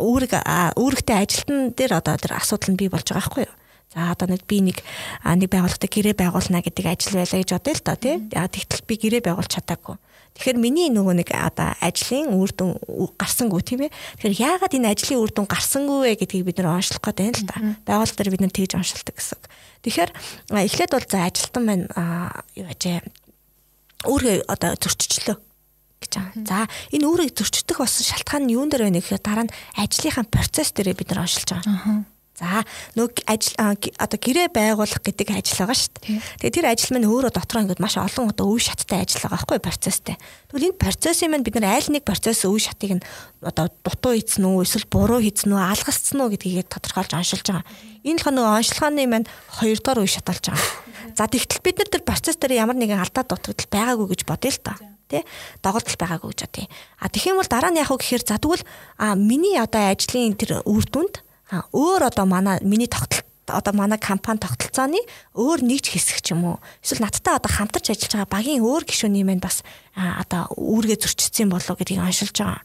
үүрэг 0.00 0.32
үүрэгтэй 0.78 1.16
ажилтан 1.18 1.76
дээр 1.76 1.98
одоо 1.98 2.14
тэр 2.16 2.40
асуудал 2.40 2.72
нь 2.72 2.78
бий 2.80 2.88
болж 2.88 3.04
байгаа 3.04 3.20
байхгүй 3.20 3.44
юу? 3.44 3.54
За 3.92 4.12
одоо 4.12 4.28
нэг 4.28 4.48
би 4.48 4.64
нэг 4.64 4.80
нэг 5.20 5.48
байгууллагатай 5.52 5.90
гэрээ 5.92 6.16
байгуулна 6.16 6.64
гэдэг 6.64 6.84
ажил 6.88 7.20
байлаа 7.20 7.40
гэж 7.44 7.50
бодъё 7.52 7.74
л 7.76 7.84
доо 7.84 7.96
тий. 8.00 8.16
Тэгтэл 8.32 8.88
би 8.88 8.94
гэрээ 8.96 9.22
байгуулж 9.28 9.52
чадаагүй. 9.52 9.96
Тэгэхээр 10.32 10.56
миний 10.56 10.88
нөгөө 10.88 11.14
нэг 11.20 11.28
одоо 11.36 11.76
ажлын 11.76 12.32
үр 12.32 12.50
дүн 12.56 12.80
гарсангүй 13.20 13.60
тийм 13.60 13.84
ээ. 13.84 13.92
Тэгэхээр 14.16 14.64
яагаад 14.64 14.76
энэ 14.80 14.88
ажлын 14.96 15.20
үр 15.20 15.28
дүн 15.28 15.44
гарсангүй 15.44 15.98
вэ 16.08 16.24
гэдгийг 16.24 16.48
бид 16.48 16.56
нэр 16.56 16.72
онцлох 16.72 17.04
гээд 17.04 17.20
байна 17.20 17.36
л 17.36 17.44
да. 17.44 17.56
Байгууллага 17.84 18.16
дээр 18.16 18.32
бид 18.32 18.42
нэр 18.48 18.56
тэгж 18.56 18.72
онцолдог 18.80 19.12
гэсэн. 19.12 19.40
Тэгэхээр 19.84 20.10
эхлээд 20.56 20.92
бол 20.96 21.04
за 21.04 21.18
ажилтан 21.28 21.64
байна 21.68 21.84
юу 22.56 22.64
ажээ 22.64 23.04
өөрөө 24.08 24.48
одоо 24.48 24.72
зөрчилчлөө 24.80 25.36
гэж 25.36 26.12
байгаа. 26.16 26.48
За 26.48 26.58
энэ 26.96 27.06
өөрийг 27.06 27.36
зөрчигдөх 27.36 27.78
болсон 27.84 28.04
шалтгаан 28.08 28.48
нь 28.48 28.56
юун 28.56 28.72
дээр 28.72 28.88
байна 28.88 29.04
гэхээр 29.04 29.20
дараа 29.20 29.44
нь 29.46 29.54
ажлынхаа 29.76 30.24
процесс 30.32 30.72
дээр 30.72 30.96
бид 30.96 31.12
нар 31.12 31.28
оншилж 31.28 31.48
байгаа. 31.60 32.08
За 32.32 32.64
нөгөө 32.96 33.28
ажил 33.28 33.54
одоо 33.60 34.16
гэрээ 34.16 34.48
байгуулах 34.56 35.04
гэдэг 35.04 35.36
ажил 35.36 35.68
байгаа 35.68 35.76
шүү 35.76 35.92
дээ. 36.00 36.16
Тэгээ 36.40 36.56
тэр 36.56 36.66
ажил 36.72 36.92
маань 36.96 37.10
өөрөө 37.12 37.32
дотроо 37.36 37.60
ингээд 37.60 37.84
маш 37.84 38.00
олон 38.00 38.32
одоо 38.32 38.48
үе 38.48 38.64
шаттай 38.64 39.04
ажил 39.04 39.20
байгаа 39.20 39.36
байхгүй 39.36 39.60
процесстэй. 39.60 40.16
Тэгвэл 40.48 40.72
энэ 40.72 40.80
процессын 40.80 41.28
маань 41.28 41.44
бид 41.44 41.60
нар 41.60 41.76
аль 41.76 41.92
нэг 41.92 42.08
процесс 42.08 42.48
үе 42.48 42.56
шатыг 42.56 42.96
нь 42.96 43.04
одоо 43.44 43.68
дутуу 43.84 44.16
хийцэн 44.16 44.48
үү 44.48 44.64
эсвэл 44.64 44.88
буруу 44.88 45.20
хийцэн 45.20 45.52
үү 45.52 45.60
алгасцсан 45.60 46.24
уу 46.24 46.32
гэдгийг 46.32 46.72
тодорхойлж 46.72 47.12
оншилж 47.20 47.46
байгаа. 47.52 47.68
Энэ 48.00 48.20
л 48.24 48.32
нөгөө 48.32 48.56
оншилгооны 48.64 49.04
маань 49.12 49.28
хоёрдугаар 49.60 50.00
үе 50.00 50.08
шат 50.08 50.24
болж 50.24 50.44
байгаа. 50.48 50.72
За 51.12 51.28
тэгтэл 51.28 51.60
бид 51.60 51.76
нар 51.84 51.90
тэр 51.92 52.00
процесс 52.00 52.40
дээр 52.40 52.64
ямар 52.64 52.80
нэгэн 52.80 52.96
алдаа 52.96 53.28
дутагдал 53.28 53.68
байгаагүй 53.68 54.06
гэж 54.16 54.20
бодъё 54.24 54.56
л 54.56 54.64
та 54.64 54.80
тий 55.12 55.22
доголдол 55.60 56.00
байгаагүй 56.00 56.32
гэж 56.32 56.40
бодъё. 56.48 56.66
А 56.96 57.12
тэгэх 57.12 57.36
юм 57.36 57.44
бол 57.44 57.50
дараа 57.52 57.68
нь 57.68 57.76
яг 57.76 57.92
уу 57.92 58.00
гэхээр 58.00 58.24
за 58.24 58.40
тэгвэл 58.40 58.64
а 58.96 59.12
миний 59.12 59.60
одоо 59.60 59.92
ажлын 59.92 60.32
тэр 60.32 60.64
үр 60.64 60.84
дүнд 60.88 61.20
өөр 61.52 62.08
одоо 62.08 62.24
манай 62.24 62.58
миний 62.64 62.88
тогтолт 62.88 63.28
одоо 63.46 63.74
манай 63.74 63.98
компани 63.98 64.38
тогтолцооны 64.38 65.00
өөр 65.34 65.60
нэгж 65.66 65.92
хэсэг 65.92 66.22
ч 66.22 66.32
юм 66.32 66.46
уу 66.46 66.56
эсвэл 66.80 67.04
надтай 67.04 67.36
одоо 67.36 67.50
хамтарч 67.50 67.90
ажиллаж 67.90 68.12
байгаа 68.14 68.30
багийн 68.32 68.62
өөр 68.62 68.86
гишүүний 68.86 69.26
маань 69.26 69.42
бас 69.42 69.66
одоо 69.92 70.48
үүргээ 70.56 70.96
зөрчсөн 70.96 71.52
болов 71.52 71.76
гэдгийг 71.76 72.00
оншилж 72.00 72.32
байгаа. 72.32 72.62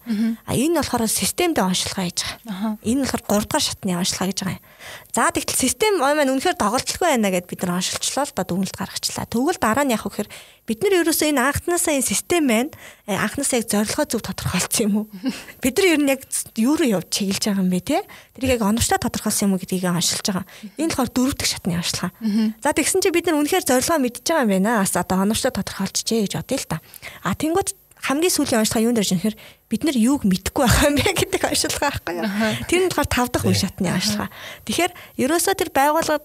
А 0.48 0.56
энэ 0.56 0.80
болохоор 0.80 1.10
системдээ 1.12 1.66
оншилгаа 1.66 2.06
хийж 2.08 2.20
байгаа. 2.24 2.80
Энэ 2.88 3.04
болохоор 3.04 3.24
3 3.44 3.52
дахь 3.52 3.66
шатны 3.68 3.92
оншилгаа 4.00 4.28
гэж 4.32 4.40
байгаа 4.46 4.56
юм. 4.56 4.66
За 5.12 5.28
тэгтэл 5.34 5.60
систем 5.60 5.94
маань 6.00 6.32
үнэхээр 6.32 6.56
доголдолгүй 6.56 7.08
байна 7.12 7.30
гэд 7.36 7.50
бид 7.52 7.60
нар 7.68 7.84
оншилчлаа 7.84 8.26
л 8.30 8.36
да 8.38 8.44
дүгнэлт 8.48 8.78
гаргачлаа. 8.80 9.28
Тэгвэл 9.28 9.60
дараа 9.60 9.84
нь 9.84 9.92
яг 9.92 10.08
гэхээр 10.08 10.30
бид 10.68 10.84
нар 10.84 11.00
ерөөсөө 11.00 11.32
энэ 11.32 11.42
анхнаасаа 11.48 11.96
энэ 11.96 12.12
систем 12.12 12.44
маань 12.52 12.76
э, 13.08 13.16
анхнаасаа 13.16 13.64
яг 13.64 13.72
зорилгоо 13.72 14.04
зөв 14.04 14.20
тодорхойлсон 14.20 14.84
юм 14.84 14.94
уу? 15.00 15.06
Бид 15.64 15.80
нар 15.80 15.88
ер 15.96 16.02
нь 16.04 16.12
яг 16.12 16.22
юу 16.60 16.76
руу 16.76 16.92
явж 16.92 17.08
чиглэж 17.08 17.44
байгаа 17.48 17.64
юм 17.64 17.72
бэ 17.72 17.80
те? 17.88 18.04
Тэрийг 18.36 18.60
яг 18.60 18.68
оновчтой 18.68 19.00
тодорхойлсон 19.00 19.48
юм 19.48 19.54
уу 19.56 19.62
гэдгийг 19.64 19.88
оншилж 19.88 20.28
байгаа. 20.28 20.46
Энэ 20.76 20.92
болохоор 20.92 21.12
дөрөв 21.16 21.36
дэх 21.40 21.48
шатны 21.48 21.80
оншилгаа. 21.80 22.12
За 22.60 22.76
тэгсэн 22.76 23.00
чинь 23.00 23.16
бид 23.16 23.32
нар 23.32 23.40
үнэхээр 23.40 23.64
зорилгоо 23.64 23.96
мэдчихэж 24.04 24.28
байгаа 24.28 24.44
юм 24.44 24.52
байна. 24.60 24.84
Бас 24.84 24.92
одоо 25.00 25.18
оновчтой 25.24 25.56
тодорхойлчихжээ 25.56 26.28
гэж 26.28 26.34
бодъё 26.36 26.60
л 26.60 26.68
та. 26.68 26.84
А 27.24 27.32
тэнгууд 27.32 27.72
хамгийн 28.04 28.34
сүүлийн 28.36 28.62
онцлог 28.62 28.84
юунд 28.84 28.98
дэрж 29.00 29.12
нэхэр 29.16 29.36
бид 29.68 29.84
нар 29.84 30.00
юуг 30.00 30.24
мэдэхгүй 30.24 30.64
байгаа 30.64 30.88
юм 30.88 30.96
бэ 30.96 31.12
гэдэг 31.12 31.44
онцлог 31.44 31.76
байхгүй 31.76 32.14
юу. 32.24 32.28
Тэр 32.72 32.82
нь 32.88 32.92
болохоор 32.92 33.12
тав 33.12 33.28
дахь 33.28 33.44
үе 33.44 33.58
шатны 33.60 33.92
онцлог. 33.92 34.32
Тэгэхээр 34.64 34.92
ерөөсөө 35.20 35.56
тэр 35.60 35.70
байгууллагад 35.76 36.24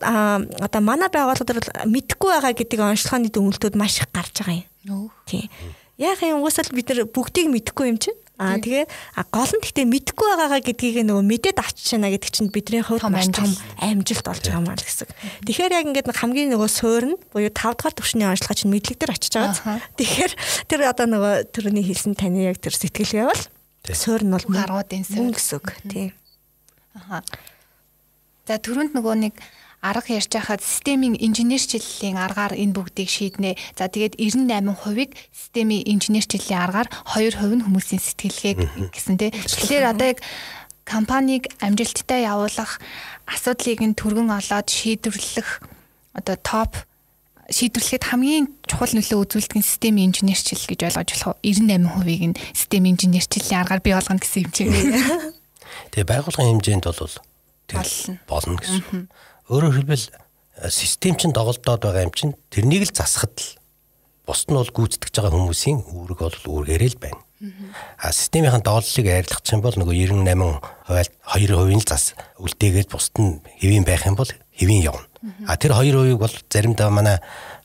одоо 0.62 0.80
манай 0.80 1.10
байгууллагад 1.10 1.90
мэдэхгүй 1.90 2.30
байгаа 2.38 2.54
гэдэг 2.54 2.78
онцлогооны 2.78 3.34
дүнэлтүүд 3.34 3.74
маш 3.74 3.98
их 3.98 4.14
гарч 4.14 4.46
байгаа 4.46 4.62
юм. 4.86 5.10
Тийм. 5.26 5.50
Яг 5.98 6.22
юм 6.22 6.46
уусаал 6.46 6.70
бид 6.70 6.86
нар 6.94 7.10
бүгдийг 7.10 7.50
мэдэхгүй 7.50 7.90
юм 7.90 7.98
чинь 7.98 8.21
Аа 8.40 8.56
тэгээ 8.56 8.88
гол 9.28 9.52
нь 9.52 9.62
гэхдээ 9.62 9.86
мэдэхгүй 9.86 10.26
байгаагаа 10.32 10.60
гэдгийг 10.64 11.04
нөгөө 11.04 11.24
мэдээд 11.28 11.58
авчиж 11.60 11.88
байна 11.94 12.10
гэдэг 12.16 12.30
чинь 12.32 12.48
бидний 12.48 12.80
хувьд 12.80 13.04
маш 13.12 13.28
том 13.28 13.52
амжилт 13.76 14.24
болж 14.24 14.42
байгаа 14.48 14.64
маа 14.64 14.76
л 14.76 14.82
гэсэн. 14.82 15.08
Тэгэхээр 15.44 15.76
яг 15.76 15.84
ингээд 15.92 16.08
хамгийн 16.16 16.50
нөгөө 16.56 16.70
суурь 16.72 17.06
нь 17.12 17.20
буюу 17.28 17.52
5 17.52 17.76
дугаар 17.76 17.94
төвшний 17.94 18.26
онцлогоо 18.26 18.56
чинь 18.56 18.72
мэдлэг 18.72 18.98
дээр 18.98 19.14
очиж 19.14 19.32
байгаа. 19.36 19.78
Тэгэхээр 20.00 20.32
тэр 20.64 20.80
одоо 20.88 21.06
нөгөө 21.12 21.34
тэрний 21.52 21.84
хэлсэн 21.84 22.16
таны 22.16 22.48
яг 22.48 22.58
тэр 22.58 22.72
сэтгэлгээ 22.72 23.28
бол 23.28 23.42
суурь 23.92 24.24
нь 24.24 24.32
бол 24.32 24.46
гаруудын 24.48 25.04
суурь 25.04 25.36
гэсэн 25.36 25.60
үг 25.60 25.68
тийм. 25.86 26.10
Аха. 26.96 27.20
За 28.48 28.58
түрүүнд 28.58 28.96
нөгөө 28.96 29.14
нэг 29.28 29.34
арга 29.82 30.14
ярьж 30.14 30.30
байхад 30.30 30.62
системийн 30.62 31.18
инженерчлэлийн 31.18 32.14
аргаар 32.14 32.54
энэ 32.54 32.70
бүгдийг 32.70 33.10
шийднэ. 33.10 33.58
За 33.74 33.90
тэгээд 33.90 34.14
98%-ыг 34.22 35.10
системийн 35.34 35.82
инженерчлэлийн 35.98 36.62
аргаар 36.62 36.88
2% 37.10 37.58
нь 37.58 37.66
хүмүүсийн 37.66 37.98
сэтгэлгээг 37.98 38.58
гэсэн 38.94 39.18
тий. 39.18 39.34
Тэгэхээр 39.34 39.90
одоо 39.90 40.06
яг 40.14 40.22
компанийг 40.86 41.50
амжилттай 41.58 42.22
явуулах 42.30 42.78
асуудлыг 43.26 43.82
нь 43.82 43.98
түргэн 43.98 44.30
олоод 44.30 44.70
шийдвэрлэх 44.70 45.66
одоо 46.14 46.36
топ 46.38 46.78
шийдвэрлэхэд 47.50 48.06
хамгийн 48.06 48.46
чухал 48.70 48.94
нөлөө 48.94 49.18
үзүүлдэг 49.26 49.58
нь 49.58 49.66
системийн 49.66 50.14
инженерчил 50.14 50.62
гэж 50.62 50.80
ойлгож 50.94 51.10
болох 51.10 51.36
98%-ийг 51.42 52.22
нь 52.32 52.38
системийн 52.54 52.94
инженерчлийн 52.94 53.60
аргаар 53.60 53.82
бий 53.82 53.94
болгоно 53.98 54.22
гэсэн 54.22 54.42
юм 54.46 54.52
чинь. 54.54 54.70
Тэгээ 55.90 56.06
байгууллагын 56.06 56.50
хэмжээнд 56.62 56.86
бол 56.86 57.02
болно 57.72 58.18
болно 58.30 58.56
гэсэн. 58.62 59.10
Өөрөөр 59.50 59.74
хэлбэл 59.82 60.06
э, 60.06 60.70
систем 60.70 61.18
чинь 61.18 61.34
доголдоод 61.34 61.82
байгаа 61.82 62.06
юм 62.06 62.14
чинь 62.14 62.34
тэрнийг 62.52 62.86
л 62.86 62.94
засахад 62.94 63.34
л 63.34 63.48
бусд 64.26 64.50
нь 64.50 64.58
бол 64.58 64.70
гүйцэтгэж 64.70 65.14
байгаа 65.18 65.34
хүмүүсийн 65.34 65.78
үүрэг 65.82 66.18
бол 66.22 66.38
үүргээрээ 66.46 66.90
л 66.94 67.02
байна. 67.02 67.22
А 67.98 68.12
системийн 68.14 68.62
доголлыг 68.62 69.06
арилгах 69.10 69.42
чинь 69.42 69.58
бол 69.58 69.74
нөгөө 69.74 69.98
98 70.14 70.62
2% 70.86 71.74
л 71.74 71.90
зас 71.90 72.14
үлдээгээд 72.38 72.86
бусд 72.86 73.18
нь 73.18 73.42
хэвийн 73.58 73.82
байх 73.82 74.06
юм 74.06 74.14
бол 74.14 74.30
хэвийн 74.54 74.86
явна. 74.86 75.06
А 75.50 75.58
тэр 75.58 75.74
2%ийг 75.74 76.22
бол 76.22 76.34
заримдаа 76.46 76.90
манай 76.94 77.18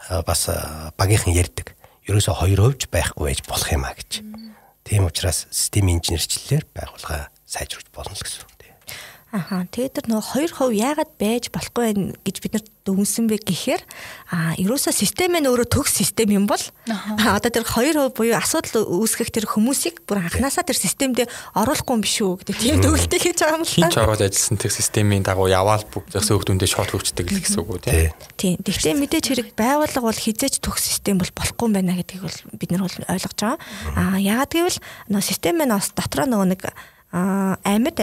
э, 0.09 0.21
бас 0.25 0.49
э, 0.49 0.57
багийнхан 0.97 1.37
ярьдаг. 1.37 1.77
Ерөөсө 2.09 2.33
2% 2.33 2.81
ч 2.81 2.83
байхгүй 2.89 3.29
байж 3.29 3.45
болох 3.45 3.69
юм 3.69 3.85
а 3.85 3.93
гэж. 3.93 4.25
Тийм 4.81 5.05
учраас 5.05 5.45
системийн 5.53 6.01
инженерчлэлээр 6.01 6.65
байгууллага 6.73 7.29
сайжруулж 7.45 7.93
болно 7.93 8.17
л 8.17 8.23
гэсэн. 8.25 8.56
Аха. 9.27 9.67
Тэгээд 9.67 9.93
тэр 9.99 10.05
нөгөө 10.07 10.55
2% 10.55 10.71
яагаад 10.71 11.11
байж 11.19 11.51
болохгүй 11.51 11.83
байх 11.83 12.15
гэж 12.23 12.35
бид 12.39 12.53
нар 12.55 12.65
дүнсэн 12.87 13.27
бэ 13.27 13.43
гэхээр 13.43 13.83
а 14.31 14.55
ерөөсөө 14.55 14.95
систем 14.95 15.35
нь 15.35 15.43
өөрөө 15.43 15.67
төгс 15.67 15.99
систем 15.99 16.31
юм 16.31 16.47
бол 16.47 16.63
одоо 16.87 17.51
тэр 17.51 17.67
2% 17.67 18.15
буюу 18.15 18.39
асуудал 18.39 18.87
үүсгэх 18.87 19.27
тэр 19.35 19.51
хүмүүсийг 19.51 20.07
бүр 20.07 20.23
анханасаа 20.23 20.63
тэр 20.63 20.79
системдээ 20.79 21.27
оруулахгүй 21.59 21.93
юм 21.99 22.03
биш 22.07 22.23
үү 22.23 22.39
гэдэг 22.39 22.55
тийм 22.55 22.79
төгөлтэй 22.79 23.19
хийж 23.19 23.37
байгаа 23.43 23.59
юм 23.59 23.67
л 23.67 23.75
та. 23.75 23.75
Хин 23.75 23.91
ч 23.91 23.97
ороод 23.99 24.23
ажилласан 24.23 24.57
тэр 24.63 24.71
системийн 24.71 25.23
дагуу 25.27 25.51
яваал 25.51 25.83
бүх 25.91 26.07
зөвс 26.07 26.31
өгдөндөө 26.31 26.69
шууд 26.71 26.91
хөвчдөг 26.95 27.27
л 27.27 27.43
гэсэн 27.43 27.59
үг 27.59 27.69
үү 27.75 27.79
тийм. 27.83 28.15
Тийм. 28.39 28.55
Тэгвэл 28.63 28.95
мэдээж 29.03 29.25
хэрэг 29.27 29.49
байгууллага 29.59 30.07
бол 30.07 30.23
хизээч 30.23 30.63
төгс 30.63 30.87
систем 30.87 31.19
бол 31.19 31.31
болохгүй 31.35 31.67
юм 31.67 31.75
байна 31.75 31.99
гэдгийг 31.99 32.23
бол 32.23 32.39
бид 32.55 32.71
нар 32.71 32.87
бол 32.87 32.95
ойлгож 33.11 33.35
байгаа. 33.35 33.59
А 33.91 34.15
яагаад 34.23 34.55
гэвэл 34.55 34.79
нөгөө 35.11 35.27
систем 35.27 35.59
нь 35.59 35.75
бас 35.75 35.91
дотроо 35.91 36.23
нөгөө 36.31 36.47
нэг 36.55 36.61
амьд 37.11 37.99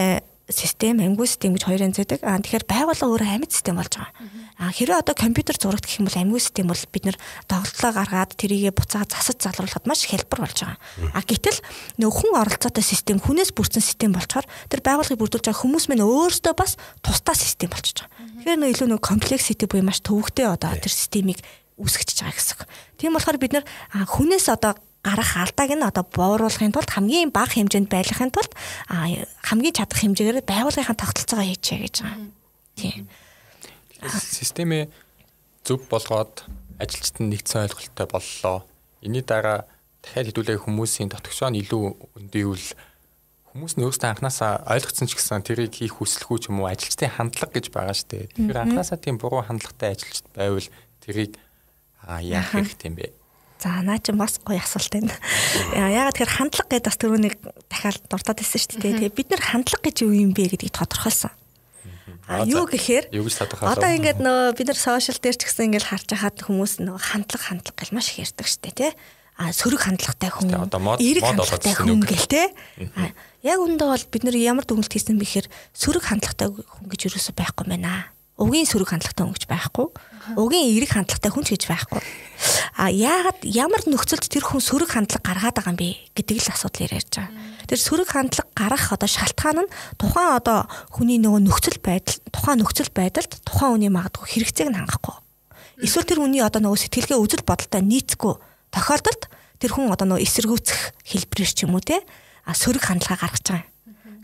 систем, 0.53 1.01
амьгүй 1.01 1.25
систем 1.25 1.57
гэж 1.57 1.65
хоёр 1.65 1.89
янздаг. 1.89 2.21
Аа 2.21 2.37
тэгэхээр 2.37 2.69
байгууллага 2.69 3.09
өөрөө 3.09 3.31
амьд 3.33 3.53
систем 3.53 3.81
болж 3.81 3.97
байгаа. 3.97 4.13
Аа 4.61 4.73
хэрэв 4.77 5.01
одоо 5.01 5.17
компьютер 5.17 5.57
зурагт 5.57 5.89
гэх 5.89 6.05
юм 6.05 6.07
бол 6.13 6.21
амьгүй 6.21 6.41
систем 6.41 6.69
бол 6.69 6.83
бид 6.93 7.05
нэр 7.09 7.17
тоглолоо 7.49 7.93
гаргаад 7.97 8.37
тэрийгэ 8.37 8.77
буцаад 8.77 9.09
засаж 9.09 9.41
залруулахад 9.41 9.89
маш 9.89 10.05
хялбар 10.05 10.45
болж 10.45 10.59
байгаа. 10.61 10.77
Аа 11.17 11.25
гэтэл 11.25 11.59
нөх 11.97 12.13
хүн 12.13 12.37
оролцоотой 12.37 12.85
систем, 12.85 13.25
хүнээс 13.25 13.57
бүрдсэн 13.57 13.81
систем 13.81 14.13
болчоор 14.13 14.45
тэр 14.69 14.85
байгууллагыг 14.85 15.17
бүрдүүлж 15.17 15.49
байгаа 15.49 15.65
хүмүүс 15.65 15.89
мань 15.89 16.05
өөрсдөө 16.05 16.53
бас 16.53 16.77
тусдаа 17.01 17.33
систем 17.33 17.73
болчихж 17.73 18.05
байгаа. 18.05 18.13
Тэгэхээр 18.45 18.61
нөө 18.61 18.73
илүү 18.77 18.89
нөө 18.93 19.01
комплексити 19.01 19.65
буюу 19.65 19.89
маш 19.89 20.05
төвөгтэй 20.05 20.45
одоо 20.45 20.77
тэр 20.77 20.93
системийг 20.93 21.41
үүсгэж 21.81 22.21
байгаа 22.21 22.37
гэсэн. 22.37 22.69
Тийм 23.01 23.17
болохоор 23.17 23.41
бид 23.41 23.57
нэр 23.57 23.65
хүнээс 24.13 24.53
одоо 24.53 24.77
гарах 25.05 25.37
алдааг 25.37 25.71
нь 25.77 25.85
одоо 25.85 26.05
бууруулахын 26.09 26.73
тулд 26.73 26.89
хамгийн 26.89 27.29
бага 27.29 27.53
хэмжээнд 27.53 27.93
байлгахын 27.93 28.33
тулд 28.33 28.53
хамгийн 28.89 29.77
чадах 29.77 30.01
хэмжээгээр 30.01 30.49
байгууллагын 30.49 30.97
тогтолцоогоо 30.97 31.45
хийчихэ 31.45 31.85
гэж 31.85 31.97
байгаа. 32.01 32.33
Тийм. 32.75 33.05
Системээ 34.09 34.89
зөв 35.63 35.85
болгоод 35.93 36.49
ажилчид 36.81 37.21
нь 37.21 37.31
нэгдсэн 37.37 37.69
ойлголттой 37.69 38.07
боллоо. 38.09 38.65
Иний 39.05 39.21
дараа 39.21 39.69
дахиад 40.01 40.33
хэдүүлээ 40.33 40.59
хүмүүсийн 40.65 41.13
дотгошоо 41.13 41.53
нь 41.53 41.61
илүү 41.61 41.85
өндөйвэл 42.19 42.69
хүмүүс 43.55 43.75
нь 43.79 43.85
өөрсдөө 43.87 44.09
анханасаа 44.11 44.67
ойлгоцсон 44.67 45.09
ч 45.09 45.15
гэсэн 45.15 45.47
тэрийг 45.47 45.73
хийх 45.79 46.01
хүсэлгүй 46.03 46.39
ч 46.43 46.51
юм 46.51 46.65
уу 46.65 46.69
ажилчдын 46.69 47.15
хандлага 47.15 47.55
гэж 47.55 47.67
байгаа 47.71 47.95
шүү 47.95 48.09
дээ. 48.11 48.25
Тэгэхээр 48.35 48.63
анханасаа 48.67 48.99
тийм 48.99 49.17
буруу 49.17 49.47
хандлагатай 49.47 49.95
ажилчид 49.95 50.27
байвал 50.35 50.69
тэрийг 51.01 51.39
яах 52.05 52.51
хэрэгтэй 52.51 52.89
юм 52.91 52.97
бэ? 52.99 53.07
За 53.65 53.81
наа 53.81 53.97
чи 53.97 54.13
бас 54.13 54.37
гоё 54.45 54.61
асуулт 54.61 54.93
байна. 54.93 55.17
Яагаад 55.73 56.13
тэгэхээр 56.21 56.37
хандлага 56.37 56.69
гэдэг 56.69 56.85
бас 56.85 57.01
түрүүнийг 57.01 57.35
дахиад 57.73 58.05
дуртаад 58.13 58.37
байсан 58.45 58.61
шүү 58.61 58.77
дээ. 58.77 59.09
Тэгээ 59.09 59.17
бид 59.17 59.29
нар 59.33 59.41
хандлага 59.41 59.89
гэж 59.89 59.97
юу 60.05 60.13
юм 60.13 60.37
бэ 60.37 60.53
гэдгийг 60.53 60.77
тодорхойлсон. 60.77 61.33
А 62.29 62.45
юу 62.45 62.69
гэхээр 62.69 63.09
одоо 63.09 63.89
ингээд 63.89 64.21
нөө 64.21 64.53
бид 64.61 64.69
нар 64.69 64.77
сошиал 64.77 65.17
дээр 65.17 65.41
ч 65.41 65.49
гэсэн 65.49 65.73
ингээд 65.73 65.89
харж 65.89 66.13
хахад 66.13 66.45
хүмүүс 66.45 66.85
нөө 66.85 67.01
хандлага 67.01 67.57
хандлага 67.57 67.81
гэл 67.81 67.97
маш 67.97 68.13
их 68.13 68.29
ярьдаг 68.29 68.45
шүү 68.45 68.61
дээ 68.69 68.77
тий. 68.77 68.93
А 69.41 69.49
сөрөг 69.49 69.81
хандлагатай 69.81 70.29
хүн, 70.29 70.53
эерэг 71.01 71.25
хандлагатай 71.25 71.73
хүн 71.73 72.05
гэл 72.05 72.29
тий. 72.29 72.49
Яг 73.41 73.59
үндэ 73.65 73.81
бол 73.81 74.05
бид 74.13 74.23
нар 74.29 74.37
ямар 74.37 74.69
дүгнэлт 74.69 74.93
хийсэн 74.93 75.17
бэ 75.17 75.25
гэхээр 75.25 75.49
сөрөг 75.73 76.05
хандлагатай 76.05 76.53
хүн 76.53 76.87
гэж 76.93 77.01
юу 77.09 77.17
ч 77.17 77.33
байхгүй 77.33 77.65
байна 77.65 78.15
угийн 78.39 78.67
сөрөг 78.67 78.91
хандлагатай 78.91 79.25
хүн 79.27 79.35
гэж 79.35 79.47
байхгүй. 79.47 79.87
Угийн 80.35 80.67
эерэг 80.75 80.91
хандлагатай 80.91 81.31
хүн 81.31 81.47
ч 81.47 81.55
гэж 81.55 81.71
байхгүй. 81.71 82.01
А 82.75 82.91
яагаад 82.91 83.47
ямар 83.47 83.83
нөхцөлд 83.87 84.27
тэр 84.27 84.45
хүн 84.45 84.59
сөрөг 84.59 84.91
хандлага 84.95 85.23
гаргаад 85.23 85.57
байгаа 85.59 85.73
юм 85.73 85.79
бэ 85.79 85.91
гэдэг 86.19 86.37
л 86.43 86.51
асуудал 86.51 86.87
ярьж 86.91 87.13
байгаа. 87.15 87.31
Тэр 87.71 87.81
сөрөг 87.81 88.09
хандлага 88.11 88.51
гарах 88.55 88.91
одоо 88.91 89.09
шалтгаан 89.09 89.59
нь 89.65 89.73
тухайн 89.97 90.31
одоо 90.37 90.67
хүний 90.91 91.23
нөгөө 91.23 91.41
нөхцөл 91.47 91.79
байдал, 91.79 92.19
тухайн 92.35 92.59
нөхцөл 92.61 92.91
байдалд 92.91 93.33
тухайн 93.47 93.79
хүний 93.79 93.93
магадгүй 93.95 94.27
хэрэгцээг 94.27 94.69
нь 94.75 94.79
хангахгүй. 94.79 95.17
Эсвэл 95.87 96.09
тэр 96.11 96.21
хүний 96.23 96.43
одоо 96.43 96.61
нөгөө 96.61 96.83
сэтгэлгээ 96.83 97.19
үзэл 97.23 97.47
бодолтой 97.47 97.83
нийцэхгүй 97.83 98.35
тохиолдолд 98.75 99.23
тэр 99.63 99.71
хүн 99.71 99.95
одоо 99.95 100.07
нөгөө 100.11 100.25
эсэргүүцэх 100.27 100.79
хэлбэрээр 101.07 101.53
ч 101.55 101.59
юм 101.65 101.79
уу 101.79 101.83
те 101.83 102.03
а 102.43 102.53
сөрөг 102.59 102.83
хандлага 102.83 103.23
гаргаж 103.23 103.47
байгаа 103.47 103.75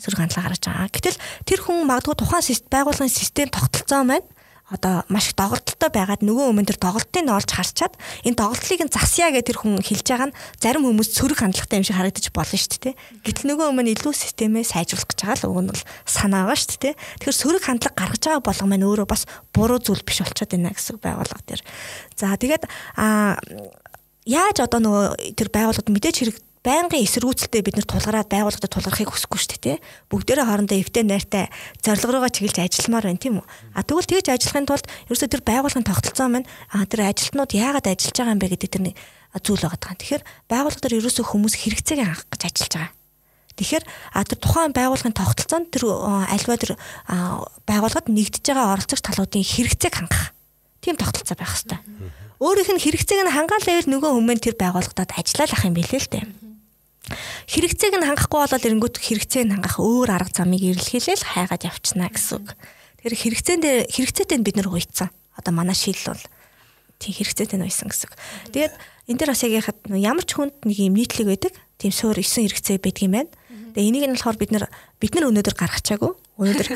сөрөг 0.00 0.18
хандлага 0.20 0.48
гаргаж 0.48 0.64
байгаа. 0.64 0.88
Гэтэл 0.88 1.18
тэр 1.44 1.60
хүн 1.60 1.84
магадгүй 1.84 2.16
тухайн 2.16 2.44
байгууллагын 2.72 3.12
систем 3.12 3.48
тогтолцоо 3.52 4.02
маань 4.04 4.26
одоо 4.70 5.02
маш 5.10 5.30
их 5.30 5.36
доголдолтой 5.36 5.90
байгаад 5.90 6.22
нөгөө 6.22 6.46
өмнө 6.54 6.70
тэр 6.70 6.78
доголтыг 6.78 7.22
нь 7.26 7.34
олж 7.34 7.50
харчаад 7.50 7.94
энэ 8.22 8.38
доголтлыг 8.38 8.80
нь 8.86 8.94
засъя 8.94 9.34
гэж 9.34 9.44
тэр 9.50 9.58
хүн 9.58 9.82
хэлж 9.82 10.06
байгаа 10.06 10.28
нь 10.30 10.36
зарим 10.62 10.86
хүмүүс 10.86 11.10
сөрөг 11.10 11.38
хандлагатай 11.42 11.82
юм 11.82 11.86
шиг 11.86 11.98
харагдаж 11.98 12.26
болно 12.30 12.54
шүү 12.54 12.78
дээ. 12.78 12.94
Гэтэл 13.26 13.48
нөгөө 13.50 13.66
өмнө 13.74 13.90
илүү 13.98 14.14
системээ 14.14 14.64
сайжруулах 14.64 15.10
гэж 15.10 15.18
байгаа 15.26 15.38
л 15.42 15.50
уг 15.50 15.58
нь 15.66 15.70
бол 15.74 15.84
санаа 16.06 16.46
байгаа 16.46 16.58
шүү 16.62 16.78
дээ. 16.86 16.94
Тэгэхээр 17.18 17.40
сөрөг 17.42 17.62
хандлага 17.66 17.98
гаргаж 17.98 18.22
байгаа 18.22 18.46
болго 18.46 18.66
маань 18.70 18.86
өөрөө 18.86 19.06
бас 19.10 19.22
буруу 19.50 19.82
зүйл 19.82 20.06
биш 20.06 20.22
болчиход 20.22 20.54
байна 20.54 20.70
гэсэн 20.70 21.02
байгууллага 21.02 21.42
дээр. 21.50 21.62
За 22.14 22.38
тэгээд 22.38 22.64
а 22.94 23.36
яаж 24.22 24.56
одоо 24.62 24.78
нөгөө 24.78 25.34
тэр 25.34 25.48
байгууллагад 25.50 25.90
мэдээж 25.90 26.16
хэрэг 26.22 26.36
байнгын 26.60 27.00
эсэргүүцэлтэй 27.08 27.64
бид 27.64 27.80
нар 27.80 27.88
тулгараад 27.88 28.28
байгууллагад 28.28 28.68
тулгархыг 28.68 29.08
хүсэхгүй 29.08 29.40
шүү 29.40 29.50
дээ 29.56 29.64
тий. 29.64 29.76
Бүгдээрээ 30.12 30.44
хоорондоо 30.44 30.76
эвтэй 30.76 31.04
найртай 31.08 31.48
зорилго 31.80 32.20
руугаа 32.20 32.28
чиглэж 32.28 32.60
ажилламаар 32.60 33.08
байна 33.08 33.16
тийм 33.16 33.40
үү. 33.40 33.46
А 33.72 33.80
тэгвэл 33.80 34.04
тэгж 34.04 34.28
ажиллахын 34.28 34.68
тулд 34.68 34.84
ерөөсөө 35.08 35.28
тэр 35.32 35.40
байгууллагын 35.40 35.88
тогтолцоо 35.88 36.28
маань 36.28 36.44
а 36.68 36.84
тэр 36.84 37.08
ажилтнууд 37.08 37.56
яагаад 37.56 37.88
ажиллаж 37.88 38.12
байгаа 38.12 38.34
юм 38.36 38.42
бэ 38.44 38.52
гэдэг 38.52 38.70
тэр 38.76 38.82
зүйл 39.40 39.64
байгаа 39.64 39.80
даа. 39.80 39.96
Тэгэхээр 39.96 40.22
байгууллага 40.52 40.84
дээр 40.84 40.98
ерөөсөө 41.00 41.24
хүмүүс 41.32 41.54
хэрэгцээг 41.64 42.00
хангах 42.04 42.28
гэж 42.28 42.42
ажиллаж 42.44 42.72
байгаа. 42.76 42.92
Тэгэхээр 43.56 43.84
а 44.12 44.20
тэр 44.28 44.38
тухайн 44.44 44.72
байгууллагын 44.76 45.16
тогтолцоонд 45.16 45.68
тэр 45.72 45.84
альва 46.28 46.60
тэр 46.60 46.72
байгууллагад 47.64 48.12
нэгдэж 48.12 48.44
байгаа 48.52 48.76
оролцогч 48.76 49.00
талуудын 49.00 49.48
хэрэгцээг 49.48 49.94
хангах. 49.96 50.36
Тийм 50.84 51.00
тогтолцоо 51.00 51.36
байх 51.40 51.56
хэрэгтэй. 51.56 51.80
Өөрийнх 52.40 52.72
нь 52.72 52.84
хэрэгцээг 52.84 53.20
нь 53.24 53.32
хангаалал 53.32 53.88
нөгөө 53.88 54.10
хүмүүс 54.16 54.40
тэр 54.44 54.56
байгууллагад 54.56 55.12
ажиллах 55.12 55.64
юм 55.64 55.76
билээ 55.76 56.00
л 56.00 56.08
дээ 56.08 56.49
хэрэгцээг 57.50 57.94
нь 57.96 58.06
хангахгүй 58.06 58.40
болоод 58.44 58.66
эрэнгүүт 58.66 58.96
хэрэгцээг 59.00 59.44
нь 59.48 59.54
хангах 59.56 59.76
өөр 59.80 60.10
арга 60.12 60.32
замыг 60.44 60.62
эрэлхийлэл 60.62 61.24
хайгаад 61.24 61.66
явчихна 61.66 62.12
гэсэн 62.12 62.44
үг. 62.44 62.48
Тэгэхээр 63.00 63.16
хэрэгцээнд 63.16 63.64
хэрэгцээтэй 63.90 64.38
бид 64.44 64.56
нар 64.60 64.68
уйцсан. 64.68 65.08
Одоо 65.34 65.52
манай 65.56 65.74
шийдэл 65.74 66.12
бол 66.12 66.24
тийм 67.00 67.12
хэрэгцээтэй 67.16 67.58
нь 67.58 67.66
уйсан 67.66 67.88
гэсэн 67.88 68.06
үг. 68.06 68.14
Тэгээд 68.52 68.74
энэ 69.08 69.18
дээр 69.18 69.32
бас 69.32 69.42
яг 69.42 69.52
яхад 69.56 69.78
ямар 69.90 70.24
ч 70.28 70.30
хүнд 70.36 70.54
нэг 70.68 70.78
юм 70.78 70.94
нийтлэг 71.00 71.26
байдаг. 71.26 71.52
Тийм 71.80 71.92
суур 71.96 72.20
9 72.20 72.46
хэрэгцээ 72.46 72.78
байдаг 72.78 73.02
юм 73.02 73.14
байна. 73.16 73.32
Тэгээ 73.74 73.88
энийг 73.88 74.04
нь 74.06 74.14
болохоор 74.14 74.38
бид 74.38 74.52
нар 74.52 74.64
бид 75.00 75.12
нар 75.16 75.28
өнөөдөр 75.32 75.56
гаргачаагүй. 75.56 76.12
Өнөөдөр 76.40 76.68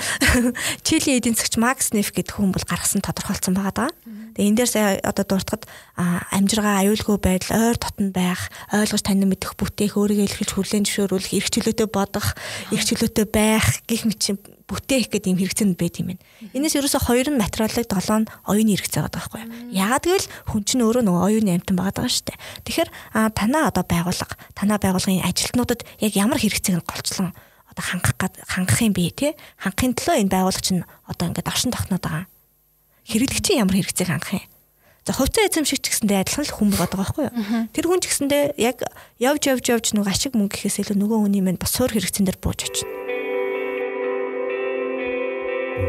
Чилийн 0.86 1.18
эдийн 1.24 1.32
засгч 1.32 1.56
Макс 1.56 1.96
Неф 1.96 2.12
гэдэг 2.12 2.36
хүн 2.36 2.52
бол 2.52 2.68
гаргасан 2.68 3.00
тодорхойлцсон 3.00 3.56
байгаа 3.56 3.88
даа. 3.88 3.90
Тэгээ 4.36 4.48
энэ 4.52 4.58
дээр 4.60 4.68
сая 4.68 4.88
одоо 5.00 5.24
дуртахад 5.24 5.64
амжиргаа 5.96 6.84
аюулгүй 6.84 7.16
байдал, 7.16 7.72
ойр 7.72 7.76
дотн 7.80 8.12
байх, 8.12 8.52
ойлгож 8.68 9.00
танин 9.00 9.32
мэдэх 9.32 9.56
бүтээх, 9.56 9.96
өөрийгөө 9.96 10.26
илэрхийлж 10.28 10.52
хүлээн 10.52 10.84
зөвшөөрүүлэх, 10.84 11.32
эрх 11.38 11.48
чөлөөтэй 11.48 11.88
бодох, 11.88 12.36
эрх 12.74 12.84
чөлөөтэй 12.84 13.26
байх 13.30 13.80
гэх 13.88 14.04
мэт 14.04 14.20
бүтээх 14.68 15.12
гэдэг 15.12 15.32
юм 15.32 15.38
хэрэгцээнд 15.38 15.76
байд 15.80 15.96
юм 16.00 16.06
байна. 16.12 16.24
Энээс 16.56 16.76
ерөөсө 16.80 16.98
хоёр 17.04 17.28
нь 17.30 17.40
материалыг 17.40 17.84
долоо 17.84 18.18
нь 18.24 18.30
оюуны 18.48 18.74
хэрэгцээ 18.74 19.00
байгаа 19.04 19.16
байхгүй 19.16 19.40
юу? 19.44 19.52
Яагаад 19.76 20.04
гэвэл 20.08 20.28
хүн 20.50 20.62
чинь 20.64 20.84
өөрөө 20.88 21.04
нөгөө 21.04 21.24
оюуны 21.28 21.52
амтан 21.52 21.76
байгаа 21.76 21.94
даа 22.00 22.08
шүү 22.08 22.24
дээ. 22.32 22.38
Тэгэхээр 22.64 22.90
танаа 23.36 23.68
одоо 23.68 23.84
байгуулга, 23.84 24.34
танаа 24.56 24.78
байгуулгын 24.80 25.20
ажилтнуудад 25.20 25.84
яг 26.00 26.12
ямар 26.16 26.40
хэрэгцээг 26.40 26.80
нь 26.80 26.88
голчлон 26.88 27.36
одоо 27.74 27.84
хангах 27.84 28.14
хангах 28.46 28.78
юм 28.80 28.94
бэ 28.94 29.10
те 29.10 29.28
хангахын 29.58 29.98
төлөө 29.98 30.16
энэ 30.22 30.30
байгуулагч 30.30 30.68
нь 30.78 30.86
одоо 31.10 31.26
ингээд 31.34 31.50
оршин 31.50 31.74
тогтноод 31.74 32.06
байгаа. 32.06 32.26
Хэрэглэгчийн 33.10 33.66
ямар 33.66 33.74
хэрэгцээг 33.82 34.08
хангах 34.14 34.38
юм? 34.38 34.46
За 35.04 35.12
хувьцаа 35.12 35.44
эзэмшигч 35.44 35.84
гэсэндээ 35.90 36.22
адилхан 36.22 36.46
л 36.48 36.54
хүн 36.54 36.68
байгаа 36.72 36.96
байхгүй 36.96 37.24
юу? 37.28 37.34
Тэр 37.76 37.84
хүн 37.90 38.00
ч 38.00 38.08
гэсэндээ 38.08 38.56
яг 38.56 38.80
явж 39.20 39.42
явж 39.52 39.64
явж 39.68 39.86
нөгөө 39.92 40.08
ашиг 40.08 40.32
мөнгө 40.32 40.54
гэхээс 40.56 40.80
илүү 40.80 40.96
нөгөө 40.96 41.18
хүний 41.28 41.44
мань 41.44 41.60
бас 41.60 41.76
суур 41.76 41.92
хэрэгцэн 41.92 42.24
дээр 42.24 42.40
бууж 42.40 42.64
очно. 42.64 42.88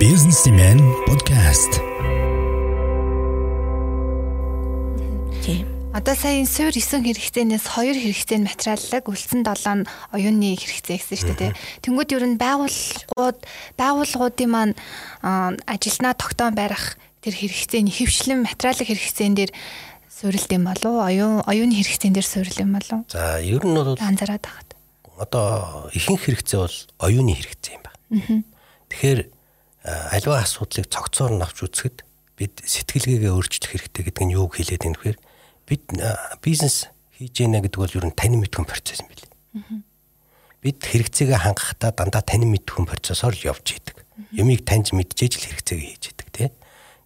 Businessman 0.02 0.84
podcast. 1.08 1.80
Тийм. 5.40 5.75
Одоо 5.96 6.12
сая 6.12 6.44
суур 6.44 6.76
9 6.76 7.08
хэрэгцээнээс 7.08 7.72
2 7.72 7.96
хэрэгцээ 7.96 8.44
нь 8.44 8.48
материаллаг, 8.52 9.08
үлдсэн 9.08 9.48
7 9.48 9.80
нь 9.80 9.88
оюуны 10.12 10.60
хэрэгцээ 10.60 11.00
гэсэн 11.00 11.16
шүү 11.24 11.36
дээ. 11.40 11.56
Тэнгүүд 11.88 12.20
ер 12.20 12.26
нь 12.28 12.36
байгууллагууд 12.36 13.40
байгууллагуудын 13.80 14.52
маань 14.52 14.76
ажилнаа 15.24 16.12
тогтоон 16.20 16.52
барих 16.52 17.00
тэр 17.24 17.40
хэрэгцээний 17.40 17.96
хөвшлэн 17.96 18.44
материалын 18.44 18.92
хэрэгцээн 18.92 19.36
дээр 19.40 19.52
суурилт 20.12 20.52
юм 20.52 20.68
болов? 20.68 21.00
Оюун 21.00 21.40
оюуны 21.48 21.80
хэрэгцээн 21.80 22.12
дээр 22.12 22.28
суурил 22.28 22.60
юм 22.60 22.76
болов? 22.76 23.08
За 23.08 23.40
ер 23.40 23.64
нь 23.64 23.72
бол 23.72 23.96
анзаараад 23.96 24.44
байгаад. 24.44 24.70
Одоо 25.16 25.88
ихэнх 25.96 26.28
хэрэгцээ 26.28 26.60
бол 26.60 26.78
оюуны 27.08 27.40
хэрэгцээ 27.40 27.72
юм 27.72 27.84
байна. 27.88 28.44
Тэгэхээр 28.92 29.20
аливаа 30.12 30.44
асуудлыг 30.44 30.92
цогцоор 30.92 31.40
нь 31.40 31.46
авч 31.48 31.64
үзэхэд 31.64 32.04
бид 32.36 32.60
сэтгэлгээгээ 32.68 33.32
өөрчлөх 33.32 33.72
хэрэгтэй 33.72 34.04
гэдэг 34.12 34.24
нь 34.28 34.36
юуг 34.36 34.60
хэлээд 34.60 34.84
байна 34.84 35.00
вэхээр 35.00 35.20
бид 35.66 35.84
бизнес 36.42 36.88
хийж 37.18 37.42
яана 37.42 37.62
гэдэг 37.64 37.80
бол 37.80 37.98
ер 37.98 38.06
нь 38.06 38.16
танин 38.16 38.42
мэдхүн 38.44 38.66
процесс 38.70 39.02
юм 39.02 39.10
билээ. 39.10 39.82
Бид 40.62 40.80
хэрэгцээгээ 40.82 41.40
хангахтаа 41.42 41.92
дандаа 41.94 42.22
танин 42.22 42.52
мэдхүн 42.52 42.86
процессор 42.86 43.34
л 43.34 43.46
явж 43.46 43.78
идэг. 43.78 44.06
Юмыг 44.36 44.66
таньж 44.68 44.94
мэдчихэж 44.94 45.34
л 45.42 45.48
хэрэгцээгээ 45.50 45.90
хийж 45.96 46.06
идэг 46.12 46.28
тий. 46.34 46.50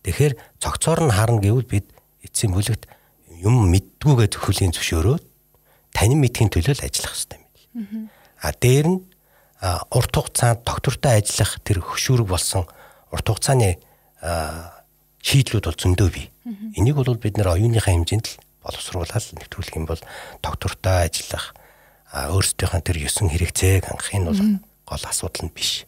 Тэгэхээр 0.03 0.33
цогцоор 0.59 1.07
нь 1.07 1.13
харна 1.13 1.39
гэвэл 1.43 1.67
бид 1.67 1.87
эцсийн 2.23 2.55
бүлэгт 2.55 2.87
юм 3.39 3.69
мэддгүйгээ 3.71 4.27
зөвхөлийн 4.33 4.73
зөвшөөрөөд 4.75 5.23
танин 5.95 6.19
мэдхийн 6.19 6.51
төлөө 6.51 6.75
л 6.79 6.85
ажиллах 6.85 7.15
хэрэгтэй 7.15 7.39
юм 7.39 7.47
билээ. 7.53 8.09
А 8.43 8.51
дээр 8.55 8.87
нь 8.89 8.99
урт 9.91 10.13
хугацаанд 10.15 10.63
доктортой 10.63 11.19
ажиллах 11.19 11.59
тэр 11.63 11.83
хөшүүрэг 11.83 12.27
болсон 12.27 12.63
урт 13.11 13.27
хугацааны 13.27 13.79
шийдлүүд 15.23 15.65
бол 15.67 15.79
зөндөө 15.79 16.09
бий. 16.11 16.27
Энийг 16.75 16.95
бол 16.95 17.15
бид 17.19 17.35
нэр 17.35 17.55
оюуныхаа 17.55 17.93
хэмжээнд 17.95 18.27
л 18.27 18.35
боловсруулаад 18.63 19.25
нэвтрүүлэх 19.39 19.75
юм 19.79 19.85
бол 19.87 20.01
доктортой 20.43 21.07
ажиллах 21.07 21.55
өөрсдийнхөө 22.09 22.81
тэр 22.81 22.97
9 23.05 23.29
хэрэгцээг 23.29 23.85
хангах 23.85 24.11
энэ 24.13 24.27
бол 24.29 24.41
гол 24.89 25.03
асуудал 25.05 25.45
нь 25.45 25.53
биш. 25.53 25.85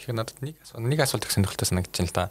Тэгэхээр 0.00 0.16
надад 0.16 0.40
нэг 0.40 0.56
асуулт 0.64 0.88
нэг 0.88 1.00
асуулт 1.04 1.24
их 1.28 1.32
сонирхолтой 1.32 1.68
санагдаж 1.68 1.92
байна 1.92 2.08
л 2.08 2.16
да. 2.16 2.24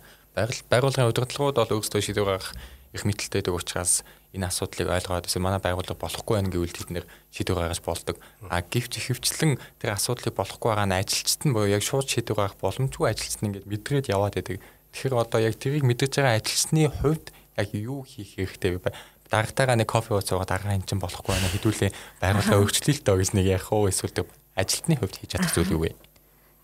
Байгууллагын 0.69 1.09
удирдлагууд 1.13 1.57
бол 1.61 1.75
өөрсдөө 1.77 2.01
шийдвэр 2.01 2.25
гаргах 2.25 2.57
их 2.93 3.05
мэдлэлтэй 3.05 3.41
байдаг 3.41 3.53
учраас 3.53 4.01
энэ 4.33 4.49
асуудлыг 4.49 4.89
ойлгоод 4.89 5.29
эсвэл 5.29 5.45
манай 5.45 5.61
байгууллага 5.61 5.97
болохгүй 5.97 6.41
байх 6.41 6.49
гэвэл 6.49 6.73
тэд 6.73 6.89
нэр 6.89 7.05
шийдвэр 7.29 7.69
гаргаж 7.69 7.81
болдог. 7.85 8.17
А 8.49 8.65
гэвч 8.65 8.97
ихэвчлэн 8.97 9.61
тэр 9.77 9.93
асуудлыг 9.93 10.33
болохгүй 10.33 10.73
байгаа 10.73 10.89
нь 10.89 10.97
ажилчид 10.97 11.41
нь 11.45 11.53
буюу 11.53 11.69
яг 11.69 11.85
шууд 11.85 12.09
шийдвэр 12.09 12.49
гаргах 12.49 12.57
боломжгүй 12.57 13.13
ажилчид 13.13 13.41
нь 13.45 13.47
ингээд 13.53 13.69
мэдрээд 13.69 14.09
яваад 14.09 14.33
байдаг. 14.41 14.57
Тэгэхээр 14.93 15.21
одоо 15.21 15.39
яг 15.41 15.53
тэрийг 15.61 15.85
мэдэж 15.85 16.17
байгаа 16.17 16.41
ажилчны 16.41 16.89
хувьд 16.89 17.29
яг 17.57 17.69
юу 17.73 18.03
хийх 18.03 18.37
хэрэгтэй 18.37 18.77
вэ? 18.77 18.93
Дарагтайгаа 19.29 19.77
нэг 19.77 19.89
кофе 19.89 20.13
ууцгаа 20.13 20.45
дараагийн 20.45 20.85
чинь 20.85 21.01
болохгүй 21.01 21.33
байна. 21.33 21.49
Хэдүүлээ 21.53 21.91
байгууллага 22.21 22.61
өөрчлөлт 22.61 23.03
дөө 23.03 23.17
гэж 23.21 23.29
нэг 23.33 23.45
яах 23.49 23.69
вэ? 23.71 23.89
Эсвэл 23.89 24.25
ажилтны 24.53 24.95
хувьд 24.97 25.17
хийж 25.17 25.29
чадах 25.33 25.53
зүйл 25.53 25.73
юу 25.73 25.81
вэ? 25.87 25.97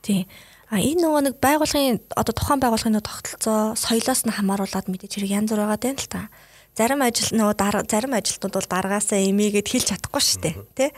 Тий. 0.05 0.29
А 0.69 0.77
энэ 0.77 1.01
нөгөө 1.01 1.21
нэг 1.25 1.35
байгууллагын 1.41 1.97
одоо 2.13 2.33
тухайн 2.33 2.61
байгууллагын 2.61 3.01
тогтолцоо 3.01 3.73
соёлоос 3.73 4.29
нь 4.29 4.35
хамааруулаад 4.37 4.85
мэдээж 4.85 5.17
хэрэг 5.17 5.33
янз 5.33 5.49
бүр 5.49 5.65
байгаа 5.65 5.81
юм 5.89 5.97
л 5.97 6.05
та 6.13 6.29
зарим 6.77 7.01
ажил 7.01 7.33
нөгөө 7.35 7.89
зарим 7.89 8.13
ажилтнууд 8.15 8.55
бол 8.55 8.69
даргаасаа 8.69 9.19
эмээгээд 9.19 9.67
хэлж 9.67 9.85
чадахгүй 9.91 10.21
шүү 10.23 10.39
дээ 10.45 10.55
тий 10.77 10.89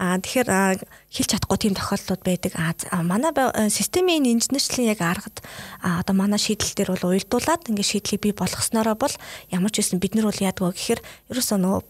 А 0.00 0.16
тэгэхээр 0.16 0.80
хэлж 1.12 1.28
чадахгүй 1.28 1.58
тийм 1.60 1.76
тохиолдлууд 1.76 2.24
байдаг. 2.24 2.56
А 2.56 3.04
манай 3.04 3.36
системийн 3.68 4.24
инженерчлэн 4.24 4.88
яг 4.88 5.04
аргад 5.04 5.44
одоо 5.84 6.16
манай 6.16 6.40
шийдэл 6.40 6.72
дээр 6.72 6.96
бол 6.96 7.12
уйлдуулад 7.12 7.68
ингээд 7.68 7.84
шийдлийг 7.84 8.24
бий 8.24 8.32
болгоснороо 8.32 8.96
бол 8.96 9.12
ямар 9.52 9.68
ч 9.68 9.84
байсан 9.84 10.00
бид 10.00 10.16
нар 10.16 10.32
бол 10.32 10.40
яадгаа 10.40 10.72
гэхээр 10.72 11.04
ерөөсөө 11.36 11.58
нөгөө 11.60 11.82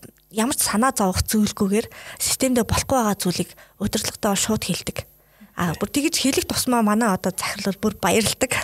ямар 0.42 0.56
ч 0.58 0.66
санаа 0.66 0.90
зовох 0.90 1.22
зүйлгүйгээр 1.22 1.86
системдээ 2.18 2.66
болохгүй 2.66 2.98
байгаа 2.98 3.14
зүйлийг 3.14 3.50
удирдлагатаа 3.78 4.34
шууд 4.34 4.66
хэлдэг. 4.66 5.06
А 5.54 5.78
бүр 5.78 5.90
тэгж 5.94 6.18
хэлэх 6.18 6.50
тусмаа 6.50 6.82
манай 6.82 7.14
одоо 7.14 7.30
захирал 7.30 7.78
бүр 7.78 7.94
баярлдаг. 7.94 8.58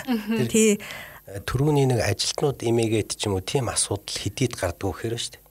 Тий 0.51 0.83
түрүүний 1.27 1.87
нэг 1.87 2.03
ажилтнууд 2.03 2.67
эмээгээд 2.67 3.15
ч 3.15 3.31
юм 3.31 3.39
уу 3.39 3.43
тийм 3.43 3.71
асуудал 3.71 4.11
хэдийд 4.11 4.59
гардаг 4.59 4.91
гэхээр 4.91 5.15
шүү 5.15 5.31
дээ. 5.39 5.43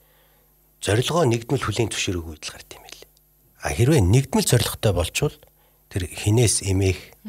Зорилгоо 0.85 1.25
нэгдмэл 1.29 1.65
хүлийн 1.65 1.89
зөвшөөрөөгүй 1.93 2.33
байдал 2.33 2.53
гард 2.57 2.73
юм. 2.77 2.86
А 3.67 3.75
хэрвээ 3.75 3.99
нэгдмэл 3.99 4.47
зорилготой 4.47 4.93
болчвол 4.95 5.35
тэр 5.91 6.07
хинээс 6.07 6.63
эмээх 6.63 7.19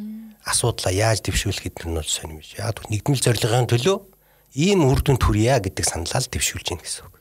асуудлаа 0.47 0.95
яаж 0.95 1.27
дэвшүүлэх 1.27 1.67
гэдэг 1.67 1.91
нь 1.91 1.99
бол 1.99 2.07
сонирм. 2.07 2.47
Яг 2.55 2.79
нэгдмэл 2.87 3.27
зорилгын 3.27 3.67
төлөө 3.67 3.99
ийм 4.55 4.87
үр 4.87 5.03
дүнд 5.03 5.19
хүрье 5.19 5.59
гэдэг 5.59 5.83
саналаа 5.83 6.23
л 6.23 6.31
дэвшүүлж 6.31 6.67
гин 6.71 6.79
гэсэн 6.79 7.11
үг. 7.11 7.15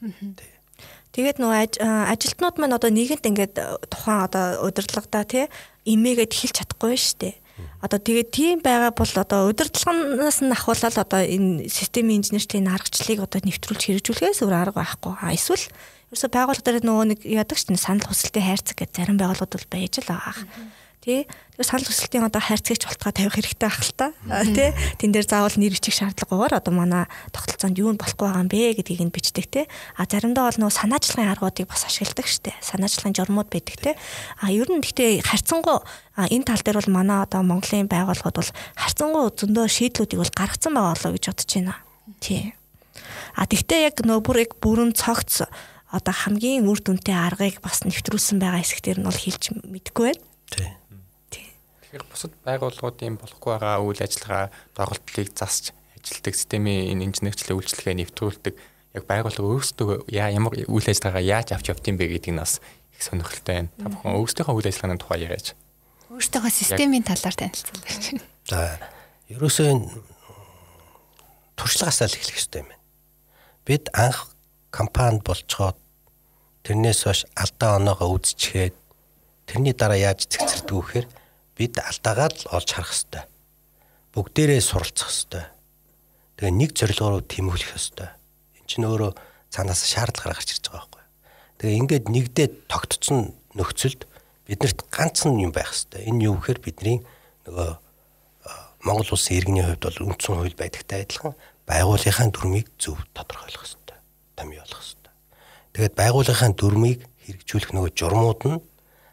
Тэгээд 1.17 1.41
нөгөө 1.41 1.81
ажилтнууд 2.13 2.55
маань 2.61 2.77
одоо 2.77 2.93
нийгэмд 2.93 3.25
ингээд 3.25 3.55
тухайн 3.89 4.29
одоо 4.29 4.61
удирдлагада 4.69 5.25
тий 5.25 5.45
эмээгээд 5.89 6.37
хэлж 6.37 6.53
чадахгүй 6.61 6.93
шүү 6.93 7.17
дээ 7.17 7.35
Одоо 7.81 7.99
тэгээд 8.01 8.29
тийм 8.33 8.57
байгаа 8.61 8.93
бол 8.93 9.13
одоо 9.17 9.49
удирдлагаас 9.49 10.39
нь 10.41 10.53
ахуулаад 10.53 10.97
одоо 10.97 11.21
энэ 11.21 11.69
системийн 11.69 12.21
инженерийн 12.21 12.69
аргачлалыг 12.69 13.25
одоо 13.25 13.39
нэвтрүүлж 13.41 13.81
хэрэгжүүлэхээс 13.85 14.41
өөр 14.45 14.55
арга 14.55 14.81
байхгүй. 14.81 15.13
А 15.17 15.33
эсвэл 15.33 15.65
ерөөсө 16.13 16.29
байгууллага 16.33 16.65
дээр 16.65 16.85
нөгөө 16.85 17.05
нэг 17.11 17.19
яадаг 17.25 17.57
ч 17.57 17.69
санал 17.77 18.05
хүсэлтийн 18.05 18.45
хайрцаг 18.45 18.77
гэж 18.77 18.89
зарим 18.93 19.17
байгууллагууд 19.17 19.53
бол 19.57 19.71
байж 19.73 19.93
л 20.01 20.09
байгаа 20.09 20.33
тий. 21.07 21.23
Тэгэхээр 21.55 21.63
санал 21.63 21.87
хүсэлтийн 21.87 22.27
одоо 22.27 22.43
хайрцагч 22.43 22.83
болтгоо 22.83 23.11
тавих 23.15 23.39
хэрэгтэй 23.39 23.69
ах 23.71 23.79
л 23.79 23.95
та. 23.95 24.11
Тий. 24.43 24.75
Тэн 24.99 25.15
дээр 25.15 25.23
заавал 25.23 25.55
нэр 25.55 25.71
бичих 25.71 25.95
шаардлагагүйгээр 25.95 26.59
одоо 26.59 26.73
манай 26.75 27.07
тогтолцоонд 27.31 27.79
юу 27.79 27.95
нь 27.95 27.99
болохгүй 27.99 28.27
байгаа 28.27 28.43
юм 28.43 28.51
бэ 28.51 28.75
гэдгийг 28.75 29.01
нь 29.07 29.15
бичдэг 29.15 29.47
тий. 29.47 29.65
А 29.95 30.03
заримдаа 30.03 30.51
бол 30.51 30.59
нөгөө 30.67 30.75
санаачлагын 30.75 31.31
аргуудыг 31.31 31.71
бас 31.71 31.87
ашигладаг 31.87 32.27
штэ. 32.27 32.51
Санаачлагын 32.59 33.15
журмууд 33.15 33.47
байдаг 33.47 33.75
тий. 33.79 33.95
А 34.43 34.51
ер 34.51 34.67
нь 34.67 34.83
гэхдээ 34.83 35.23
харьцангуй 35.23 35.79
энэ 36.19 36.43
тал 36.43 36.59
дээр 36.59 36.83
бол 36.83 36.91
манай 36.91 37.23
одоо 37.23 37.41
Монголын 37.41 37.87
байгууллагууд 37.87 38.37
бол 38.43 38.51
харьцангуй 38.75 39.31
зөндөө 39.31 39.65
шийдлүүдийг 39.71 40.19
бол 40.19 40.35
гаргацсан 40.35 40.75
байгаа 40.75 40.91
болоо 40.91 41.11
гэж 41.15 41.23
бодож 41.31 41.51
байна. 41.55 41.75
Тий. 42.19 42.51
А 43.39 43.47
тэгтээ 43.47 43.79
яг 43.87 44.03
нөө 44.03 44.19
бүр 44.19 44.43
яг 44.43 44.51
бүрэн 44.59 44.91
цогц 44.91 45.47
одоо 45.87 46.13
хамгийн 46.13 46.67
үр 46.67 46.83
дүнтэй 46.83 47.15
аргыг 47.15 47.63
бас 47.63 47.87
нэвтрүүлсэн 47.87 48.43
байгаа 48.43 48.59
хэсгээр 48.59 48.99
нь 48.99 49.07
бол 49.07 49.15
хэлж 49.15 49.43
мэдэхгүй 49.63 50.05
байна. 50.11 50.23
Тий. 50.51 50.67
Тэгэхээр 51.87 52.03
бусад 52.03 52.33
байгууллагуудын 52.43 53.15
болохгүй 53.15 53.51
байгаа 53.55 53.79
үйл 53.79 54.01
ажиллагаа 54.03 54.51
доголдлыг 54.75 55.31
засч 55.31 55.71
ажилтдаг 55.95 56.35
системийн 56.35 56.91
энэ 56.91 57.07
инженерчлэг 57.07 57.55
үйлчлэгээ 57.55 57.95
нэвтрүүлдэг 58.03 58.55
яг 58.99 59.03
байгууллага 59.07 59.47
өөрсдөө 59.55 60.11
яа 60.11 60.27
ямар 60.35 60.51
үйл 60.67 60.87
ажиллагаа 60.91 61.23
яаж 61.23 61.55
авч 61.55 61.71
явдсан 61.71 61.95
бэ 61.95 62.11
гэдгийг 62.11 62.35
нас 62.35 62.59
их 62.91 63.03
сонирхолтой 63.07 63.71
байна. 63.71 63.71
Та 63.79 63.87
бүхэн 63.87 64.19
өөрсдийнхөө 64.19 64.55
үйл 64.59 64.67
ажиллагааны 64.67 64.99
тухай 64.99 65.19
яриач. 65.23 65.47
Өөртөөхөө 66.11 66.51
системийн 66.51 67.07
талаар 67.07 67.35
танилцуулаач. 67.39 68.05
За 68.51 68.59
ерөөсөө 69.31 69.71
туршлагаасаа 71.55 72.11
л 72.11 72.17
эхлэх 72.19 72.35
хэрэгтэй 72.35 72.61
юм 72.63 72.69
байна. 72.71 72.83
Бид 73.63 73.85
анх 73.95 74.35
компанид 74.75 75.23
болцоход 75.23 75.79
тэрнээс 76.67 77.07
хойш 77.07 77.23
алдаа 77.31 77.79
оноогоо 77.79 78.11
үзчихээд 78.19 78.75
тэрний 79.47 79.71
дараа 79.71 79.99
яаж 79.99 80.27
зэгцэрдэг 80.27 80.75
вэ 80.75 80.83
гэхээр 80.83 81.07
бид 81.57 81.81
алдаагаа 81.81 82.29
л 82.29 82.45
олж 82.53 82.69
харах 82.69 82.93
хэрэгтэй. 82.93 83.23
Бүгдээрээ 84.13 84.61
суралцах 84.61 85.09
хэрэгтэй. 85.09 85.45
Тэгээ 86.37 86.53
нэг 86.53 86.71
зорилгоо 86.77 87.09
руу 87.17 87.23
тэмүүлэх 87.25 87.73
хэрэгтэй. 87.73 88.09
Энд 88.61 88.67
чинь 88.69 88.85
өөрөө 88.85 89.11
цаанаас 89.49 89.81
шаардлага 89.89 90.37
гарч 90.37 90.53
ирж 90.53 90.69
байгаа 90.69 90.85
байхгүй. 90.85 91.03
Тэгээ 91.57 91.79
ингээд 91.81 92.05
нэгдээд 92.13 92.53
тогтцсон 92.69 93.33
нөхцөлд 93.57 94.05
биднэрт 94.45 94.79
ганцхан 94.93 95.41
юм 95.41 95.49
байх 95.49 95.73
хэрэгтэй. 95.73 96.05
Энэ 96.05 96.29
юу 96.29 96.37
гэхээр 96.37 96.61
бидний 96.61 97.01
нөгөө 97.49 97.69
Монгол 98.85 99.17
улсын 99.17 99.41
иргэний 99.41 99.65
хувьд 99.65 99.83
бол 99.83 100.13
үндсэн 100.13 100.37
хууль 100.37 100.53
байдагтай 100.53 101.03
адилхан 101.03 101.33
байгууллагын 101.65 102.31
дүрмийг 102.31 102.69
зөв 102.77 103.01
тодорхойлох 103.17 103.65
хэрэгтэй. 103.65 103.97
Томьёолох 104.37 104.79
хэрэгтэй. 104.79 105.13
Тэгээд 105.73 105.95
байгууллагын 105.97 106.53
дүрмийг 106.53 106.99
хэрэгжүүлэх 107.25 107.71
нөгөө 107.73 107.91
журмууд 107.97 108.41
нь 108.45 108.61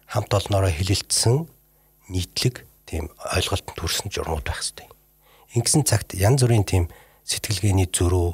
хамт 0.07 0.31
олноороо 0.31 0.71
хилэлцсэн 0.71 1.49
нийтлэг 2.09 2.67
тийм 2.85 3.11
ойлголтод 3.21 3.79
хүрсэн 3.79 4.13
журмууд 4.13 4.45
байх 4.45 4.61
хэрэгтэй. 4.61 4.89
Ингэсэн 5.57 5.85
цагт 5.89 6.15
янз 6.19 6.45
бүрийн 6.45 6.67
тийм 6.67 6.91
сэтгэлгээний 7.25 7.89
зөрөө 7.89 8.29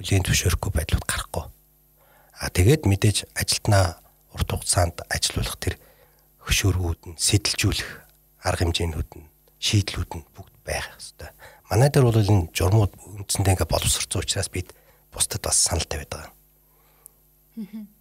хүлээн 0.00 0.24
зөвшөөрөхгүй 0.26 0.72
байдлууд 0.74 1.06
гарахгүй. 1.06 1.44
А 1.46 2.50
тэгээд 2.50 2.84
мэдээж 2.84 3.30
ажилтнаа 3.38 4.00
урт 4.34 4.50
хугацаанд 4.50 5.00
ажилуулах 5.08 5.56
тэр 5.56 5.78
хөшөөргүүд 6.44 7.00
нь 7.14 7.16
сэтэлжүүлэх 7.16 7.90
арга 8.44 8.62
хэмжээнүүд 8.66 9.10
нь 9.16 9.26
шийдлүүд 9.62 10.10
нь 10.20 10.26
бүгд 10.36 10.54
байх 10.66 10.86
хэвээр. 10.94 11.32
Манай 11.70 11.88
дээр 11.90 12.06
бол 12.06 12.20
энэ 12.20 12.52
журмууд 12.52 12.92
үндсэндээ 13.24 13.54
ингээ 13.56 13.70
боловсрцсан 13.72 14.20
учраас 14.20 14.50
бид 14.52 14.70
бусдад 15.10 15.42
бас 15.42 15.56
санал 15.56 15.88
тавиад 15.88 16.12
байгаа. 16.12 16.32
Тэ. 17.56 17.95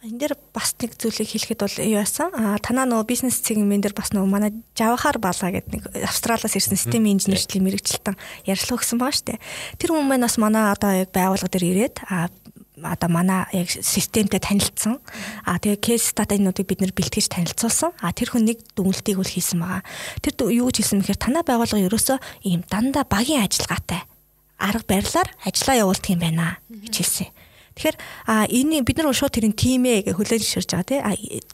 Энэ 0.00 0.16
дээр 0.16 0.34
бас 0.56 0.72
нэг 0.80 0.96
зүйлийг 0.96 1.28
хэлэхэд 1.28 1.60
бол 1.60 1.76
юу 1.76 2.00
яасан? 2.00 2.32
А 2.32 2.56
танаа 2.56 2.88
нөгөө 2.88 3.04
бизнес 3.04 3.44
сегмент 3.44 3.84
дээр 3.84 3.92
бас 3.92 4.16
нөгөө 4.16 4.32
манай 4.32 4.56
Жавахар 4.72 5.20
Балаа 5.20 5.52
гэдэг 5.52 5.72
нэг 5.76 5.84
Австралиас 6.08 6.56
ирсэн 6.56 6.80
системийн 6.80 7.20
инженерчлэлийн 7.20 7.68
мэрэгчлэлтэн 7.68 8.16
ярилцлага 8.48 8.80
өгсөн 8.80 8.96
байгаа 8.96 9.12
шүү 9.12 9.28
дээ. 9.28 9.44
Тэр 9.76 9.90
хүмүүс 9.92 10.08
маань 10.08 10.24
бас 10.24 10.36
манай 10.40 10.64
одоо 10.72 10.90
яг 10.96 11.12
байгууллага 11.12 11.52
дээр 11.52 11.68
ирээд 11.68 11.96
а 12.08 12.32
одоо 12.80 13.08
манай 13.12 13.44
яг 13.52 13.68
системтэй 13.68 14.40
танилцсан. 14.40 15.04
А 15.44 15.60
тэгээ 15.60 15.84
кейс 15.84 16.08
стадинуудыг 16.16 16.64
бид 16.64 16.80
нэр 16.80 16.96
бэлтгэж 16.96 17.28
танилцуулсан. 17.28 17.92
А 18.00 18.16
тэр 18.16 18.32
хүн 18.32 18.48
нэг 18.48 18.64
дүгнэлтийг 18.72 19.20
үл 19.20 19.28
хийсэн 19.28 19.60
байгаа. 19.60 19.84
Тэр 20.24 20.48
юу 20.48 20.72
гэж 20.72 20.80
хэлсэн 20.80 21.04
мэхээр 21.04 21.20
танай 21.20 21.44
байгууллага 21.44 21.84
ерөөсөө 21.92 22.48
ийм 22.48 22.64
дандаа 22.72 23.04
багийн 23.04 23.44
ажиллагаатай 23.44 24.08
арга 24.60 24.84
барилаар 24.88 25.28
ажиллаа 25.44 25.76
явуулдаг 25.76 26.08
юм 26.08 26.20
байна 26.20 26.56
гэж 26.68 26.94
хэлсэн. 27.00 27.28
Тэгэхээр 27.74 27.96
а 28.26 28.44
энэ 28.50 28.82
бид 28.82 28.98
нар 28.98 29.14
шууд 29.14 29.34
тэрийн 29.34 29.54
тимээ 29.54 30.10
гэж 30.10 30.14
хүлээж 30.18 30.42
зөвшөөрж 30.42 30.70
байгаа 30.74 30.88
тий 30.90 31.00
а 31.00 31.12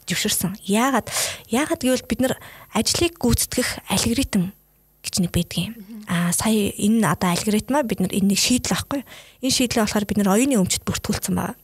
зөвшөөрсөн. 0.09 0.51
Яагаад 0.65 1.07
яагаад 1.53 1.81
гэвэл 1.81 2.09
бид 2.09 2.21
нар 2.25 2.33
ажлыг 2.73 3.15
гүйцэтгэх 3.21 3.85
алгоритм 3.87 4.51
гэж 5.05 5.15
нэг 5.23 5.31
байдаг 5.31 5.59
юм. 5.71 5.73
Аа 6.09 6.33
сая 6.33 6.73
энэ 6.75 7.07
одоо 7.07 7.31
алгоритмаа 7.31 7.83
бид 7.87 8.01
нар 8.01 8.11
энийг 8.11 8.39
шийдэл 8.41 8.75
авахгүй. 8.75 9.05
Энэ 9.45 9.55
шийдлээ 9.55 9.83
болохоор 9.85 10.05
бид 10.09 10.19
нар 10.19 10.33
оюуны 10.35 10.57
өмчөд 10.59 10.83
бүртгүүлсэн 10.83 11.35
байгаа. 11.37 11.55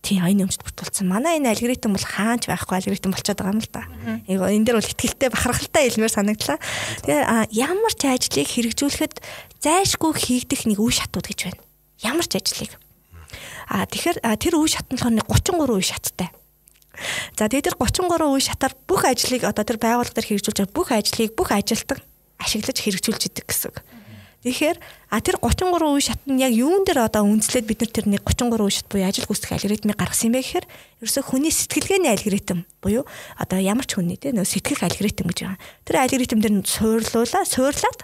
Тийм 0.00 0.24
оюуны 0.24 0.48
өмчөд 0.48 0.64
бүртгүүлсэн. 0.64 1.04
Манай 1.04 1.36
энэ 1.36 1.52
алгоритм 1.52 1.92
бол 1.92 2.06
хаанч 2.06 2.48
байхгүй 2.48 2.76
алгоритм 2.80 3.12
болчиход 3.12 3.40
байгаа 3.42 3.52
юм 3.52 3.60
л 3.60 3.68
да. 3.68 3.84
Энэ 4.24 4.64
дээр 4.64 4.78
бол 4.80 4.88
ихтгэлтэй 4.88 5.28
бахархалтай 5.28 5.82
хэлмээр 5.92 6.16
санагдлаа. 6.16 6.58
Тэгээ 7.04 7.52
ямар 7.52 7.92
ч 7.92 8.02
ажлыг 8.08 8.48
хэрэгжүүлэхэд 8.48 9.14
зайшгүй 9.60 10.12
хийгдэх 10.16 10.64
нэг 10.64 10.80
үе 10.80 10.96
шатууд 10.96 11.28
гэж 11.28 11.40
байна. 11.52 11.60
Ямар 12.00 12.24
ч 12.24 12.40
ажлыг. 12.40 12.80
А 13.70 13.86
тэгэхээр 13.86 14.18
тэр 14.34 14.54
үе 14.58 14.66
шат 14.66 14.90
нь 14.90 14.98
33 14.98 15.22
үе 15.70 15.86
шаттай. 15.86 16.34
За 17.38 17.46
тэгээд 17.46 17.70
тэр 17.70 17.76
33 17.78 18.26
үе 18.26 18.42
шатаар 18.42 18.74
бүх 18.90 19.06
ажлыг 19.06 19.46
одоо 19.46 19.62
тэр 19.62 19.78
байгууллага 19.78 20.18
дээр 20.18 20.26
хэрэгжүүлж 20.26 20.58
байгаа 20.58 20.74
бүх 20.74 20.88
ажлыг 20.90 21.30
бүх 21.38 21.54
ажилтан 21.54 22.02
ашиглаж 22.42 22.76
хэрэгжүүлж 22.82 23.22
идэг 23.30 23.46
гэсэн 23.46 23.70
үг. 23.70 23.78
Тэгэхээр 24.40 24.78
а 25.12 25.20
тэр 25.22 25.36
33 25.38 25.86
үе 25.86 26.02
шат 26.02 26.18
нь 26.26 26.42
яг 26.42 26.50
юун 26.50 26.82
дээр 26.82 27.06
одоо 27.06 27.28
үндэслээд 27.30 27.68
бид 27.70 27.84
нар 27.84 27.92
тэр 27.94 28.06
нэг 28.10 28.26
33 28.26 28.58
үе 28.58 28.72
шат 28.74 28.88
буюу 28.90 29.06
ажил 29.06 29.28
гүйцэтгэх 29.30 29.54
алгоритмыг 29.54 29.96
гаргасан 30.00 30.32
юм 30.32 30.34
бэ 30.34 30.42
гэхээр 30.42 30.66
ерөөсөө 31.04 31.24
хүний 31.28 31.52
сэтгэлгээний 31.52 32.10
алгоритм 32.10 32.64
буюу 32.82 33.04
одоо 33.36 33.58
ямар 33.60 33.84
ч 33.84 34.00
хүний 34.00 34.16
те 34.16 34.32
нөө 34.32 34.48
сэтгэх 34.48 34.82
алгоритм 34.82 35.28
гэж 35.28 35.38
байгаа. 35.44 35.60
Тэр 35.84 35.96
алгоритм 36.00 36.40
дээр 36.40 36.56
суурлуулаа, 36.64 37.44
суурлаад 37.44 38.00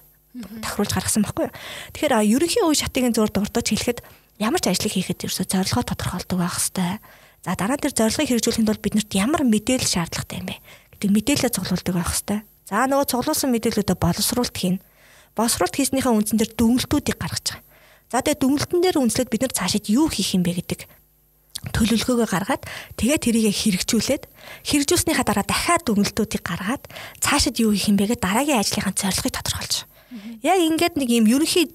тохируулж 0.60 0.92
гаргасан 0.92 1.24
байхгүй 1.24 1.48
юу. 1.48 1.56
Тэгэхээр 1.96 2.14
ерөнхий 2.20 2.62
үе 2.68 2.76
шатыг 2.76 3.16
зур 3.16 3.32
дурдж 3.32 3.72
хэлэхэд 3.72 4.04
ямар 4.38 4.60
ч 4.60 4.68
ажлыг 4.68 4.92
хийхэд 4.92 5.24
ерөөсөө 5.24 5.46
зорилгоо 5.48 5.84
тодорхойлдог 5.84 6.38
байх 6.38 6.56
хэвээр. 6.60 7.00
За 7.46 7.54
дараа 7.56 7.76
нь 7.78 7.84
тэр 7.84 7.94
зорилгыг 7.96 8.28
хэрэгжүүлэхэд 8.28 8.68
бол 8.68 8.84
биднэрт 8.84 9.10
ямар 9.16 9.42
мэдээлэл 9.46 9.86
шаардлагатай 9.86 10.38
юм 10.42 10.48
бэ 10.50 10.56
гэдэг 10.96 11.10
мэдээлэлээ 11.14 11.52
цуглуулдаг 11.56 11.94
байх 11.94 12.10
хэвээр. 12.12 12.42
За 12.66 12.84
нөгөө 12.90 13.06
цуглуулсан 13.06 13.50
мэдээллүүдээ 13.54 13.96
боловсруулалт 13.96 14.56
хийн. 14.58 14.76
Боловсруулалт 15.38 15.76
хийснийхаа 15.78 16.12
үндсэн 16.12 16.36
дээр 16.42 16.52
дүнэлтүүдийг 16.58 17.16
гаргаж 17.16 17.46
байгаа. 17.54 17.64
За 18.10 18.18
тэгээ 18.20 18.42
дүнэлтэн 18.42 18.80
дээр 18.82 18.96
үнслээд 18.98 19.30
бид 19.30 19.42
нар 19.46 19.54
цаашид 19.54 19.86
юу 19.88 20.10
хийх 20.10 20.34
юм 20.34 20.42
бэ 20.42 20.58
гэдэг 20.58 20.80
төлөвлөгөөгөө 21.74 22.28
гаргаад 22.30 22.62
тэгээ 22.94 23.18
тэрийг 23.18 23.50
хэрэгжүүлээд 23.50 24.24
хэрэгжүүлснийхаа 24.70 25.26
дараа 25.26 25.46
дахиад 25.46 25.82
дүнэлтүүдийг 25.86 26.42
гаргаад 26.46 26.86
цаашид 27.18 27.58
юу 27.58 27.74
хийх 27.74 27.90
юм 27.90 27.98
бэ 27.98 28.14
гэдэг 28.14 28.22
дараагийн 28.22 28.62
ажлынхаа 28.62 28.94
зорилгыг 28.94 29.34
тодорхойлж. 29.34 29.74
Яг 30.46 30.58
ингээд 30.62 30.94
нэг 30.94 31.10
юм 31.10 31.26
ерөнхий 31.26 31.66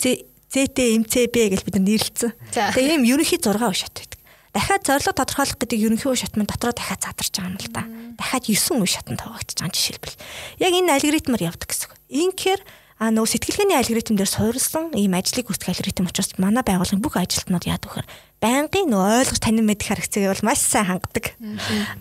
ЗТ 0.52 0.78
МЦБ 1.00 1.36
гэж 1.56 1.62
бид 1.64 1.80
нэрлэлсэн. 1.80 2.32
Тэгээ 2.52 3.00
ийм 3.00 3.08
ерөнхий 3.08 3.40
6 3.40 3.56
уушат 3.56 3.96
байдаг. 3.96 4.20
Дахиад 4.52 4.84
зорилго 4.84 5.16
тодорхойлох 5.16 5.56
гэдэг 5.64 5.80
ерөнхий 5.80 6.12
уушат 6.12 6.36
шатман 6.36 6.44
дотроо 6.44 6.76
дахиад 6.76 7.00
задарч 7.00 7.32
байгаа 7.32 7.56
юм 7.56 7.56
л 7.56 7.72
да. 7.72 7.88
Дахиад 8.20 8.44
9 8.52 8.84
уушат 8.84 9.08
шатанд 9.08 9.24
хуваагдаж 9.24 9.56
байгаа 9.56 9.72
жишээлбэл. 9.72 10.20
Яг 10.60 10.72
энэ 10.76 10.92
алгоритмаар 10.92 11.48
явдаг 11.56 11.72
гэсэн. 11.72 11.96
Инхээр 12.12 12.60
а 13.02 13.10
нөгөө 13.10 13.34
сэтгэлгээний 13.34 13.80
алгоритм 13.82 14.14
дээр 14.14 14.30
суурилсан 14.30 14.94
ийм 14.94 15.18
ажлыг 15.18 15.50
гүйцэтгэх 15.50 15.74
алгоритм 15.74 16.06
учраас 16.06 16.38
манай 16.38 16.62
байгууллагын 16.62 17.02
бүх 17.02 17.18
ажилтнууд 17.18 17.66
яад 17.66 17.82
вөхөр 17.82 18.06
байнгын 18.38 18.94
нөгөө 18.94 19.26
ойлгож 19.26 19.42
танин 19.42 19.66
мэдих 19.66 19.90
харагцыг 19.90 20.30
бол 20.30 20.46
маш 20.46 20.62
сайн 20.62 20.86
хангадаг. 20.86 21.34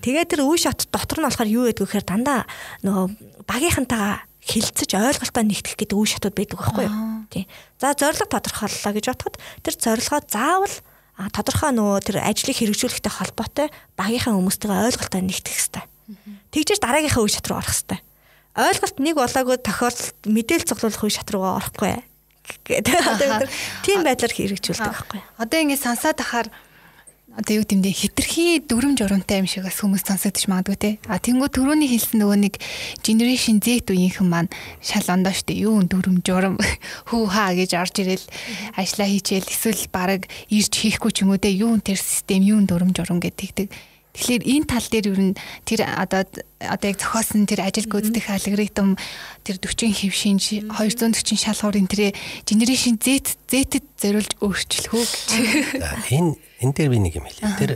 Тэгээд 0.05 0.29
тэр 0.37 0.45
үе 0.45 0.61
шат 0.61 0.93
дотор 0.93 1.25
нь 1.25 1.27
болохоор 1.31 1.49
юу 1.49 1.65
гэдэг 1.73 1.89
вэхээр 1.89 2.05
дандаа 2.05 2.45
нөгөө 2.85 3.49
багийнхантайгаа 3.49 4.29
хилцэж 4.51 4.91
ойлголтоо 4.99 5.45
нэгтгэх 5.47 5.79
гэдэг 5.79 5.97
үе 5.97 6.11
шатууд 6.11 6.35
байдаг 6.35 6.59
байхгүй 6.59 6.87
юу? 6.91 7.25
Тий. 7.31 7.45
За 7.79 7.95
зорилго 7.95 8.27
тодорхойллоо 8.27 8.93
гэж 8.99 9.07
бодоход 9.15 9.37
тэр 9.63 9.75
зорилгоо 9.79 10.21
заавал 10.27 10.77
тодорхой 11.31 11.71
нөгөө 11.77 11.99
тэр 12.03 12.17
ажлыг 12.25 12.57
хэрэгжүүлэхтэй 12.59 13.13
холбоотой 13.13 13.69
багийнхаа 13.95 14.35
хүмүүстэйгээ 14.35 14.87
ойлголтоо 14.91 15.21
нэгтгэх 15.23 15.55
хэрэгтэй. 15.55 15.85
Тэгжээж 16.51 16.81
дараагийнхаа 16.83 17.23
үе 17.23 17.31
шат 17.31 17.47
руу 17.47 17.61
орох 17.63 17.71
хэрэгтэй. 17.71 18.01
Ойлголт 18.59 18.97
нэг 18.99 19.15
болоогүй 19.15 19.57
тохиолдолд 19.63 20.17
мэдээлэл 20.27 20.69
цуглуулах 20.69 21.05
үе 21.07 21.13
шат 21.15 21.31
руугаа 21.31 21.61
орохгүй. 21.63 21.93
гэдэг. 22.67 23.47
Тийм 23.87 24.03
байдлаар 24.03 24.35
хэрэгжүүлдэг 24.35 24.91
байхгүй. 24.91 25.21
Одоо 25.39 25.59
ингэ 25.63 25.79
сансаад 25.79 26.19
ахаар 26.19 26.49
одоо 27.37 27.63
юу 27.63 27.65
гэмдэ 27.65 27.91
хитрхи 27.95 28.59
дүрм 28.67 28.99
журамтай 28.99 29.39
юм 29.39 29.47
шиг 29.47 29.63
бас 29.63 29.79
хүмүүс 29.79 30.03
сонсогдож 30.03 30.45
магадгүй 30.51 30.77
те. 30.77 30.91
А 31.07 31.23
тэнгуү 31.23 31.47
төрөний 31.47 31.87
хэлсэн 31.87 32.19
нөгөө 32.19 32.39
нэг 32.43 32.55
generation 33.07 33.63
Z 33.63 33.87
үеийнхэн 33.87 34.27
маань 34.27 34.51
шал 34.83 35.07
ондоо 35.07 35.31
штэ. 35.31 35.55
Юу 35.55 35.79
дүрм 35.87 36.27
журам 36.27 36.59
хүү 37.09 37.23
хаа 37.31 37.55
гэж 37.55 37.79
орж 37.79 38.03
ирэл. 38.03 38.27
Ажиллаа 38.75 39.09
хийчихэл 39.09 39.47
эсвэл 39.47 39.83
баг 39.95 40.27
ирж 40.51 40.73
хийхгүй 40.75 41.11
ч 41.15 41.23
юм 41.23 41.31
уу 41.31 41.39
те. 41.39 41.55
Юу 41.55 41.79
тэр 41.79 42.03
систем 42.03 42.43
юу 42.43 42.59
дүрм 42.67 42.91
журам 42.91 43.23
гэдэг 43.23 43.71
Тэгэхээр 44.11 44.43
энэ 44.43 44.67
тал 44.67 44.87
дээр 44.91 45.07
ер 45.15 45.21
нь 45.23 45.35
тэр 45.63 45.87
одоо 45.87 46.27
одоо 46.59 46.89
яг 46.91 46.99
зохиосон 46.99 47.47
тэр 47.47 47.63
ажил 47.63 47.87
гүйцэтгэх 47.87 48.27
алгоритм 48.27 48.99
тэр 49.47 49.57
40 49.63 49.95
хэв 49.95 50.15
шинж 50.15 50.67
240 50.67 51.39
шалгуурын 51.39 51.87
тэр 51.87 52.11
generation 52.43 52.99
Z 52.99 53.39
Z-д 53.47 53.87
зориулж 53.95 54.35
өөрчлөх 54.43 54.93
үү 54.99 55.05
гэж. 55.07 55.31
Энэ 56.19 56.35
энэ 56.59 56.75
дээр 56.75 56.91
би 56.91 56.99
нэг 56.99 57.15
юм 57.23 57.27
хэлээ. 57.31 57.55
Тэр 57.55 57.73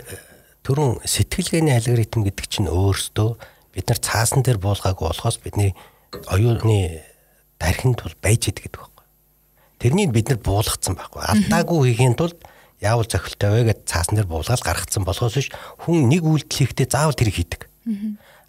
түрүүн 0.67 1.07
сэтгэлгээний 1.07 1.77
алгоритм 1.79 2.27
гэдэг 2.27 2.47
чинь 2.51 2.67
өөрөөсөө 2.67 3.31
бид 3.79 3.87
нар 3.91 4.01
цаасан 4.03 4.43
дээр 4.43 4.59
буулгаагүй 4.59 5.07
болохоос 5.07 5.39
бидний 5.39 5.71
оюуны 6.31 7.03
дархинд 7.63 8.03
бол 8.03 8.17
байж 8.19 8.51
идэг 8.51 8.71
гэдэг 8.71 8.81
байхгүй. 8.83 9.07
Тэрнийг 9.83 10.11
бид 10.11 10.35
нар 10.35 10.41
буулгацсан 10.43 10.99
байхгүй. 10.99 11.23
Алдаагүй 11.23 11.95
хийхин 11.95 12.19
тулд 12.19 12.39
яавал 12.85 13.09
зохилтой 13.09 13.51
вэ 13.51 13.61
гэд 13.73 13.81
цаасан 13.89 14.21
дээр 14.21 14.29
буулгаад 14.29 14.61
гаргацсан 14.61 15.09
болохоос 15.09 15.41
биш 15.41 15.49
хүн 15.83 16.13
нэг 16.13 16.23
үйлдэл 16.23 16.69
хийхдээ 16.69 16.89
заавал 16.93 17.17
тэр 17.17 17.33
хийдэг. 17.33 17.67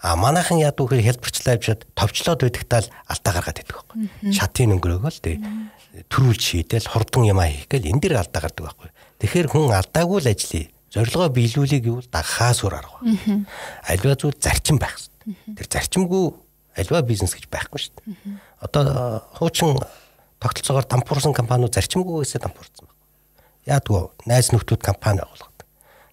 А 0.04 0.20
манайхан 0.20 0.60
яд 0.60 0.78
үхээр 0.78 1.02
хэлбэрчлээ 1.02 1.56
авчиад 1.56 1.88
товчлоод 1.96 2.44
байдагтаа 2.44 2.84
л 2.84 2.92
алдаа 3.10 3.32
гаргаад 3.34 3.58
байдаг 3.64 3.76
байхгүй. 3.80 3.98
Шатын 4.36 4.76
өнгөрөөгөө 4.78 5.12
л 5.16 5.24
тий 5.24 5.36
төрүүлж 6.12 6.42
шийдэл 6.42 6.92
хурдан 6.92 7.24
юм 7.24 7.40
аа 7.40 7.48
хийх 7.48 7.72
гээл 7.72 7.96
энэ 7.96 8.02
дэр 8.04 8.20
алдаа 8.20 8.42
гардаг 8.44 8.64
байхгүй. 8.68 8.90
Тэгэхээр 9.24 9.48
хүн 9.48 9.72
алдаагүй 9.72 10.20
л 10.20 10.32
ажиллая. 10.32 10.68
Зорилгоо 10.92 11.30
биелүүлэх 11.32 11.82
гэвэл 11.84 12.12
дагахаа 12.12 12.54
сур 12.56 12.76
арга. 12.76 13.00
Альва 13.88 14.16
зүйл 14.20 14.36
зарчим 14.36 14.80
байх 14.80 15.00
хэрэгтэй. 15.00 15.56
Тэр 15.56 15.68
зарчимгүй 15.72 16.24
альва 16.76 17.02
бизнес 17.02 17.36
гэж 17.36 17.48
байхгүй 17.48 17.80
шүү 17.80 17.94
дээ. 17.96 18.16
Одоо 18.60 19.24
хуучин 19.40 19.80
тогтолцоогоор 20.40 20.88
дампуурсан 20.88 21.32
компаниуд 21.32 21.76
зарчимгүйгээсээ 21.76 22.44
дампуурсан 22.44 22.84
байна. 22.84 22.85
Яадгүй 23.66 24.02
найз 24.30 24.54
нөхдүүд 24.54 24.82
компани 24.86 25.26
байгуулдаг. 25.26 25.66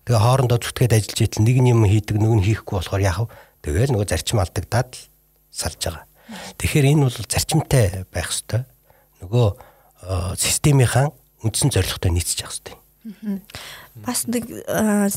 Тэгээ 0.09 0.25
хоорондоо 0.25 0.59
зүтгээд 0.59 0.97
ажиллаж 0.97 1.21
итэл 1.21 1.45
нэг 1.45 1.57
юм 1.63 1.85
хийдэг 1.85 2.17
нэг 2.17 2.33
нь 2.41 2.47
хийхгүй 2.49 2.75
болохоор 2.81 3.05
яах 3.05 3.21
вэ? 3.29 3.33
Тэгээл 3.63 3.93
нөгөө 3.93 4.09
зарчим 4.09 4.41
алдагдаад 4.41 4.91
л 4.97 5.03
салж 5.53 5.81
байгаа. 5.85 6.05
Тэгэхээр 6.59 6.91
энэ 6.97 7.05
бол 7.07 7.19
зарчимтай 7.29 7.85
байх 8.09 8.33
хэвээр. 8.33 8.65
Нөгөө 9.23 9.47
системийнхэн 10.41 11.13
үндсэн 11.45 11.71
зорилготой 11.71 12.11
нийцэж 12.11 12.39
явах 12.43 12.57
хэрэгтэй. 12.57 12.77
Бас 14.03 14.27
нэг 14.27 14.47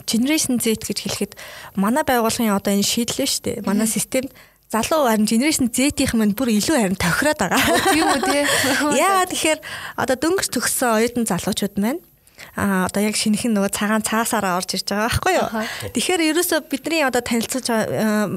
generation 0.10 0.58
Z 0.60 0.82
гэж 0.86 1.00
хэлэхэд 1.06 1.34
манай 1.78 2.04
байгууллагын 2.04 2.54
одоо 2.54 2.74
энэ 2.74 2.86
шийдлээ 2.86 3.30
шүү 3.30 3.44
дээ. 3.46 3.58
Манай 3.66 3.86
системд 3.86 4.34
залуу 4.70 5.06
харин 5.06 5.30
generation 5.30 5.70
Z-ийнх 5.70 6.18
маань 6.18 6.34
бүр 6.34 6.50
илүү 6.58 6.78
харин 6.82 6.98
тохироод 6.98 7.40
байгаа. 7.40 7.62
Тийм 7.94 8.10
үү 8.10 8.22
те. 8.26 8.46
Яагаад 9.06 9.32
тэгэхээр 9.32 9.60
одоо 10.02 10.16
дөнгөж 10.18 10.50
төгссөн 10.50 10.98
оюутан 10.98 11.26
залуучууд 11.30 11.78
маань 11.78 12.02
а 12.56 12.88
одоо 12.88 13.03
яг 13.03 13.20
шинэхэн 13.20 13.51
нөгөө 13.51 13.72
цагаан 13.76 14.03
цаасаараа 14.03 14.56
орж 14.56 14.80
ирж 14.80 14.88
байгаа 14.88 15.12
байхгүй 15.12 15.34
юу. 15.36 15.47
Тэгэхээр 15.91 16.22
ерөөсөө 16.32 16.60
бидний 16.72 17.03
одоо 17.03 17.20
танилцуулж 17.20 17.68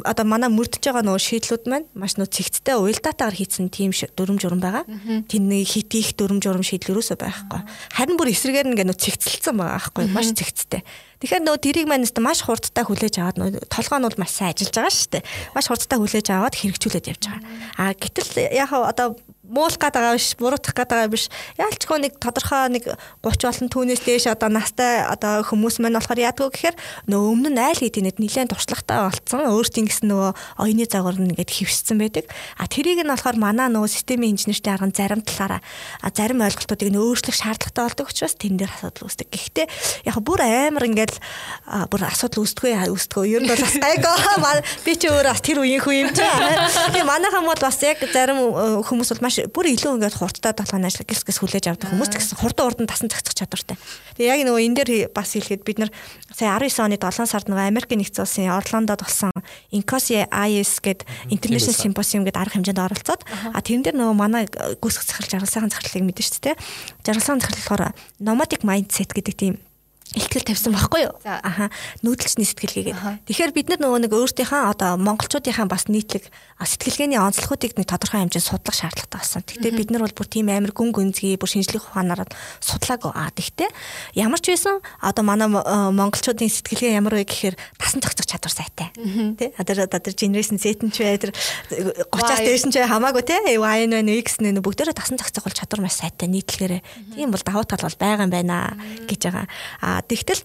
одоо 0.02 0.24
манай 0.26 0.50
мөрдөж 0.50 0.82
байгаа 0.82 1.06
нөгөө 1.06 1.22
шийдлүүд 1.22 1.64
маань 1.70 1.86
маш 1.94 2.18
нөгөө 2.18 2.34
цэгцтэй 2.34 2.74
уялдаатаагаар 2.74 3.38
хийсэн 3.38 3.70
тийм 3.70 3.94
дүрм 3.94 4.42
журм 4.42 4.58
байгаа. 4.58 4.84
Тэн 5.30 5.42
нэг 5.46 5.70
хит 5.70 5.94
их 5.94 6.18
дүрм 6.18 6.42
журм 6.42 6.66
шийдэл 6.66 6.98
ерөөсөө 6.98 7.16
байхгүй. 7.22 7.60
Харин 7.94 8.18
бүр 8.18 8.34
эсрэгээр 8.34 8.74
ингээ 8.74 8.90
нөгөө 8.90 9.04
цэгцэлсэн 9.06 9.54
байгаа 9.54 9.78
байхгүй 9.78 10.02
юу. 10.10 10.14
Маш 10.18 10.34
цэгцтэй. 10.34 10.82
Тэгэхээр 11.18 11.42
нөгөө 11.42 11.62
тэрийг 11.66 11.90
нэстэ 11.90 12.22
маш 12.22 12.46
хурдтай 12.46 12.86
хүлээж 12.86 13.18
аваад 13.18 13.38
нөгөө 13.42 13.66
толгой 13.74 13.98
нь 13.98 14.06
бол 14.06 14.22
маш 14.22 14.38
сайн 14.38 14.54
ажиллаж 14.54 14.74
байгаа 14.78 14.94
шүү 14.94 15.10
дээ. 15.18 15.26
Маш 15.50 15.66
хурдтай 15.66 15.98
хүлээж 15.98 16.26
аваад 16.30 16.54
хэрэгжүүлээд 16.54 17.10
явж 17.10 17.22
байгаа. 17.26 17.42
А 17.74 17.90
гэтэл 17.98 18.30
яг 18.54 18.70
одоо 18.70 19.18
муулах 19.49 19.80
гээд 19.80 19.96
байгаа 19.96 20.14
биш, 20.20 20.36
буруутгах 20.36 20.76
гээд 20.76 20.90
байгаа 20.92 21.09
биш. 21.09 21.24
Яалчгүй 21.57 21.99
нэг 22.05 22.12
тодорхой 22.20 22.68
нэг 22.68 22.84
30 23.24 23.49
болон 23.49 23.68
түүнээс 23.72 24.03
дээш 24.05 24.26
одоо 24.28 24.53
настай 24.53 25.01
одоо 25.09 25.40
хүмүүс 25.49 25.80
маань 25.80 25.96
болохоор 25.96 26.20
яадгүй 26.20 26.49
гэхээр 26.53 26.76
нөө 27.09 27.22
өмнө 27.32 27.51
нь 27.57 27.61
айл 27.61 27.80
гэдэг 27.80 28.05
нэг 28.05 28.16
нэлээд 28.20 28.53
туршлагатай 28.53 28.99
болцсон. 29.09 29.49
Өөртөө 29.49 29.80
ингэсэн 29.88 30.09
нөгөө 30.12 30.30
оюуны 30.61 30.84
загвар 30.84 31.16
нь 31.16 31.32
ингээд 31.32 31.53
хөвссөн 31.57 31.96
байдаг. 31.96 32.28
А 32.61 32.68
тэрийг 32.68 33.01
нь 33.01 33.09
болохоор 33.09 33.40
манай 33.40 33.72
нөгөө 33.72 33.88
системийн 33.88 34.36
инженертэй 34.36 34.72
арган 34.76 34.92
зарим 34.92 35.24
талаараа 35.24 35.64
зарим 36.12 36.44
ойлголтуудыг 36.44 36.88
нь 36.92 37.01
өөрчлөх 37.01 37.36
шаардлагатай 37.40 37.84
болдог 37.88 38.07
учраас 38.12 38.36
тэн 38.36 38.61
дээр 38.61 38.68
асуудал 38.68 39.09
үүсдэг. 39.09 39.32
Гэхдээ 39.32 39.66
яг 40.12 40.16
бүр 40.20 40.44
амар 40.44 40.84
ингээд 40.84 41.16
бүр 41.88 42.03
асуудал 42.05 42.44
үүсдэггүй 42.44 42.72
үүсдэггүй. 42.92 43.26
Ер 43.32 43.42
нь 43.44 43.51
бол 43.51 43.64
бас 43.64 43.76
гайгүй. 43.80 44.16
Би 44.84 44.92
ч 44.96 45.09
өөрөө 45.09 45.32
бас 45.32 45.42
тэр 45.44 45.64
үеийн 45.64 45.82
хүн 45.82 45.96
юм 46.05 46.11
чинь. 46.12 46.28
Тэгээ 46.28 47.07
манайхан 47.09 47.44
бол 47.49 47.61
бас 47.61 47.78
яг 47.82 48.03
зарим 48.12 48.38
хүмүүс 48.84 49.11
бол 49.16 49.24
маш 49.24 49.38
бүр 49.53 49.70
илүү 49.70 49.95
ингээд 49.99 50.18
хурдтай 50.18 50.53
толгойн 50.57 50.89
ажил 50.89 51.07
гис 51.07 51.22
гис 51.22 51.39
хүлээж 51.39 51.70
авдаг 51.70 51.95
хүмүүс 51.95 52.11
гэсэн 52.11 52.39
хурдан 52.43 52.66
урдан 52.66 52.91
тасан 52.91 53.12
цогцох 53.12 53.39
чадвартай. 53.39 53.76
Тэгээ 54.18 54.32
яг 54.34 54.41
нөгөө 54.49 54.62
энэ 54.66 54.76
дээр 54.82 54.91
бас 55.14 55.36
хэлэхэд 55.39 55.62
бид 55.62 55.78
нар 55.78 55.91
сая 56.34 56.59
19 56.59 56.82
оны 56.82 56.99
7 56.99 57.30
сард 57.30 57.47
нөгөө 57.47 57.68
Америк 57.70 57.93
нэгдсэн 57.95 58.24
улсын 58.26 58.51
Орландод 58.51 59.05
болсон 59.05 59.30
Incosi 59.70 60.24
IS 60.26 60.82
гэд 60.82 61.07
International 61.30 61.76
Symposium 61.76 62.26
гэд 62.26 62.41
арга 62.41 62.59
хэмжээнд 62.59 62.82
оролцоод 62.82 63.22
а 63.28 63.61
тэрэн 63.62 63.86
дээр 63.86 63.97
нөгөө 64.01 64.16
манай 64.16 64.51
гүйцэх 64.51 65.07
захирал 65.07 65.45
жаргалсан 65.45 65.70
захирлыг 65.70 66.09
мэдэн 66.09 66.24
шүү 66.26 66.43
дээ. 66.43 66.57
Жаргалсан 67.07 67.39
захирал 67.39 67.62
болохоор 67.62 67.82
nomadic 68.18 68.66
mindset 68.66 69.14
гэдэг 69.14 69.36
тийм 69.36 69.55
ихтгэл 70.16 70.46
тавьсан 70.48 70.72
байхгүй 70.72 71.04
юу? 71.04 71.14
Аха. 71.24 71.68
Нүүдэлчний 72.00 72.48
сэтгэлгээгээд. 72.48 73.28
Тэгэхээр 73.28 73.52
бид 73.52 73.68
нар 73.68 73.80
нөгөө 73.84 74.00
нэг 74.09 74.12
өөртөөхөө 74.16 74.62
одоо 74.72 74.96
монголчуудынхаа 74.96 75.68
бас 75.68 75.84
нийтлэг 75.92 76.32
сэтгэлгээний 76.56 77.20
онцлогуудыг 77.20 77.76
нэг 77.76 77.86
тодорхой 77.86 78.24
хэмжээнд 78.24 78.48
судлах 78.48 78.76
шаардлагатай 78.76 79.20
болсон. 79.20 79.42
Гэхдээ 79.44 79.72
бид 79.76 79.90
нар 79.92 80.09
бол 80.09 80.16
бүр 80.16 80.28
тийм 80.32 80.48
амар 80.48 80.72
гүн 80.72 80.90
гүнзгий 80.96 81.36
бүр 81.36 81.50
шинжлэх 81.52 81.92
ухаанаар 81.92 82.24
судлаагүй. 82.64 83.12
Аа 83.12 83.30
тэгтээ 83.30 83.68
ямар 84.16 84.40
ч 84.40 84.56
байсан 84.56 84.80
одоо 85.04 85.22
манай 85.22 85.48
монголчуудын 85.52 86.48
сэтгэлгээ 86.48 86.96
ямар 86.96 87.20
вэ 87.20 87.28
гэхээр 87.28 87.56
тасан 87.76 88.00
зохицох 88.00 88.26
чадвар 88.26 88.54
сайтай. 88.54 88.88
Тэ? 89.36 89.52
Одоо 89.61 89.86
одоо 89.86 90.12
generation 90.16 90.59
Z 90.59 90.82
нь 90.82 90.90
ч 90.90 91.04
бай 91.04 91.20
тэр 91.20 91.30
30-аас 91.30 92.42
дээш 92.42 92.64
нь 92.66 92.74
ч 92.74 92.82
хамаагүй 92.82 93.22
те. 93.22 93.38
Y 93.44 93.80
нь 93.86 94.18
X 94.24 94.40
нь 94.40 94.56
бүгдээрээ 94.59 94.96
тасан 94.98 95.20
зохицох 95.20 95.46
бол 95.46 95.54
чадвар 95.54 95.84
маш 95.86 96.00
сайтай 96.00 96.26
нийтлэгээрээ. 96.26 97.14
Тийм 97.14 97.30
бол 97.30 97.44
давуу 97.44 97.62
тал 97.68 97.86
бол 97.86 97.98
байгаа 98.00 98.26
юм 98.26 98.32
байна 98.34 98.74
гэж 99.06 99.20
байгаа. 99.30 99.46
Аа 99.78 99.97
тэгтэл 100.05 100.42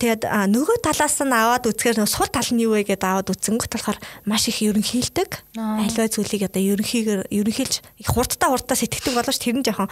тэгээд 0.00 0.22
нөгөө 0.26 0.76
талаас 0.84 1.18
нь 1.20 1.34
аваад 1.34 1.68
үзэхээр 1.68 2.00
нөгөө 2.00 2.12
сул 2.12 2.30
тал 2.30 2.50
нь 2.52 2.62
юу 2.64 2.76
вэ 2.78 2.86
гэдээ 2.88 3.10
аваад 3.10 3.32
үзэнгөт 3.34 3.72
болохоор 3.72 3.98
маш 4.24 4.48
их 4.48 4.62
ерөнхийлдэг. 4.64 5.30
Альва 5.56 6.08
зүйлийг 6.08 6.48
одоо 6.48 6.62
ерөнхийгээр 6.62 7.28
ерөнхийлж 7.28 7.74
их 7.82 8.08
хурдтай 8.08 8.48
хурдтай 8.48 8.76
сэтгэдэг 8.78 9.14
болооч 9.16 9.38
тэр 9.40 9.56
нь 9.60 9.66
жоохон 9.66 9.90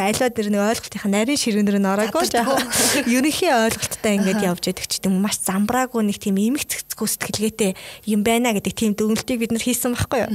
альва 0.00 0.26
дэр 0.32 0.48
нэг 0.50 0.62
ойлголтынхаа 0.62 1.10
нарийн 1.10 1.38
ширүүнээр 1.38 1.78
нь 1.78 1.90
ороогүй 1.92 2.24
жоохон 2.26 2.66
ерөнхий 3.06 3.50
ойлголттой 3.52 4.12
ингээд 4.18 4.42
явж 4.42 4.62
байдаг 4.70 4.86
ч 4.88 4.98
тийм 4.98 5.20
маш 5.20 5.38
замбраагүй 5.44 6.02
нэг 6.06 6.18
тийм 6.18 6.40
имэг 6.40 6.66
цэцгүй 6.66 7.08
сэтгэлгээтэй 7.08 7.72
юм 8.08 8.24
байна 8.26 8.54
гэдэг 8.56 8.72
тийм 8.74 8.92
дүгнэлтийг 8.96 9.38
бид 9.42 9.52
нар 9.52 9.62
хийсэн 9.62 9.94
байхгүй 9.94 10.20
юу. 10.26 10.30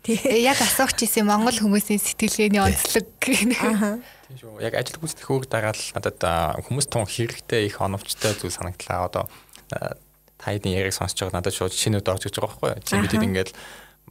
Тий. 0.00 0.16
Яг 0.40 0.60
асуугч 0.64 1.04
ирсэн 1.04 1.28
Монгол 1.28 1.56
хүмүүсийн 1.60 2.00
сэтгэлгээний 2.00 2.62
онцлог 2.64 3.04
гэх. 3.20 3.44
Тийм 3.44 4.36
шүү. 4.40 4.60
Яг 4.64 4.72
ажил 4.80 4.96
гүйцэтгэх 4.96 5.28
хөг 5.28 5.44
дагаад 5.52 5.76
надад 5.92 6.20
хүмүүс 6.64 6.88
тун 6.88 7.04
хэрэгтэй 7.04 7.68
их 7.68 7.84
оновчтой 7.84 8.32
зүйл 8.32 8.54
санагдлаа. 8.54 9.12
Одоо 9.12 9.24
тайдын 10.40 10.72
яриг 10.72 10.96
сонсож 10.96 11.28
байгаа 11.28 11.44
надад 11.44 11.52
шууд 11.52 11.76
шинүүд 11.76 12.08
орж 12.08 12.32
иж 12.32 12.40
байгаа 12.40 12.48
байхгүй 12.48 12.68
юу? 12.72 12.80
Чи 12.80 12.96
бидэд 12.96 13.26
ингээд 13.28 13.50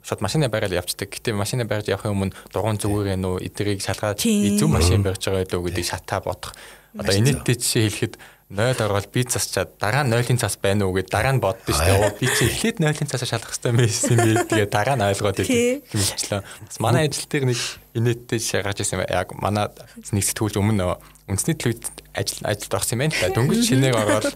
шууд 0.05 0.21
машина 0.21 0.45
байгаад 0.53 0.77
явцдаг. 0.77 1.09
Гэтэ 1.09 1.33
машина 1.33 1.65
байгаад 1.65 1.89
явахын 1.89 2.13
өмнө 2.13 2.37
дугуун 2.53 2.77
зүгээр 2.77 3.17
ээ 3.17 3.19
нөө 3.19 3.35
эдрийг 3.49 3.81
шалгаад 3.81 4.21
зөв 4.21 4.69
машин 4.69 5.01
барьж 5.01 5.25
байгаа 5.25 5.49
гэдэг 5.49 5.85
шатаа 5.89 6.21
бодох. 6.21 6.53
Одоо 6.93 7.17
инээдтэй 7.17 7.57
жишээ 7.57 7.89
хэлэхэд 7.89 8.13
0 8.49 8.81
орвол 8.81 9.05
би 9.13 9.21
засчаад 9.29 9.77
дараа 9.77 10.01
нь 10.01 10.09
0-ын 10.09 10.41
цас 10.41 10.57
байна 10.57 10.89
уу 10.89 10.97
гэд 10.97 11.13
дараа 11.13 11.37
нь 11.37 11.41
боддоо 11.43 11.69
шүү 11.69 11.85
дээ. 11.85 12.17
Би 12.17 12.27
чи 12.33 12.49
эхлээд 12.49 12.81
0-ын 12.81 13.05
цасаа 13.05 13.37
шалах 13.37 13.53
хэрэгтэй 13.53 13.73
байсан 13.77 14.09
юм 14.09 14.25
би. 14.25 14.31
Тэгээ 14.41 14.69
дараа 14.73 14.97
нь 14.97 15.05
ойлгоод 15.05 15.37
хэмжлээ. 15.45 16.41
Бас 16.41 16.77
манай 16.81 17.05
ажил 17.05 17.29
дээр 17.29 17.45
нэг 17.45 17.59
инээдтэй 17.93 18.41
гарч 18.65 18.81
ирсэн 18.81 19.05
юм. 19.05 19.05
Яг 19.05 19.37
манай 19.37 19.69
нэг 19.69 20.25
сэтгүүлч 20.25 20.57
өмнө 20.57 20.97
үндэсний 21.29 21.61
телевизэд 21.61 22.01
ажил 22.17 22.41
ажилд 22.41 22.73
орсон 22.73 22.97
юм 22.97 23.13
байна. 23.13 23.37
Дөнгөж 23.37 23.61
шинээр 23.69 23.97
ороод 24.01 24.33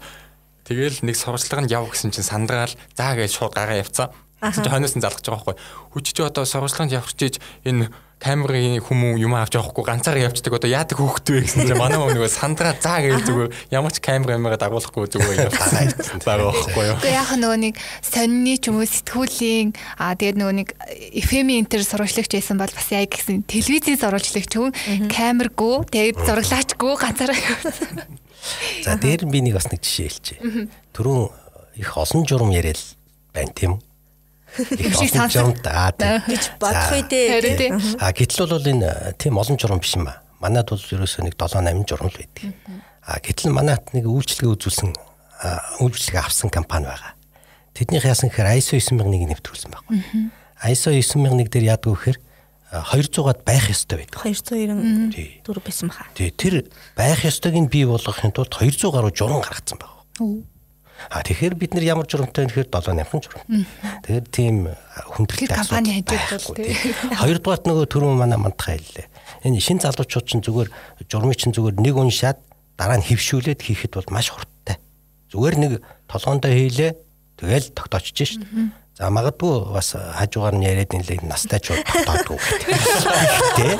тэгэл 0.69 1.01
нэг 1.01 1.17
сурвалжлага 1.17 1.65
нь 1.65 1.73
яв 1.73 1.89
гэсэн 1.89 2.13
чинь 2.13 2.21
сандраал 2.21 2.73
заа 2.93 3.17
гэж 3.17 3.33
шууд 3.33 3.57
гараа 3.57 3.81
явцсан. 3.81 4.13
Тэгсэн 4.45 4.61
чинь 4.61 4.73
хойноос 4.77 4.93
нь 4.93 5.01
залгаж 5.01 5.25
байгаа 5.25 5.57
байхгүй. 5.57 5.57
Хүчиж 5.97 6.17
одоо 6.21 6.45
сурвалжлаганд 6.45 6.93
явах 6.93 7.17
чиж 7.17 7.41
энэ 7.65 7.89
камерын 8.23 8.79
хүмүүн 8.79 9.19
юм 9.19 9.35
авч 9.35 9.59
явахгүй 9.59 9.83
ганцаараа 9.83 10.31
явцдаг 10.31 10.55
одоо 10.55 10.71
яадаг 10.71 10.95
хөөхт 10.95 11.27
вэ 11.27 11.43
гэсэн 11.43 11.67
чинь 11.67 11.75
манай 11.75 11.99
нөгөө 11.99 12.31
сандраа 12.31 12.71
заа 12.79 13.03
гэж 13.03 13.27
зүгээр 13.27 13.49
ямар 13.75 13.91
ч 13.91 13.99
камер 13.99 14.39
камера 14.39 14.55
дагуулахгүй 14.55 15.11
зүгээр 15.11 15.51
яваа 15.51 16.55
байхгүй 16.55 16.83
юу. 16.87 16.95
Гэхдээ 17.03 17.19
яг 17.19 17.31
нөгөө 17.35 17.59
нэг 17.67 17.75
сонины 17.99 18.55
ч 18.55 18.71
юм 18.71 18.79
уу 18.79 18.87
сэтгүүлийн 18.87 19.75
аа 19.99 20.15
тэгээд 20.15 20.39
нөгөө 20.39 20.55
нэг 20.55 20.69
FM-ийн 21.19 21.67
интер 21.67 21.83
сурвалжлагч 21.83 22.31
байсан 22.31 22.55
бол 22.55 22.71
бас 22.71 22.87
яг 22.95 23.11
гэсэн 23.11 23.43
телевизийн 23.43 23.99
сурвалжлагч 23.99 24.51
хүн 24.55 24.71
камергүй 25.11 25.75
тэгээд 25.91 26.23
зураглаачгүй 26.23 26.93
ганцаараа 26.95 27.35
явсан. 27.35 28.07
За 28.87 28.95
дээр 28.95 29.27
би 29.27 29.43
нэг 29.43 29.59
бас 29.59 29.67
нэг 29.67 29.83
жишээ 29.83 30.07
хэлчихье. 30.07 30.67
Түрүүн 30.95 31.43
их 31.79 31.91
олон 31.97 32.23
журам 32.23 32.55
яриад 32.55 32.79
байна 33.35 33.51
тийм 33.51 33.75
үү? 33.75 33.92
Их 34.57 34.93
олон 34.97 35.29
журамдаа 35.29 35.93
гэж 36.27 36.43
бодох 36.61 36.91
үедээ 36.93 37.73
а 37.99 38.13
гэтэл 38.13 38.47
бол 38.47 38.61
энэ 38.61 39.17
тийм 39.17 39.37
олон 39.37 39.57
журам 39.57 39.79
биш 39.81 39.95
юм 39.97 40.05
ба. 40.07 40.21
Манайд 40.39 40.69
бол 40.69 40.79
ерөөсөө 40.79 41.27
нэг 41.27 41.35
7 41.39 41.63
8 41.63 41.87
журам 41.89 42.09
л 42.11 42.17
байдаг. 42.17 42.53
А 43.01 43.19
гэтэл 43.19 43.51
манайд 43.51 43.83
нэг 43.95 44.05
үйлчлэгээ 44.05 44.53
үзүүлсэн 44.53 44.91
үйлчлэгээ 45.81 46.23
авсан 46.23 46.49
компани 46.53 46.87
байгаа. 46.87 47.17
Тэднийх 47.73 48.05
яасан 48.05 48.29
гэхээр 48.29 48.59
ISO 48.61 48.77
9001-ийг 48.77 49.33
нэвтрүүлсэн 49.33 49.71
байхгүй. 49.73 49.97
ISO 50.69 50.93
9001 50.93 51.49
дээр 51.49 51.65
яадаг 51.73 51.89
вэ 51.89 51.97
гэхээр 51.97 52.19
200-аад 52.73 53.45
байх 53.45 53.69
ёстой 53.69 54.01
байдаг. 54.01 54.21
294 54.25 55.61
байсан 55.61 55.89
баха. 55.93 56.09
Тий, 56.17 56.33
тэр 56.33 56.65
байх 56.97 57.21
ёстойг 57.21 57.53
нь 57.53 57.69
бий 57.69 57.85
болгохын 57.85 58.33
тулд 58.33 58.49
200 58.49 58.89
гаруй 58.89 59.13
журам 59.13 59.45
гаргацсан 59.45 59.77
байна. 59.77 59.93
А 61.09 61.23
тэгэхээр 61.23 61.55
бид 61.55 61.73
нар 61.73 61.83
ямар 61.83 62.07
журамтай 62.07 62.47
вэ 62.47 62.63
гэхээр 62.63 62.69
7 62.69 62.95
8 63.01 63.23
журам. 63.23 63.43
Тэгэхээр 64.05 64.27
тийм 64.31 64.55
хүндрэлтэй 65.13 65.49
компани 65.51 66.03
хажууд 66.05 66.43
бол 66.47 66.57
тий. 66.57 66.75
Хоёрдугаарт 67.17 67.65
нөгөө 67.67 67.85
түрүүн 67.91 68.17
манай 68.17 68.39
мандахаа 68.39 68.77
хэллээ. 68.79 69.07
Энэ 69.43 69.59
шин 69.59 69.79
залуучууд 69.83 70.25
чинь 70.25 70.45
зүгээр 70.45 70.69
журмын 71.09 71.35
чинь 71.35 71.55
зүгээр 71.55 71.75
нэг 71.81 71.95
уншаад 71.97 72.39
дараа 72.77 72.97
нь 73.01 73.07
хөвшүүлээд 73.07 73.61
хийхэд 73.61 73.93
бол 73.99 74.09
маш 74.13 74.31
хурдтай. 74.31 74.79
Зүгээр 75.33 75.55
нэг 75.59 75.71
толгоондоо 76.07 76.51
хийлээ 76.53 76.91
тэгэл 77.41 77.73
тогтоочж 77.75 78.15
шít. 78.15 78.43
За 78.93 79.09
магадгүй 79.09 79.73
бас 79.73 79.95
хажуугаар 79.97 80.53
нь 80.53 80.69
яриад 80.69 80.93
нэлээд 80.93 81.25
настайчууд 81.25 81.81
тогтоодгүй 81.81 82.37
гэхдээ 82.37 83.73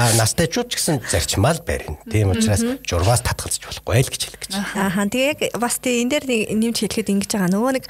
а 0.00 0.16
настайчууд 0.16 0.72
ч 0.72 0.80
гэсэн 0.80 1.04
зарчмаал 1.04 1.60
барина. 1.60 2.00
Тийм 2.08 2.32
учраас 2.32 2.64
журмаас 2.88 3.20
татгалзаж 3.20 3.60
болохгүй 3.68 4.00
л 4.00 4.08
гэж 4.08 4.22
хэлэх 4.24 4.40
гэж. 4.48 4.52
Ааха 4.80 5.04
тэгээ 5.12 5.28
яг 5.28 5.60
бас 5.60 5.76
тий 5.76 6.00
энэ 6.00 6.08
дээр 6.08 6.24
нэг 6.24 6.40
нэмж 6.56 6.76
хэлэхэд 6.88 7.12
ингэж 7.12 7.30
байгаа. 7.36 7.52
Нөгөө 7.52 7.72
нэг 7.76 7.84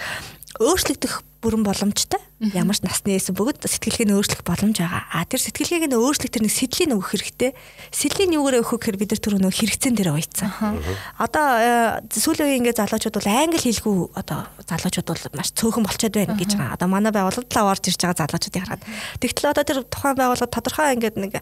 өөрчлөгдөх 0.60 1.22
бүрэн 1.46 1.62
боломжтой. 1.62 2.20
Ямар 2.52 2.76
ч 2.76 2.84
насны 2.84 3.16
эсэ 3.16 3.32
бүгд 3.32 3.64
сэтгэлгээ 3.64 4.08
нь 4.10 4.16
өөрчлөх 4.16 4.42
боломж 4.44 4.82
байгаа. 4.82 5.08
А 5.14 5.24
тэр 5.24 5.40
сэтгэлгээг 5.40 5.88
нь 5.88 5.96
өөрчлөх 5.96 6.32
тэр 6.32 6.44
нэг 6.44 6.52
сэдлийн 6.52 6.96
өгөх 6.96 7.16
хэрэгтэй. 7.16 7.52
Сэдлийн 7.94 8.36
юугаараа 8.36 8.60
өгөх 8.60 8.76
гэхээр 8.76 9.00
бид 9.00 9.10
нар 9.14 9.20
түр 9.22 9.34
нөгөө 9.40 9.56
хэрэгцэн 9.56 9.94
дээр 9.96 10.16
уйцсан. 10.16 10.50
Одоо 11.16 11.46
э, 12.02 12.04
сүүлийн 12.12 12.48
үеийн 12.50 12.60
ингээ 12.66 12.76
залуучууд 12.76 13.16
бол 13.16 13.30
англи 13.30 13.60
хэлгүй 13.62 13.96
одоо 14.20 14.38
залуучууд 14.68 15.08
бол 15.08 15.24
маш 15.38 15.48
цөөхөн 15.56 15.84
болчиход 15.86 16.16
байна 16.18 16.36
гэж 16.36 16.50
байгаа. 16.56 16.76
Одоо 16.76 16.88
манай 16.92 17.12
байгууллагад 17.14 17.56
орж 17.56 17.84
ирж 17.88 18.00
байгаа 18.04 18.20
залуучуудыг 18.26 18.62
хараад. 18.66 18.84
Тэгтэл 19.22 19.50
одоо 19.54 19.64
тэр 19.64 19.78
тухайн 19.88 20.16
байгууллага 20.18 20.52
тодорхой 20.52 20.92
ингээд 20.92 21.16
нэг 21.16 21.32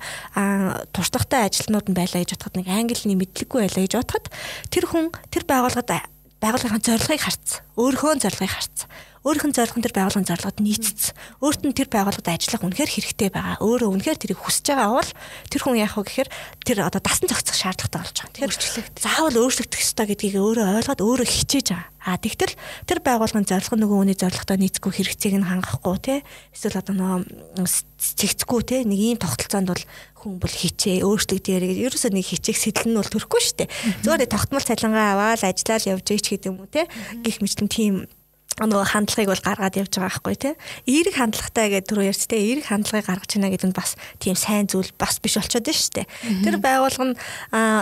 туршлагатай 0.95 1.49
ажилтнууд 1.51 1.91
нь 1.91 1.99
байлаа 1.99 2.23
гэж 2.23 2.39
бодоход 2.39 2.59
нэг 2.61 2.67
англиний 2.71 3.19
мэдлэггүй 3.19 3.67
байлаа 3.67 3.83
гэж 3.83 3.95
бодоход 3.99 4.27
тэр 4.71 4.85
хүн 4.87 5.11
тэр 5.33 5.43
байгууллагад 5.43 6.14
байгууллагын 6.45 6.85
зорилгыг 6.85 7.23
харцсан. 7.25 7.65
Өөрийнхөө 7.81 8.21
зорилгыг 8.21 8.53
харцсан 8.53 8.89
өөрийнх 9.25 9.49
нь 9.49 9.57
зорилгон 9.57 9.81
төр 9.81 9.97
байгууллагын 9.97 10.29
зорилгод 10.29 10.61
нийцсэн. 10.61 11.17
Өөрт 11.41 11.65
нь 11.65 11.73
тэр 11.73 11.89
байгууллагад 11.89 12.29
ажиллах 12.29 12.61
үнэхээр 12.61 12.93
хэрэгтэй 12.93 13.31
байгаа. 13.33 13.57
Өөрөө 13.65 13.89
үнэхээр 13.97 14.21
тэрийг 14.21 14.37
хүсэж 14.37 14.77
байгаа 14.77 15.01
бол 15.01 15.13
тэр 15.49 15.63
хүн 15.65 15.81
яах 15.81 15.97
вэ 15.97 16.05
гэхээр 16.05 16.31
тэр 16.61 16.79
одоо 16.85 17.01
дасан 17.01 17.33
зохицох 17.33 17.57
шаардлагатай 17.57 18.01
болж 18.05 18.17
байгаа. 18.21 18.37
Тэгэхээр 18.53 19.01
заавал 19.01 19.41
өөрчлөгдөх 19.49 19.81
ёстой 19.81 20.07
гэдгийг 20.13 20.37
өөрөө 20.37 20.65
ойлгоод 20.77 21.01
өөрөө 21.01 21.25
хичээж 21.25 21.67
байгаа. 21.73 21.89
А 22.05 22.21
тэгтэл 22.21 22.53
тэр 22.85 23.01
байгууллагын 23.01 23.49
зорилго 23.49 23.77
нөгөө 23.81 23.99
хүний 24.05 24.19
зорилготой 24.21 24.61
нийцэхгүй 24.61 24.93
хэрэгцээг 24.93 25.35
нь 25.41 25.49
хангахгүй 25.49 25.97
те 26.05 26.15
эсвэл 26.53 26.85
одоо 26.85 26.93
нөгөө 26.93 27.65
цэгцгүй 27.97 28.61
те 28.69 28.85
нэг 28.85 29.01
ийм 29.01 29.17
тогтолцоонд 29.17 29.73
бол 29.73 29.85
хүн 30.25 30.41
бол 30.41 30.51
хичээ 30.51 31.05
өөрчлөгдөөрэй 31.05 31.69
гэж 31.71 31.79
ерөөсөө 31.85 32.11
нэг 32.17 32.25
хичээх 32.25 32.59
сэтэл 32.59 32.89
нь 32.89 32.99
бол 32.99 33.13
төрөхгүй 33.13 33.41
шүү 33.45 33.57
дээ. 33.61 33.73
Зүгээр 34.09 34.33
тогтмол 34.33 34.65
цалингаа 34.65 35.07
аваад 35.13 35.45
ажиллаад 35.45 35.85
явж 35.85 36.07
ич 36.17 36.27
гэдэг 36.33 36.49
юм 36.49 36.65
уу 36.65 36.73
те 36.73 36.89
гих 37.21 37.45
мэтлэн 37.45 37.69
тийм 37.69 37.95
нөгөө 38.55 38.87
хандлагыг 38.87 39.31
бол 39.35 39.43
гаргаад 39.43 39.75
явж 39.83 39.93
байгаа 39.99 40.15
байхгүй 40.15 40.37
тий. 40.39 40.55
Эерэг 40.87 41.15
хандлагатай 41.19 41.67
гэдэг 41.75 41.91
түрүү 41.91 42.07
ярьж 42.07 42.23
тий. 42.31 42.39
Эерэг 42.39 42.71
хандлагыг 42.71 43.07
гаргаж 43.11 43.31
байна 43.35 43.51
гэдэг 43.51 43.67
нь 43.67 43.75
бас 43.75 43.99
тийм 44.23 44.39
сайн 44.39 44.71
зүйл 44.71 44.95
бас 44.95 45.19
биш 45.19 45.35
болчиход 45.35 45.67
байна 45.67 45.83
шүү 45.83 45.95
дээ. 45.99 46.07
Тэр 46.47 46.57
байгуулга 46.63 47.05
нь 47.11 47.19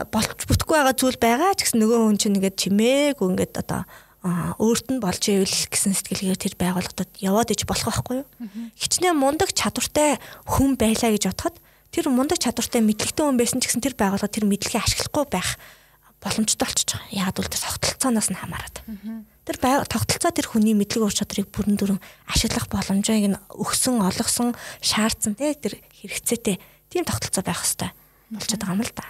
болж 0.08 0.28
бүтггүй 0.48 0.76
байгаа 0.80 0.96
зүйл 0.96 1.20
байгаа 1.20 1.52
ч 1.60 1.68
гэсэн 1.68 1.76
нөгөө 1.76 1.98
хүн 2.08 2.16
чинь 2.16 2.36
ингээд 2.40 2.56
чимээгүй 2.56 3.28
ингээд 3.36 3.60
одоо 3.60 3.84
өөрт 4.24 4.86
нь 4.96 5.02
болж 5.02 5.22
ивэл 5.28 5.50
гэсэн 5.68 5.92
сэтгэлгээр 5.92 6.40
тэр 6.40 6.54
байгууллагад 6.56 7.10
яваад 7.20 7.52
иж 7.52 7.68
болох 7.68 7.90
байхгүй 7.90 8.16
юу? 8.22 8.26
Хичнээн 8.80 9.18
мундаг 9.18 9.50
чадвартай 9.52 10.22
хүн 10.48 10.80
байлаа 10.80 11.10
гэж 11.12 11.28
бодоход 11.28 11.58
тэр 11.92 12.08
мундаг 12.08 12.40
чадвартай 12.40 12.80
мэдлэгтэй 12.80 13.22
хүн 13.22 13.36
байсан 13.36 13.60
ч 13.60 13.68
гэсэн 13.68 13.84
тэр 13.84 13.94
байгууллага 13.94 14.32
тэр 14.32 14.48
мэдлэгээ 14.48 14.80
ашиглахгүй 14.80 15.24
байх 15.28 15.60
боломжтой 16.24 16.64
болчихж 16.64 16.90
байгаа. 16.96 17.12
Яг 17.12 17.36
бол 17.36 17.50
тэр 17.52 17.60
тогтолцооноос 17.60 18.28
нь 18.32 18.40
хамаарат. 18.40 18.76
Тэр 19.44 19.56
тогтолцоо 19.60 20.32
тэр 20.32 20.46
хүний 20.48 20.72
мэдлэг 20.72 21.02
ур 21.02 21.12
чадрыг 21.12 21.50
бүрэн 21.52 21.76
дүрэн 21.76 22.00
ашиглах 22.30 22.70
боломжийг 22.70 23.36
нь 23.36 23.38
өгсөн, 23.52 24.00
олгосон, 24.00 24.54
шаардсан 24.80 25.34
тий 25.36 25.52
тэр 25.52 25.82
хэрэгцээтэй 26.00 26.56
тийм 26.88 27.04
тогтолцоо 27.04 27.42
байх 27.44 27.60
хэрэгтэй 27.60 27.90
болчиход 28.32 28.62
байгаа 28.62 28.76
юм 28.78 28.82
л 28.86 28.94
да. 28.94 29.06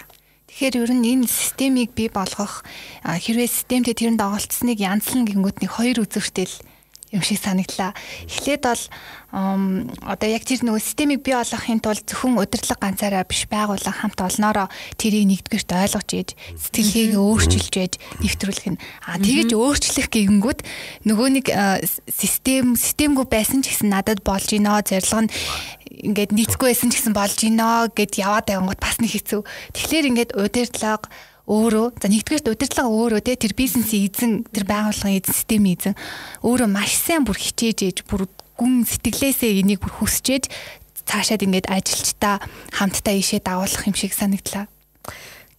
Тэгэхээр 0.49 0.75
ер 0.83 0.93
нь 0.93 1.07
энэ 1.07 1.27
системийг 1.29 1.95
бий 1.95 2.09
болгох 2.11 2.67
хэрвээ 3.05 3.49
системтэй 3.49 3.95
тэрэнд 3.95 4.21
доголцсныг 4.21 4.79
янзлан 4.81 5.29
гингүүт 5.29 5.63
нэг 5.63 5.71
хоёр 5.71 6.03
үзүүртэл 6.03 6.55
юм 7.13 7.23
шиг 7.23 7.39
санагдлаа. 7.45 7.93
Эхлээд 8.27 8.65
бол 8.65 8.83
одоо 9.33 10.29
яг 10.29 10.45
тэр 10.45 10.65
нөгөө 10.65 10.81
системийг 10.81 11.21
бий 11.25 11.33
болгохын 11.33 11.81
тулд 11.81 12.05
зөвхөн 12.05 12.37
удирдлага 12.37 12.85
ганцаараа 12.85 13.25
биш 13.25 13.49
байгууллага 13.49 14.01
хамт 14.05 14.21
олноороо 14.21 14.69
тэрийг 15.01 15.29
нэгдүгээрт 15.29 15.73
ойлгож 15.73 16.09
ээж 16.13 16.29
сэтгэлгээг 16.57 17.17
өөрчилж 17.17 17.75
ээж 17.81 17.95
нэвтрүүлэх 18.21 18.69
нь. 18.77 18.81
А 19.09 19.17
тэгэж 19.17 19.51
өөрчлөх 19.57 20.09
гэнгүүт 20.13 20.61
нөгөө 21.09 21.29
нэг 21.37 21.47
систем 22.13 22.77
системгүй 22.77 23.25
байсан 23.25 23.65
ч 23.65 23.73
гэсэн 23.73 23.89
надад 23.89 24.21
болж 24.21 24.53
гинөө 24.53 24.85
зорилго 24.85 25.29
нь 25.29 25.33
ингээд 26.13 26.33
нийцгүй 26.37 26.73
байсан 26.73 26.93
ч 26.93 27.01
гэсэн 27.01 27.17
болж 27.17 27.37
гинөө 27.41 27.93
гэд 27.97 28.21
яваад 28.21 28.49
байгангууд 28.49 28.81
бас 28.81 29.01
нэг 29.01 29.17
хэцүү. 29.17 29.41
Тэгэхээр 29.77 30.09
ингээд 30.13 30.31
удирдлага 30.37 31.09
өөрөө 31.51 31.87
за 31.99 32.07
нэгдүгээр 32.07 32.55
удирдлага 32.55 32.91
өөрөө 32.91 33.21
те 33.27 33.35
тэр 33.35 33.53
бизнесийн 33.59 34.07
эзэн 34.07 34.33
тэр 34.51 34.65
байгууллагын 34.67 35.19
эзэн 35.19 35.35
системийн 35.35 35.77
эзэн 35.79 35.95
өөрөө 36.47 36.69
маш 36.71 36.95
сайн 36.95 37.27
бүр 37.27 37.39
хичээж 37.39 37.79
ээж 37.83 37.99
бүр 38.07 38.31
гүн 38.55 38.87
сэтгэлээсээ 38.87 39.59
энийг 39.59 39.83
бүр 39.83 39.93
хүсчээж 39.99 40.47
цаашаад 41.03 41.43
ингээд 41.43 41.67
ажилчдаа 41.67 42.39
хамтдаа 42.71 43.15
ишээ 43.19 43.43
дагуулах 43.43 43.87
юм 43.91 43.97
шиг 43.99 44.15
санагдлаа. 44.15 44.71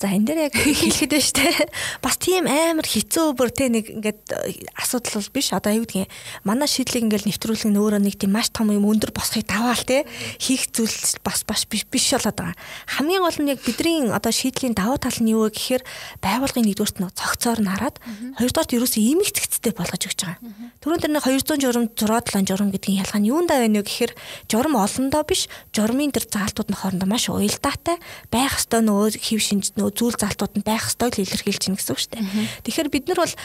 За 0.02 0.10
энэ 0.10 0.26
дээр 0.26 0.39
яг 0.50 0.56
хэлэхэд 0.58 1.12
байна 1.14 1.24
шүү 1.24 1.38
дээ. 1.38 1.70
Бас 2.04 2.16
тийм 2.18 2.44
амар 2.50 2.84
хэцүү 2.84 3.38
бүр 3.38 3.50
те 3.54 3.70
нэг 3.70 3.88
ингээд 3.88 4.22
э, 4.36 4.66
асуудал 4.76 5.22
бол 5.22 5.32
биш. 5.32 5.54
Одоо 5.54 5.72
юу 5.80 5.86
гэдгийг 5.86 6.12
манай 6.44 6.68
шийдлийг 6.68 7.08
ингээд 7.08 7.28
нэвтрүүлэх 7.30 7.70
нь 7.70 7.78
өөрөө 7.78 8.02
нэг 8.02 8.18
тийм 8.20 8.36
маш 8.36 8.50
том 8.52 8.74
юм 8.74 8.89
өндөр 8.89 9.14
босхийг 9.16 9.48
даваал 9.48 9.80
те 9.86 10.04
хийх 10.41 10.74
зүйл 10.74 10.91
бас 11.24 11.46
бас 11.48 11.64
биш 11.70 11.88
биш 11.88 12.12
болоод 12.18 12.36
байгаа. 12.36 12.58
Хамгийн 12.89 13.22
гол 13.22 13.39
нь 13.39 13.52
яг 13.54 13.62
бидний 13.64 14.10
одоо 14.10 14.34
шийдлийн 14.34 14.76
давуу 14.76 14.98
тал 14.98 15.16
нь 15.22 15.32
юу 15.32 15.48
вэ 15.48 15.56
гэхээр 15.56 15.84
байгуулгын 16.20 16.66
нэгдүгürt 16.68 16.98
нь 17.00 17.08
цогцоор 17.14 17.62
нь 17.62 17.72
хараад 17.72 18.02
хоёрдугаарт 18.41 18.76
ерөөсөө 18.76 19.00
ийм 19.00 19.24
их 19.24 19.32
цэгцтэй 19.32 19.72
болгож 19.72 20.04
өгч 20.04 20.20
байгаа. 20.26 20.41
Түрүүн 20.84 21.00
дээр 21.00 21.14
нэг 21.16 21.24
200 21.24 21.64
журам 21.64 21.86
6 21.96 22.34
7 22.34 22.50
журам 22.50 22.70
гэдгийн 22.74 23.00
ялгаа 23.06 23.20
нь 23.24 23.30
юундаа 23.32 23.64
байна 23.64 23.80
вэ 23.80 23.88
гэхээр 23.88 24.12
журам 24.52 24.76
олондоо 24.76 25.24
биш 25.24 25.48
журмын 25.72 26.12
тэр 26.12 26.28
заалтууд 26.28 26.70
нь 26.74 26.80
хоорондоо 26.82 27.08
маш 27.08 27.32
уялдаатай 27.32 27.98
байх 28.28 28.60
ёстой 28.60 28.84
нөө 28.84 29.16
хэв 29.16 29.39
шинж 29.39 29.72
нөө 29.84 29.92
зүйл 29.92 30.16
залтууд 30.16 30.56
нь 30.56 30.64
байх 30.64 30.88
ёстой 30.88 31.12
л 31.12 31.24
илэрхийлж 31.28 31.60
чинь 31.60 31.76
гэсэн 31.76 31.92
үг 31.92 32.00
шүү 32.00 32.12
дээ. 32.16 32.24
Тэгэхээр 32.64 32.90
бид 32.90 33.06
нар 33.12 33.20
бол 33.20 33.36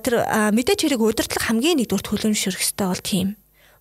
тэр 0.00 0.14
мэдээж 0.56 0.80
хэрэг 0.88 1.04
удирдлага 1.04 1.46
хамгийн 1.52 1.84
нэгдүгээр 1.84 2.08
төлөмшөрөх 2.08 2.64
ёстой 2.64 2.88
бол 2.88 3.04
тийм. 3.04 3.28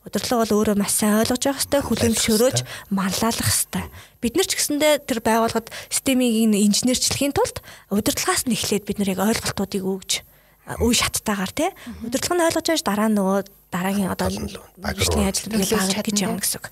Удирдлага 0.04 0.42
бол 0.44 0.56
өөрөө 0.60 0.76
маш 0.82 0.94
сайн 0.98 1.22
ойлгож 1.22 1.44
явах 1.46 1.62
ёстой, 1.62 1.82
хүлэмжшөрөөж 1.86 2.58
манлайлах 2.90 3.50
ёстой. 3.54 3.86
Бид 4.18 4.34
нар 4.34 4.50
ч 4.50 4.58
гэсэндээ 4.58 5.06
тэр 5.06 5.22
байгууллагад 5.22 5.70
системийг 5.94 6.52
инженерчлэхийн 6.52 7.38
тулд 7.38 7.62
удирдлагаас 7.94 8.50
нь 8.50 8.58
эхлээд 8.58 8.90
бид 8.90 8.98
нар 8.98 9.14
яг 9.14 9.22
ойлголтуудыг 9.22 9.86
өгж 9.86 10.26
үе 10.82 10.96
шаттайгаар 10.98 11.52
тий 11.54 11.70
удирдлага 12.02 12.34
нь 12.38 12.46
ойлгож 12.50 12.66
байж 12.66 12.82
дараа 12.82 13.10
нөгөө 13.14 13.40
дараагийн 13.72 14.12
одоо 14.12 14.28
ажлын 14.28 15.32
ажлыг 15.32 15.56
багт 15.56 16.04
гэж 16.04 16.18
явна 16.20 16.44
гэсэн 16.44 16.60
үг. 16.60 16.68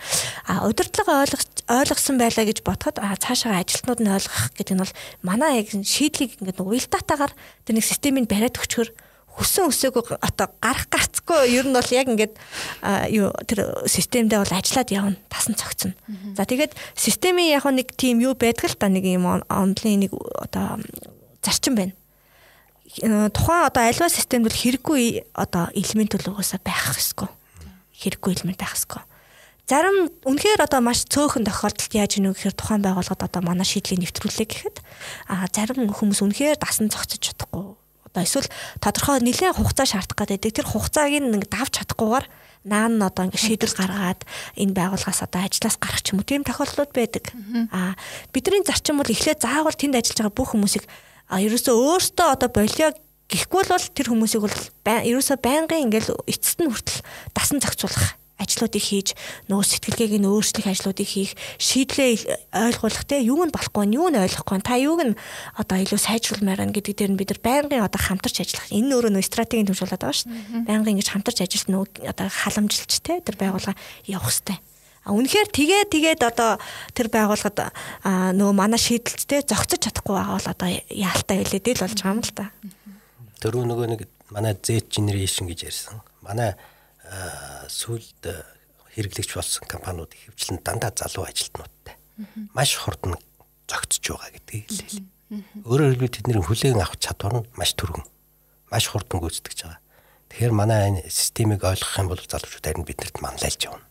А 0.46 0.68
удирдлага 0.68 1.24
ойлгох 1.24 1.44
ойлгосон 1.72 2.20
байлаа 2.20 2.46
гэж 2.46 2.60
бодоход 2.62 3.00
цаашаа 3.00 3.64
ажилтнууд 3.64 4.04
нь 4.04 4.12
ойлгох 4.12 4.52
гэдэг 4.60 4.76
нь 4.76 4.84
бол 4.84 4.96
манай 5.24 5.64
яг 5.64 5.72
шийдлийг 5.72 6.36
ингээд 6.44 6.60
нөгөө 6.60 6.76
уялдаатаагаар 6.76 7.34
тэр 7.64 7.74
нэг 7.80 7.86
системийг 7.88 8.28
бариад 8.28 8.60
өчгөр 8.60 8.92
хүсэн 9.40 9.72
өсөөгүй 9.72 10.20
одоо 10.20 10.48
гарах 10.60 10.92
гарцгүй 10.92 11.56
ер 11.56 11.66
нь 11.72 11.76
бол 11.78 11.92
яг 11.96 12.08
ингээд 12.12 12.34
юу 13.16 13.32
тэр 13.48 13.88
системдээ 13.88 14.44
бол 14.44 14.58
ажиллаад 14.60 14.90
явна 14.92 15.16
тасан 15.32 15.56
цогцно. 15.56 15.96
За 16.36 16.44
тэгээд 16.44 16.76
системийн 17.00 17.56
яг 17.56 17.64
нэг 17.64 17.96
тийм 17.96 18.20
юу 18.20 18.36
байдаг 18.36 18.68
л 18.68 18.76
да 18.76 18.92
нэг 18.92 19.08
юм 19.08 19.24
онлын 19.48 20.04
нэг 20.04 20.12
одоо 20.12 20.84
зарчим 21.40 21.80
байна 21.80 21.96
тухайн 22.90 23.70
одоо 23.70 23.84
альва 23.86 24.10
системд 24.10 24.50
бол 24.50 24.58
хэрэггүй 24.58 25.04
одоо 25.38 25.70
элемент 25.78 26.18
бол 26.18 26.34
угаасаа 26.34 26.60
байх 26.66 26.98
хэсгүй. 26.98 27.30
Хэрэггүй 28.02 28.32
элемент 28.42 28.58
байх 28.58 28.74
хэсгүй. 28.74 29.02
Зарим 29.70 30.10
үнэхээр 30.26 30.66
одоо 30.66 30.82
маш 30.82 31.06
цөөхөн 31.06 31.46
тохиолдолд 31.46 31.94
яаж 31.94 32.18
ийнү 32.18 32.34
гэхээр 32.34 32.58
тухайн 32.58 32.82
байгууллагад 32.82 33.30
одоо 33.30 33.42
манай 33.46 33.70
шийдлийг 33.70 34.02
нэвтрүүлээ 34.02 34.48
гэхэд 34.50 34.78
а 35.30 35.46
зарим 35.54 35.94
хүмүүс 35.94 36.26
үнэхээр 36.26 36.58
дасан 36.58 36.90
зогцож 36.90 37.22
чадахгүй. 37.22 37.78
Одоо 38.10 38.22
эсвэл 38.26 38.50
тодорхой 38.82 39.22
нэлээд 39.22 39.62
хугацаа 39.62 39.86
шаардах 39.86 40.26
гэдэг. 40.26 40.58
Тэр 40.58 40.66
хугацааг 40.66 41.14
нэг 41.22 41.46
давж 41.54 41.86
чадахгүйгээр 41.86 42.26
наан 42.66 42.98
нь 42.98 43.06
одоо 43.06 43.30
ингэ 43.30 43.38
шийдэл 43.38 43.78
гаргаад 43.78 44.26
энэ 44.58 44.74
байгууллагаас 44.74 45.22
одоо 45.22 45.46
ажлаас 45.46 45.78
гарах 45.78 46.02
ч 46.02 46.18
юм 46.18 46.20
уу 46.20 46.26
тийм 46.26 46.42
тохиолдлууд 46.42 46.90
байдаг. 46.90 47.30
Аа 47.70 47.94
бидний 48.34 48.66
зарчим 48.66 48.98
бол 48.98 49.06
эхлээд 49.06 49.46
заавал 49.46 49.78
тэнд 49.78 50.02
ажиллаж 50.02 50.18
байгаа 50.18 50.34
бүх 50.34 50.58
хүмүүсийг 50.58 50.90
а 51.30 51.40
ерөөсөө 51.40 51.76
өөртөө 51.78 52.28
одоо 52.34 52.50
болио 52.50 52.90
гэхгүй 53.30 53.64
бол 53.70 53.86
тэр 53.94 54.08
хүмүүсийг 54.10 54.42
бол 54.42 54.58
ерөөсөө 54.86 55.38
байнгын 55.38 55.86
ингээл 55.86 56.18
эцэст 56.26 56.60
нь 56.60 56.70
хүртэл 56.74 57.06
дасан 57.38 57.62
зохицуулах 57.62 58.18
ажлуудыг 58.40 58.82
хийж 58.82 59.14
нөгөө 59.52 59.66
сэтгэлгээг 59.68 60.16
нь 60.18 60.30
өөрчлөх 60.32 60.68
ажлуудыг 60.72 61.06
хийх 61.06 61.36
шийдлээ 61.60 62.50
ойлгуулах 62.56 63.04
те 63.04 63.20
юу 63.20 63.44
нь 63.44 63.52
болохгүй 63.52 63.86
нь 63.86 63.96
юу 64.00 64.08
нь 64.10 64.18
ойлгохгүй 64.18 64.64
та 64.64 64.80
юуг 64.80 65.02
нь 65.04 65.20
одоо 65.60 65.78
илүү 65.84 66.00
сайжруулмаар 66.00 66.64
байна 66.64 66.74
гэдэг 66.74 66.96
дээр 66.96 67.12
нь 67.14 67.20
бид 67.20 67.36
нар 67.36 67.42
байнгын 67.44 67.84
одоо 67.84 68.00
хамтарч 68.00 68.40
ажиллах. 68.40 68.72
Энэ 68.72 68.96
өөрөө 68.96 69.12
нөгөө 69.12 69.28
стратегийн 69.28 69.68
төвшүүлээд 69.68 70.02
байгаа 70.02 70.16
шүү 70.16 70.32
дээ. 70.32 70.66
Байнгын 70.72 70.94
ингэж 70.96 71.10
хамтарч 71.12 71.38
ажиллах 71.44 71.68
нөгөө 71.68 71.88
одоо 72.16 72.28
халамжилж 72.32 72.92
те 73.04 73.20
тэр 73.20 73.36
байгууллага 73.36 73.76
явах 74.08 74.32
хэрэгтэй 74.32 74.58
үнэхээр 75.08 75.50
тэгээ 75.54 75.84
тэгээд 75.88 76.22
одоо 76.28 76.60
тэр 76.92 77.08
байгууллагад 77.08 77.72
нөгөө 78.36 78.56
манай 78.56 78.80
шийдэлттэй 78.80 79.48
зогцож 79.48 79.80
чадахгүй 79.88 80.16
байгаа 80.16 80.36
бол 80.36 80.52
одоо 80.52 80.70
яалтай 80.92 81.44
хэлээд 81.46 81.80
л 81.80 81.84
болж 81.88 82.00
байгаа 82.04 82.16
юм 82.18 82.22
л 82.24 82.34
да. 82.36 82.46
Тэрүү 83.40 83.64
нөгөө 83.64 83.88
нэг 83.96 84.02
манай 84.36 84.54
Z 84.60 84.92
generation 84.92 85.48
гэж 85.48 85.60
ярьсан. 85.66 86.04
Манай 86.22 86.60
сүүлд 87.72 88.22
хэрэглэгч 88.94 89.32
болсон 89.34 89.66
компаниуд 89.66 90.14
ихэвчлэн 90.14 90.60
дандаа 90.62 90.94
залуу 90.94 91.26
ажилтнуудтай. 91.26 91.96
Маш 92.54 92.76
хурдан 92.78 93.16
зогцож 93.66 94.04
байгаа 94.04 94.32
гэдгийг 94.36 94.68
хэлээ. 94.70 95.04
Өөрөөр 95.66 95.92
хэлбэл 95.96 96.16
тэдний 96.18 96.42
хүлээн 96.42 96.82
авах 96.82 96.98
чадвар 96.98 97.42
нь 97.42 97.50
маш 97.58 97.74
түргэн. 97.78 98.06
Маш 98.70 98.90
хурдан 98.90 99.22
гүйцэтгэж 99.22 99.60
байгаа. 99.66 99.82
Тэгэхээр 100.30 100.54
манай 100.54 100.80
энэ 100.90 101.02
системийг 101.10 101.66
ойлгох 101.66 101.98
юм 101.98 102.08
бол 102.10 102.22
залуучууд 102.22 102.66
харин 102.66 102.86
биднэрт 102.86 103.18
манлайлж 103.22 103.62
явна. 103.66 103.89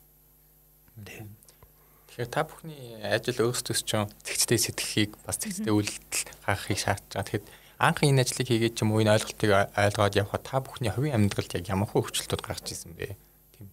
Тэгэхээр 1.07 2.31
та 2.35 2.43
бүхний 2.43 2.99
ажил 2.99 3.47
өөрсдөөс 3.47 3.83
ч 3.87 3.95
зэгцтэй 4.27 4.59
сэтгэхийг 4.59 5.15
бас 5.23 5.39
зэгцтэй 5.39 5.71
үйлдэл 5.71 6.27
гаргахыг 6.43 6.79
шаардж 6.83 7.15
байгаа. 7.15 7.27
Тэгэхэд 7.31 7.47
анх 7.79 8.03
энэ 8.03 8.23
ажлыг 8.27 8.49
хийгээд 8.51 8.75
ч 8.75 8.83
юм 8.83 8.91
уу 8.91 9.07
энэ 9.07 9.15
ойлголтыг 9.15 9.51
ойлгоод 9.55 10.19
явхад 10.19 10.43
та 10.43 10.59
бүхний 10.59 10.91
хувийн 10.91 11.15
амьдралд 11.15 11.55
яг 11.55 11.71
ямар 11.71 11.87
хөвчлөлтүүд 11.95 12.43
гарч 12.43 12.75
ирсэн 12.75 12.99
бэ? 12.99 13.15
Тийм. 13.55 13.69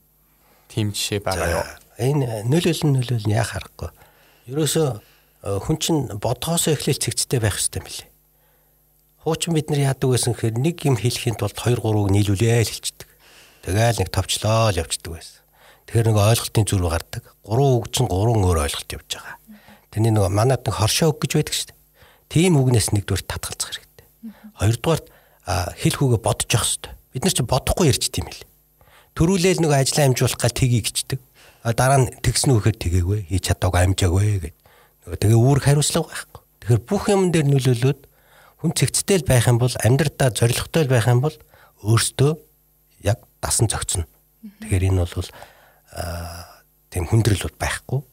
Тийм 0.69 0.87
жишээ 0.93 1.25
байгаа 1.25 1.49
юу? 1.57 1.65
Энэ 1.97 2.45
нөлөөлөл 2.45 2.93
нөлөөлөл 3.01 3.33
яа 3.33 3.49
харахгүй. 3.49 3.89
Ерөөсөө 4.45 4.87
э, 4.93 5.57
хүн 5.65 5.77
чинь 5.81 6.01
бодгоосоо 6.21 6.77
эхлээл 6.77 7.01
цэгцтэй 7.01 7.41
байх 7.41 7.57
хэрэгтэй 7.57 7.81
юм 7.81 7.87
билээ. 7.89 8.09
Хуучин 9.25 9.57
бид 9.57 9.73
нар 9.73 9.81
яадаг 9.89 10.13
байсан 10.13 10.37
гэхээр 10.37 10.61
нэг 10.61 10.77
юм 10.85 11.01
хэлэхийн 11.01 11.41
тулд 11.41 11.57
2 11.57 11.81
3-ыг 11.81 12.13
нийлүүлээл 12.13 12.69
хэлчихдэг. 12.69 13.09
Тэгээл 13.65 14.05
нэг 14.05 14.09
товчлоо 14.13 14.69
л 14.69 14.77
явчихдаг 14.77 15.17
байсан. 15.17 15.41
Тэгэхээр 15.85 16.07
нэг 16.09 16.17
ойлголтын 16.17 16.65
зүрх 16.65 16.89
гардаг. 16.89 17.23
Гурван 17.45 17.77
үг 17.77 17.87
чинь 17.93 18.09
гурван 18.09 18.41
өөр 18.41 18.65
ойлголт 18.65 18.89
явж 18.89 19.09
байгаа. 19.09 19.37
Тэрний 19.93 20.11
нэг 20.11 20.25
манад 20.33 20.65
нэг 20.65 20.75
хоршоо 20.75 21.13
үг 21.13 21.21
гэж 21.21 21.31
байдаг 21.37 21.55
шүү 21.55 21.67
дээ. 21.69 21.79
Тийм 22.29 22.57
үгнээс 22.57 22.89
нэгдүгээр 22.91 23.23
татгалзах 23.29 23.69
хэрэгтэй. 23.69 24.07
Хоёрдугаар 24.57 25.01
хэл 25.77 25.97
хүүгээ 26.01 26.21
бодож 26.25 26.49
явах 26.49 26.65
хэрэгтэй. 26.65 26.93
Бид 27.13 27.23
нар 27.23 27.35
чинь 27.37 27.47
бодохгүй 27.47 27.85
ярьж 27.93 28.05
тийм 28.09 28.27
ээ. 28.27 28.43
Төрүүлээл 29.15 29.61
нэг 29.61 29.71
ажлаа 29.71 30.05
амжуулах 30.09 30.41
гал 30.41 30.51
тгий 30.51 30.81
гिचдэг. 30.81 31.21
Дараа 31.63 32.03
нь 32.03 32.11
тэгсэн 32.19 32.51
үхээр 32.57 32.75
тгээгүй, 32.75 33.19
хийж 33.29 33.43
чадаагүй 33.47 33.79
амжаагүй 33.87 34.51
гэд. 34.51 34.57
Нөгөө 35.05 35.17
тэгээ 35.21 35.39
үүрэг 35.39 35.63
хариуцлага 35.69 36.11
байхгүй. 36.11 36.41
Тэгэхээр 36.65 36.81
бүх 36.83 37.03
юм 37.13 37.21
дээр 37.31 37.47
нөлөөлөөд 37.47 37.99
хүн 38.59 38.71
цэгцтэй 38.73 39.21
л 39.21 39.29
байх 39.29 39.45
юм 39.45 39.61
бол 39.61 39.73
амьдралдаа 39.85 40.29
зоригтой 40.33 40.83
л 40.85 40.91
байх 40.91 41.07
юм 41.07 41.21
бол 41.21 41.37
өөртөө 41.85 42.31
яг 43.05 43.21
дасан 43.39 43.69
зохицно. 43.69 44.09
Тэгэхээр 44.65 44.89
энэ 44.89 45.05
бол 45.05 45.29
тийм 46.91 47.07
хүндрэл 47.07 47.49
байхгүй. 47.55 48.03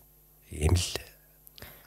Юм 0.52 0.74
л 0.78 0.88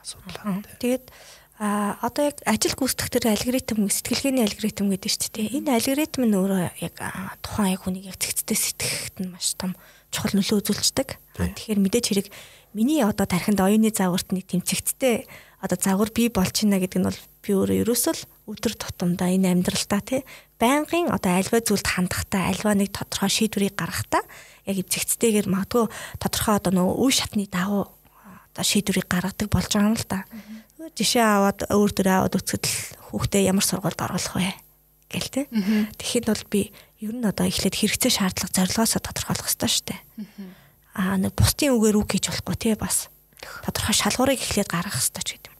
асуудал. 0.02 0.62
Тэгээд 0.80 1.10
а 1.56 1.96
одоо 2.04 2.28
яг 2.28 2.44
ажил 2.44 2.76
гүйцэтгэх 2.76 3.16
тэр 3.16 3.32
алгоритм 3.32 3.88
сэтгэлгээний 3.88 4.44
алгоритм 4.44 4.92
гэдэг 4.92 5.08
чинь 5.08 5.32
тийм. 5.32 5.64
Энэ 5.64 5.80
алгоритм 5.80 6.28
нь 6.28 6.36
өөрөө 6.36 6.84
яг 6.84 6.96
тухайн 7.40 7.72
яг 7.72 7.80
хүнийг 7.80 8.12
яг 8.12 8.20
цэгцтэй 8.20 8.56
сэтгэхэд 8.60 9.16
нь 9.24 9.32
маш 9.32 9.56
том 9.56 9.72
чухал 10.12 10.36
нөлөө 10.36 10.60
үзүүлждэг. 10.60 11.16
Тэгэхээр 11.40 11.80
мэдээж 11.80 12.06
хэрэг 12.12 12.28
миний 12.76 13.00
одоо 13.00 13.24
тархинд 13.24 13.56
оюуны 13.56 13.88
загварт 13.88 14.36
нэг 14.36 14.44
тийм 14.44 14.60
цэгцтэй 14.60 15.24
одоо 15.64 15.78
загвар 15.80 16.12
бий 16.12 16.28
байна 16.28 16.76
гэдэг 16.76 17.00
нь 17.00 17.08
бол 17.08 17.20
би 17.40 17.50
өөрөө 17.56 17.80
ерөөсөө 17.88 18.14
л 18.20 18.22
өдөр 18.52 18.74
тутамдаа 18.76 19.32
энэ 19.32 19.56
амьдралдаа 19.56 20.00
тий 20.04 20.20
байнгын 20.60 21.08
одоо 21.08 21.32
альва 21.40 21.64
зүйлд 21.64 21.88
хандахдаа 21.88 22.52
альва 22.52 22.76
нэг 22.76 22.92
тодорхой 22.92 23.32
шийдвэрийг 23.32 23.74
гаргахдаа 23.80 24.22
яг 24.66 24.76
эвзэгцтэйгээр 24.82 25.48
магадгүй 25.48 25.86
тодорхой 26.18 26.54
одоо 26.58 26.72
нөгөө 26.74 26.96
үе 27.06 27.14
шатны 27.14 27.46
дагуу 27.46 27.86
одоо 28.52 28.64
шийдвэрийг 28.66 29.06
гаргадаг 29.06 29.48
болж 29.48 29.70
байгаа 29.70 29.90
юм 29.90 29.96
л 29.96 30.06
да. 30.10 30.26
Жишээ 30.96 31.22
аваад 31.22 31.58
өөр 31.70 31.90
төр 31.94 32.08
аваад 32.10 32.34
үцгэд 32.36 32.64
л 32.66 32.76
хүүхдээ 33.12 33.42
ямар 33.46 33.64
сургуульд 33.64 34.00
оруулах 34.00 34.34
вэ 34.34 34.50
гэл 35.12 35.30
те. 35.30 35.42
Тэгэхэд 36.00 36.26
бол 36.26 36.44
би 36.50 36.60
ер 36.98 37.14
нь 37.14 37.26
одоо 37.28 37.46
эхлээд 37.46 37.76
хэрэгцээ 37.76 38.12
шаардлага 38.16 38.54
зорилгоосоо 38.56 39.00
тодорхойлох 39.04 39.46
хэрэгтэй 39.46 39.70
шүү 39.70 39.86
дээ. 39.92 40.00
Аа 40.96 41.20
нэг 41.20 41.36
бусдын 41.36 41.76
үгээр 41.76 41.96
үг 42.00 42.08
гэж 42.16 42.24
болохгүй 42.32 42.56
те 42.56 42.72
бас. 42.74 43.12
Тодорхой 43.62 43.94
шалгуурыг 43.94 44.40
эхлээд 44.40 44.72
гаргах 44.72 44.96
хэрэгтэй 44.96 45.22
ч 45.22 45.28
гэдэг 45.36 45.52
юм. 45.52 45.58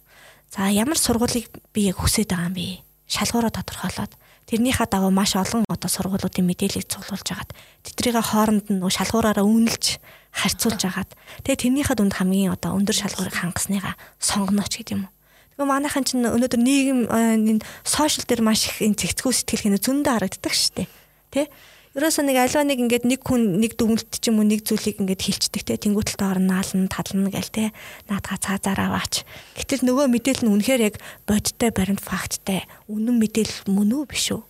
За 0.51 0.67
ямар 0.73 0.99
сургуулийг 0.99 1.53
би 1.77 1.93
яг 1.93 2.01
хүсэж 2.01 2.33
байгаа 2.33 2.49
юм 2.49 2.57
бэ? 2.57 2.86
Шалгуураа 3.07 3.55
тодорхойлоод 3.55 4.13
тэрнийхээ 4.47 4.87
дагуу 4.91 5.11
маш 5.11 5.35
олон 5.35 5.67
одоо 5.67 5.91
сургуулиудын 5.91 6.47
мэдээллийг 6.47 6.87
цуглуулж 6.87 7.29
агаад 7.35 7.51
тэднийг 7.83 8.19
хооронд 8.23 8.67
нь 8.71 8.83
шалгуураараа 8.83 9.43
үнэлж 9.43 9.99
харьцуулж 10.31 10.83
агаад 10.87 11.11
тэгээ 11.43 11.63
тэрнийхээ 11.67 11.97
дунд 11.99 12.15
хамгийн 12.15 12.55
одоо 12.55 12.79
өндөр 12.79 12.95
шалгуурыг 12.95 13.35
хангасныгаа 13.35 13.95
сонгоно 14.23 14.67
ч 14.71 14.83
гэдэг 14.83 14.95
юм 14.95 15.03
уу. 15.07 15.15
Тэгээ 15.59 15.71
манайхан 15.73 16.05
чинь 16.05 16.27
өнөөдөр 16.27 16.61
нийгэм 16.63 17.01
энэ 17.11 17.65
сошиал 17.83 18.29
дээр 18.29 18.43
маш 18.45 18.71
их 18.71 18.85
энэ 18.85 18.99
цэгцгүү 19.01 19.33
сэтгэл 19.35 19.65
хэнэ 19.73 19.83
зөндөө 19.83 20.13
харагддаг 20.15 20.53
шүү 20.55 20.73
дээ. 20.85 20.89
Тэ? 21.33 21.51
Ерөөсөө 21.97 22.25
нэг 22.29 22.37
альва 22.37 22.61
нэг 22.61 22.79
ингээд 22.85 23.05
нэг 23.09 23.21
хүн 23.25 23.57
нэг 23.57 23.73
дүгнэлт 23.81 24.21
ч 24.21 24.29
юм 24.29 24.45
уу 24.45 24.45
нэг 24.45 24.69
зүйлийг 24.69 25.01
ингээд 25.01 25.23
хилчдэг 25.33 25.65
те 25.65 25.81
тэнгуүтэлд 25.81 26.21
орно 26.21 26.61
наална 26.61 26.93
тална 26.93 27.33
гэл 27.33 27.49
те 27.49 27.73
наадгаа 28.13 28.37
цаазаар 28.37 28.93
аваач. 28.93 29.25
Гэтэл 29.57 29.89
нөгөө 29.89 30.13
мэдээлэл 30.13 30.45
нь 30.45 30.53
үнэхээр 30.61 30.93
яг 30.93 31.01
бодиттой 31.25 31.73
баримт 31.73 32.05
факттай 32.05 32.69
үнэн 32.93 33.17
мэдээлэл 33.17 33.73
мөн 33.73 33.97
үү 33.97 34.05
биш 34.13 34.29
үү? 34.29 34.45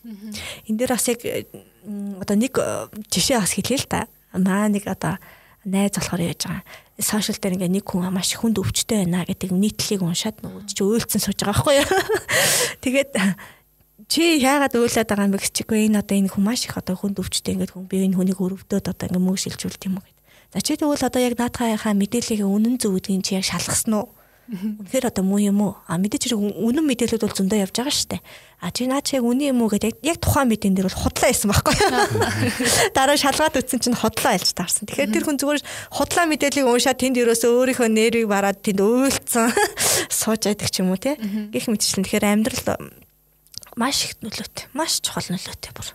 Энд 0.66 0.78
дээр 0.82 0.90
бас 0.90 1.06
яг 1.06 1.22
одоо 2.18 2.34
нэг 2.34 2.58
э, 2.58 2.90
жишээ 3.14 3.38
бас 3.38 3.54
хэлээ 3.54 3.78
л 3.78 3.86
та. 3.86 4.10
Маа 4.34 4.66
нэг 4.66 4.90
одоо 4.90 5.22
найз 5.62 5.94
болохоор 5.94 6.26
яаж 6.26 6.50
байгаа 6.50 6.66
сошиал 6.98 7.36
дээр 7.38 7.62
ингээ 7.62 7.76
нэг 7.78 7.84
хүн 7.84 8.08
маш 8.08 8.32
хүнд 8.40 8.56
өвчтэй 8.56 9.04
байна 9.04 9.22
гэдэг 9.28 9.52
нийтлэлийг 9.52 10.00
уншаад 10.00 10.40
нөгөө 10.40 10.62
чи 10.72 10.80
өөлцөн 10.80 11.20
сууж 11.20 11.38
байгаа 11.44 11.52
байхгүй 11.52 11.74
юу. 11.76 11.88
Тэгээд 12.82 13.10
чи 14.06 14.38
яагаад 14.38 14.74
уйлаад 14.78 15.08
байгаа 15.10 15.26
юм 15.26 15.34
бэ 15.34 15.42
гэж 15.42 15.52
чигүй 15.54 15.90
энэ 15.90 16.00
одоо 16.02 16.16
энэ 16.16 16.30
хүн 16.30 16.44
маш 16.46 16.66
их 16.66 16.78
одоо 16.78 16.94
хүнд 16.94 17.18
өвчтэй 17.18 17.58
ингээд 17.58 17.74
хүн 17.74 17.90
би 17.90 18.06
энэ 18.06 18.16
хүнийг 18.16 18.38
өрөвдөөд 18.38 18.86
одоо 18.94 19.06
ингээд 19.10 19.26
мөшилжүүлт 19.26 19.86
юм 19.90 19.98
уу 19.98 20.04
гэд. 20.06 20.16
За 20.54 20.62
чи 20.62 20.78
тэгвэл 20.78 21.02
одоо 21.02 21.20
яг 21.22 21.34
наадхаахаа 21.34 21.94
мэдээллийг 21.98 22.46
үнэн 22.46 22.78
зөв 22.78 22.94
гэдгийг 22.94 23.26
чи 23.26 23.34
яг 23.34 23.44
шалгасан 23.44 23.98
уу? 23.98 24.16
Үнэхээр 24.46 25.10
одоо 25.10 25.26
муу 25.26 25.42
юм 25.42 25.58
уу? 25.58 25.74
А 25.90 25.98
мэдээч 25.98 26.30
хэрэг 26.30 26.38
үнэн 26.38 26.86
мэдээлэлүүд 26.86 27.24
бол 27.26 27.34
зөндөө 27.34 27.66
явж 27.66 27.82
байгаа 27.82 28.06
дээ. 28.14 28.22
А 28.62 28.70
чи 28.70 28.86
наа 28.86 29.02
чи 29.02 29.18
яг 29.18 29.26
үнэн 29.26 29.50
юм 29.50 29.66
уу 29.66 29.74
гэдэг 29.74 29.98
яг 30.06 30.22
тухайн 30.22 30.46
мэдэн 30.54 30.78
дээр 30.78 30.86
бол 30.86 31.02
худлаа 31.02 31.34
байсан 31.34 31.50
байхгүй? 31.50 31.74
Дараа 32.94 33.18
шалгаад 33.18 33.58
үтсэн 33.58 33.82
чинь 33.82 33.98
худлаа 33.98 34.38
альж 34.38 34.54
таарсан. 34.54 34.86
Тэгэхээр 34.86 35.10
тэр 35.18 35.26
хүн 35.26 35.38
зүгээр 35.42 35.62
худлаа 35.98 36.26
мэдээллийг 36.30 36.70
уншаад 36.70 36.94
тэнд 36.94 37.18
ерөөсөө 37.26 37.50
өөрийнхөө 37.58 37.90
нэрийг 37.90 38.30
бараад 38.30 38.62
тэнд 38.62 38.86
уйлцсан 38.86 39.50
сууж 40.14 40.46
байдаг 40.46 40.70
ч 40.70 40.78
юм 40.78 40.94
уу 40.94 41.02
те. 41.02 41.18
Гэх 41.50 41.66
мэтчлэн 41.66 42.06
тэгэхээр 42.06 42.30
амьдрал 42.30 42.86
маш 43.76 44.08
их 44.08 44.16
нөлөөтэй. 44.24 44.72
Маш 44.72 44.98
чухал 45.04 45.28
нөлөөтэй 45.28 45.72
бүр. 45.76 45.92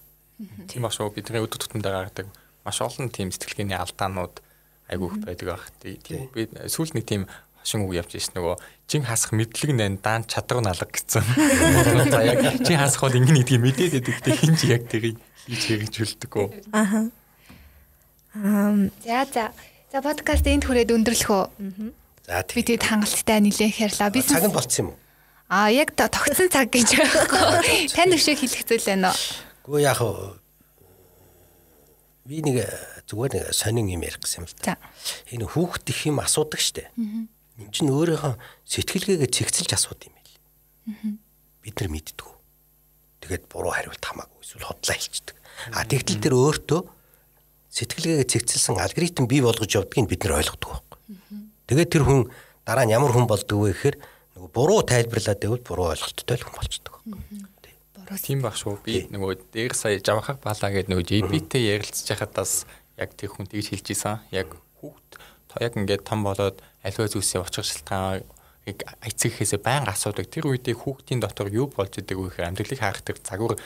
Тийм 0.70 0.86
ба 0.86 0.94
шүү 0.94 1.12
бидний 1.18 1.42
өдөр 1.42 1.60
тутамдаа 1.66 2.06
гаргадаг 2.06 2.30
маш 2.66 2.78
олон 2.82 3.10
тийм 3.10 3.34
сэтгэлгээний 3.34 3.78
алдаанууд 3.78 4.42
айгүйх 4.90 5.16
байдаг 5.26 5.48
баг. 5.50 5.64
Тийм 5.82 6.30
би 6.34 6.46
сүүл 6.70 6.94
нэг 6.94 7.06
тийм 7.10 7.26
хошин 7.62 7.86
үг 7.86 7.98
явж 7.98 8.18
ирсэн 8.18 8.38
нөгөө 8.38 8.56
чин 8.90 9.06
хасах 9.06 9.34
мэдлэг 9.34 9.74
нэн 9.74 9.98
даан 10.02 10.26
чадвар 10.30 10.62
налга 10.66 10.86
гэсэн. 10.86 11.26
За 12.14 12.22
яг 12.22 12.62
чин 12.62 12.78
хасах 12.78 13.06
бол 13.06 13.18
ингэн 13.18 13.42
гэдгийг 13.42 13.62
мэдээд. 13.62 14.06
Гэтэ 14.06 14.30
хин 14.38 14.54
ч 14.58 14.70
яг 14.70 14.86
тэрийг 14.86 15.18
хийж 15.50 15.62
хэрэгжүүлдэг 15.70 16.32
үү. 16.38 16.48
Аха. 16.74 17.10
Ам 18.38 18.94
за 19.02 19.26
за. 19.30 19.46
За 19.90 20.02
подкаст 20.06 20.46
энд 20.46 20.66
хүрээд 20.70 20.94
өндөрлөх 20.94 21.30
үү? 21.34 21.46
За 22.30 22.46
би 22.46 22.62
тэгээд 22.62 22.86
хангалттай 22.86 23.42
нилээх 23.42 23.78
ярьлаа. 23.90 24.14
Би 24.14 24.22
цаг 24.22 24.46
нь 24.46 24.54
болцсон 24.54 24.86
юм 24.86 24.90
уу? 24.94 25.01
Аа 25.52 25.68
яг 25.68 25.92
тогтсон 26.00 26.48
цаг 26.48 26.72
гэж 26.72 26.96
байхгүй. 26.96 27.92
Тань 27.92 28.16
өшөө 28.16 28.40
хэлэх 28.40 28.64
зүйл 28.64 28.88
байна 28.88 29.12
уу? 29.12 29.20
Гэхдээ 29.68 29.84
яг 29.84 30.00
би 32.24 32.40
нэг 32.40 32.64
зүгээр 33.12 33.32
нэг 33.36 33.44
сонин 33.52 33.92
юм 33.92 34.00
ярих 34.08 34.24
гэсэн 34.24 34.46
юм 34.46 34.48
л 34.48 34.56
да. 34.64 34.80
Энэ 35.28 35.52
хүүхд 35.52 35.92
их 35.92 36.08
юм 36.08 36.24
асуудаг 36.24 36.64
штэ. 36.64 36.88
Энд 36.96 37.76
чинь 37.76 37.92
өөрийнхөө 37.92 38.40
сэтгэлгээгээ 38.64 39.28
цэгцэлж 39.28 39.76
асууд 39.76 40.00
юм 40.08 40.16
байл. 40.16 41.20
Бид 41.60 41.76
нар 41.84 41.90
мэддэг. 41.92 42.30
Тэгээд 43.28 43.44
буруу 43.52 43.76
хариулт 43.76 44.00
хамаагүй 44.00 44.40
эсвэл 44.40 44.72
хотлоо 44.72 44.96
хэлчихдэг. 44.96 45.36
А 45.76 45.84
тэгтэл 45.84 46.24
тэр 46.24 46.34
өөртөө 46.40 46.82
сэтгэлгээгээ 47.76 48.32
цэгцэлсэн 48.32 48.80
алгоритм 48.80 49.28
бий 49.28 49.44
болгож 49.44 49.68
явдгийг 49.68 50.08
бид 50.08 50.24
нар 50.24 50.40
ойлгодог 50.40 50.80
байхгүй. 50.80 51.00
Тэгээд 51.68 51.92
тэр 51.92 52.04
хүн 52.08 52.32
дараа 52.64 52.88
нь 52.88 52.96
ямар 52.96 53.12
хүн 53.12 53.28
болдгоо 53.28 53.68
вэ 53.68 53.76
гэхээр 53.76 53.96
буруу 54.54 54.82
тайлбарлаад 54.84 55.40
байвал 55.42 55.64
буруу 55.64 55.88
ойлголттой 55.96 56.38
л 56.38 56.46
хүн 56.46 56.58
болчдөг. 56.60 56.94
Буруу 57.96 58.20
тийм 58.20 58.44
баг 58.44 58.56
шүү. 58.60 58.80
Би 58.84 59.08
нөгөө 59.12 59.52
дээр 59.56 59.74
сая 59.76 60.00
жавхаг 60.04 60.44
балаа 60.44 60.72
гэдэг 60.72 60.92
нөгөө 60.92 61.08
JB-тэй 61.08 61.72
ярилцж 61.80 62.08
байхад 62.12 62.36
бас 62.36 62.66
яг 63.00 63.16
тэр 63.16 63.32
хүн 63.32 63.48
тэгж 63.48 63.72
хэлж 63.72 63.88
исэн. 63.96 64.20
Яг 64.36 64.52
хүүхд 64.84 65.20
яг 65.64 65.74
ингээд 65.80 66.04
том 66.04 66.28
болоод 66.28 66.60
аливаа 66.84 67.08
зүйлсээ 67.08 67.40
очих 67.40 67.66
шалтгааныг 67.66 68.28
эцэгхээсээ 68.68 69.60
байнга 69.64 69.96
асуудаг. 69.96 70.30
Тэр 70.30 70.52
үедээ 70.52 70.76
хүүхдийн 70.78 71.20
дотор 71.24 71.50
юу 71.50 71.72
болж 71.72 71.98
идэг 71.98 72.20
вэ 72.20 72.30
гэхээр 72.30 72.50
амьдралыг 72.52 72.80
хаах 72.80 73.02
тэр 73.02 73.18
загвар 73.24 73.58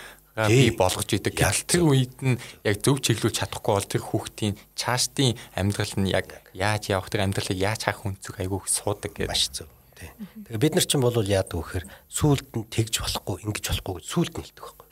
бий 0.48 0.72
болгож 0.72 1.10
идэг. 1.12 1.36
Тэр 1.68 1.84
үед 1.84 2.16
нь 2.24 2.40
яг 2.64 2.80
зөв 2.80 3.04
чиглүүлж 3.04 3.44
чадахгүй 3.44 3.74
бол 3.76 3.92
тэр 3.92 4.04
хүүхдийн 4.04 4.56
цаашдын 4.76 5.36
амьдрал 5.56 5.96
нь 6.00 6.12
яг 6.16 6.32
яаж 6.56 6.96
явах 6.96 7.12
тэр 7.12 7.28
амьдралыг 7.28 7.60
яаж 7.60 7.88
хаах 7.88 8.08
үнцэг 8.08 8.40
айгүй 8.40 8.64
суудаг 8.72 9.12
гэж. 9.12 9.28
Маш 9.28 9.52
зөв. 9.52 9.68
Тэгээ 9.96 10.62
бид 10.62 10.76
нар 10.76 10.86
чинь 10.86 11.04
бол 11.04 11.16
яадаг 11.16 11.56
вэхээр 11.56 11.86
сүулт 12.12 12.50
нь 12.52 12.68
тэгж 12.68 12.94
болохгүй, 13.00 13.48
ингэж 13.48 13.66
болохгүй 13.72 13.94
гэж 14.00 14.06
сүулт 14.06 14.34
нь 14.36 14.44
хэлдэг 14.44 14.64
байхгүй. 14.64 14.88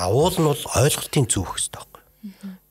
А 0.00 0.08
уул 0.08 0.36
нь 0.36 0.48
бол 0.48 0.64
ойлголтын 0.80 1.26
зөв 1.28 1.44
хэвээр 1.44 1.74
байхгүй. 1.76 2.02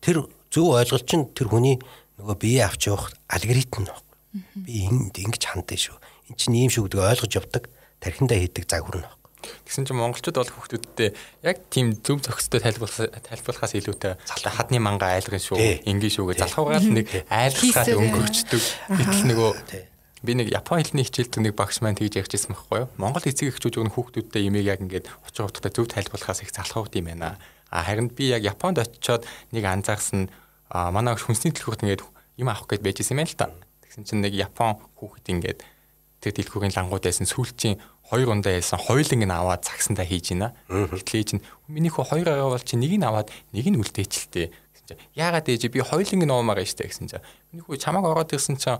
Тэр 0.01 0.17
зөв 0.49 0.65
ойлголт 0.73 1.05
чинь 1.05 1.29
тэр 1.33 1.47
хүний 1.53 1.77
нөгөө 2.17 2.35
бие 2.41 2.61
авч 2.65 2.89
явах 2.89 3.13
алгоритм 3.29 3.85
нь 3.85 3.89
байхгүй. 3.89 4.17
Би 4.65 4.73
энд 4.89 5.15
ингэж 5.15 5.43
хандсан 5.45 5.79
шүү. 5.79 5.97
Энд 6.33 6.37
чинь 6.41 6.57
ийм 6.57 6.73
шүү 6.73 6.89
гэдгийг 6.89 7.05
ойлгож 7.05 7.33
явдаг, 7.37 7.63
тархиндаа 8.01 8.37
хийдэг 8.39 8.65
цаг 8.65 8.83
хүрнэ 8.87 9.05
байхгүй. 9.05 9.25
Тэгсэн 9.45 9.85
чинь 9.85 9.99
монголчууд 10.01 10.37
бол 10.41 10.53
хүүхдүүдтэй 10.57 11.09
яг 11.45 11.57
тийм 11.69 11.93
зөв 12.01 12.17
зохистой 12.25 12.65
тайлбарлахаас 12.65 13.13
тайлбарлахаас 13.29 13.73
илүүтэй 13.77 14.17
хадны 14.25 14.81
манга 14.81 15.13
айлгын 15.13 15.37
шүү, 15.37 15.85
ингийн 15.85 16.13
шүү 16.13 16.33
гэж 16.33 16.49
залхуугаар 16.49 16.81
нэг 16.81 17.13
айлгахад 17.29 17.93
өнгөрчдөг. 17.93 18.63
Гэтэл 18.89 19.25
нөгөө 19.29 19.51
би 20.25 20.33
нэг 20.33 20.49
япон 20.49 20.81
хэлний 20.81 21.05
хичээлдэг 21.05 21.41
нэг 21.41 21.53
багш 21.55 21.79
маань 21.85 21.95
тэгж 21.95 22.25
ярьжсэн 22.25 22.57
байхгүй 22.57 22.83
юу? 22.83 22.89
Монгол 22.97 23.23
эцэг 23.23 23.53
эхчүүд 23.53 23.77
өгнө 23.79 23.93
хүүхдүүдтэй 23.93 24.49
имийг 24.49 24.65
яг 24.65 24.81
ингээд 24.81 25.07
учир 25.29 25.47
утгатай 25.47 25.71
зөв 25.71 25.85
тайлбарлахаас 25.87 26.41
их 26.41 26.51
залхууд 26.51 26.93
юм 26.97 27.13
байна. 27.13 27.37
А 27.69 27.85
харин 27.85 28.09
би 28.09 28.33
яг 28.33 28.41
Японд 28.43 28.81
очиод 28.81 29.23
нэг 29.53 29.63
анзаарсан 29.63 30.33
манай 30.69 31.13
хүнсний 31.15 31.53
дэлгүүрт 31.53 31.85
ингээд 31.85 32.03
юм 32.41 32.49
авах 32.49 32.67
гээд 32.67 32.83
байж 32.83 33.05
исэн 33.05 33.21
юм 33.21 33.29
л 33.29 33.37
та. 33.37 33.53
Тэгсэн 33.85 34.03
чинь 34.09 34.21
нэг 34.25 34.33
Япон 34.33 34.81
хүүхэд 34.97 35.29
ингээд 35.29 35.59
тэр 36.25 36.33
дэлгүүрийн 36.41 36.73
лангууд 36.73 37.05
байсан 37.05 37.29
сүүлчийн 37.29 37.77
хоёр 38.09 38.33
ундаа 38.33 38.53
ялсан 38.53 38.81
хоёуланг 38.81 39.23
нь 39.25 39.33
аваад 39.33 39.65
цагсандаа 39.65 40.05
хийж 40.05 40.33
байна. 40.33 40.53
Гэтэл 40.69 41.19
ээж 41.21 41.29
нь 41.37 41.45
миний 41.69 41.89
хөө 41.89 42.05
хоёр 42.05 42.27
аваа 42.29 42.57
бол 42.57 42.65
чи 42.65 42.77
нэг 42.77 42.93
нь 42.97 43.05
аваад 43.05 43.29
нэг 43.53 43.65
нь 43.65 43.77
үлдээчихлээ. 43.81 44.49
гэсэн 44.49 44.85
чинь 44.89 45.01
яагаад 45.17 45.49
ээж 45.49 45.73
би 45.73 45.81
хоёуланг 45.81 46.23
нь 46.25 46.33
уумаар 46.33 46.61
штэ 46.61 46.85
гэсэн 46.85 47.09
чинь 47.09 47.25
миний 47.49 47.65
хөө 47.65 47.81
чамааг 47.81 48.05
ороод 48.05 48.33
ирсэн 48.33 48.57
чинь 48.61 48.77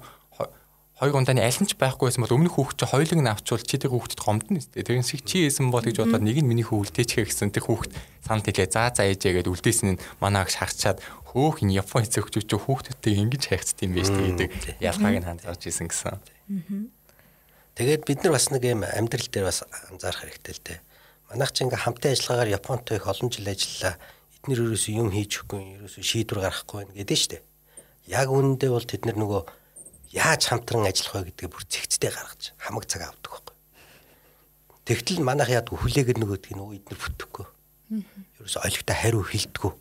хоёр 0.95 1.19
ундааны 1.19 1.43
аль 1.43 1.59
нь 1.59 1.67
ч 1.67 1.75
байхгүй 1.75 2.07
байсан 2.07 2.23
бол 2.23 2.39
өмнөх 2.39 2.55
хүүхд 2.55 2.79
чи 2.79 2.85
хоёуланг 2.87 3.19
нь 3.19 3.27
авчвал 3.27 3.59
чи 3.59 3.75
тэр 3.75 3.91
хүүхдэд 3.91 4.19
гомдно 4.23 4.63
үстэй. 4.63 4.79
Тэрэн 4.79 5.03
шиг 5.03 5.27
чи 5.27 5.43
хийсэн 5.43 5.67
бол 5.67 5.83
гэж 5.83 5.99
бодоод 5.99 6.23
нэг 6.23 6.39
нь 6.39 6.47
миний 6.47 6.63
хүү 6.63 6.87
үлдээчихээ 6.87 7.27
гэсэн 7.27 7.51
тэр 7.51 7.67
хүүхд 7.67 7.91
санал 8.23 8.47
хэлээ 8.47 8.71
заа 8.71 8.95
заа 8.95 9.11
ээжээ 9.11 9.43
гэдээ 9.43 9.51
үлдээсэн 9.51 9.87
нь 9.91 10.01
манай 10.23 10.47
агш 10.47 10.55
харчаад 10.55 11.03
хөөх 11.35 11.67
энэ 11.67 11.83
Япон 11.83 12.07
эцэг 12.07 12.31
хөвчүүд 12.31 12.47
чи 12.47 12.55
хүүхдүүдтэй 12.55 13.13
ингэж 13.27 13.43
хайхцд 13.43 13.83
юм 13.83 13.91
биш 13.91 14.07
гэдэг 14.07 14.49
ялгааг 14.79 15.15
нь 15.19 15.27
хандаж 15.27 15.61
исэн 15.67 15.91
гэсэн. 15.91 16.15
Тэгээд 17.75 18.07
бид 18.07 18.19
нар 18.23 18.39
бас 18.39 18.47
нэг 18.55 18.63
юм 18.63 18.87
амьдрал 18.87 19.27
дээр 19.27 19.51
бас 19.51 19.67
анзаарах 19.91 20.23
хэрэгтэй 20.23 20.55
л 20.55 20.63
дээ. 20.63 20.79
Манайх 21.27 21.51
чи 21.51 21.67
ингээм 21.67 21.83
хамтын 21.83 22.15
ажиллагаагаар 22.15 22.55
Японтой 22.55 22.95
их 23.03 23.07
олон 23.11 23.27
жил 23.27 23.51
ажиллаа. 23.51 23.99
Эднэр 24.39 24.63
ерөөсөө 24.63 24.95
юм 24.95 25.11
хийж 25.11 25.43
өгөхгүй, 25.43 25.83
ерөөсөө 25.83 26.03
шийдвэр 26.07 26.39
гаргахгүй 26.39 26.87
гэдэг 26.95 27.11
нь 27.11 27.19
шүү 27.19 27.31
дээ. 27.35 27.43
Яг 28.15 28.27
үүндээ 28.31 28.71
бол 28.71 28.87
тэд 28.87 29.03
нар 29.03 29.19
нөгөө 29.19 29.41
яаж 30.15 30.47
хамтран 30.47 30.87
ажиллах 30.87 31.27
вэ 31.27 31.35
гэдгийг 31.35 31.51
бүр 31.51 31.63
зэгцтэй 31.67 32.07
гаргаж 32.07 32.55
хамаг 32.55 32.87
цаг 32.87 33.03
авдаг 33.03 33.31
байхгүй. 33.35 33.55
Тэгтэл 34.87 35.19
манайх 35.19 35.51
яадаг 35.51 35.75
хүлээгээд 35.75 36.19
нөгөөдгийг 36.23 36.55
нөгөө 36.55 36.75
эднэр 36.79 36.99
бүтэхгүй. 37.03 37.45
Ерөөсө 38.39 38.63
олигтой 38.63 38.95
хариу 38.95 39.27
хилдэггүй. 39.27 39.73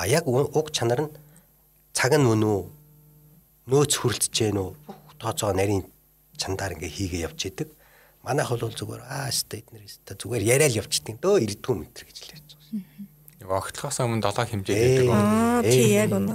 А 0.00 0.08
яг 0.08 0.24
уг 0.24 0.72
чанар 0.72 1.04
нь 1.04 1.12
цаг 1.92 2.16
нь 2.16 2.24
мөн 2.24 2.42
үү? 2.48 2.60
Нөөц 3.68 3.92
хүрэлцэж 4.00 4.32
гэнэ 4.32 4.60
үү? 4.62 4.72
Бүх 4.88 5.14
тооцоо 5.20 5.52
нарийн 5.52 5.84
чандаар 6.40 6.80
ингээ 6.80 6.96
хийгээ 6.96 7.26
явж 7.28 7.40
идэг. 7.44 7.68
Манайх 8.24 8.48
бол 8.48 8.72
зүгээр 8.72 9.02
аа 9.04 9.28
өстө 9.28 9.60
эднэр 9.60 9.84
өстө 9.84 10.16
зүгээр 10.16 10.44
яриа 10.48 10.68
л 10.70 10.80
явчихдаг 10.80 11.16
дөө 11.20 11.44
ирдгүү 11.44 11.74
мэтэр 11.76 12.04
гэж 12.08 12.16
л 12.24 12.32
ярьж 12.36 12.50
байгаа. 12.56 12.84
Нэг 13.42 13.48
огтлохоос 13.52 13.98
өмнө 14.00 14.22
долоо 14.24 14.44
хэмжээ 14.48 14.76
гэдэг. 14.76 15.66
Тий 15.66 15.94
яг 15.98 16.10
үнэ. 16.14 16.34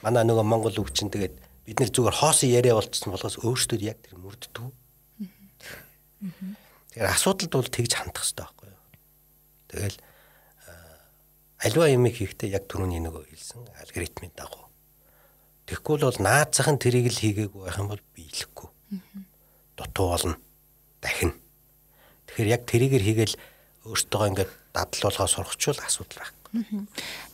Манай 0.00 0.24
нөгөө 0.24 0.46
Монгол 0.46 0.76
өвчин 0.80 1.12
тэгээд 1.12 1.45
бид 1.66 1.82
нэр 1.82 1.90
зүгээр 1.90 2.20
хоосон 2.22 2.50
яриа 2.54 2.78
болчихсон 2.78 3.10
болохоос 3.10 3.42
өөрсдөө 3.42 3.78
яг 3.82 3.98
тэр 4.06 4.14
мөрддөг. 4.22 4.70
Тэгэхээр 6.94 7.10
асуудалд 7.10 7.52
бол 7.58 7.66
тэгж 7.66 7.92
хандах 7.98 8.22
хэрэгтэй 8.22 8.46
байхгүй 8.46 8.68
юу. 8.70 8.82
Тэгэл 9.66 9.98
альва 11.66 11.90
юм 11.90 12.06
хийхдээ 12.06 12.54
яг 12.54 12.70
түрүүний 12.70 13.02
нөгөө 13.02 13.26
хэлсэн 13.26 13.66
алгоритмын 13.82 14.32
дагуу. 14.38 14.70
Тэгэхгүй 15.66 16.06
бол 16.06 16.20
наацхан 16.22 16.78
тэрийг 16.78 17.10
л 17.10 17.18
хийгээгүй 17.18 17.62
байх 17.66 17.78
юм 17.82 17.90
бол 17.90 18.02
биелэхгүй. 18.14 18.68
Дутуу 19.74 20.06
болно. 20.14 20.38
Дахин. 21.02 21.34
Тэгэхээр 22.30 22.52
яг 22.54 22.62
тэрийгээр 22.70 23.02
хийгээл 23.02 23.36
өөртөөгөө 23.90 24.28
ингээд 24.30 24.52
дадлуулгаа 24.70 25.26
сурахчвал 25.26 25.82
асуудал 25.82 26.22
байх. 26.22 26.35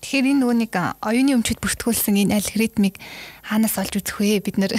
Тэгэхээр 0.00 0.30
энэ 0.32 0.40
нөгөө 0.42 0.56
нэг 0.66 0.72
оюуны 1.02 1.32
өмчөд 1.38 1.58
бүртгүүлсэн 1.62 2.16
энэ 2.26 2.36
алгоритмыг 2.40 2.98
хаанаас 3.46 3.76
олж 3.78 4.02
үзэх 4.02 4.18
вэ 4.18 4.40
бид 4.42 4.56
нэр? 4.58 4.72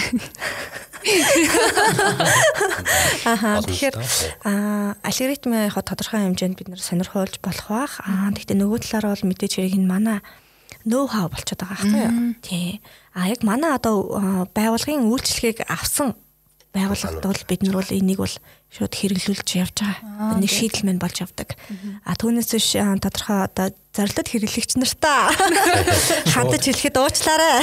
Аа 3.28 3.60
тэгэхээр 3.60 3.96
алгоритм 5.04 5.52
яг 5.52 5.76
тодорхой 5.76 6.24
хэмжээнд 6.24 6.56
бид 6.56 6.68
нэр 6.72 6.80
сонирхуулж 6.80 7.40
болох 7.44 7.68
бах. 7.68 8.00
Аа 8.04 8.32
гэхдээ 8.32 8.56
нөгөө 8.56 8.78
талаараа 8.88 9.12
бол 9.16 9.28
мэдээж 9.28 9.52
хэрэг 9.60 9.76
энэ 9.76 9.88
манай 9.90 10.18
ноу 10.88 11.08
хау 11.08 11.28
болчиход 11.28 11.60
байгаа 11.60 11.76
байхгүй 11.76 12.02
юу? 12.08 12.34
Тий. 12.40 12.80
А 13.12 13.28
яг 13.28 13.44
манай 13.44 13.76
одоо 13.76 14.48
байгууллагын 14.52 15.08
үйлчлэгийг 15.08 15.64
авсан 15.68 16.16
байгууллагад 16.74 17.22
бол 17.22 17.42
бид 17.48 17.62
нар 17.62 17.76
бол 17.78 17.92
энийг 17.94 18.18
бол 18.18 18.36
шууд 18.72 18.92
хэрэглүүлж 18.92 19.48
явж 19.62 19.76
байгаа. 19.78 20.40
Нэг 20.42 20.50
шийдэл 20.50 20.84
мэн 20.84 20.98
болж 20.98 21.22
явдаг. 21.22 21.54
А 22.04 22.18
түүнээс 22.18 22.50
биш 22.50 22.74
тодорхой 22.74 23.46
одоо 23.46 23.70
зорилт 23.94 24.28
хэрэглэгч 24.28 24.74
нартаа 24.74 25.30
хандаж 26.34 26.66
хэлэхэд 26.66 26.98
уучлаарай. 26.98 27.62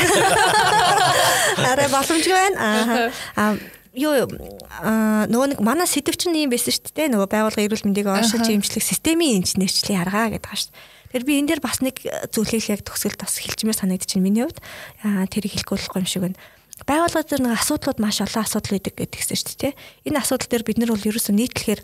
Арай 1.72 1.88
боломжгүй 1.92 2.32
байна. 2.32 3.12
А 3.36 3.60
юу 3.92 4.16
нөгөө 5.28 5.48
нэг 5.52 5.60
манай 5.60 5.88
сэдв 5.88 6.16
чинь 6.16 6.48
юм 6.48 6.56
байсан 6.56 6.72
шүү 6.72 6.96
дээ. 6.96 7.12
Нөгөө 7.12 7.28
байгууллага 7.28 7.68
эрүүл 7.68 7.86
мэндийг 7.92 8.08
оншилж 8.08 8.48
эмчлэх 8.48 8.80
системийн 8.80 9.44
инженерчлэлийн 9.44 10.08
арга 10.08 10.32
гэдэг 10.32 10.48
байгаа 10.48 10.64
шүү 10.64 10.72
дээ. 10.72 10.88
Тэгэхээр 11.12 11.28
би 11.28 11.34
энэ 11.44 11.50
дээр 11.52 11.62
бас 11.62 11.78
нэг 11.84 11.96
зүйлийг 12.32 12.64
яг 12.72 12.82
төгсгөлд 12.88 13.20
бас 13.20 13.36
хэлчмээр 13.36 13.76
санагдчихэв 13.76 14.24
миний 14.24 14.48
хувьд. 14.48 14.64
Тэр 15.04 15.44
хэлэхгүй 15.44 15.76
болохгүй 15.76 16.00
юм 16.00 16.08
шиг 16.08 16.24
байна 16.24 16.40
байгууллага 16.86 17.28
дээр 17.28 17.44
нэг 17.46 17.54
асуудлууд 17.62 18.00
маш 18.02 18.22
олон 18.26 18.42
асуудал 18.42 18.80
үүдэг 18.80 18.96
гэдгийгсэн 18.98 19.38
шүү 19.38 19.58
дээ. 19.60 19.74
Энэ 20.10 20.18
асуудал 20.18 20.50
дээр 20.50 20.66
бид 20.66 20.78
нар 20.82 20.92
бол 20.94 21.10
ерөөсөө 21.14 21.36
нийтлэхээр 21.38 21.82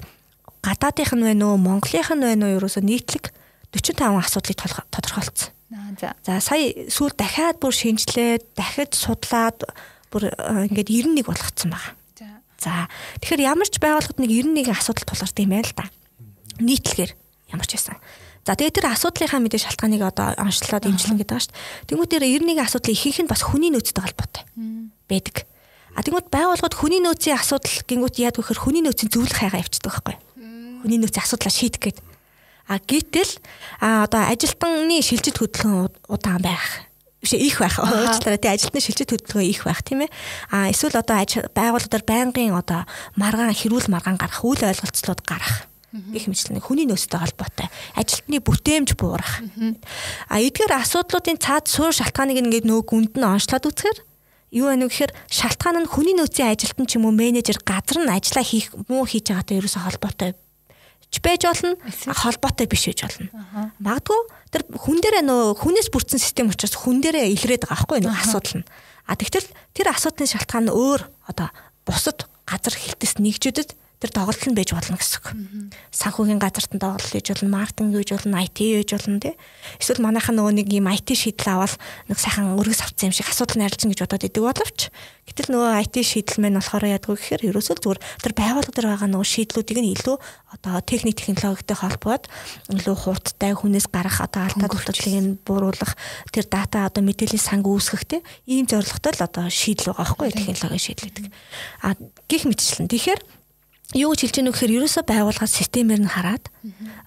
гадаадынх 0.65 1.13
нь 1.13 1.25
байна 1.27 1.53
уу, 1.53 1.61
Монголынх 1.61 2.09
нь 2.17 2.25
байна 2.25 2.43
уу 2.49 2.55
ерөөсөө 2.57 2.81
нийтлэг 2.81 3.29
45 3.73 4.23
асуудлыг 4.23 4.57
тодорхойлцсон. 4.91 5.51
За. 5.99 6.15
За 6.23 6.39
сая 6.39 6.87
сүүл 6.87 7.11
дахиад 7.17 7.59
бүр 7.59 7.73
шинжилээд, 7.75 8.55
дахиж 8.55 8.95
судлаад 8.95 9.67
бүр 10.11 10.31
ингээд 10.71 10.87
91 10.87 11.27
болгоцсон 11.27 11.71
байгаа. 11.73 11.93
За. 12.57 12.87
Тэгэхээр 13.19 13.43
ямар 13.43 13.67
ч 13.67 13.77
байгууллагад 13.77 14.17
нэг 14.17 14.31
91 14.31 14.71
асуудал 14.71 15.05
тулгардаг 15.05 15.43
юм 15.43 15.51
байна 15.51 15.67
л 15.67 15.75
да. 15.75 15.85
Нийтлэгээр 16.63 17.11
ямар 17.51 17.67
ч 17.67 17.71
байсан. 17.75 17.99
За 18.47 18.55
тэгээд 18.55 18.79
тэр 18.79 18.87
асуудлынхаа 18.95 19.43
мэдээ 19.43 19.59
шалтгааныг 19.59 20.01
одоо 20.07 20.31
онцлоод 20.39 20.87
имжлэн 20.87 21.19
гэдэг 21.19 21.35
дээ. 21.35 21.91
Тэнгүүд 21.91 22.11
тэр 22.15 22.23
91 22.23 22.63
асуудлын 22.63 22.95
ихэнх 22.95 23.19
нь 23.27 23.31
бас 23.31 23.43
хүний 23.43 23.67
нөөцтэй 23.75 23.99
холбоотой 24.07 24.43
байдаг. 25.11 25.43
А 25.97 26.05
тэгмүүд 26.05 26.31
байгууллагууд 26.31 26.75
хүний 26.79 27.03
нөөцийн 27.03 27.35
асуудал 27.35 27.75
гингүүт 27.83 28.23
яад 28.23 28.39
гэхээр 28.39 28.63
хүний 28.63 28.85
нөөцийн 28.87 29.11
зөвлөх 29.11 29.35
хайгаа 29.35 29.65
явчихдаг 29.65 29.99
байхгүй. 29.99 30.15
Хүний 30.85 30.99
нөөцийн 31.03 31.25
асуудлаа 31.27 31.51
шийдэх 31.51 31.81
гээд. 31.83 31.97
А 32.67 32.79
гítэл 32.83 33.31
а 33.79 34.03
одоо 34.03 34.27
ажилтны 34.27 34.99
шилжилт 34.99 35.39
хөдөлгөөн 35.39 36.11
удаан 36.11 36.43
байх. 36.43 36.83
Биш 37.23 37.33
их 37.33 37.63
байх. 37.63 37.79
Уучлаарай 37.79 38.37
тий 38.43 38.51
ажилтны 38.51 38.83
шилжилт 38.83 39.15
хөдөлгөөн 39.15 39.47
их 39.47 39.63
байх 39.63 39.79
тийм 39.87 40.03
ээ. 40.03 40.11
А 40.51 40.67
эсвэл 40.67 40.99
одоо 40.99 41.23
байгууллагуудаар 41.55 42.03
байнгын 42.03 42.51
одоо 42.51 42.83
маргаан 43.15 43.55
хэрүүл 43.55 43.87
маргаан 43.87 44.19
гарах 44.19 44.43
үйл 44.43 44.67
ойлголцлууд 44.67 45.23
гарах. 45.23 45.71
Гэх 45.95 46.27
мэтлэн 46.27 46.59
хүний 46.59 46.83
нөөцтэй 46.83 47.15
холбоотой. 47.15 47.71
Ажилтны 47.95 48.43
бүтээмж 48.43 48.99
буурах. 48.99 49.39
А 50.27 50.43
эдгээр 50.43 50.75
асуудлуудын 50.75 51.39
цаад 51.39 51.71
суур 51.71 51.95
шалтгааныг 51.95 52.43
ингээд 52.43 52.67
нөгөө 52.67 52.83
гүнд 52.83 53.13
нь 53.15 53.23
онцлоод 53.23 53.71
үзэхээр 53.71 53.99
юу 54.51 54.67
вэ 54.67 54.83
гэхээр 54.83 55.11
шалтгаан 55.31 55.87
нь 55.87 55.91
хүний 55.91 56.15
нөөцийн 56.19 56.51
ажилтан 56.51 56.85
ч 56.91 56.99
юм 56.99 57.07
уу 57.07 57.15
менежер 57.15 57.63
газар 57.63 58.03
нь 58.03 58.11
ажиллаа 58.11 58.43
хийх 58.43 58.75
муу 58.91 59.07
хийж 59.07 59.31
байгаатай 59.31 59.59
ерөөсө 59.63 59.79
холбоотой 59.79 60.35
ч 61.11 61.23
байж 61.23 61.47
болно 61.47 61.75
холбоотой 62.11 62.67
биш 62.67 62.87
байж 62.91 63.01
болно. 63.07 63.71
Магадгүй 63.79 64.21
тэр 64.51 64.63
хүн 64.75 64.99
дээрээ 65.01 65.23
нөө 65.23 65.43
хүнээс 65.63 65.89
бүрдсэн 65.91 66.19
систем 66.19 66.51
учраас 66.51 66.75
хүн 66.75 66.99
дээрээ 66.99 67.31
илрээд 67.31 67.63
байгаа 67.67 67.87
байхгүй 67.87 67.99
нэг 68.03 68.15
асуудал 68.15 68.63
нь. 68.63 68.67
А 69.07 69.15
тэгтэл 69.15 69.47
тэр 69.71 69.87
асуудлын 69.95 70.27
шалтгаан 70.27 70.67
нь 70.67 70.75
өөр 70.75 71.01
одоо 71.31 71.47
бусад 71.87 72.27
газар 72.43 72.75
хилтэс 72.75 73.23
нэгжүүдэд 73.23 73.69
тэр 73.97 74.11
тоглолт 74.13 74.45
нь 74.45 74.53
байж 74.53 74.69
болно 74.77 74.93
гэсэн 74.93 75.17
үг. 75.17 75.27
Санхүүгийн 75.89 76.37
газарт 76.37 76.69
нь 76.69 76.81
тоглолт 76.81 77.09
хийж 77.09 77.33
болно, 77.33 77.49
маркетинг 77.57 77.97
хийж 77.97 78.09
болно, 78.13 78.37
IT 78.45 78.57
хийж 78.61 78.91
болно 78.93 79.17
тий. 79.17 79.33
Эсвэл 79.81 80.05
манайхан 80.05 80.37
нөгөө 80.37 80.53
нэг 80.53 80.69
юм 80.69 80.85
IT 80.85 81.17
шийдэл 81.17 81.57
аваад 81.57 81.73
нэг 82.05 82.17
сайхан 82.21 82.53
өргөс 82.61 82.85
авцсан 82.85 83.09
юм 83.09 83.17
шиг 83.17 83.25
асуудал 83.25 83.57
найрлцсан 83.57 83.89
гэж 83.89 83.99
бодоод 84.05 84.27
идэг 84.29 84.43
боловч 84.45 84.93
гэтэл 85.27 85.51
нөгөө 85.51 85.71
IT 85.81 85.95
шийдэл 86.05 86.39
мэн 86.45 86.61
болохоор 86.61 86.85
яадгүй 86.87 87.15
гэхээр 87.17 87.47
ерөөсөө 87.51 87.75
зүгээр 87.83 87.99
тэр 88.21 88.33
байгууллага 88.37 88.73
дээр 88.77 88.87
байгаа 88.95 89.09
нөгөө 89.11 89.27
шийдлүүдийг 89.27 89.79
нь 89.83 89.91
илүү 89.97 90.17
одоо 90.55 90.75
техник 90.87 91.19
технологитой 91.19 91.77
холбоод 91.77 92.23
илүү 92.71 92.95
хурдтай 92.95 93.51
хүнээс 93.51 93.91
гарах 93.91 94.23
одоо 94.23 94.47
алдаа 94.47 94.71
тултлыг 94.71 95.15
нь 95.19 95.35
бууруулах 95.43 95.99
тэр 96.31 96.47
дата 96.47 96.87
одоо 96.87 97.03
мэдээллийн 97.03 97.43
санг 97.43 97.67
үүсгэх 97.67 98.07
тий 98.07 98.21
ийм 98.47 98.71
зорилготой 98.71 99.19
л 99.19 99.25
одоо 99.27 99.45
шийдэл 99.51 99.91
байгаа 99.91 100.15
байхгүй 100.15 100.31
технологийн 100.31 100.85
шийдэл 100.87 101.07
гэдэг. 101.11 101.25
А 101.83 101.99
гих 102.31 102.43
мэтчлэн. 102.47 102.87
Тэгэхээр 102.87 103.19
юу 103.95 104.11
гэж 104.11 104.19
хэлж 104.27 104.35
гэнэ 104.43 104.51
гэхээр 104.51 104.75
ерөөсөө 104.83 105.03
байгууллагаа 105.07 105.47
системээр 105.47 106.01
нь 106.03 106.11
хараад 106.11 106.43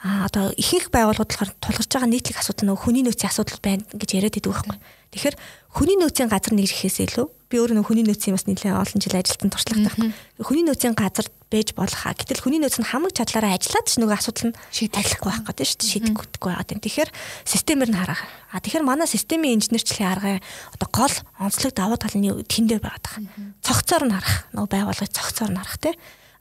аа 0.00 0.24
одоо 0.24 0.48
ихэнх 0.56 0.88
байгууллагууд 0.88 1.28
болохоор 1.28 1.52
тулгарч 1.60 1.90
байгаа 1.92 2.08
нийтлэг 2.08 2.40
асуудал 2.40 2.72
нөгөө 2.72 2.84
хүний 2.88 3.04
нөөцийн 3.04 3.28
асуудал 3.28 3.60
байна 3.60 3.84
гэж 3.92 4.10
яриад 4.16 4.32
байдаг 4.32 4.52
байхгүй. 4.56 4.78
Тэгэхээр 5.12 5.36
хүний 5.76 5.96
нөөцийн 6.00 6.32
газар 6.32 6.54
нэрэхээс 6.56 6.96
илүү 7.04 7.26
би 7.52 7.56
өөрөө 7.60 7.76
нөгөө 7.76 7.88
хүний 7.92 8.06
нөөцийн 8.08 8.32
бас 8.32 8.48
нэлээд 8.48 8.80
олон 8.80 8.96
жил 9.02 9.12
ажилласан 9.12 9.50
туршлагатай 9.52 9.84
байхгүй. 9.92 10.08
Хүний 10.40 10.64
нөөцийн 10.64 10.96
газар 10.96 11.26
байж 11.50 11.68
болох 11.74 12.02
а 12.06 12.14
гэтэл 12.14 12.40
хүний 12.46 12.62
нөөц 12.62 12.78
нь 12.78 12.88
хамаг 12.88 13.12
чадлаараа 13.12 13.58
ажиллаад 13.58 13.86
ч 13.90 13.98
нөгөө 13.98 14.16
асуудал 14.16 14.46
нь 14.48 14.58
шийдэхгүй 14.70 15.28
байх 15.34 15.42
гэдэг 15.50 15.66
шүү 15.66 15.78
дээ 15.82 15.90
шийдэхгүй 15.90 16.50
байгаа 16.54 16.70
юм. 16.70 16.80
Тэгэхээр 16.80 17.10
системээр 17.42 17.90
нь 17.90 17.98
хараа. 17.98 18.22
А 18.54 18.62
тэгэхээр 18.62 18.86
манай 18.86 19.10
системийн 19.10 19.58
инженерчлэлийн 19.58 20.12
аргын 20.14 20.38
одоо 20.78 20.88
гол 20.94 21.16
онцлог 21.42 21.74
давуу 21.74 21.98
тал 21.98 22.14
нь 22.14 22.30
тэндээ 22.46 22.78
байгаа. 22.78 23.18
Цогцоор 23.66 24.06
нь 24.06 24.14
харах. 24.14 24.46
Нөгөө 24.54 24.70
байгууллагыг 24.70 25.10
цогцоор 25.10 25.50
нь 25.50 25.58
харах 25.58 25.78
тийм 25.82 25.98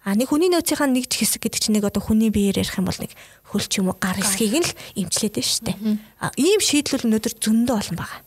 А 0.08 0.16
нэг 0.16 0.32
хүний 0.32 0.48
нөөцийнхаа 0.48 0.88
нэг 0.88 1.12
ч 1.12 1.22
хэсэг 1.22 1.44
гэдэг 1.44 1.60
чинь 1.60 1.76
нэг 1.76 1.84
одоо 1.92 2.00
хүний 2.00 2.32
биеэр 2.32 2.64
ярих 2.64 2.80
юм 2.80 2.88
бол 2.88 3.00
нэг 3.04 3.12
хөл 3.52 3.68
ч 3.68 3.84
юм 3.84 3.92
уу 3.92 3.98
гар 4.00 4.16
хэсгийг 4.16 4.56
нь 4.56 4.64
л 4.64 4.74
эмчлээд 4.96 5.36
байна 5.36 5.52
шүү 5.52 5.66
дээ. 5.68 5.78
А 6.24 6.32
ийм 6.40 6.60
шийдлүүд 6.64 7.04
өнөөдөр 7.04 7.34
зөндөө 7.36 7.76
олон 7.84 7.98
байгаа. 8.00 8.22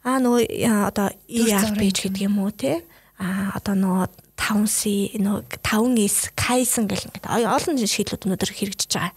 А 0.00 0.16
нөгөө 0.24 0.48
одоо 0.88 1.12
ERP 1.28 1.80
гэдэг 1.92 2.24
юм 2.24 2.40
уу 2.40 2.56
те. 2.56 2.80
А 3.20 3.52
одоо 3.60 3.76
нөгөө 3.76 4.08
5C 4.40 5.20
нөгөө 5.20 5.60
5S 5.60 6.32
Kaizen 6.38 6.88
гэх 6.88 7.04
ингээд 7.04 7.28
олон 7.28 7.76
шийдлүүд 7.76 8.24
өнөөдөр 8.24 8.50
хэрэгжиж 8.56 8.90
байгаа. 8.96 9.12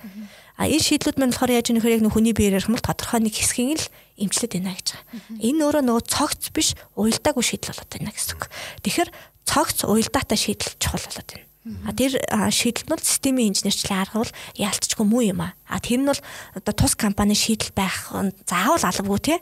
А 0.59 0.67
энэ 0.67 0.83
шийдлүүд 0.83 1.17
мань 1.21 1.31
болохоор 1.31 1.55
яаж 1.55 1.71
нөхөр 1.71 1.95
яг 1.95 2.03
хүний 2.11 2.35
биеэр 2.35 2.59
ярих 2.59 2.67
юм 2.67 2.75
бол 2.75 2.83
тодорхой 2.83 3.23
нэг 3.23 3.33
хэсгийг 3.37 3.79
л 3.79 3.87
эмчлээд 4.19 4.59
байна 4.59 4.75
гэж 4.75 4.87
байгаа. 4.91 5.39
Энэ 5.39 5.61
өөрөө 5.63 5.83
нөгөө 5.87 6.03
цогц 6.09 6.43
биш 6.51 6.75
уйлдаагүй 6.99 7.45
шийдэл 7.45 7.71
болоод 7.71 7.91
байна 7.95 8.11
гэсэн 8.11 8.35
үг. 8.35 8.43
Тэгэхээр 8.83 9.09
цогц 9.47 9.77
уйлдаатай 9.87 10.37
шийдэл 10.37 10.75
чухал 10.81 11.05
болоод 11.07 11.29
байна. 11.31 11.50
А 11.61 11.93
тэр 11.93 12.17
шийдэл 12.49 12.89
нь 12.89 13.05
системийн 13.05 13.53
инженерчлэн 13.53 14.01
арга 14.01 14.25
бол 14.25 14.33
яалтчгүй 14.57 15.05
муу 15.05 15.21
юм 15.21 15.45
а. 15.45 15.53
А 15.69 15.77
тэр 15.77 16.01
нь 16.01 16.09
бол 16.09 16.21
одоо 16.57 16.73
тус 16.73 16.97
компани 16.97 17.37
шийдэл 17.37 17.69
байх 17.77 18.09
заавал 18.49 18.81
албагүй 18.81 19.21
тий. 19.21 19.39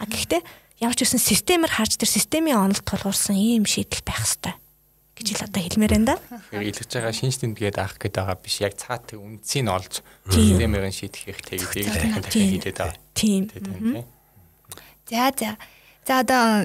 А 0.00 0.08
гэхдээ 0.08 0.40
ямар 0.80 0.96
ч 0.96 1.04
үсэн 1.04 1.20
системээр 1.20 1.76
харж 1.76 2.00
тэр 2.00 2.08
системийн 2.08 2.56
онолд 2.56 2.88
тулгуурсан 2.88 3.36
ийм 3.36 3.68
шийдэл 3.68 4.00
байх 4.00 4.16
хэвээр 4.24 4.56
гэж 5.18 5.26
ил 5.34 5.44
одоо 5.44 5.60
хэлмээр 5.60 5.92
да. 6.06 6.16
Илгэж 6.54 6.88
байгаа 6.88 7.12
шинж 7.12 7.36
тэмдгээд 7.42 7.76
авах 7.76 7.98
гээд 7.98 8.14
байгаа 8.16 8.38
биш 8.38 8.56
яг 8.62 8.78
цаат 8.78 9.12
үндсийг 9.18 9.66
олж 9.66 10.00
системээр 10.30 10.88
шийдэх 10.94 11.26
хэрэгтэй 11.26 11.58
гэдгийг 11.58 12.64
хэлээд 12.64 12.78
байгаа. 12.78 12.96
Тийм. 13.12 13.50
За 15.10 15.32
за. 15.34 15.58
За 16.08 16.24
одоо 16.24 16.64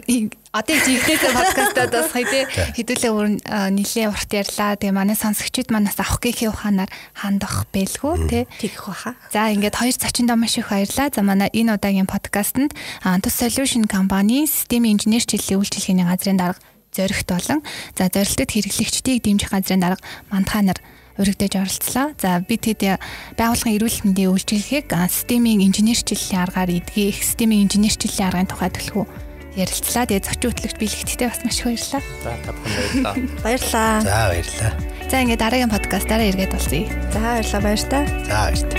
одоо 0.56 0.78
жигнэсээ 0.80 1.36
подкастад 1.36 1.92
бас 1.92 2.16
хэдий 2.16 2.48
хэдүүлээ 2.80 3.12
өөр 3.12 3.28
нилээ 3.76 4.08
урт 4.08 4.32
ярьлаа. 4.32 4.80
Тэгээ 4.80 4.96
манай 4.96 5.20
сонсогчид 5.20 5.68
манаас 5.68 6.00
авах 6.00 6.24
гэхээ 6.24 6.48
ухаанаар 6.48 6.88
хандах 7.12 7.68
бэлгүү 7.76 8.14
тий. 8.32 8.48
Тэгэх 8.64 8.88
баха. 8.88 9.20
За 9.36 9.52
ингээд 9.52 9.76
хоёр 9.76 10.00
зочиндоо 10.00 10.40
маш 10.40 10.56
их 10.56 10.72
баярлаа. 10.72 11.12
За 11.12 11.28
манай 11.28 11.52
энэ 11.52 11.76
удаагийн 11.76 12.08
подкастт 12.08 12.56
Antus 13.04 13.36
Solution 13.36 13.84
компани 13.84 14.48
системийн 14.48 14.96
инженер 14.96 15.28
чиглэлийн 15.28 15.60
үйлчилгээний 15.60 16.08
газрын 16.08 16.40
дарга 16.40 16.64
зоригт 16.96 17.28
болон 17.28 17.60
за 18.00 18.08
зорилтод 18.08 18.48
хэрэглэгчдийг 18.48 19.28
дэмжих 19.28 19.52
газрын 19.52 19.84
дарга 19.84 20.00
мантхаа 20.32 20.64
нар 20.64 20.80
өргөдөж 21.20 21.60
оролцлоо. 21.60 22.16
За 22.16 22.40
би 22.40 22.56
тэд 22.56 22.96
байгууллагын 23.36 23.76
эрүүл 23.76 24.08
мэндийн 24.08 24.32
үйлчилгээг 24.32 24.88
системийн 25.12 25.68
инженерчлэлийн 25.68 26.40
аргаар 26.48 26.72
эдгэх, 26.80 27.20
системийн 27.20 27.68
инженерчлэлийн 27.68 28.32
аргын 28.32 28.48
тухай 28.48 28.72
төлхөө 28.72 29.33
ярилцлаа. 29.56 30.06
Тэгээ 30.10 30.26
зочин 30.26 30.50
хөтлөгч 30.52 30.76
бэлэгттэй 30.82 31.28
бас 31.30 31.42
маш 31.46 31.58
их 31.62 31.70
баярлалаа. 31.70 32.02
За 32.24 32.32
та 32.42 32.52
бүхэн 32.54 33.26
баярлалаа. 33.42 33.42
Баярлалаа. 33.44 33.94
За 34.02 34.18
баярлалаа. 34.34 34.72
За 35.10 35.16
ингээд 35.22 35.42
дараагийн 35.42 35.74
подкастаараа 35.74 36.30
эргээд 36.34 36.54
болъё. 36.54 36.82
За 37.14 37.20
баярлалаа 37.22 37.62
баяр 37.62 37.82
та. 37.86 38.00
За 38.26 38.38
баяр 38.50 38.62
та. 38.66 38.78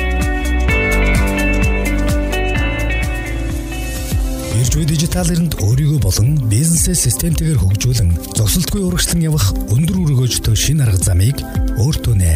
Ирж 4.54 4.72
буй 4.74 4.86
дижитал 4.86 5.28
эринд 5.30 5.54
өөрийгөө 5.58 6.00
болон 6.02 6.38
бизнесээ 6.50 6.94
системтэйгээр 6.94 7.58
хөгжүүлэн 7.58 8.10
зогсолтгүй 8.38 8.86
урагшлан 8.86 9.26
явах 9.26 9.50
өндөр 9.74 9.98
өргөөжтэй 10.14 10.54
шинэ 10.54 10.86
арга 10.86 11.02
замыг 11.02 11.42
өөртөө 11.78 12.14
нэ. 12.18 12.32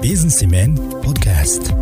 Бизнесмен 0.00 0.78
подкаст 1.04 1.74